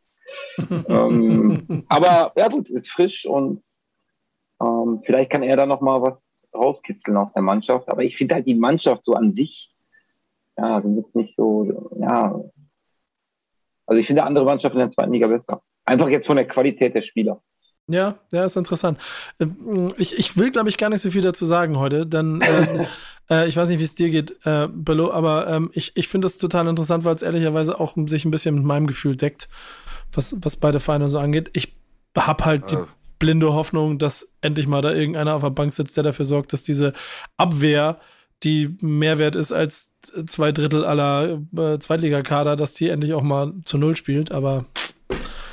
ähm, 0.59 1.84
aber 1.88 2.32
ja 2.36 2.48
gut, 2.48 2.70
ist 2.70 2.90
frisch 2.90 3.26
und 3.26 3.62
ähm, 4.62 5.03
vielleicht 5.05 5.30
kann 5.30 5.42
er 5.42 5.57
da 5.57 5.66
noch 5.66 5.80
mal 5.80 6.00
was 6.03 6.40
rauskitzeln 6.55 7.16
aus 7.16 7.32
der 7.34 7.42
Mannschaft. 7.42 7.88
Aber 7.88 8.03
ich 8.03 8.16
finde 8.16 8.36
halt 8.36 8.46
die 8.46 8.55
Mannschaft 8.55 9.05
so 9.05 9.14
an 9.14 9.32
sich, 9.32 9.70
ja, 10.57 10.80
sind 10.82 10.96
jetzt 10.96 11.14
nicht 11.14 11.34
so, 11.36 11.90
ja. 11.98 12.40
Also 13.86 14.00
ich 14.00 14.07
finde 14.07 14.24
andere 14.24 14.44
Mannschaften 14.44 14.78
in 14.78 14.86
der 14.86 14.94
zweiten 14.94 15.12
Liga 15.12 15.26
besser. 15.26 15.61
Einfach 15.84 16.09
jetzt 16.09 16.26
von 16.26 16.36
der 16.36 16.46
Qualität 16.46 16.94
der 16.94 17.03
Spieler. 17.03 17.42
Ja, 17.88 18.18
ja, 18.30 18.44
ist 18.44 18.57
interessant. 18.57 18.98
Ähm, 19.40 19.88
ich, 19.98 20.16
ich 20.16 20.36
will, 20.36 20.53
glaube 20.53 20.68
ich, 20.68 20.78
gar 20.78 20.88
nicht 20.88 21.00
so 21.00 21.11
viel 21.11 21.22
dazu 21.22 21.46
sagen 21.46 21.78
heute, 21.78 22.07
denn 22.07 22.40
äh, 22.40 22.86
äh, 23.30 23.48
ich 23.48 23.57
weiß 23.57 23.68
nicht, 23.68 23.80
wie 23.80 23.84
es 23.84 23.96
dir 23.96 24.11
geht, 24.11 24.36
äh, 24.46 24.68
Bello, 24.70 25.11
aber 25.11 25.48
ähm, 25.48 25.70
ich, 25.74 25.92
ich 25.96 26.07
finde 26.07 26.26
das 26.26 26.38
total 26.38 26.68
interessant, 26.68 27.05
weil 27.05 27.16
es 27.16 27.22
ehrlicherweise 27.22 27.80
auch 27.80 27.96
sich 28.07 28.24
ein 28.24 28.30
bisschen 28.30 28.55
mit 28.55 28.64
meinem 28.64 28.86
Gefühl 28.86 29.16
deckt 29.16 29.48
was, 30.12 30.36
was 30.40 30.56
beide 30.56 30.80
Vereine 30.80 31.08
so 31.08 31.18
angeht. 31.18 31.50
Ich 31.52 31.74
habe 32.16 32.44
halt 32.44 32.70
die 32.70 32.78
blinde 33.18 33.52
Hoffnung, 33.54 33.98
dass 33.98 34.34
endlich 34.40 34.66
mal 34.66 34.82
da 34.82 34.92
irgendeiner 34.92 35.34
auf 35.34 35.42
der 35.42 35.50
Bank 35.50 35.72
sitzt, 35.72 35.96
der 35.96 36.04
dafür 36.04 36.24
sorgt, 36.24 36.52
dass 36.52 36.64
diese 36.64 36.92
Abwehr, 37.36 37.98
die 38.42 38.76
mehr 38.80 39.18
wert 39.18 39.36
ist 39.36 39.52
als 39.52 39.92
zwei 40.26 40.50
Drittel 40.50 40.84
aller 40.84 41.40
äh, 41.56 41.78
Zweitligakader, 41.78 42.56
dass 42.56 42.74
die 42.74 42.88
endlich 42.88 43.14
auch 43.14 43.22
mal 43.22 43.52
zu 43.64 43.78
Null 43.78 43.96
spielt. 43.96 44.32
Aber 44.32 44.64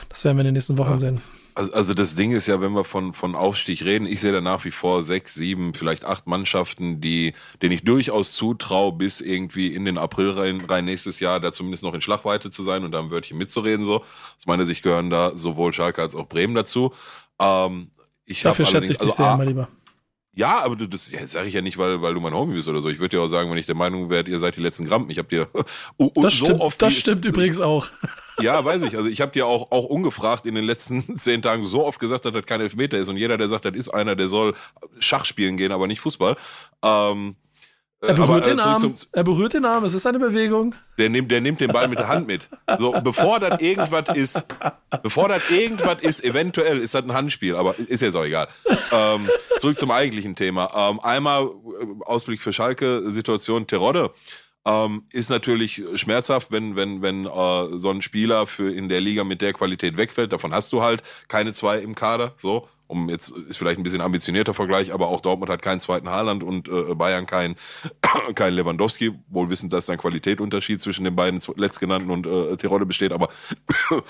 das 0.09 0.25
werden 0.25 0.37
wir 0.37 0.41
in 0.41 0.47
den 0.47 0.53
nächsten 0.55 0.77
Wochen 0.77 0.91
ja. 0.91 0.99
sehen. 0.99 1.21
Also, 1.59 1.73
also 1.73 1.93
das 1.93 2.15
Ding 2.15 2.31
ist 2.31 2.47
ja, 2.47 2.61
wenn 2.61 2.71
wir 2.71 2.85
von, 2.85 3.13
von 3.13 3.35
Aufstieg 3.35 3.83
reden, 3.83 4.07
ich 4.07 4.21
sehe 4.21 4.31
da 4.31 4.39
nach 4.39 4.63
wie 4.63 4.71
vor 4.71 5.03
sechs, 5.03 5.33
sieben, 5.33 5.73
vielleicht 5.73 6.05
acht 6.05 6.25
Mannschaften, 6.25 7.01
die, 7.01 7.33
denen 7.61 7.73
ich 7.73 7.83
durchaus 7.83 8.31
zutraue, 8.31 8.93
bis 8.93 9.19
irgendwie 9.19 9.73
in 9.73 9.83
den 9.83 9.97
April 9.97 10.29
rein, 10.29 10.61
rein 10.61 10.85
nächstes 10.85 11.19
Jahr 11.19 11.41
da 11.41 11.51
zumindest 11.51 11.83
noch 11.83 11.93
in 11.93 11.99
Schlagweite 11.99 12.49
zu 12.49 12.63
sein 12.63 12.85
und 12.85 12.93
da 12.93 12.99
ein 12.99 13.11
Wörtchen 13.11 13.37
mitzureden. 13.37 13.85
So. 13.85 14.05
Aus 14.37 14.45
meiner 14.45 14.63
Sicht 14.63 14.83
gehören 14.83 15.09
da 15.09 15.35
sowohl 15.35 15.73
Schalke 15.73 16.01
als 16.01 16.15
auch 16.15 16.29
Bremen 16.29 16.55
dazu. 16.55 16.93
Ähm, 17.41 17.91
ich 18.23 18.41
Dafür 18.41 18.63
schätze 18.63 18.93
ich 18.93 18.97
dich 18.97 19.09
also, 19.09 19.23
sehr, 19.23 19.35
mein 19.35 19.49
Lieber. 19.49 19.67
Ja, 20.33 20.59
aber 20.59 20.75
du, 20.75 20.87
das 20.87 21.11
ja, 21.11 21.25
sage 21.25 21.47
ich 21.47 21.53
ja 21.53 21.61
nicht, 21.61 21.77
weil, 21.77 22.01
weil 22.01 22.13
du 22.13 22.21
mein 22.21 22.33
Homie 22.33 22.53
bist 22.53 22.67
oder 22.67 22.81
so. 22.81 22.89
Ich 22.89 22.99
würde 22.99 23.17
dir 23.17 23.23
auch 23.23 23.27
sagen, 23.27 23.49
wenn 23.49 23.57
ich 23.57 23.65
der 23.65 23.75
Meinung 23.75 24.09
wäre, 24.09 24.27
ihr 24.29 24.39
seid 24.39 24.55
die 24.55 24.61
letzten 24.61 24.85
Grampen. 24.85 25.09
Ich 25.09 25.17
habe 25.17 25.27
dir 25.27 25.47
und 25.97 26.15
das 26.23 26.33
so 26.33 26.45
stimmt, 26.45 26.61
oft. 26.61 26.81
Das 26.81 26.93
die, 26.93 26.99
stimmt 26.99 27.25
übrigens 27.25 27.61
auch. 27.61 27.87
Ja, 28.41 28.63
weiß 28.63 28.83
ich. 28.83 28.95
Also 28.95 29.09
ich 29.09 29.19
habe 29.19 29.33
dir 29.33 29.45
auch, 29.45 29.69
auch 29.71 29.83
ungefragt 29.83 30.45
in 30.45 30.55
den 30.55 30.63
letzten 30.63 31.03
zehn 31.17 31.41
Tagen 31.41 31.65
so 31.65 31.85
oft 31.85 31.99
gesagt, 31.99 32.23
dass 32.23 32.31
das 32.31 32.45
kein 32.45 32.61
Elfmeter 32.61 32.97
ist. 32.97 33.09
Und 33.09 33.17
jeder, 33.17 33.37
der 33.37 33.49
sagt, 33.49 33.65
das 33.65 33.75
ist 33.75 33.89
einer, 33.89 34.15
der 34.15 34.29
soll 34.29 34.55
Schach 34.99 35.25
spielen 35.25 35.57
gehen, 35.57 35.73
aber 35.73 35.87
nicht 35.87 35.99
Fußball. 35.99 36.37
Ähm, 36.81 37.35
er 38.01 38.13
berührt 38.13 38.47
aber, 38.47 38.55
den 38.55 38.59
Arm. 38.59 38.95
er 39.11 39.23
berührt 39.23 39.53
den 39.53 39.65
Arm. 39.65 39.83
Es 39.83 39.93
ist 39.93 40.05
eine 40.05 40.19
Bewegung. 40.19 40.73
Der 40.97 41.09
nimmt, 41.09 41.29
der 41.31 41.41
nimmt 41.41 41.59
den 41.59 41.71
Ball 41.71 41.87
mit 41.89 41.99
der 41.99 42.07
Hand 42.07 42.27
mit. 42.27 42.47
So, 42.77 42.93
bevor 43.03 43.39
das 43.39 43.59
irgendwas 43.59 44.15
ist, 44.15 44.45
bevor 45.03 45.27
das 45.27 45.49
irgendwas 45.49 45.99
ist, 45.99 46.23
eventuell 46.23 46.79
ist 46.79 46.95
das 46.95 47.03
ein 47.03 47.13
Handspiel, 47.13 47.55
aber 47.55 47.77
ist 47.77 48.01
jetzt 48.01 48.15
auch 48.15 48.23
egal. 48.23 48.47
Ähm, 48.91 49.27
zurück 49.59 49.77
zum 49.77 49.91
eigentlichen 49.91 50.35
Thema. 50.35 50.71
Ähm, 50.73 50.99
einmal 51.01 51.43
äh, 51.43 51.49
Ausblick 52.05 52.41
für 52.41 52.53
Schalke, 52.53 53.11
Situation 53.11 53.67
Terodde. 53.67 54.11
Ähm, 54.65 55.03
ist 55.11 55.29
natürlich 55.29 55.83
schmerzhaft, 55.95 56.51
wenn, 56.51 56.75
wenn, 56.75 57.01
wenn 57.01 57.25
äh, 57.25 57.77
so 57.77 57.89
ein 57.89 58.01
Spieler 58.01 58.47
für 58.47 58.71
in 58.71 58.87
der 58.87 59.01
Liga 59.01 59.23
mit 59.23 59.41
der 59.41 59.53
Qualität 59.53 59.97
wegfällt. 59.97 60.31
Davon 60.31 60.53
hast 60.53 60.71
du 60.71 60.81
halt 60.81 61.03
keine 61.27 61.53
zwei 61.53 61.79
im 61.79 61.95
Kader. 61.95 62.33
So, 62.37 62.67
um 62.89 63.07
jetzt 63.07 63.29
ist 63.29 63.57
vielleicht 63.57 63.79
ein 63.79 63.83
bisschen 63.83 64.01
ambitionierter 64.01 64.55
Vergleich, 64.55 64.91
aber 64.91 65.09
auch 65.09 65.21
Dortmund 65.21 65.51
hat 65.51 65.61
keinen 65.61 65.79
zweiten 65.79 66.09
Haaland 66.09 66.43
und 66.43 66.67
äh, 66.67 66.95
Bayern 66.95 67.27
keinen 67.27 67.55
kein 68.35 68.55
Lewandowski, 68.55 69.13
wohl 69.27 69.49
wissend, 69.49 69.71
dass 69.73 69.85
da 69.85 69.93
ein 69.93 69.99
Qualitätsunterschied 69.99 70.81
zwischen 70.81 71.03
den 71.03 71.15
beiden 71.15 71.39
letztgenannten 71.55 72.09
und 72.09 72.25
äh, 72.25 72.57
Tirole 72.57 72.87
besteht, 72.87 73.11
aber 73.11 73.29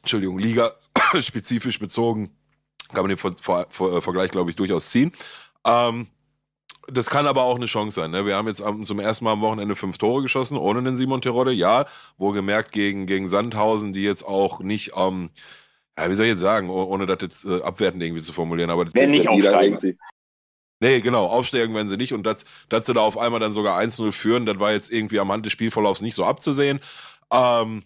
Entschuldigung, 0.00 0.38
Liga 0.38 0.72
spezifisch 1.20 1.78
bezogen 1.78 2.36
kann 2.88 3.04
man 3.04 3.10
den 3.10 3.18
Ver 3.18 3.36
Ver 3.40 3.66
Ver 3.70 4.02
Vergleich, 4.02 4.32
glaube 4.32 4.50
ich, 4.50 4.56
durchaus 4.56 4.90
ziehen. 4.90 5.12
Ähm, 5.64 6.08
das 6.88 7.08
kann 7.08 7.28
aber 7.28 7.44
auch 7.44 7.54
eine 7.54 7.66
Chance 7.66 8.00
sein. 8.00 8.10
Ne? 8.10 8.26
Wir 8.26 8.34
haben 8.34 8.48
jetzt 8.48 8.64
zum 8.82 8.98
ersten 8.98 9.24
Mal 9.24 9.34
am 9.34 9.42
Wochenende 9.42 9.76
fünf 9.76 9.96
Tore 9.98 10.22
geschossen, 10.22 10.56
ohne 10.56 10.82
den 10.82 10.96
Simon 10.96 11.22
Terodde. 11.22 11.52
Ja, 11.52 11.86
wohlgemerkt 12.18 12.72
gegen, 12.72 13.06
gegen 13.06 13.28
Sandhausen, 13.28 13.92
die 13.92 14.02
jetzt 14.02 14.24
auch 14.24 14.58
nicht 14.58 14.92
ähm, 14.96 15.30
ja, 16.00 16.10
wie 16.10 16.14
soll 16.14 16.26
ich 16.26 16.32
jetzt 16.32 16.40
sagen, 16.40 16.70
ohne 16.70 17.06
das 17.06 17.18
jetzt 17.20 17.44
äh, 17.44 17.62
abwertend 17.62 18.02
irgendwie 18.02 18.22
zu 18.22 18.32
formulieren, 18.32 18.70
aber 18.70 18.86
wenn 18.92 19.10
nicht 19.10 19.28
aufsteigen. 19.28 19.98
Nee, 20.82 21.00
genau, 21.00 21.26
aufsteigen 21.26 21.74
werden 21.74 21.88
sie 21.88 21.98
nicht 21.98 22.14
und 22.14 22.24
dass, 22.24 22.46
dass 22.70 22.86
sie 22.86 22.94
da 22.94 23.00
auf 23.00 23.18
einmal 23.18 23.38
dann 23.38 23.52
sogar 23.52 23.78
1-0 23.78 24.12
führen, 24.12 24.46
das 24.46 24.58
war 24.58 24.72
jetzt 24.72 24.90
irgendwie 24.90 25.20
am 25.20 25.30
Hand 25.30 25.44
des 25.44 25.52
Spielverlaufs 25.52 26.00
nicht 26.00 26.14
so 26.14 26.24
abzusehen. 26.24 26.80
Ähm, 27.30 27.82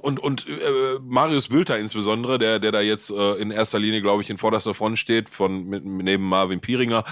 und 0.00 0.20
und 0.20 0.48
äh, 0.48 1.00
Marius 1.02 1.48
Bülter 1.48 1.76
insbesondere, 1.78 2.38
der 2.38 2.60
der 2.60 2.70
da 2.70 2.80
jetzt 2.80 3.10
äh, 3.10 3.34
in 3.34 3.50
erster 3.50 3.80
Linie, 3.80 4.00
glaube 4.00 4.22
ich, 4.22 4.30
in 4.30 4.38
vorderster 4.38 4.74
Front 4.74 5.00
steht, 5.00 5.28
von 5.28 5.66
mit, 5.66 5.84
neben 5.84 6.28
Marvin 6.28 6.60
Pieringer, 6.60 7.04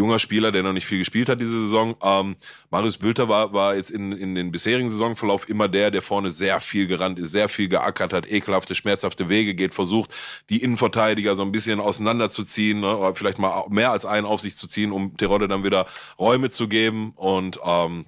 junger 0.00 0.18
Spieler, 0.18 0.50
der 0.50 0.62
noch 0.62 0.72
nicht 0.72 0.86
viel 0.86 0.98
gespielt 0.98 1.28
hat 1.28 1.40
diese 1.40 1.60
Saison. 1.60 1.94
Ähm, 2.02 2.36
Marius 2.70 2.96
Bülter 2.96 3.28
war, 3.28 3.52
war 3.52 3.76
jetzt 3.76 3.90
in, 3.90 4.12
in 4.12 4.34
den 4.34 4.50
bisherigen 4.50 4.88
Saisonverlauf 4.88 5.48
immer 5.48 5.68
der, 5.68 5.90
der 5.90 6.00
vorne 6.00 6.30
sehr 6.30 6.58
viel 6.58 6.86
gerannt 6.86 7.18
ist, 7.18 7.32
sehr 7.32 7.48
viel 7.48 7.68
geackert 7.68 8.12
hat, 8.14 8.30
ekelhafte, 8.30 8.74
schmerzhafte 8.74 9.28
Wege 9.28 9.54
geht, 9.54 9.74
versucht, 9.74 10.12
die 10.48 10.62
Innenverteidiger 10.62 11.34
so 11.34 11.42
ein 11.42 11.52
bisschen 11.52 11.80
auseinanderzuziehen, 11.80 12.80
ne, 12.80 12.96
oder 12.96 13.14
vielleicht 13.14 13.38
mal 13.38 13.66
mehr 13.68 13.90
als 13.90 14.06
einen 14.06 14.26
auf 14.26 14.40
sich 14.40 14.56
zu 14.56 14.66
ziehen, 14.66 14.90
um 14.90 15.16
Terodde 15.18 15.48
dann 15.48 15.64
wieder 15.64 15.86
Räume 16.18 16.48
zu 16.48 16.66
geben 16.66 17.12
und 17.16 17.60
ähm, 17.64 18.06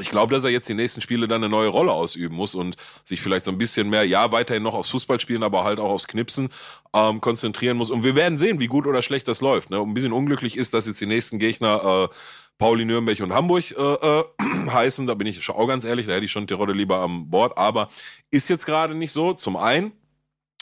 ich 0.00 0.10
glaube, 0.10 0.34
dass 0.34 0.44
er 0.44 0.50
jetzt 0.50 0.68
die 0.68 0.74
nächsten 0.74 1.00
Spiele 1.00 1.28
dann 1.28 1.42
eine 1.44 1.50
neue 1.50 1.68
Rolle 1.68 1.92
ausüben 1.92 2.34
muss 2.34 2.54
und 2.54 2.76
sich 3.04 3.20
vielleicht 3.20 3.44
so 3.44 3.52
ein 3.52 3.58
bisschen 3.58 3.88
mehr, 3.88 4.04
ja, 4.04 4.32
weiterhin 4.32 4.62
noch 4.62 4.74
aufs 4.74 4.90
Fußball 4.90 5.20
spielen, 5.20 5.44
aber 5.44 5.62
halt 5.62 5.78
auch 5.78 5.90
aufs 5.90 6.08
Knipsen 6.08 6.48
ähm, 6.92 7.20
konzentrieren 7.20 7.76
muss. 7.76 7.90
Und 7.90 8.02
wir 8.02 8.16
werden 8.16 8.36
sehen, 8.36 8.58
wie 8.58 8.66
gut 8.66 8.86
oder 8.86 9.02
schlecht 9.02 9.28
das 9.28 9.40
läuft. 9.40 9.70
Ne? 9.70 9.80
Und 9.80 9.90
ein 9.90 9.94
bisschen 9.94 10.12
unglücklich 10.12 10.56
ist, 10.56 10.74
dass 10.74 10.86
jetzt 10.86 11.00
die 11.00 11.06
nächsten 11.06 11.38
Gegner 11.38 12.08
äh, 12.10 12.14
Pauli, 12.58 12.84
Nürnberg 12.84 13.20
und 13.20 13.32
Hamburg 13.32 13.70
äh, 13.70 13.82
äh, 13.82 14.24
heißen. 14.70 15.06
Da 15.06 15.14
bin 15.14 15.28
ich 15.28 15.48
auch 15.48 15.66
ganz 15.66 15.84
ehrlich, 15.84 16.06
da 16.06 16.14
hätte 16.14 16.24
ich 16.24 16.32
schon 16.32 16.46
Tirode 16.48 16.72
lieber 16.72 16.98
am 16.98 17.30
Bord. 17.30 17.56
Aber 17.56 17.88
ist 18.30 18.48
jetzt 18.48 18.66
gerade 18.66 18.94
nicht 18.96 19.12
so. 19.12 19.32
Zum 19.32 19.56
einen, 19.56 19.92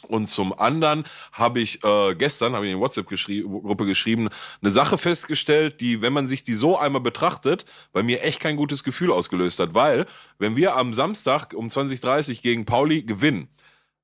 und 0.08 0.28
zum 0.28 0.58
anderen 0.58 1.04
habe 1.32 1.60
ich 1.60 1.82
äh, 1.84 2.14
gestern, 2.14 2.54
habe 2.54 2.66
ich 2.66 2.72
in 2.72 2.78
der 2.78 2.82
WhatsApp-Gruppe 2.82 3.86
geschrieben, 3.86 4.28
eine 4.60 4.70
Sache 4.70 4.98
festgestellt, 4.98 5.80
die, 5.80 6.02
wenn 6.02 6.12
man 6.12 6.26
sich 6.26 6.42
die 6.42 6.54
so 6.54 6.78
einmal 6.78 7.00
betrachtet, 7.00 7.64
bei 7.92 8.02
mir 8.02 8.22
echt 8.22 8.40
kein 8.40 8.56
gutes 8.56 8.84
Gefühl 8.84 9.12
ausgelöst 9.12 9.58
hat. 9.58 9.74
Weil, 9.74 10.06
wenn 10.38 10.56
wir 10.56 10.76
am 10.76 10.94
Samstag 10.94 11.54
um 11.54 11.68
20.30 11.68 12.42
gegen 12.42 12.64
Pauli 12.64 13.02
gewinnen, 13.02 13.48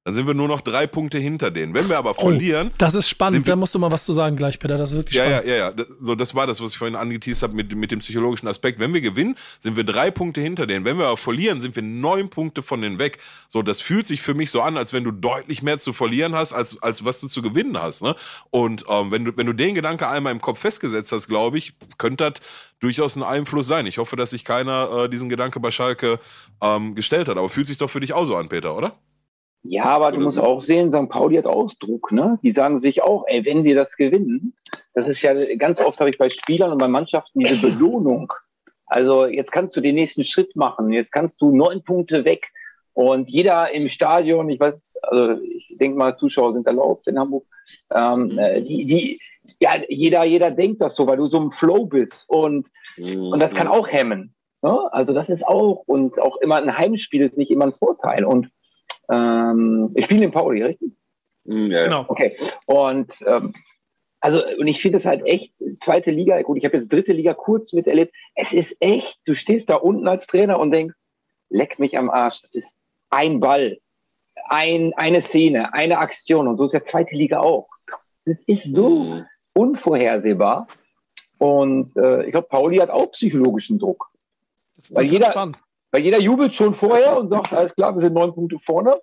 dann 0.08 0.14
sind 0.14 0.26
wir 0.26 0.32
nur 0.32 0.48
noch 0.48 0.62
drei 0.62 0.86
Punkte 0.86 1.18
hinter 1.18 1.50
denen. 1.50 1.74
Wenn 1.74 1.90
wir 1.90 1.98
aber 1.98 2.12
oh, 2.12 2.30
verlieren. 2.30 2.70
das 2.78 2.94
ist 2.94 3.10
spannend, 3.10 3.46
da 3.46 3.56
musst 3.56 3.74
du 3.74 3.78
mal 3.78 3.92
was 3.92 4.06
zu 4.06 4.14
sagen 4.14 4.36
gleich, 4.36 4.58
Peter. 4.58 4.78
Das 4.78 4.92
ist 4.92 4.96
wirklich 4.96 5.16
ja, 5.16 5.26
spannend. 5.26 5.46
Ja, 5.46 5.54
ja, 5.54 5.70
ja. 5.76 5.84
So, 6.00 6.14
das 6.14 6.34
war 6.34 6.46
das, 6.46 6.62
was 6.62 6.70
ich 6.70 6.78
vorhin 6.78 6.96
angeteased 6.96 7.42
habe 7.42 7.54
mit, 7.54 7.76
mit 7.76 7.90
dem 7.90 7.98
psychologischen 7.98 8.48
Aspekt. 8.48 8.78
Wenn 8.78 8.94
wir 8.94 9.02
gewinnen, 9.02 9.36
sind 9.58 9.76
wir 9.76 9.84
drei 9.84 10.10
Punkte 10.10 10.40
hinter 10.40 10.66
denen. 10.66 10.86
Wenn 10.86 10.96
wir 10.96 11.08
aber 11.08 11.18
verlieren, 11.18 11.60
sind 11.60 11.76
wir 11.76 11.82
neun 11.82 12.30
Punkte 12.30 12.62
von 12.62 12.80
denen 12.80 12.98
weg. 12.98 13.18
So, 13.48 13.60
das 13.60 13.82
fühlt 13.82 14.06
sich 14.06 14.22
für 14.22 14.32
mich 14.32 14.50
so 14.50 14.62
an, 14.62 14.78
als 14.78 14.94
wenn 14.94 15.04
du 15.04 15.10
deutlich 15.10 15.60
mehr 15.62 15.76
zu 15.76 15.92
verlieren 15.92 16.34
hast, 16.34 16.54
als, 16.54 16.82
als 16.82 17.04
was 17.04 17.20
du 17.20 17.28
zu 17.28 17.42
gewinnen 17.42 17.76
hast. 17.76 18.00
Ne? 18.00 18.14
Und 18.48 18.86
ähm, 18.88 19.10
wenn, 19.10 19.26
du, 19.26 19.36
wenn 19.36 19.46
du 19.46 19.52
den 19.52 19.74
Gedanke 19.74 20.08
einmal 20.08 20.32
im 20.32 20.40
Kopf 20.40 20.60
festgesetzt 20.60 21.12
hast, 21.12 21.28
glaube 21.28 21.58
ich, 21.58 21.74
könnte 21.98 22.30
das 22.30 22.40
durchaus 22.80 23.14
ein 23.14 23.22
Einfluss 23.22 23.66
sein. 23.66 23.84
Ich 23.84 23.98
hoffe, 23.98 24.16
dass 24.16 24.30
sich 24.30 24.46
keiner 24.46 25.04
äh, 25.04 25.08
diesen 25.10 25.28
Gedanke 25.28 25.60
bei 25.60 25.70
Schalke 25.70 26.18
ähm, 26.62 26.94
gestellt 26.94 27.28
hat. 27.28 27.36
Aber 27.36 27.50
fühlt 27.50 27.66
sich 27.66 27.76
doch 27.76 27.90
für 27.90 28.00
dich 28.00 28.14
auch 28.14 28.24
so 28.24 28.36
an, 28.36 28.48
Peter, 28.48 28.74
oder? 28.74 28.96
Ja, 29.62 29.84
aber 29.84 30.12
du 30.12 30.20
musst 30.20 30.38
auch 30.38 30.60
sehen, 30.60 30.92
St. 30.92 31.08
Pauli 31.08 31.36
hat 31.36 31.46
Ausdruck, 31.46 32.12
ne? 32.12 32.38
Die 32.42 32.52
sagen 32.52 32.78
sich 32.78 33.02
auch, 33.02 33.24
ey, 33.26 33.44
wenn 33.44 33.64
wir 33.64 33.74
das 33.74 33.94
gewinnen, 33.96 34.54
das 34.94 35.08
ist 35.08 35.22
ja 35.22 35.32
ganz 35.56 35.80
oft 35.80 35.98
habe 36.00 36.10
ich 36.10 36.18
bei 36.18 36.30
Spielern 36.30 36.72
und 36.72 36.78
bei 36.78 36.88
Mannschaften 36.88 37.40
diese 37.40 37.60
Belohnung. 37.60 38.32
Also 38.86 39.26
jetzt 39.26 39.52
kannst 39.52 39.76
du 39.76 39.80
den 39.80 39.96
nächsten 39.96 40.24
Schritt 40.24 40.56
machen, 40.56 40.92
jetzt 40.92 41.12
kannst 41.12 41.40
du 41.40 41.54
neun 41.54 41.82
Punkte 41.82 42.24
weg 42.24 42.50
und 42.94 43.28
jeder 43.28 43.70
im 43.72 43.88
Stadion, 43.88 44.48
ich 44.50 44.58
weiß, 44.58 44.74
also 45.02 45.40
ich 45.42 45.76
denke 45.78 45.98
mal, 45.98 46.16
Zuschauer 46.16 46.54
sind 46.54 46.66
erlaubt 46.66 47.06
in 47.06 47.18
Hamburg, 47.18 47.46
ähm, 47.94 48.36
äh, 48.38 48.62
die, 48.62 48.86
die, 48.86 49.20
ja, 49.60 49.72
jeder, 49.88 50.24
jeder 50.24 50.50
denkt 50.50 50.80
das 50.80 50.96
so, 50.96 51.06
weil 51.06 51.18
du 51.18 51.26
so 51.26 51.36
im 51.36 51.52
Flow 51.52 51.86
bist 51.86 52.24
und, 52.26 52.66
mhm. 52.96 53.32
und 53.32 53.42
das 53.42 53.54
kann 53.54 53.68
auch 53.68 53.88
hemmen. 53.88 54.34
Ne? 54.62 54.92
Also 54.92 55.12
das 55.12 55.28
ist 55.28 55.46
auch, 55.46 55.84
und 55.86 56.18
auch 56.20 56.38
immer 56.38 56.56
ein 56.56 56.76
Heimspiel 56.76 57.22
ist 57.22 57.36
nicht 57.36 57.50
immer 57.50 57.66
ein 57.66 57.74
Vorteil 57.74 58.24
und 58.24 58.48
ähm, 59.10 59.92
ich 59.94 60.04
spiele 60.04 60.24
in 60.24 60.30
Pauli, 60.30 60.62
richtig? 60.62 60.92
Mm, 61.44 61.70
ja, 61.70 61.84
genau. 61.84 62.04
Okay. 62.08 62.36
Und 62.66 63.12
ähm, 63.26 63.54
also, 64.20 64.44
und 64.58 64.66
ich 64.66 64.82
finde 64.82 64.98
es 64.98 65.06
halt 65.06 65.24
echt, 65.26 65.52
zweite 65.80 66.10
Liga, 66.10 66.40
gut, 66.42 66.58
ich 66.58 66.64
habe 66.64 66.78
jetzt 66.78 66.92
dritte 66.92 67.12
Liga 67.12 67.34
kurz 67.34 67.72
miterlebt. 67.72 68.12
Es 68.34 68.52
ist 68.52 68.76
echt, 68.80 69.18
du 69.24 69.34
stehst 69.34 69.70
da 69.70 69.76
unten 69.76 70.08
als 70.08 70.26
Trainer 70.26 70.58
und 70.58 70.72
denkst, 70.72 70.98
leck 71.50 71.78
mich 71.78 71.96
am 71.98 72.10
Arsch, 72.10 72.40
das 72.42 72.54
ist 72.54 72.68
ein 73.10 73.40
Ball, 73.40 73.78
ein, 74.48 74.92
eine 74.96 75.22
Szene, 75.22 75.72
eine 75.72 75.98
Aktion. 75.98 76.48
Und 76.48 76.58
so 76.58 76.64
ist 76.64 76.72
ja 76.72 76.84
zweite 76.84 77.14
Liga 77.14 77.40
auch. 77.40 77.68
Das 78.24 78.36
ist 78.46 78.74
so 78.74 79.04
mhm. 79.04 79.26
unvorhersehbar. 79.54 80.66
Und 81.38 81.96
äh, 81.96 82.24
ich 82.24 82.32
glaube, 82.32 82.48
Pauli 82.48 82.78
hat 82.78 82.90
auch 82.90 83.12
psychologischen 83.12 83.78
Druck. 83.78 84.10
Das, 84.74 84.88
das 84.88 84.96
Weil 84.96 85.12
jeder, 85.12 85.30
spannend. 85.30 85.58
Weil 85.90 86.02
jeder 86.02 86.20
jubelt 86.20 86.54
schon 86.54 86.74
vorher 86.74 87.18
und 87.18 87.30
sagt, 87.30 87.52
alles 87.52 87.74
klar, 87.74 87.94
wir 87.94 88.02
sind 88.02 88.14
neun 88.14 88.34
Punkte 88.34 88.58
vorne. 88.64 89.00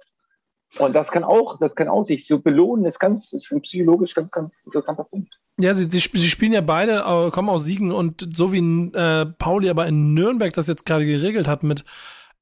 Und 0.77 0.93
das 0.93 1.09
kann 1.09 1.23
auch, 1.23 1.57
das 1.59 1.73
kann 1.75 1.87
auch 1.87 2.03
sich 2.03 2.27
so 2.27 2.39
belohnen, 2.39 2.85
ist 2.85 2.99
ganz, 2.99 3.31
ist 3.31 3.51
ein 3.51 3.61
psychologisch 3.61 4.13
ganz, 4.13 4.31
ganz 4.31 4.53
interessanter 4.65 5.05
Punkt. 5.05 5.33
Ja, 5.59 5.73
sie, 5.73 5.85
sie, 5.89 5.99
sie 5.99 6.29
spielen 6.29 6.51
ja 6.51 6.61
beide, 6.61 6.99
äh, 6.99 7.31
kommen 7.31 7.49
aus 7.49 7.63
Siegen 7.63 7.91
und 7.91 8.27
so 8.35 8.51
wie 8.51 8.59
äh, 8.93 9.25
Pauli 9.25 9.69
aber 9.69 9.87
in 9.87 10.13
Nürnberg 10.13 10.51
das 10.53 10.67
jetzt 10.67 10.85
gerade 10.85 11.05
geregelt 11.05 11.47
hat 11.47 11.63
mit 11.63 11.85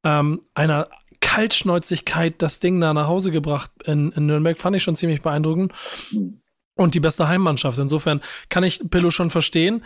ähm, 0.04 0.42
einer 0.56 0.90
Kaltschnäuzigkeit 1.22 2.42
das 2.42 2.60
Ding 2.60 2.82
da 2.82 2.94
nach 2.94 3.08
Hause 3.08 3.32
gebracht 3.32 3.72
in, 3.86 4.12
in 4.14 4.26
Nürnberg, 4.26 4.58
fand 4.58 4.76
ich 4.76 4.84
schon 4.84 4.96
ziemlich 4.96 5.22
beeindruckend. 5.22 5.74
Mhm. 6.12 6.40
Und 6.76 6.96
die 6.96 7.00
beste 7.00 7.28
Heimmannschaft. 7.28 7.78
Insofern 7.78 8.20
kann 8.50 8.64
ich 8.64 8.90
Pillow 8.90 9.12
schon 9.12 9.30
verstehen. 9.30 9.84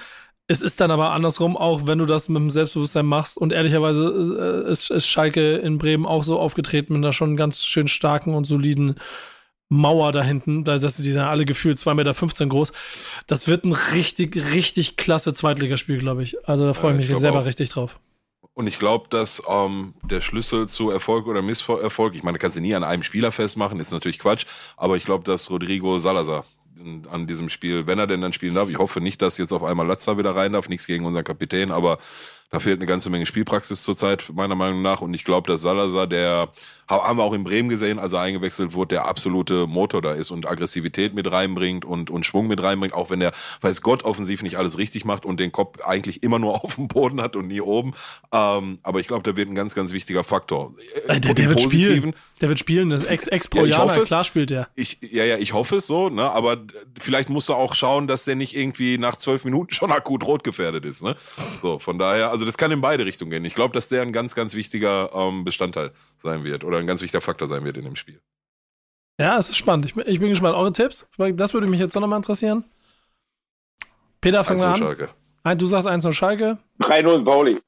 Es 0.50 0.62
ist 0.62 0.80
dann 0.80 0.92
aber 0.92 1.12
andersrum, 1.12 1.58
auch 1.58 1.88
wenn 1.88 2.00
du 2.00 2.06
das 2.06 2.30
mit 2.30 2.42
dem 2.42 2.50
Selbstbewusstsein 2.50 3.06
machst. 3.06 3.38
Und 3.38 3.52
ehrlicherweise 3.52 4.64
äh, 4.66 4.72
ist, 4.72 4.90
ist 4.90 5.08
Schalke 5.08 5.58
in 5.58 5.78
Bremen 5.78 6.06
auch 6.06 6.24
so 6.24 6.40
aufgetreten 6.40 6.94
mit 6.94 7.04
einer 7.04 7.12
schon 7.12 7.36
ganz 7.36 7.66
schön 7.66 7.90
starken 7.90 8.34
und 8.34 8.46
soliden 8.46 8.96
Mauer 9.70 10.14
da 10.14 10.24
hinten. 10.24 10.64
Da 10.64 10.78
sind 10.80 11.06
die 11.06 11.12
sind 11.12 11.22
alle 11.22 11.44
gefühlt 11.44 11.78
2,15 11.78 11.94
Meter 11.96 12.46
groß. 12.48 12.72
Das 13.28 13.50
wird 13.50 13.66
ein 13.66 13.74
richtig, 13.74 14.38
richtig 14.54 14.96
klasse 14.96 15.34
Zweitligaspiel, 15.34 15.98
glaube 15.98 16.24
ich. 16.24 16.48
Also 16.48 16.66
da 16.66 16.74
freue 16.74 16.98
ich 16.98 17.10
mich 17.10 17.18
selber 17.18 17.40
auch. 17.40 17.46
richtig 17.46 17.70
drauf. 17.70 18.00
Und 18.54 18.68
ich 18.68 18.80
glaube, 18.80 19.08
dass 19.10 19.44
ähm, 19.50 19.94
der 20.02 20.22
Schlüssel 20.22 20.68
zu 20.70 20.90
Erfolg 20.90 21.28
oder 21.28 21.42
Misserfolg, 21.42 22.16
ich 22.16 22.24
meine, 22.24 22.40
kannst 22.40 22.58
du 22.58 22.62
nie 22.62 22.74
an 22.74 22.84
einem 22.84 23.04
Spieler 23.04 23.32
festmachen, 23.32 23.80
ist 23.80 23.92
natürlich 23.92 24.18
Quatsch, 24.18 24.46
aber 24.78 24.96
ich 24.96 25.04
glaube, 25.04 25.26
dass 25.26 25.52
Rodrigo 25.52 26.00
Salazar 26.00 26.46
an 27.12 27.28
diesem 27.28 27.50
Spiel, 27.50 27.88
wenn 27.88 28.00
er 28.00 28.08
denn 28.08 28.22
dann 28.22 28.34
spielen 28.34 28.56
darf, 28.56 28.70
ich 28.70 28.78
hoffe 28.78 29.02
nicht, 29.02 29.22
dass 29.22 29.38
jetzt 29.38 29.54
auf 29.54 29.64
einmal 29.64 29.88
Latza 29.88 30.18
wieder 30.18 30.36
rein 30.36 30.54
darf, 30.54 30.70
nichts 30.70 30.88
gegen 30.88 31.06
unseren 31.06 31.24
Kapitän, 31.24 31.72
aber 31.72 31.98
da 32.50 32.60
fehlt 32.60 32.80
eine 32.80 32.86
ganze 32.86 33.10
Menge 33.10 33.26
Spielpraxis 33.26 33.84
zurzeit, 33.84 34.32
meiner 34.34 34.56
Meinung 34.56 34.82
nach. 34.82 35.02
Und 35.02 35.14
ich 35.14 35.26
glaube, 35.26 35.52
dass 35.52 35.62
Salazar, 35.62 36.08
der 36.08 36.50
haben 36.88 37.18
wir 37.18 37.24
auch 37.24 37.34
in 37.34 37.44
Bremen 37.44 37.70
gesehen, 37.70 38.00
als 38.00 38.14
er 38.14 38.22
eingewechselt 38.22 38.74
wurde, 38.74 38.96
der 38.96 39.06
absolute 39.06 39.68
Motor 39.68 40.02
da 40.02 40.14
ist 40.14 40.32
und 40.32 40.48
Aggressivität 40.48 41.14
mit 41.14 41.30
reinbringt 41.32 41.86
und, 41.86 42.10
und 42.10 42.26
Schwung 42.26 42.48
mit 42.48 42.62
reinbringt, 42.64 42.94
auch 42.94 43.10
wenn 43.10 43.22
er, 43.22 43.34
weiß 43.62 43.82
Gott, 43.82 44.04
offensiv 44.04 44.42
nicht 44.42 44.58
alles 44.58 44.78
richtig 44.78 45.04
macht 45.06 45.26
und 45.26 45.40
den 45.40 45.52
Kopf 45.52 45.82
eigentlich 45.84 46.24
immer 46.24 46.40
nur 46.40 46.56
auf 46.64 46.76
dem 46.76 46.88
Boden 46.88 47.22
hat 47.22 47.36
und 47.36 47.48
nie 47.48 47.62
oben. 47.62 47.94
Ähm, 48.32 48.80
aber 48.84 49.00
ich 49.00 49.08
glaube, 49.08 49.24
der 49.24 49.36
wird 49.36 49.50
ein 49.50 49.56
ganz, 49.56 49.76
ganz 49.76 49.92
wichtiger 49.92 50.24
Faktor. 50.24 50.74
Äh, 51.08 51.20
der, 51.20 51.34
der 51.34 51.50
wird 51.50 51.62
spielen. 51.62 52.14
Der 52.40 52.50
wird 52.50 52.60
spielen, 52.60 52.92
das 52.92 53.04
ex 53.04 53.26
ex 53.28 53.48
pro 53.48 53.66
ja, 53.66 53.86
Jahr, 53.86 54.04
klar 54.06 54.24
spielt 54.24 54.52
der. 54.52 54.68
Ich, 54.76 55.00
ja, 55.02 55.24
ja, 55.24 55.38
ich 55.38 55.54
hoffe 55.54 55.78
es 55.78 55.88
so, 55.88 56.10
ne? 56.10 56.30
aber 56.30 56.58
vielleicht 57.00 57.30
muss 57.30 57.50
er 57.50 57.56
auch 57.56 57.74
schauen, 57.74 58.08
dass 58.08 58.26
der 58.26 58.36
nicht 58.36 58.56
irgendwie 58.56 59.00
nach 59.00 59.16
zwölf 59.16 59.44
Minuten 59.44 59.74
schon 59.74 59.92
akut 59.92 60.26
rot 60.26 60.44
gefährdet 60.44 60.86
ist. 60.86 61.02
Ne? 61.02 61.16
So, 61.62 61.80
von 61.80 61.98
daher, 61.98 62.30
also 62.30 62.46
das 62.46 62.58
kann 62.58 62.72
in 62.72 62.80
beide 62.80 63.06
Richtungen 63.06 63.32
gehen. 63.32 63.46
Ich 63.46 63.56
glaube, 63.56 63.74
dass 63.74 63.88
der 63.88 64.04
ein 64.04 64.14
ganz, 64.14 64.36
ganz 64.36 64.54
wichtiger 64.54 65.10
ähm, 65.14 65.46
Bestandteil 65.46 65.92
sein 66.22 66.44
wird 66.44 66.64
oder 66.64 66.78
ein 66.78 66.88
ganz 66.88 67.02
wichtiger 67.02 67.22
Faktor 67.22 67.48
sein 67.48 67.64
wird 67.64 67.78
in 67.78 67.84
dem 67.84 67.96
Spiel. 67.96 68.22
Ja, 69.20 69.38
es 69.38 69.50
ist 69.50 69.58
spannend. 69.58 69.86
Ich 69.86 69.94
bin, 69.94 70.04
ich 70.08 70.20
bin 70.20 70.30
gespannt. 70.30 70.56
Eure 70.56 70.72
Tipps? 70.72 71.10
Das 71.18 71.54
würde 71.54 71.68
mich 71.68 71.80
jetzt 71.80 71.96
noch 71.96 72.06
mal 72.06 72.18
interessieren. 72.18 72.66
Peter, 74.22 74.44
fang 74.44 74.60
mal 74.60 74.74
an. 74.74 74.78
Schalke. 74.78 75.10
Nein, 75.44 75.58
du 75.58 75.68
sagst 75.68 75.88
1-0 75.88 76.12
Schalke. 76.12 76.58
3-0 76.80 77.24
Pauli. 77.24 77.60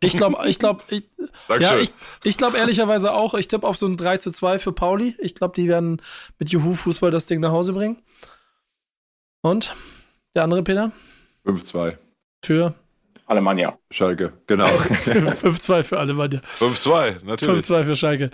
Ich 0.00 0.16
glaube, 0.16 0.46
ich 0.46 0.58
glaube, 0.58 0.84
ich, 0.88 1.04
ja, 1.48 1.78
ich, 1.78 1.92
ich 2.22 2.36
glaube 2.36 2.58
ehrlicherweise 2.58 3.12
auch, 3.12 3.34
ich 3.34 3.48
tippe 3.48 3.66
auf 3.66 3.78
so 3.78 3.86
ein 3.86 3.96
3 3.96 4.18
zu 4.18 4.30
2 4.30 4.58
für 4.58 4.72
Pauli. 4.72 5.16
Ich 5.18 5.34
glaube, 5.34 5.54
die 5.56 5.68
werden 5.68 6.02
mit 6.38 6.50
Juhu-Fußball 6.50 7.10
das 7.10 7.26
Ding 7.26 7.40
nach 7.40 7.50
Hause 7.50 7.72
bringen. 7.72 8.02
Und? 9.42 9.74
Der 10.34 10.44
andere 10.44 10.62
Peter? 10.62 10.92
5-2. 11.46 11.96
Für? 12.44 12.74
Alemannia. 13.26 13.78
Schalke, 13.90 14.32
genau. 14.46 14.66
5-2 14.68 15.82
für 15.82 15.98
Alemannia. 15.98 16.40
5-2, 16.58 17.24
natürlich. 17.24 17.64
5-2 17.64 17.84
für 17.84 17.96
Schalke. 17.96 18.30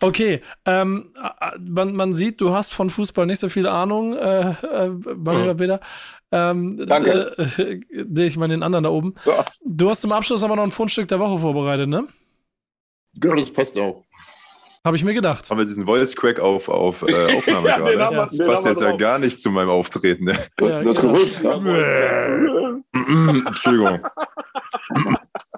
Okay, 0.00 0.40
ähm, 0.64 1.12
man, 1.58 1.94
man 1.94 2.14
sieht, 2.14 2.40
du 2.40 2.52
hast 2.52 2.72
von 2.72 2.88
Fußball 2.88 3.26
nicht 3.26 3.40
so 3.40 3.48
viel 3.48 3.66
Ahnung, 3.66 4.16
äh, 4.16 4.50
äh, 4.50 4.88
lieber 4.88 5.54
Peter. 5.56 5.80
Ähm, 6.30 6.84
Danke. 6.86 7.36
Äh, 7.58 8.24
ich 8.26 8.36
meine 8.36 8.54
den 8.54 8.62
anderen 8.62 8.84
da 8.84 8.90
oben. 8.90 9.14
Ja. 9.24 9.44
Du 9.64 9.90
hast 9.90 10.00
zum 10.00 10.12
Abschluss 10.12 10.44
aber 10.44 10.56
noch 10.56 10.64
ein 10.64 10.70
Fundstück 10.70 11.08
der 11.08 11.18
Woche 11.18 11.38
vorbereitet, 11.38 11.88
ne? 11.88 12.06
Ja, 13.22 13.34
das 13.34 13.50
passt 13.52 13.78
auch. 13.78 14.04
Habe 14.86 14.96
ich 14.96 15.02
mir 15.02 15.14
gedacht. 15.14 15.50
Haben 15.50 15.58
wir 15.58 15.64
diesen 15.64 15.84
Voice 15.84 16.14
Crack 16.14 16.38
auf, 16.38 16.68
auf 16.68 17.02
äh, 17.02 17.36
Aufnahme 17.36 17.68
ja, 17.70 17.78
gerade? 17.78 18.16
Wir, 18.16 18.26
das 18.26 18.38
passt 18.38 18.66
jetzt 18.66 18.80
ja 18.80 18.96
gar 18.96 19.18
nicht 19.18 19.36
zu 19.40 19.50
meinem 19.50 19.70
Auftreten. 19.70 20.26
Ne? 20.26 20.38
Ja, 20.60 20.80
genau. 20.80 21.16
Entschuldigung. 23.48 24.06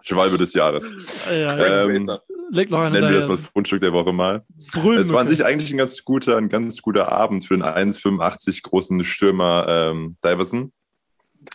Schwalbe 0.00 0.38
des 0.38 0.54
Jahres. 0.54 0.94
Ja, 1.30 1.58
ähm, 1.84 2.10
Leg 2.50 2.70
noch 2.70 2.88
nennen 2.88 3.10
wir 3.10 3.16
das 3.16 3.28
mal 3.28 3.36
Fundstück 3.36 3.82
der 3.82 3.92
Woche 3.92 4.14
mal. 4.14 4.46
Brüllen, 4.72 4.98
es 4.98 5.12
war 5.12 5.20
an 5.20 5.26
sich 5.26 5.44
eigentlich 5.44 5.70
ein 5.70 5.76
ganz 5.76 6.02
guter, 6.04 6.38
ein 6.38 6.48
ganz 6.48 6.80
guter 6.80 7.12
Abend 7.12 7.44
für 7.44 7.54
den 7.54 7.64
1,85 7.64 8.62
großen 8.62 9.04
Stürmer 9.04 9.66
ähm, 9.68 10.16
Diverson 10.24 10.72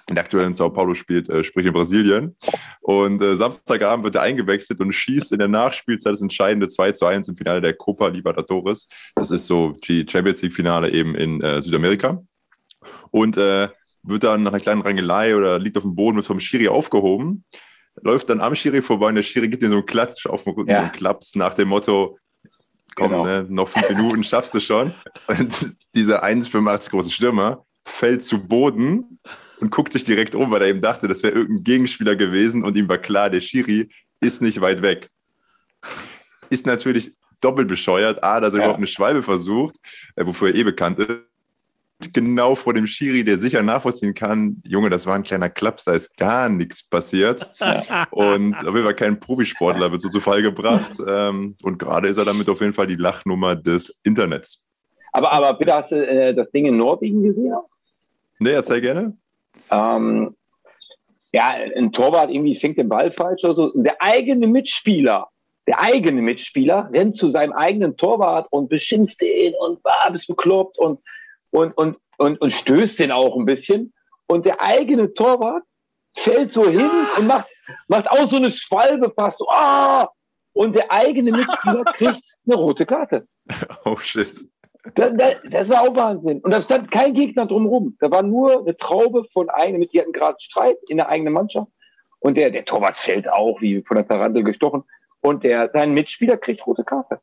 in 0.08 0.16
der 0.16 0.24
aktuellen 0.24 0.54
Sao 0.54 0.70
Paulo 0.70 0.94
spielt, 0.94 1.30
äh, 1.30 1.44
sprich 1.44 1.66
in 1.66 1.74
Brasilien. 1.74 2.36
Und 2.82 3.22
äh, 3.22 3.36
Samstagabend 3.36 4.04
wird 4.04 4.16
er 4.16 4.22
eingewechselt 4.22 4.80
und 4.80 4.92
schießt 4.92 5.32
in 5.32 5.40
der 5.40 5.48
Nachspielzeit 5.48 6.14
das 6.14 6.22
entscheidende 6.22 6.68
2 6.68 6.92
zu 6.92 7.06
1 7.06 7.30
im 7.30 7.36
Finale 7.36 7.62
der 7.62 7.74
Copa 7.74 8.08
Libertadores. 8.08 8.88
Das 9.16 9.32
ist 9.32 9.48
so 9.48 9.76
die 9.88 10.06
Champions 10.10 10.42
League-Finale 10.42 10.92
eben 10.92 11.16
in 11.16 11.42
äh, 11.42 11.62
Südamerika. 11.62 12.22
Und 13.12 13.38
äh, 13.38 13.70
wird 14.04 14.24
dann 14.24 14.44
nach 14.44 14.52
einer 14.52 14.60
kleinen 14.60 14.82
Rangelei 14.82 15.36
oder 15.36 15.58
liegt 15.60 15.78
auf 15.78 15.84
dem 15.84 15.96
Boden, 15.96 16.18
wird 16.18 16.26
vom 16.26 16.40
Schiri 16.40 16.68
aufgehoben, 16.68 17.46
läuft 18.02 18.30
dann 18.30 18.42
am 18.42 18.56
Schiri 18.56 18.82
vorbei 18.82 19.08
und 19.08 19.16
der 19.16 19.24
Schiri 19.24 19.48
gibt 19.48 19.64
ihm 19.64 19.70
so 19.70 19.76
einen 19.76 19.86
Klatsch 19.86 20.26
auf 20.28 20.44
den 20.44 20.54
Rücken 20.54 20.72
ja. 20.72 20.84
und 20.84 20.94
Klaps 20.94 21.36
nach 21.36 21.54
dem 21.54 21.70
Motto, 21.70 22.18
komm, 22.96 23.12
genau. 23.12 23.26
ne, 23.26 23.46
noch 23.48 23.70
fünf 23.70 23.88
Minuten 23.90 24.24
schaffst 24.24 24.54
du 24.54 24.60
schon. 24.60 24.94
Und 25.28 25.74
dieser 25.96 26.24
1,85 26.24 26.90
große 26.90 27.12
Stürmer 27.12 27.66
fällt 27.86 28.24
zu 28.24 28.40
Boden 28.40 29.20
und 29.64 29.70
guckt 29.70 29.94
sich 29.94 30.04
direkt 30.04 30.36
um, 30.36 30.52
weil 30.52 30.62
er 30.62 30.68
eben 30.68 30.82
dachte, 30.82 31.08
das 31.08 31.24
wäre 31.24 31.36
irgendein 31.36 31.64
Gegenspieler 31.64 32.18
gewesen 32.18 32.66
und 32.66 32.76
ihm 32.76 32.90
war 32.90 32.98
klar, 32.98 33.30
der 33.30 33.40
Schiri 33.40 33.90
ist 34.20 34.42
nicht 34.42 34.60
weit 34.60 34.82
weg. 34.82 35.10
Ist 36.50 36.68
natürlich 36.68 37.14
doppelt 37.40 37.70
bescheuert. 37.70 38.22
A, 38.26 38.42
dass 38.42 38.54
er 38.54 38.58
ja. 38.58 38.66
überhaupt 38.66 38.80
eine 38.80 38.88
Schwalbe 38.88 39.24
versucht, 39.24 39.78
äh, 40.18 40.26
wofür 40.26 40.50
er 40.50 40.56
eh 40.56 40.64
bekannt 40.66 41.00
ist. 41.00 42.12
Genau 42.12 42.56
vor 42.56 42.74
dem 42.74 42.88
Schiri, 42.88 43.24
der 43.24 43.38
sicher 43.38 43.64
nachvollziehen 43.64 44.14
kann, 44.14 44.62
Junge, 44.68 44.90
das 44.90 45.06
war 45.06 45.16
ein 45.16 45.24
kleiner 45.24 45.50
Klaps, 45.50 45.86
da 45.86 45.94
ist 45.94 46.18
gar 46.18 46.50
nichts 46.50 46.84
passiert. 46.84 47.50
und 48.12 48.56
auf 48.56 48.76
jeden 48.76 48.84
Fall 48.84 48.96
kein 48.96 49.18
Profisportler 49.18 49.94
wird 49.94 50.02
so 50.02 50.10
zu 50.10 50.20
Fall 50.20 50.42
gebracht. 50.42 51.02
Ähm, 51.08 51.56
und 51.64 51.80
gerade 51.80 52.10
ist 52.10 52.18
er 52.18 52.26
damit 52.26 52.50
auf 52.50 52.60
jeden 52.60 52.74
Fall 52.74 52.88
die 52.88 52.98
Lachnummer 52.98 53.56
des 53.56 53.98
Internets. 54.04 54.66
Aber, 55.14 55.32
aber 55.32 55.54
bitte 55.54 55.74
hast 55.74 55.94
du 55.94 56.06
äh, 56.06 56.36
das 56.36 56.52
Ding 56.52 56.66
in 56.66 56.76
Norwegen 56.76 57.24
gesehen? 57.24 57.56
Nee, 58.40 58.52
erzähl 58.52 58.82
gerne. 58.82 59.16
Ähm, 59.72 60.36
ja, 61.34 61.50
ein 61.76 61.92
Torwart 61.92 62.30
irgendwie 62.30 62.56
fängt 62.56 62.78
den 62.78 62.90
Ball 62.90 63.12
falsch 63.12 63.44
oder 63.44 63.56
so. 63.56 63.72
Der 63.76 63.96
eigene 64.00 64.48
Mitspieler, 64.48 65.30
der 65.68 65.82
eigene 65.82 66.22
Mitspieler 66.22 66.90
rennt 66.92 67.18
zu 67.18 67.30
seinem 67.30 67.54
eigenen 67.54 67.98
Torwart 67.98 68.48
und 68.52 68.70
beschimpft 68.70 69.22
ihn 69.22 69.54
und 69.60 69.84
war 69.84 69.94
ah, 70.02 70.10
bist 70.12 70.28
bekloppt 70.28 70.78
und, 70.78 71.00
und, 71.52 71.76
und, 71.78 71.98
und, 72.18 72.40
und 72.40 72.52
stößt 72.52 73.00
den 73.00 73.12
auch 73.12 73.36
ein 73.36 73.46
bisschen. 73.46 73.94
Und 74.28 74.46
der 74.46 74.62
eigene 74.62 75.14
Torwart 75.14 75.64
fällt 76.16 76.52
so 76.52 76.68
hin 76.68 76.90
und 77.18 77.28
macht, 77.28 77.50
macht 77.88 78.10
auch 78.12 78.30
so 78.30 78.36
eine 78.36 78.52
Schwalbe 78.52 79.12
fast 79.16 79.40
so, 79.40 79.48
ah! 79.50 80.08
Und 80.54 80.76
der 80.76 80.92
eigene 80.92 81.32
Mitspieler 81.32 81.84
kriegt 81.98 82.22
eine 82.46 82.56
rote 82.56 82.86
Karte. 82.86 83.28
Oh 83.86 83.98
shit. 83.98 84.32
Das, 84.96 85.12
das, 85.16 85.36
das, 85.50 85.70
war 85.70 85.82
auch 85.82 85.96
Wahnsinn. 85.96 86.42
Und 86.42 86.52
da 86.54 86.62
stand 86.62 86.92
kein 86.92 87.14
Gegner 87.14 87.46
drumherum. 87.46 87.96
Da 88.02 88.12
war 88.12 88.22
nur 88.22 88.60
eine 88.60 88.76
Traube 88.76 89.26
von 89.32 89.50
eigenen, 89.50 89.88
die 89.88 90.00
hatten 90.00 90.12
gerade 90.12 90.36
Streit 90.40 90.78
in 90.90 90.98
der 90.98 91.08
eigenen 91.08 91.34
Mannschaft. 91.34 91.72
Und 92.20 92.36
der, 92.36 92.52
der 92.52 92.66
Torwart 92.66 92.98
fällt 92.98 93.30
auch, 93.30 93.62
wie 93.62 93.82
von 93.88 93.96
der 93.96 94.08
Tarantel 94.08 94.44
gestochen. 94.44 94.84
Und 95.22 95.44
der, 95.44 95.70
sein 95.74 95.94
Mitspieler 95.94 96.38
kriegt 96.38 96.66
rote 96.68 96.84
Karte. 96.84 97.20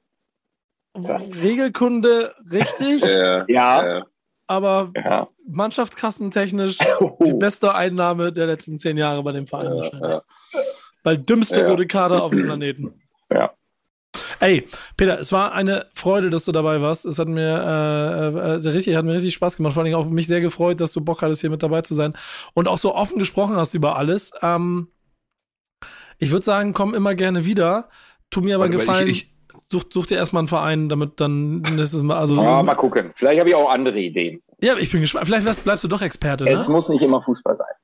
Regelkunde 0.96 2.34
richtig. 2.50 3.02
ja. 3.04 3.44
ja. 3.46 4.06
Aber 4.46 4.90
ja. 4.96 5.28
mannschaftskassentechnisch 5.46 6.78
die 7.24 7.34
beste 7.34 7.74
Einnahme 7.74 8.32
der 8.32 8.46
letzten 8.46 8.78
zehn 8.78 8.96
Jahre 8.96 9.22
bei 9.22 9.32
dem 9.32 9.46
Verein 9.46 9.76
wahrscheinlich. 9.76 10.10
Ja. 10.10 10.22
Weil 11.04 11.18
dümmste 11.18 11.68
rote 11.68 11.86
Karte 11.86 12.22
auf 12.22 12.30
dem 12.30 12.44
Planeten. 12.44 13.00
Ja. 13.30 13.52
Ey, 14.40 14.66
Peter, 14.96 15.18
es 15.18 15.32
war 15.32 15.52
eine 15.52 15.86
Freude, 15.92 16.30
dass 16.30 16.46
du 16.46 16.52
dabei 16.52 16.80
warst. 16.80 17.04
Es 17.04 17.18
hat 17.18 17.28
mir 17.28 17.42
äh, 17.42 18.66
äh, 18.66 18.68
richtig, 18.70 18.96
hat 18.96 19.04
mir 19.04 19.14
richtig 19.14 19.34
Spaß 19.34 19.58
gemacht. 19.58 19.74
Vor 19.74 19.82
allem 19.82 19.94
auch 19.94 20.06
mich 20.06 20.26
sehr 20.26 20.40
gefreut, 20.40 20.80
dass 20.80 20.92
du 20.92 21.00
Bock 21.02 21.22
hattest, 21.22 21.42
hier 21.42 21.50
mit 21.50 21.62
dabei 21.62 21.82
zu 21.82 21.94
sein 21.94 22.14
und 22.54 22.68
auch 22.68 22.78
so 22.78 22.94
offen 22.94 23.18
gesprochen 23.18 23.56
hast 23.56 23.74
über 23.74 23.96
alles. 23.96 24.32
Ähm, 24.42 24.88
ich 26.18 26.30
würde 26.30 26.44
sagen, 26.44 26.72
komm 26.72 26.94
immer 26.94 27.14
gerne 27.14 27.44
wieder. 27.44 27.88
Tu 28.30 28.40
mir 28.40 28.54
aber 28.54 28.64
einen 28.64 28.72
Gefallen. 28.72 29.08
Ich, 29.08 29.24
ich 29.24 29.34
such, 29.68 29.84
such 29.90 30.06
dir 30.06 30.16
erstmal 30.16 30.40
einen 30.40 30.48
Verein, 30.48 30.88
damit 30.88 31.20
dann 31.20 31.60
nächstes 31.60 32.02
Mal. 32.02 32.18
Also, 32.18 32.40
ja, 32.40 32.62
mal 32.62 32.74
gucken. 32.74 33.12
Vielleicht 33.16 33.40
habe 33.40 33.50
ich 33.50 33.54
auch 33.54 33.70
andere 33.70 33.98
Ideen. 33.98 34.42
Ja, 34.62 34.76
ich 34.76 34.90
bin 34.90 35.00
gespannt. 35.00 35.26
Vielleicht 35.26 35.64
bleibst 35.64 35.84
du 35.84 35.88
doch 35.88 36.02
Experte. 36.02 36.44
Es 36.44 36.66
ne? 36.66 36.72
muss 36.72 36.88
nicht 36.88 37.02
immer 37.02 37.22
Fußball 37.22 37.56
sein. 37.56 37.74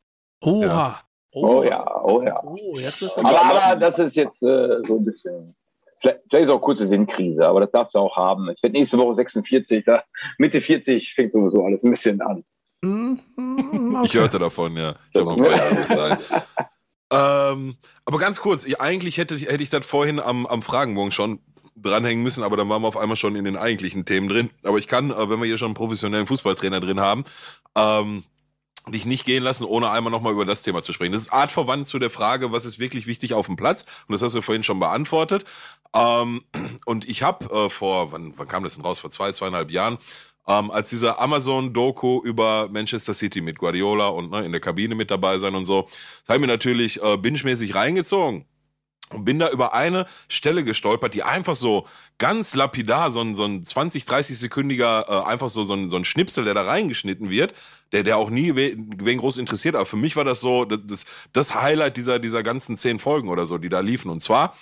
Oha. 0.41 0.67
Ja. 0.67 1.01
Oh, 1.33 1.59
oh 1.59 1.63
ja, 1.65 2.03
oh 2.03 2.23
ja. 2.23 2.43
Oh, 2.43 2.79
jetzt 2.79 3.03
ist 3.03 3.19
aber, 3.19 3.45
aber 3.45 3.77
das 3.77 3.99
ist 3.99 4.17
jetzt 4.17 4.43
äh, 4.43 4.79
so 4.87 4.97
ein 4.97 5.05
bisschen 5.05 5.55
Vielleicht, 6.01 6.21
vielleicht 6.29 6.49
ist 6.49 6.55
auch 6.55 6.61
kurze 6.61 6.87
Sinnkrise, 6.87 7.47
aber 7.47 7.61
das 7.61 7.71
darfst 7.71 7.95
du 7.95 7.99
auch 7.99 8.17
haben. 8.17 8.51
Ich 8.51 8.63
werde 8.63 8.77
nächste 8.77 8.99
Woche 8.99 9.15
46, 9.15 9.85
da 9.85 10.05
Mitte 10.39 10.61
40 10.61 11.15
fängt 11.15 11.33
sowieso 11.33 11.65
alles 11.65 11.83
ein 11.83 11.91
bisschen 11.91 12.21
an. 12.21 12.45
Mhm, 12.83 13.21
okay. 13.95 14.07
Ich 14.07 14.15
hörte 14.15 14.39
davon, 14.39 14.77
ja. 14.77 14.95
Ich 15.11 15.21
habe 15.21 15.31
noch 15.31 15.37
ein 15.39 15.45
paar 15.45 15.57
Jahre 15.57 15.75
bis 15.77 15.89
dahin. 15.89 16.19
ähm, 17.13 17.77
aber 18.05 18.19
ganz 18.19 18.41
kurz, 18.41 18.65
ich, 18.65 18.81
eigentlich 18.81 19.19
hätte, 19.19 19.37
hätte 19.37 19.63
ich 19.63 19.71
das 19.71 19.87
vorhin 19.87 20.21
am, 20.21 20.47
am 20.47 20.63
Fragenbogen 20.63 21.13
schon 21.13 21.41
dranhängen 21.77 22.23
müssen, 22.23 22.43
aber 22.43 22.57
dann 22.57 22.69
waren 22.69 22.83
wir 22.83 22.89
auf 22.89 22.97
einmal 22.97 23.17
schon 23.17 23.37
in 23.37 23.45
den 23.45 23.57
eigentlichen 23.57 24.05
Themen 24.05 24.29
drin. 24.29 24.51
Aber 24.65 24.79
ich 24.79 24.87
kann, 24.87 25.11
äh, 25.11 25.31
wenn 25.31 25.39
wir 25.39 25.47
hier 25.47 25.59
schon 25.59 25.69
einen 25.69 25.75
professionellen 25.75 26.27
Fußballtrainer 26.27 26.81
drin 26.81 27.01
haben, 27.01 27.25
ähm, 27.77 28.25
dich 28.93 29.05
nicht 29.05 29.25
gehen 29.25 29.43
lassen, 29.43 29.65
ohne 29.65 29.91
einmal 29.91 30.13
nochmal 30.13 30.33
über 30.33 30.45
das 30.45 30.63
Thema 30.63 30.81
zu 30.81 30.93
sprechen. 30.93 31.13
Das 31.13 31.23
ist 31.23 31.33
artverwandt 31.33 31.89
zu 31.89 31.99
der 31.99 32.11
Frage, 32.11 32.53
was 32.53 32.65
ist 32.65 32.79
wirklich 32.79 33.07
wichtig 33.07 33.35
auf 33.35 33.47
dem 33.47 33.57
Platz? 33.57 33.85
Und 34.07 34.13
das 34.13 34.23
hast 34.23 34.35
du 34.35 34.43
vorhin 34.43 34.63
schon 34.63 34.79
beantwortet. 34.79 35.45
Ähm, 35.97 36.43
und 36.85 37.09
ich 37.09 37.23
habe 37.23 37.47
äh, 37.53 37.71
vor, 37.71 38.13
wann, 38.13 38.33
wann 38.37 38.49
kam 38.49 38.65
das 38.65 38.75
denn 38.75 38.85
raus? 38.85 38.99
Vor 38.99 39.11
zwei, 39.11 39.33
zweieinhalb 39.33 39.71
Jahren, 39.71 39.99
ähm, 40.47 40.71
als 40.71 40.91
dieser 40.91 41.21
Amazon-Doku 41.21 42.23
über 42.23 42.69
Manchester 42.71 43.15
City 43.15 43.41
mit 43.41 43.59
Guardiola 43.59 44.09
und 44.09 44.31
ne, 44.31 44.45
in 44.45 44.53
der 44.53 44.61
Kabine 44.61 44.95
mit 44.95 45.11
dabei 45.11 45.39
sein 45.39 45.55
und 45.55 45.67
so, 45.67 45.83
das 45.83 46.29
habe 46.29 46.37
ich 46.37 46.41
mir 46.41 46.47
natürlich 46.47 47.03
äh, 47.03 47.17
binge-mäßig 47.17 47.75
reingezogen. 47.75 48.45
und 49.11 49.25
bin 49.25 49.39
da 49.39 49.51
über 49.51 49.75
eine 49.75 50.07
Stelle 50.29 50.65
gestolpert, 50.65 51.15
die 51.15 51.23
einfach 51.23 51.57
so 51.57 51.87
ganz 52.19 52.55
lapidar, 52.55 53.11
so 53.11 53.21
ein, 53.21 53.35
so 53.35 53.45
ein 53.45 53.65
20, 53.65 54.05
30 54.05 54.39
sekündiger, 54.39 55.07
äh, 55.09 55.29
einfach 55.29 55.49
so, 55.49 55.65
so 55.65 55.75
ein, 55.75 55.91
so 55.91 55.97
ein 55.97 56.05
Schnipsel, 56.05 56.45
der 56.45 56.55
da 56.55 56.63
reingeschnitten 56.63 57.31
wird, 57.31 57.55
der, 57.93 58.03
der 58.03 58.19
auch 58.19 58.31
nie 58.31 58.55
wen 58.57 59.19
groß 59.19 59.39
interessiert, 59.39 59.77
aber 59.77 59.87
für 59.87 59.97
mich 59.97 60.17
war 60.17 60.25
das 60.25 60.41
so 60.41 60.65
das, 60.65 61.07
das 61.33 61.55
Highlight 61.55 61.97
dieser, 61.97 62.19
dieser 62.19 62.43
ganzen 62.43 62.77
zehn 62.77 62.99
Folgen 62.99 63.29
oder 63.29 63.47
so, 63.47 63.59
die 63.59 63.69
da 63.69 63.81
liefen. 63.81 64.11
Und 64.11 64.23
zwar 64.23 64.55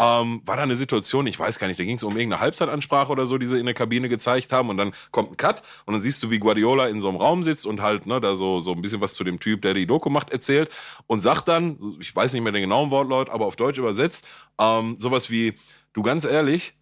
ähm, 0.00 0.40
war 0.46 0.56
da 0.56 0.62
eine 0.62 0.76
Situation, 0.76 1.26
ich 1.26 1.38
weiß 1.38 1.58
gar 1.58 1.68
nicht, 1.68 1.78
da 1.78 1.84
ging 1.84 1.96
es 1.96 2.02
um 2.02 2.16
irgendeine 2.16 2.40
Halbzeitansprache 2.40 3.12
oder 3.12 3.26
so, 3.26 3.36
die 3.36 3.46
sie 3.46 3.58
in 3.58 3.66
der 3.66 3.74
Kabine 3.74 4.08
gezeigt 4.08 4.50
haben 4.50 4.70
und 4.70 4.78
dann 4.78 4.92
kommt 5.10 5.30
ein 5.30 5.36
Cut 5.36 5.62
und 5.84 5.92
dann 5.92 6.00
siehst 6.00 6.22
du, 6.22 6.30
wie 6.30 6.38
Guardiola 6.38 6.86
in 6.86 7.02
so 7.02 7.10
einem 7.10 7.18
Raum 7.18 7.44
sitzt 7.44 7.66
und 7.66 7.82
halt 7.82 8.06
ne, 8.06 8.18
da 8.18 8.34
so, 8.34 8.60
so 8.60 8.72
ein 8.72 8.80
bisschen 8.80 9.02
was 9.02 9.12
zu 9.12 9.24
dem 9.24 9.38
Typ, 9.38 9.60
der 9.60 9.74
die 9.74 9.86
Doku 9.86 10.08
macht, 10.08 10.30
erzählt 10.30 10.70
und 11.06 11.20
sagt 11.20 11.48
dann, 11.48 11.98
ich 12.00 12.16
weiß 12.16 12.32
nicht 12.32 12.42
mehr 12.42 12.52
den 12.52 12.62
genauen 12.62 12.90
Wortlaut, 12.90 13.28
aber 13.28 13.44
auf 13.44 13.56
Deutsch 13.56 13.78
übersetzt, 13.78 14.26
ähm, 14.58 14.96
sowas 14.98 15.28
wie, 15.28 15.54
du 15.92 16.02
ganz 16.02 16.24
ehrlich, 16.24 16.74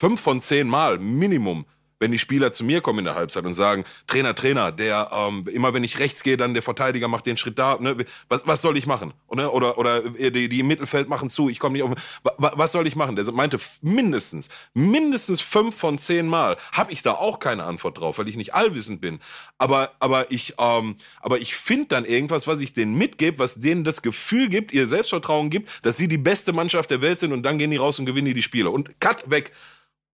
fünf 0.00 0.18
von 0.18 0.40
zehn 0.40 0.68
Mal 0.68 0.98
Minimum 0.98 1.66
wenn 2.02 2.10
die 2.10 2.18
Spieler 2.18 2.50
zu 2.50 2.64
mir 2.64 2.80
kommen 2.80 2.98
in 2.98 3.04
der 3.04 3.14
Halbzeit 3.14 3.44
und 3.44 3.54
sagen, 3.54 3.84
Trainer, 4.08 4.34
Trainer, 4.34 4.72
der 4.72 5.10
ähm, 5.12 5.46
immer 5.46 5.72
wenn 5.72 5.84
ich 5.84 6.00
rechts 6.00 6.24
gehe, 6.24 6.36
dann 6.36 6.52
der 6.52 6.62
Verteidiger 6.62 7.06
macht 7.06 7.26
den 7.26 7.36
Schritt 7.36 7.60
da, 7.60 7.78
ne? 7.78 8.04
was, 8.28 8.44
was 8.44 8.60
soll 8.60 8.76
ich 8.76 8.86
machen? 8.86 9.14
Oder, 9.28 9.54
oder, 9.54 9.78
oder 9.78 10.00
die, 10.00 10.48
die 10.48 10.60
im 10.60 10.66
Mittelfeld 10.66 11.08
machen 11.08 11.30
zu, 11.30 11.48
ich 11.48 11.60
komme 11.60 11.74
nicht 11.74 11.84
auf. 11.84 11.92
Was, 12.24 12.52
was 12.56 12.72
soll 12.72 12.88
ich 12.88 12.96
machen? 12.96 13.14
Der 13.14 13.30
meinte 13.30 13.60
mindestens, 13.82 14.48
mindestens 14.74 15.40
fünf 15.40 15.76
von 15.76 15.96
zehn 15.96 16.26
Mal 16.26 16.56
habe 16.72 16.92
ich 16.92 17.02
da 17.02 17.12
auch 17.12 17.38
keine 17.38 17.62
Antwort 17.62 17.98
drauf, 17.98 18.18
weil 18.18 18.28
ich 18.28 18.36
nicht 18.36 18.52
allwissend 18.52 19.00
bin. 19.00 19.20
Aber, 19.58 19.92
aber 20.00 20.32
ich, 20.32 20.54
ähm, 20.58 20.96
aber 21.20 21.38
ich 21.38 21.54
finde 21.54 21.86
dann 21.86 22.04
irgendwas, 22.04 22.48
was 22.48 22.60
ich 22.60 22.72
denen 22.72 22.98
mitgebe, 22.98 23.38
was 23.38 23.60
denen 23.60 23.84
das 23.84 24.02
Gefühl 24.02 24.48
gibt, 24.48 24.72
ihr 24.72 24.88
Selbstvertrauen 24.88 25.50
gibt, 25.50 25.70
dass 25.82 25.98
sie 25.98 26.08
die 26.08 26.18
beste 26.18 26.52
Mannschaft 26.52 26.90
der 26.90 27.00
Welt 27.00 27.20
sind 27.20 27.32
und 27.32 27.44
dann 27.44 27.58
gehen 27.58 27.70
die 27.70 27.76
raus 27.76 28.00
und 28.00 28.06
gewinnen 28.06 28.26
die, 28.26 28.34
die 28.34 28.42
Spiele. 28.42 28.70
Und 28.70 29.00
cut 29.00 29.30
weg. 29.30 29.52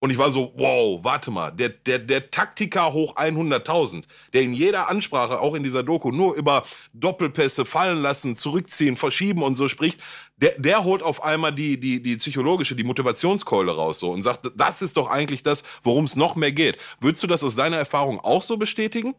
Und 0.01 0.11
ich 0.11 0.19
war 0.19 0.31
so, 0.31 0.53
wow, 0.57 1.03
warte 1.03 1.33
mal, 1.33 1.51
der, 1.51 1.71
der, 1.71 1.99
der 1.99 2.31
Taktiker 2.31 2.93
hoch 2.93 3.17
100.000, 3.17 4.05
der 4.33 4.43
in 4.43 4.53
jeder 4.53 4.89
Ansprache, 4.89 5.41
auch 5.41 5.55
in 5.57 5.65
dieser 5.65 5.83
Doku, 5.83 6.13
nur 6.13 6.37
über 6.37 6.63
Doppelpässe 6.93 7.65
fallen 7.65 7.99
lassen, 7.99 8.37
zurückziehen, 8.37 8.97
verschieben 8.97 9.43
und 9.43 9.57
so 9.57 9.67
spricht, 9.67 10.01
der, 10.37 10.55
der 10.57 10.85
holt 10.85 11.03
auf 11.03 11.25
einmal 11.25 11.53
die, 11.53 11.81
die, 11.81 12.01
die 12.01 12.17
psychologische, 12.17 12.77
die 12.77 12.85
Motivationskeule 12.85 13.73
raus 13.73 13.99
so 13.99 14.13
und 14.13 14.23
sagt, 14.23 14.53
das 14.55 14.83
ist 14.83 14.97
doch 14.97 15.11
eigentlich 15.11 15.43
das, 15.43 15.65
worum 15.83 16.05
es 16.05 16.15
noch 16.15 16.37
mehr 16.37 16.53
geht. 16.53 16.79
Würdest 17.01 17.25
du 17.25 17.27
das 17.27 17.43
aus 17.43 17.57
deiner 17.57 17.79
Erfahrung 17.79 18.21
auch 18.21 18.43
so 18.43 18.57
bestätigen? 18.57 19.17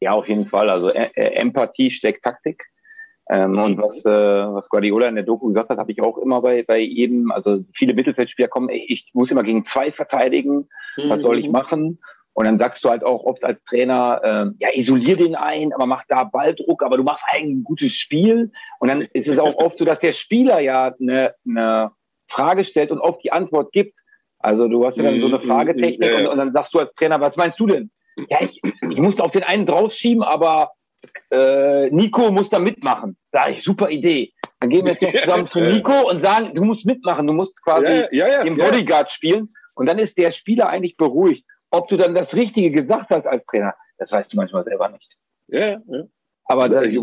Ja, 0.00 0.12
auf 0.12 0.28
jeden 0.28 0.46
Fall. 0.48 0.68
Also 0.68 0.90
äh, 0.90 1.10
Empathie 1.14 1.90
steckt 1.90 2.22
Taktik. 2.24 2.62
Ähm, 3.32 3.58
und 3.58 3.78
was, 3.78 4.04
äh, 4.04 4.54
was 4.54 4.68
Guardiola 4.68 5.08
in 5.08 5.14
der 5.14 5.24
Doku 5.24 5.48
gesagt 5.48 5.70
hat, 5.70 5.78
habe 5.78 5.90
ich 5.90 6.02
auch 6.02 6.18
immer 6.18 6.42
bei, 6.42 6.64
bei 6.64 6.78
jedem, 6.78 7.32
also 7.32 7.64
viele 7.74 7.94
Mittelfeldspieler 7.94 8.48
kommen, 8.48 8.68
ich 8.68 9.08
muss 9.14 9.30
immer 9.30 9.42
gegen 9.42 9.64
zwei 9.64 9.90
verteidigen, 9.90 10.68
was 11.08 11.22
soll 11.22 11.38
ich 11.38 11.46
mhm. 11.46 11.52
machen? 11.52 11.98
Und 12.34 12.46
dann 12.46 12.58
sagst 12.58 12.84
du 12.84 12.90
halt 12.90 13.04
auch 13.04 13.24
oft 13.24 13.42
als 13.44 13.62
Trainer, 13.64 14.20
äh, 14.22 14.50
ja, 14.58 14.68
isolier 14.74 15.16
den 15.16 15.34
ein, 15.34 15.72
aber 15.72 15.86
mach 15.86 16.02
da 16.08 16.24
Balldruck, 16.24 16.82
aber 16.82 16.98
du 16.98 17.04
machst 17.04 17.24
eigentlich 17.30 17.56
ein 17.56 17.64
gutes 17.64 17.92
Spiel. 17.92 18.50
Und 18.78 18.88
dann 18.88 19.02
ist 19.12 19.28
es 19.28 19.38
auch 19.38 19.56
oft 19.56 19.78
so, 19.78 19.84
dass 19.84 20.00
der 20.00 20.12
Spieler 20.12 20.60
ja 20.60 20.94
eine, 21.00 21.34
eine 21.46 21.90
Frage 22.28 22.66
stellt 22.66 22.90
und 22.90 23.00
oft 23.00 23.24
die 23.24 23.32
Antwort 23.32 23.72
gibt. 23.72 23.98
Also 24.40 24.68
du 24.68 24.84
hast 24.84 24.96
ja 24.96 25.04
dann 25.04 25.20
so 25.20 25.26
eine 25.26 25.38
mhm. 25.38 25.48
Fragetechnik 25.48 26.18
und, 26.18 26.26
und 26.26 26.38
dann 26.38 26.52
sagst 26.52 26.74
du 26.74 26.80
als 26.80 26.92
Trainer, 26.94 27.20
was 27.20 27.36
meinst 27.36 27.58
du 27.60 27.66
denn? 27.66 27.90
Ja, 28.28 28.42
ich, 28.42 28.60
ich 28.62 28.98
musste 28.98 29.24
auf 29.24 29.30
den 29.30 29.42
einen 29.42 29.64
draufschieben, 29.64 30.22
aber 30.22 30.70
äh, 31.30 31.90
Nico 31.90 32.30
muss 32.30 32.50
da 32.50 32.58
mitmachen. 32.58 33.16
Sag 33.32 33.50
ich, 33.50 33.64
super 33.64 33.90
Idee. 33.90 34.32
Dann 34.60 34.70
gehen 34.70 34.84
wir 34.84 34.96
jetzt 34.98 35.24
zusammen 35.24 35.48
zu 35.48 35.60
Nico 35.60 36.10
und 36.10 36.24
sagen, 36.24 36.54
du 36.54 36.62
musst 36.64 36.86
mitmachen, 36.86 37.26
du 37.26 37.34
musst 37.34 37.60
quasi 37.62 38.04
ja, 38.12 38.28
ja, 38.28 38.44
den 38.44 38.56
Bodyguard 38.56 39.10
spielen. 39.10 39.52
Und 39.74 39.86
dann 39.86 39.98
ist 39.98 40.18
der 40.18 40.30
Spieler 40.32 40.68
eigentlich 40.68 40.96
beruhigt. 40.96 41.44
Ob 41.70 41.88
du 41.88 41.96
dann 41.96 42.14
das 42.14 42.34
Richtige 42.34 42.70
gesagt 42.70 43.10
hast 43.10 43.26
als 43.26 43.44
Trainer, 43.46 43.74
das 43.98 44.12
weißt 44.12 44.32
du 44.32 44.36
manchmal 44.36 44.64
selber 44.64 44.88
nicht. 44.90 45.10
Ja, 45.48 45.68
ja. 45.70 46.04
Aber 46.44 46.68
das, 46.68 46.84
ich, 46.84 47.02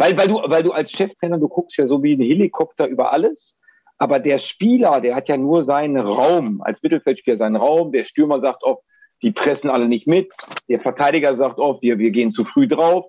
weil, 0.00 0.16
weil, 0.16 0.28
du, 0.28 0.40
weil 0.46 0.62
du 0.62 0.72
als 0.72 0.92
Cheftrainer, 0.92 1.38
du 1.38 1.48
guckst 1.48 1.76
ja 1.76 1.86
so 1.86 2.02
wie 2.02 2.14
ein 2.14 2.20
Helikopter 2.20 2.86
über 2.86 3.12
alles. 3.12 3.56
Aber 3.98 4.18
der 4.18 4.38
Spieler, 4.38 5.00
der 5.00 5.14
hat 5.14 5.28
ja 5.28 5.36
nur 5.36 5.64
seinen 5.64 5.98
Raum, 5.98 6.62
als 6.62 6.82
Mittelfeldspieler 6.82 7.36
seinen 7.36 7.56
Raum. 7.56 7.92
Der 7.92 8.04
Stürmer 8.04 8.40
sagt 8.40 8.62
oft, 8.62 8.82
die 9.22 9.32
pressen 9.32 9.70
alle 9.70 9.88
nicht 9.88 10.06
mit. 10.06 10.32
Der 10.68 10.80
Verteidiger 10.80 11.36
sagt 11.36 11.58
oft, 11.58 11.82
wir, 11.82 11.98
wir 11.98 12.10
gehen 12.10 12.32
zu 12.32 12.44
früh 12.44 12.66
drauf. 12.66 13.06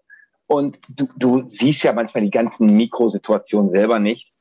Und 0.47 0.78
du, 0.89 1.07
du 1.16 1.45
siehst 1.45 1.84
ja 1.84 1.93
manchmal 1.93 2.24
die 2.24 2.32
ganzen 2.32 2.66
Mikrosituationen 2.76 3.72
selber 3.72 3.99
nicht. 3.99 4.32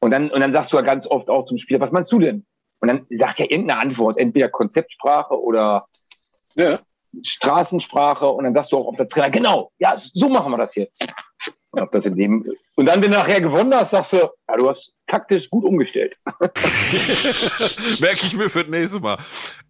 Und 0.00 0.12
dann, 0.12 0.30
und 0.30 0.40
dann 0.40 0.52
sagst 0.52 0.72
du 0.72 0.76
ja 0.76 0.82
ganz 0.82 1.06
oft 1.06 1.28
auch 1.28 1.46
zum 1.46 1.58
Spieler, 1.58 1.80
was 1.80 1.92
meinst 1.92 2.10
du 2.12 2.18
denn? 2.18 2.46
Und 2.80 2.88
dann 2.88 3.06
sagt 3.10 3.40
er 3.40 3.50
irgendeine 3.50 3.80
Antwort, 3.80 4.18
entweder 4.18 4.48
Konzeptsprache 4.48 5.38
oder 5.38 5.86
ja. 6.54 6.80
Straßensprache. 7.22 8.26
Und 8.28 8.44
dann 8.44 8.54
sagst 8.54 8.72
du 8.72 8.78
auch 8.78 8.86
auf 8.86 8.96
der 8.96 9.08
Trainer, 9.08 9.30
genau, 9.30 9.72
ja, 9.78 9.94
so 9.96 10.28
machen 10.28 10.52
wir 10.52 10.58
das 10.58 10.74
jetzt. 10.74 11.06
Ob 11.72 11.92
das 11.92 12.06
in 12.06 12.16
dem 12.16 12.50
und 12.76 12.86
dann, 12.86 13.02
wenn 13.02 13.10
du 13.10 13.18
nachher 13.18 13.40
gewonnen 13.40 13.74
hast, 13.74 13.90
sagst 13.90 14.12
du, 14.12 14.16
ja, 14.16 14.56
du 14.56 14.70
hast 14.70 14.94
taktisch 15.08 15.50
gut 15.50 15.64
umgestellt. 15.64 16.16
Merke 18.00 18.26
ich 18.26 18.34
mir 18.34 18.50
für 18.50 18.62
das 18.62 18.70
nächste 18.70 19.00
Mal. 19.00 19.18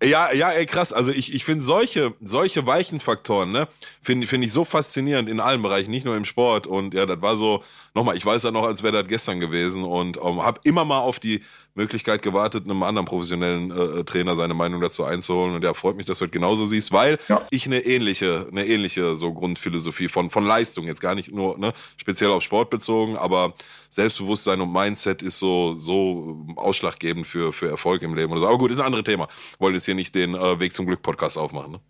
Ja, 0.02 0.32
ja, 0.32 0.50
ey, 0.50 0.66
krass. 0.66 0.92
Also 0.92 1.10
ich, 1.10 1.34
ich 1.34 1.44
finde 1.44 1.64
solche, 1.64 2.14
solche 2.20 2.66
weichen 2.66 3.00
Faktoren, 3.00 3.50
ne, 3.50 3.68
finde 4.02 4.26
finde 4.26 4.46
ich 4.46 4.52
so 4.52 4.64
faszinierend 4.64 5.28
in 5.28 5.40
allen 5.40 5.62
Bereichen, 5.62 5.90
nicht 5.90 6.04
nur 6.04 6.16
im 6.16 6.24
Sport. 6.24 6.66
Und 6.66 6.94
ja, 6.94 7.06
das 7.06 7.22
war 7.22 7.36
so, 7.36 7.64
nochmal, 7.94 8.16
ich 8.16 8.24
weiß 8.24 8.42
ja 8.42 8.50
noch, 8.50 8.64
als 8.64 8.82
wäre 8.82 8.92
das 8.92 9.08
gestern 9.08 9.40
gewesen 9.40 9.84
und 9.84 10.18
um, 10.18 10.38
ähm, 10.38 10.44
habe 10.44 10.60
immer 10.64 10.84
mal 10.84 11.00
auf 11.00 11.18
die 11.18 11.42
Möglichkeit 11.78 12.22
gewartet, 12.22 12.64
einem 12.64 12.82
anderen 12.82 13.06
professionellen 13.06 13.70
äh, 13.70 14.04
Trainer 14.04 14.34
seine 14.34 14.52
Meinung 14.52 14.80
dazu 14.80 15.04
einzuholen. 15.04 15.54
Und 15.54 15.64
ja, 15.64 15.72
freut 15.74 15.96
mich, 15.96 16.06
dass 16.06 16.18
du 16.18 16.26
das 16.26 16.32
genauso 16.32 16.66
siehst, 16.66 16.92
weil 16.92 17.18
ja. 17.28 17.46
ich 17.50 17.66
eine 17.66 17.80
ähnliche, 17.80 18.46
eine 18.50 18.66
ähnliche 18.66 19.16
so 19.16 19.32
Grundphilosophie 19.32 20.08
von, 20.08 20.28
von 20.28 20.44
Leistung, 20.44 20.86
jetzt 20.86 21.00
gar 21.00 21.14
nicht 21.14 21.32
nur 21.32 21.56
ne, 21.56 21.72
speziell 21.96 22.30
auf 22.30 22.42
Sport 22.42 22.70
bezogen, 22.70 23.16
aber 23.16 23.54
Selbstbewusstsein 23.90 24.60
und 24.60 24.72
Mindset 24.72 25.22
ist 25.28 25.38
so, 25.38 25.74
so 25.74 26.46
ausschlaggebend 26.56 27.26
für, 27.26 27.52
für 27.52 27.68
Erfolg 27.68 28.02
im 28.02 28.14
Leben 28.14 28.32
oder 28.32 28.40
so. 28.40 28.48
Aber 28.48 28.58
gut, 28.58 28.70
ist 28.70 28.80
ein 28.80 28.86
anderes 28.86 29.04
Thema. 29.04 29.28
Wollen 29.58 29.74
jetzt 29.74 29.84
hier 29.84 29.94
nicht 29.94 30.14
den 30.14 30.34
äh, 30.34 30.58
Weg 30.60 30.74
zum 30.74 30.86
Glück 30.86 31.02
Podcast 31.02 31.38
aufmachen. 31.38 31.72
Ne? 31.72 31.80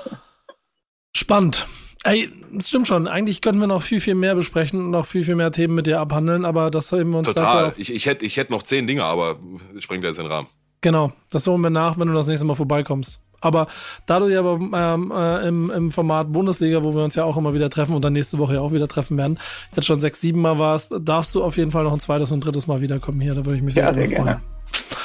Spannend. 1.16 1.68
Ey, 2.04 2.32
das 2.54 2.70
stimmt 2.70 2.88
schon. 2.88 3.08
Eigentlich 3.08 3.42
könnten 3.42 3.60
wir 3.60 3.68
noch 3.68 3.84
viel, 3.84 4.00
viel 4.00 4.16
mehr 4.16 4.34
besprechen 4.34 4.80
und 4.80 4.92
noch 4.92 5.06
viel, 5.06 5.26
viel 5.26 5.36
mehr 5.36 5.52
Themen 5.52 5.76
mit 5.76 5.86
dir 5.86 6.00
abhandeln, 6.00 6.46
aber 6.46 6.72
das 6.72 6.92
haben 6.92 7.12
wir 7.12 7.20
uns 7.20 7.28
Total. 7.28 7.74
Ich, 7.76 7.94
ich 7.94 8.06
hätte 8.06 8.26
ich 8.26 8.38
hätt 8.38 8.50
noch 8.50 8.64
zehn 8.64 8.88
Dinge, 8.88 9.04
aber 9.04 9.38
springt 9.80 10.06
jetzt 10.06 10.18
in 10.18 10.24
den 10.24 10.32
Rahmen. 10.32 10.48
Genau, 10.82 11.12
das 11.32 11.46
holen 11.46 11.62
wir 11.62 11.70
nach, 11.70 11.98
wenn 11.98 12.08
du 12.08 12.14
das 12.14 12.28
nächste 12.28 12.46
Mal 12.46 12.56
vorbeikommst. 12.56 13.22
Aber 13.42 13.68
da 14.06 14.20
du 14.20 14.28
ja 14.28 14.40
aber, 14.40 14.60
ähm, 14.60 15.14
äh, 15.16 15.48
im, 15.48 15.72
im 15.72 15.92
Format 15.92 16.30
Bundesliga, 16.30 16.84
wo 16.84 16.94
wir 16.94 17.04
uns 17.04 17.16
ja 17.16 17.24
auch 17.24 17.38
immer 17.38 17.54
wieder 17.54 17.70
treffen 17.70 17.96
und 17.96 18.04
dann 18.04 18.14
nächste 18.14 18.38
Woche 18.38 18.56
ja 18.56 18.62
auch 18.62 18.74
wieder 18.74 18.88
treffen 18.88 19.18
werden, 19.18 19.40
jetzt 19.76 19.86
schon 19.86 20.00
sechs, 20.00 20.22
sieben 20.22 20.42
Mal 20.42 20.60
warst, 20.60 20.94
darfst 21.02 21.36
du 21.36 21.44
auf 21.44 21.58
jeden 21.58 21.72
Fall 21.72 21.84
noch 21.84 21.94
ein 21.94 22.00
zweites 22.00 22.32
und 22.32 22.44
drittes 22.44 22.68
Mal 22.68 22.82
wiederkommen 22.82 23.22
hier. 23.22 23.36
Da 23.36 23.46
würde 23.46 23.56
ich 23.56 23.62
mich 23.62 23.76
sehr, 23.76 23.94
sehr 23.94 23.94
freuen. 23.94 24.10
Gerne. 24.10 24.42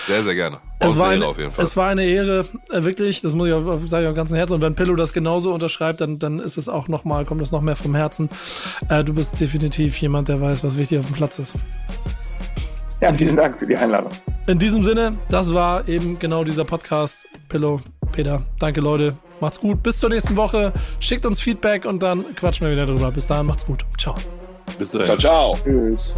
Sehr, 0.07 0.23
sehr 0.23 0.35
gerne. 0.35 0.59
Es 0.81 0.99
war, 0.99 1.09
eine, 1.09 1.25
es 1.57 1.77
war 1.77 1.89
eine 1.89 2.05
Ehre, 2.05 2.45
äh, 2.71 2.85
wirklich, 2.85 3.23
das 3.23 3.35
muss 3.35 3.49
ich 3.49 3.55
auch, 3.55 3.81
sage 3.87 4.05
ich 4.05 4.11
auch 4.11 4.15
ganzen 4.15 4.37
Herzen. 4.37 4.55
Und 4.55 4.61
wenn 4.61 4.75
Pillow 4.75 4.97
das 4.97 5.15
genauso 5.15 5.55
unterschreibt, 5.55 6.03
dann, 6.03 6.19
dann 6.19 6.41
ist 6.41 6.59
es 6.59 6.69
auch 6.69 6.89
noch 6.89 7.05
mal, 7.05 7.25
kommt 7.25 7.41
es 7.41 7.53
noch 7.53 7.63
mehr 7.63 7.77
vom 7.77 7.95
Herzen. 7.95 8.29
Äh, 8.91 9.03
du 9.03 9.15
bist 9.15 9.41
definitiv 9.41 9.97
jemand, 9.99 10.29
der 10.29 10.41
weiß, 10.41 10.63
was 10.63 10.77
wichtig 10.77 10.99
auf 10.99 11.07
dem 11.07 11.15
Platz 11.15 11.39
ist. 11.39 11.55
Ja, 13.01 13.15
vielen 13.15 13.37
Dank 13.37 13.59
für 13.59 13.67
die 13.67 13.77
Einladung. 13.77 14.11
In 14.47 14.59
diesem 14.59 14.85
Sinne, 14.85 15.13
das 15.29 15.55
war 15.55 15.89
eben 15.89 16.19
genau 16.19 16.45
dieser 16.45 16.65
Podcast. 16.65 17.27
Pillow, 17.49 17.81
Peter, 18.13 18.43
danke 18.59 18.81
Leute. 18.81 19.17
Macht's 19.41 19.59
gut. 19.59 19.83
Bis 19.83 19.99
zur 20.01 20.11
nächsten 20.11 20.37
Woche. 20.37 20.73
Schickt 21.01 21.25
uns 21.25 21.41
Feedback 21.41 21.87
und 21.87 22.03
dann 22.03 22.25
quatschen 22.37 22.67
wir 22.67 22.73
wieder 22.73 22.87
drüber. 22.87 23.11
Bis 23.11 23.27
dahin, 23.27 23.47
macht's 23.47 23.65
gut. 23.65 23.85
Ciao. 23.99 24.15
Bis 24.79 24.91
dahin. 24.91 25.07
Ciao, 25.07 25.55
ciao. 25.55 25.59
Tschüss. 25.65 26.13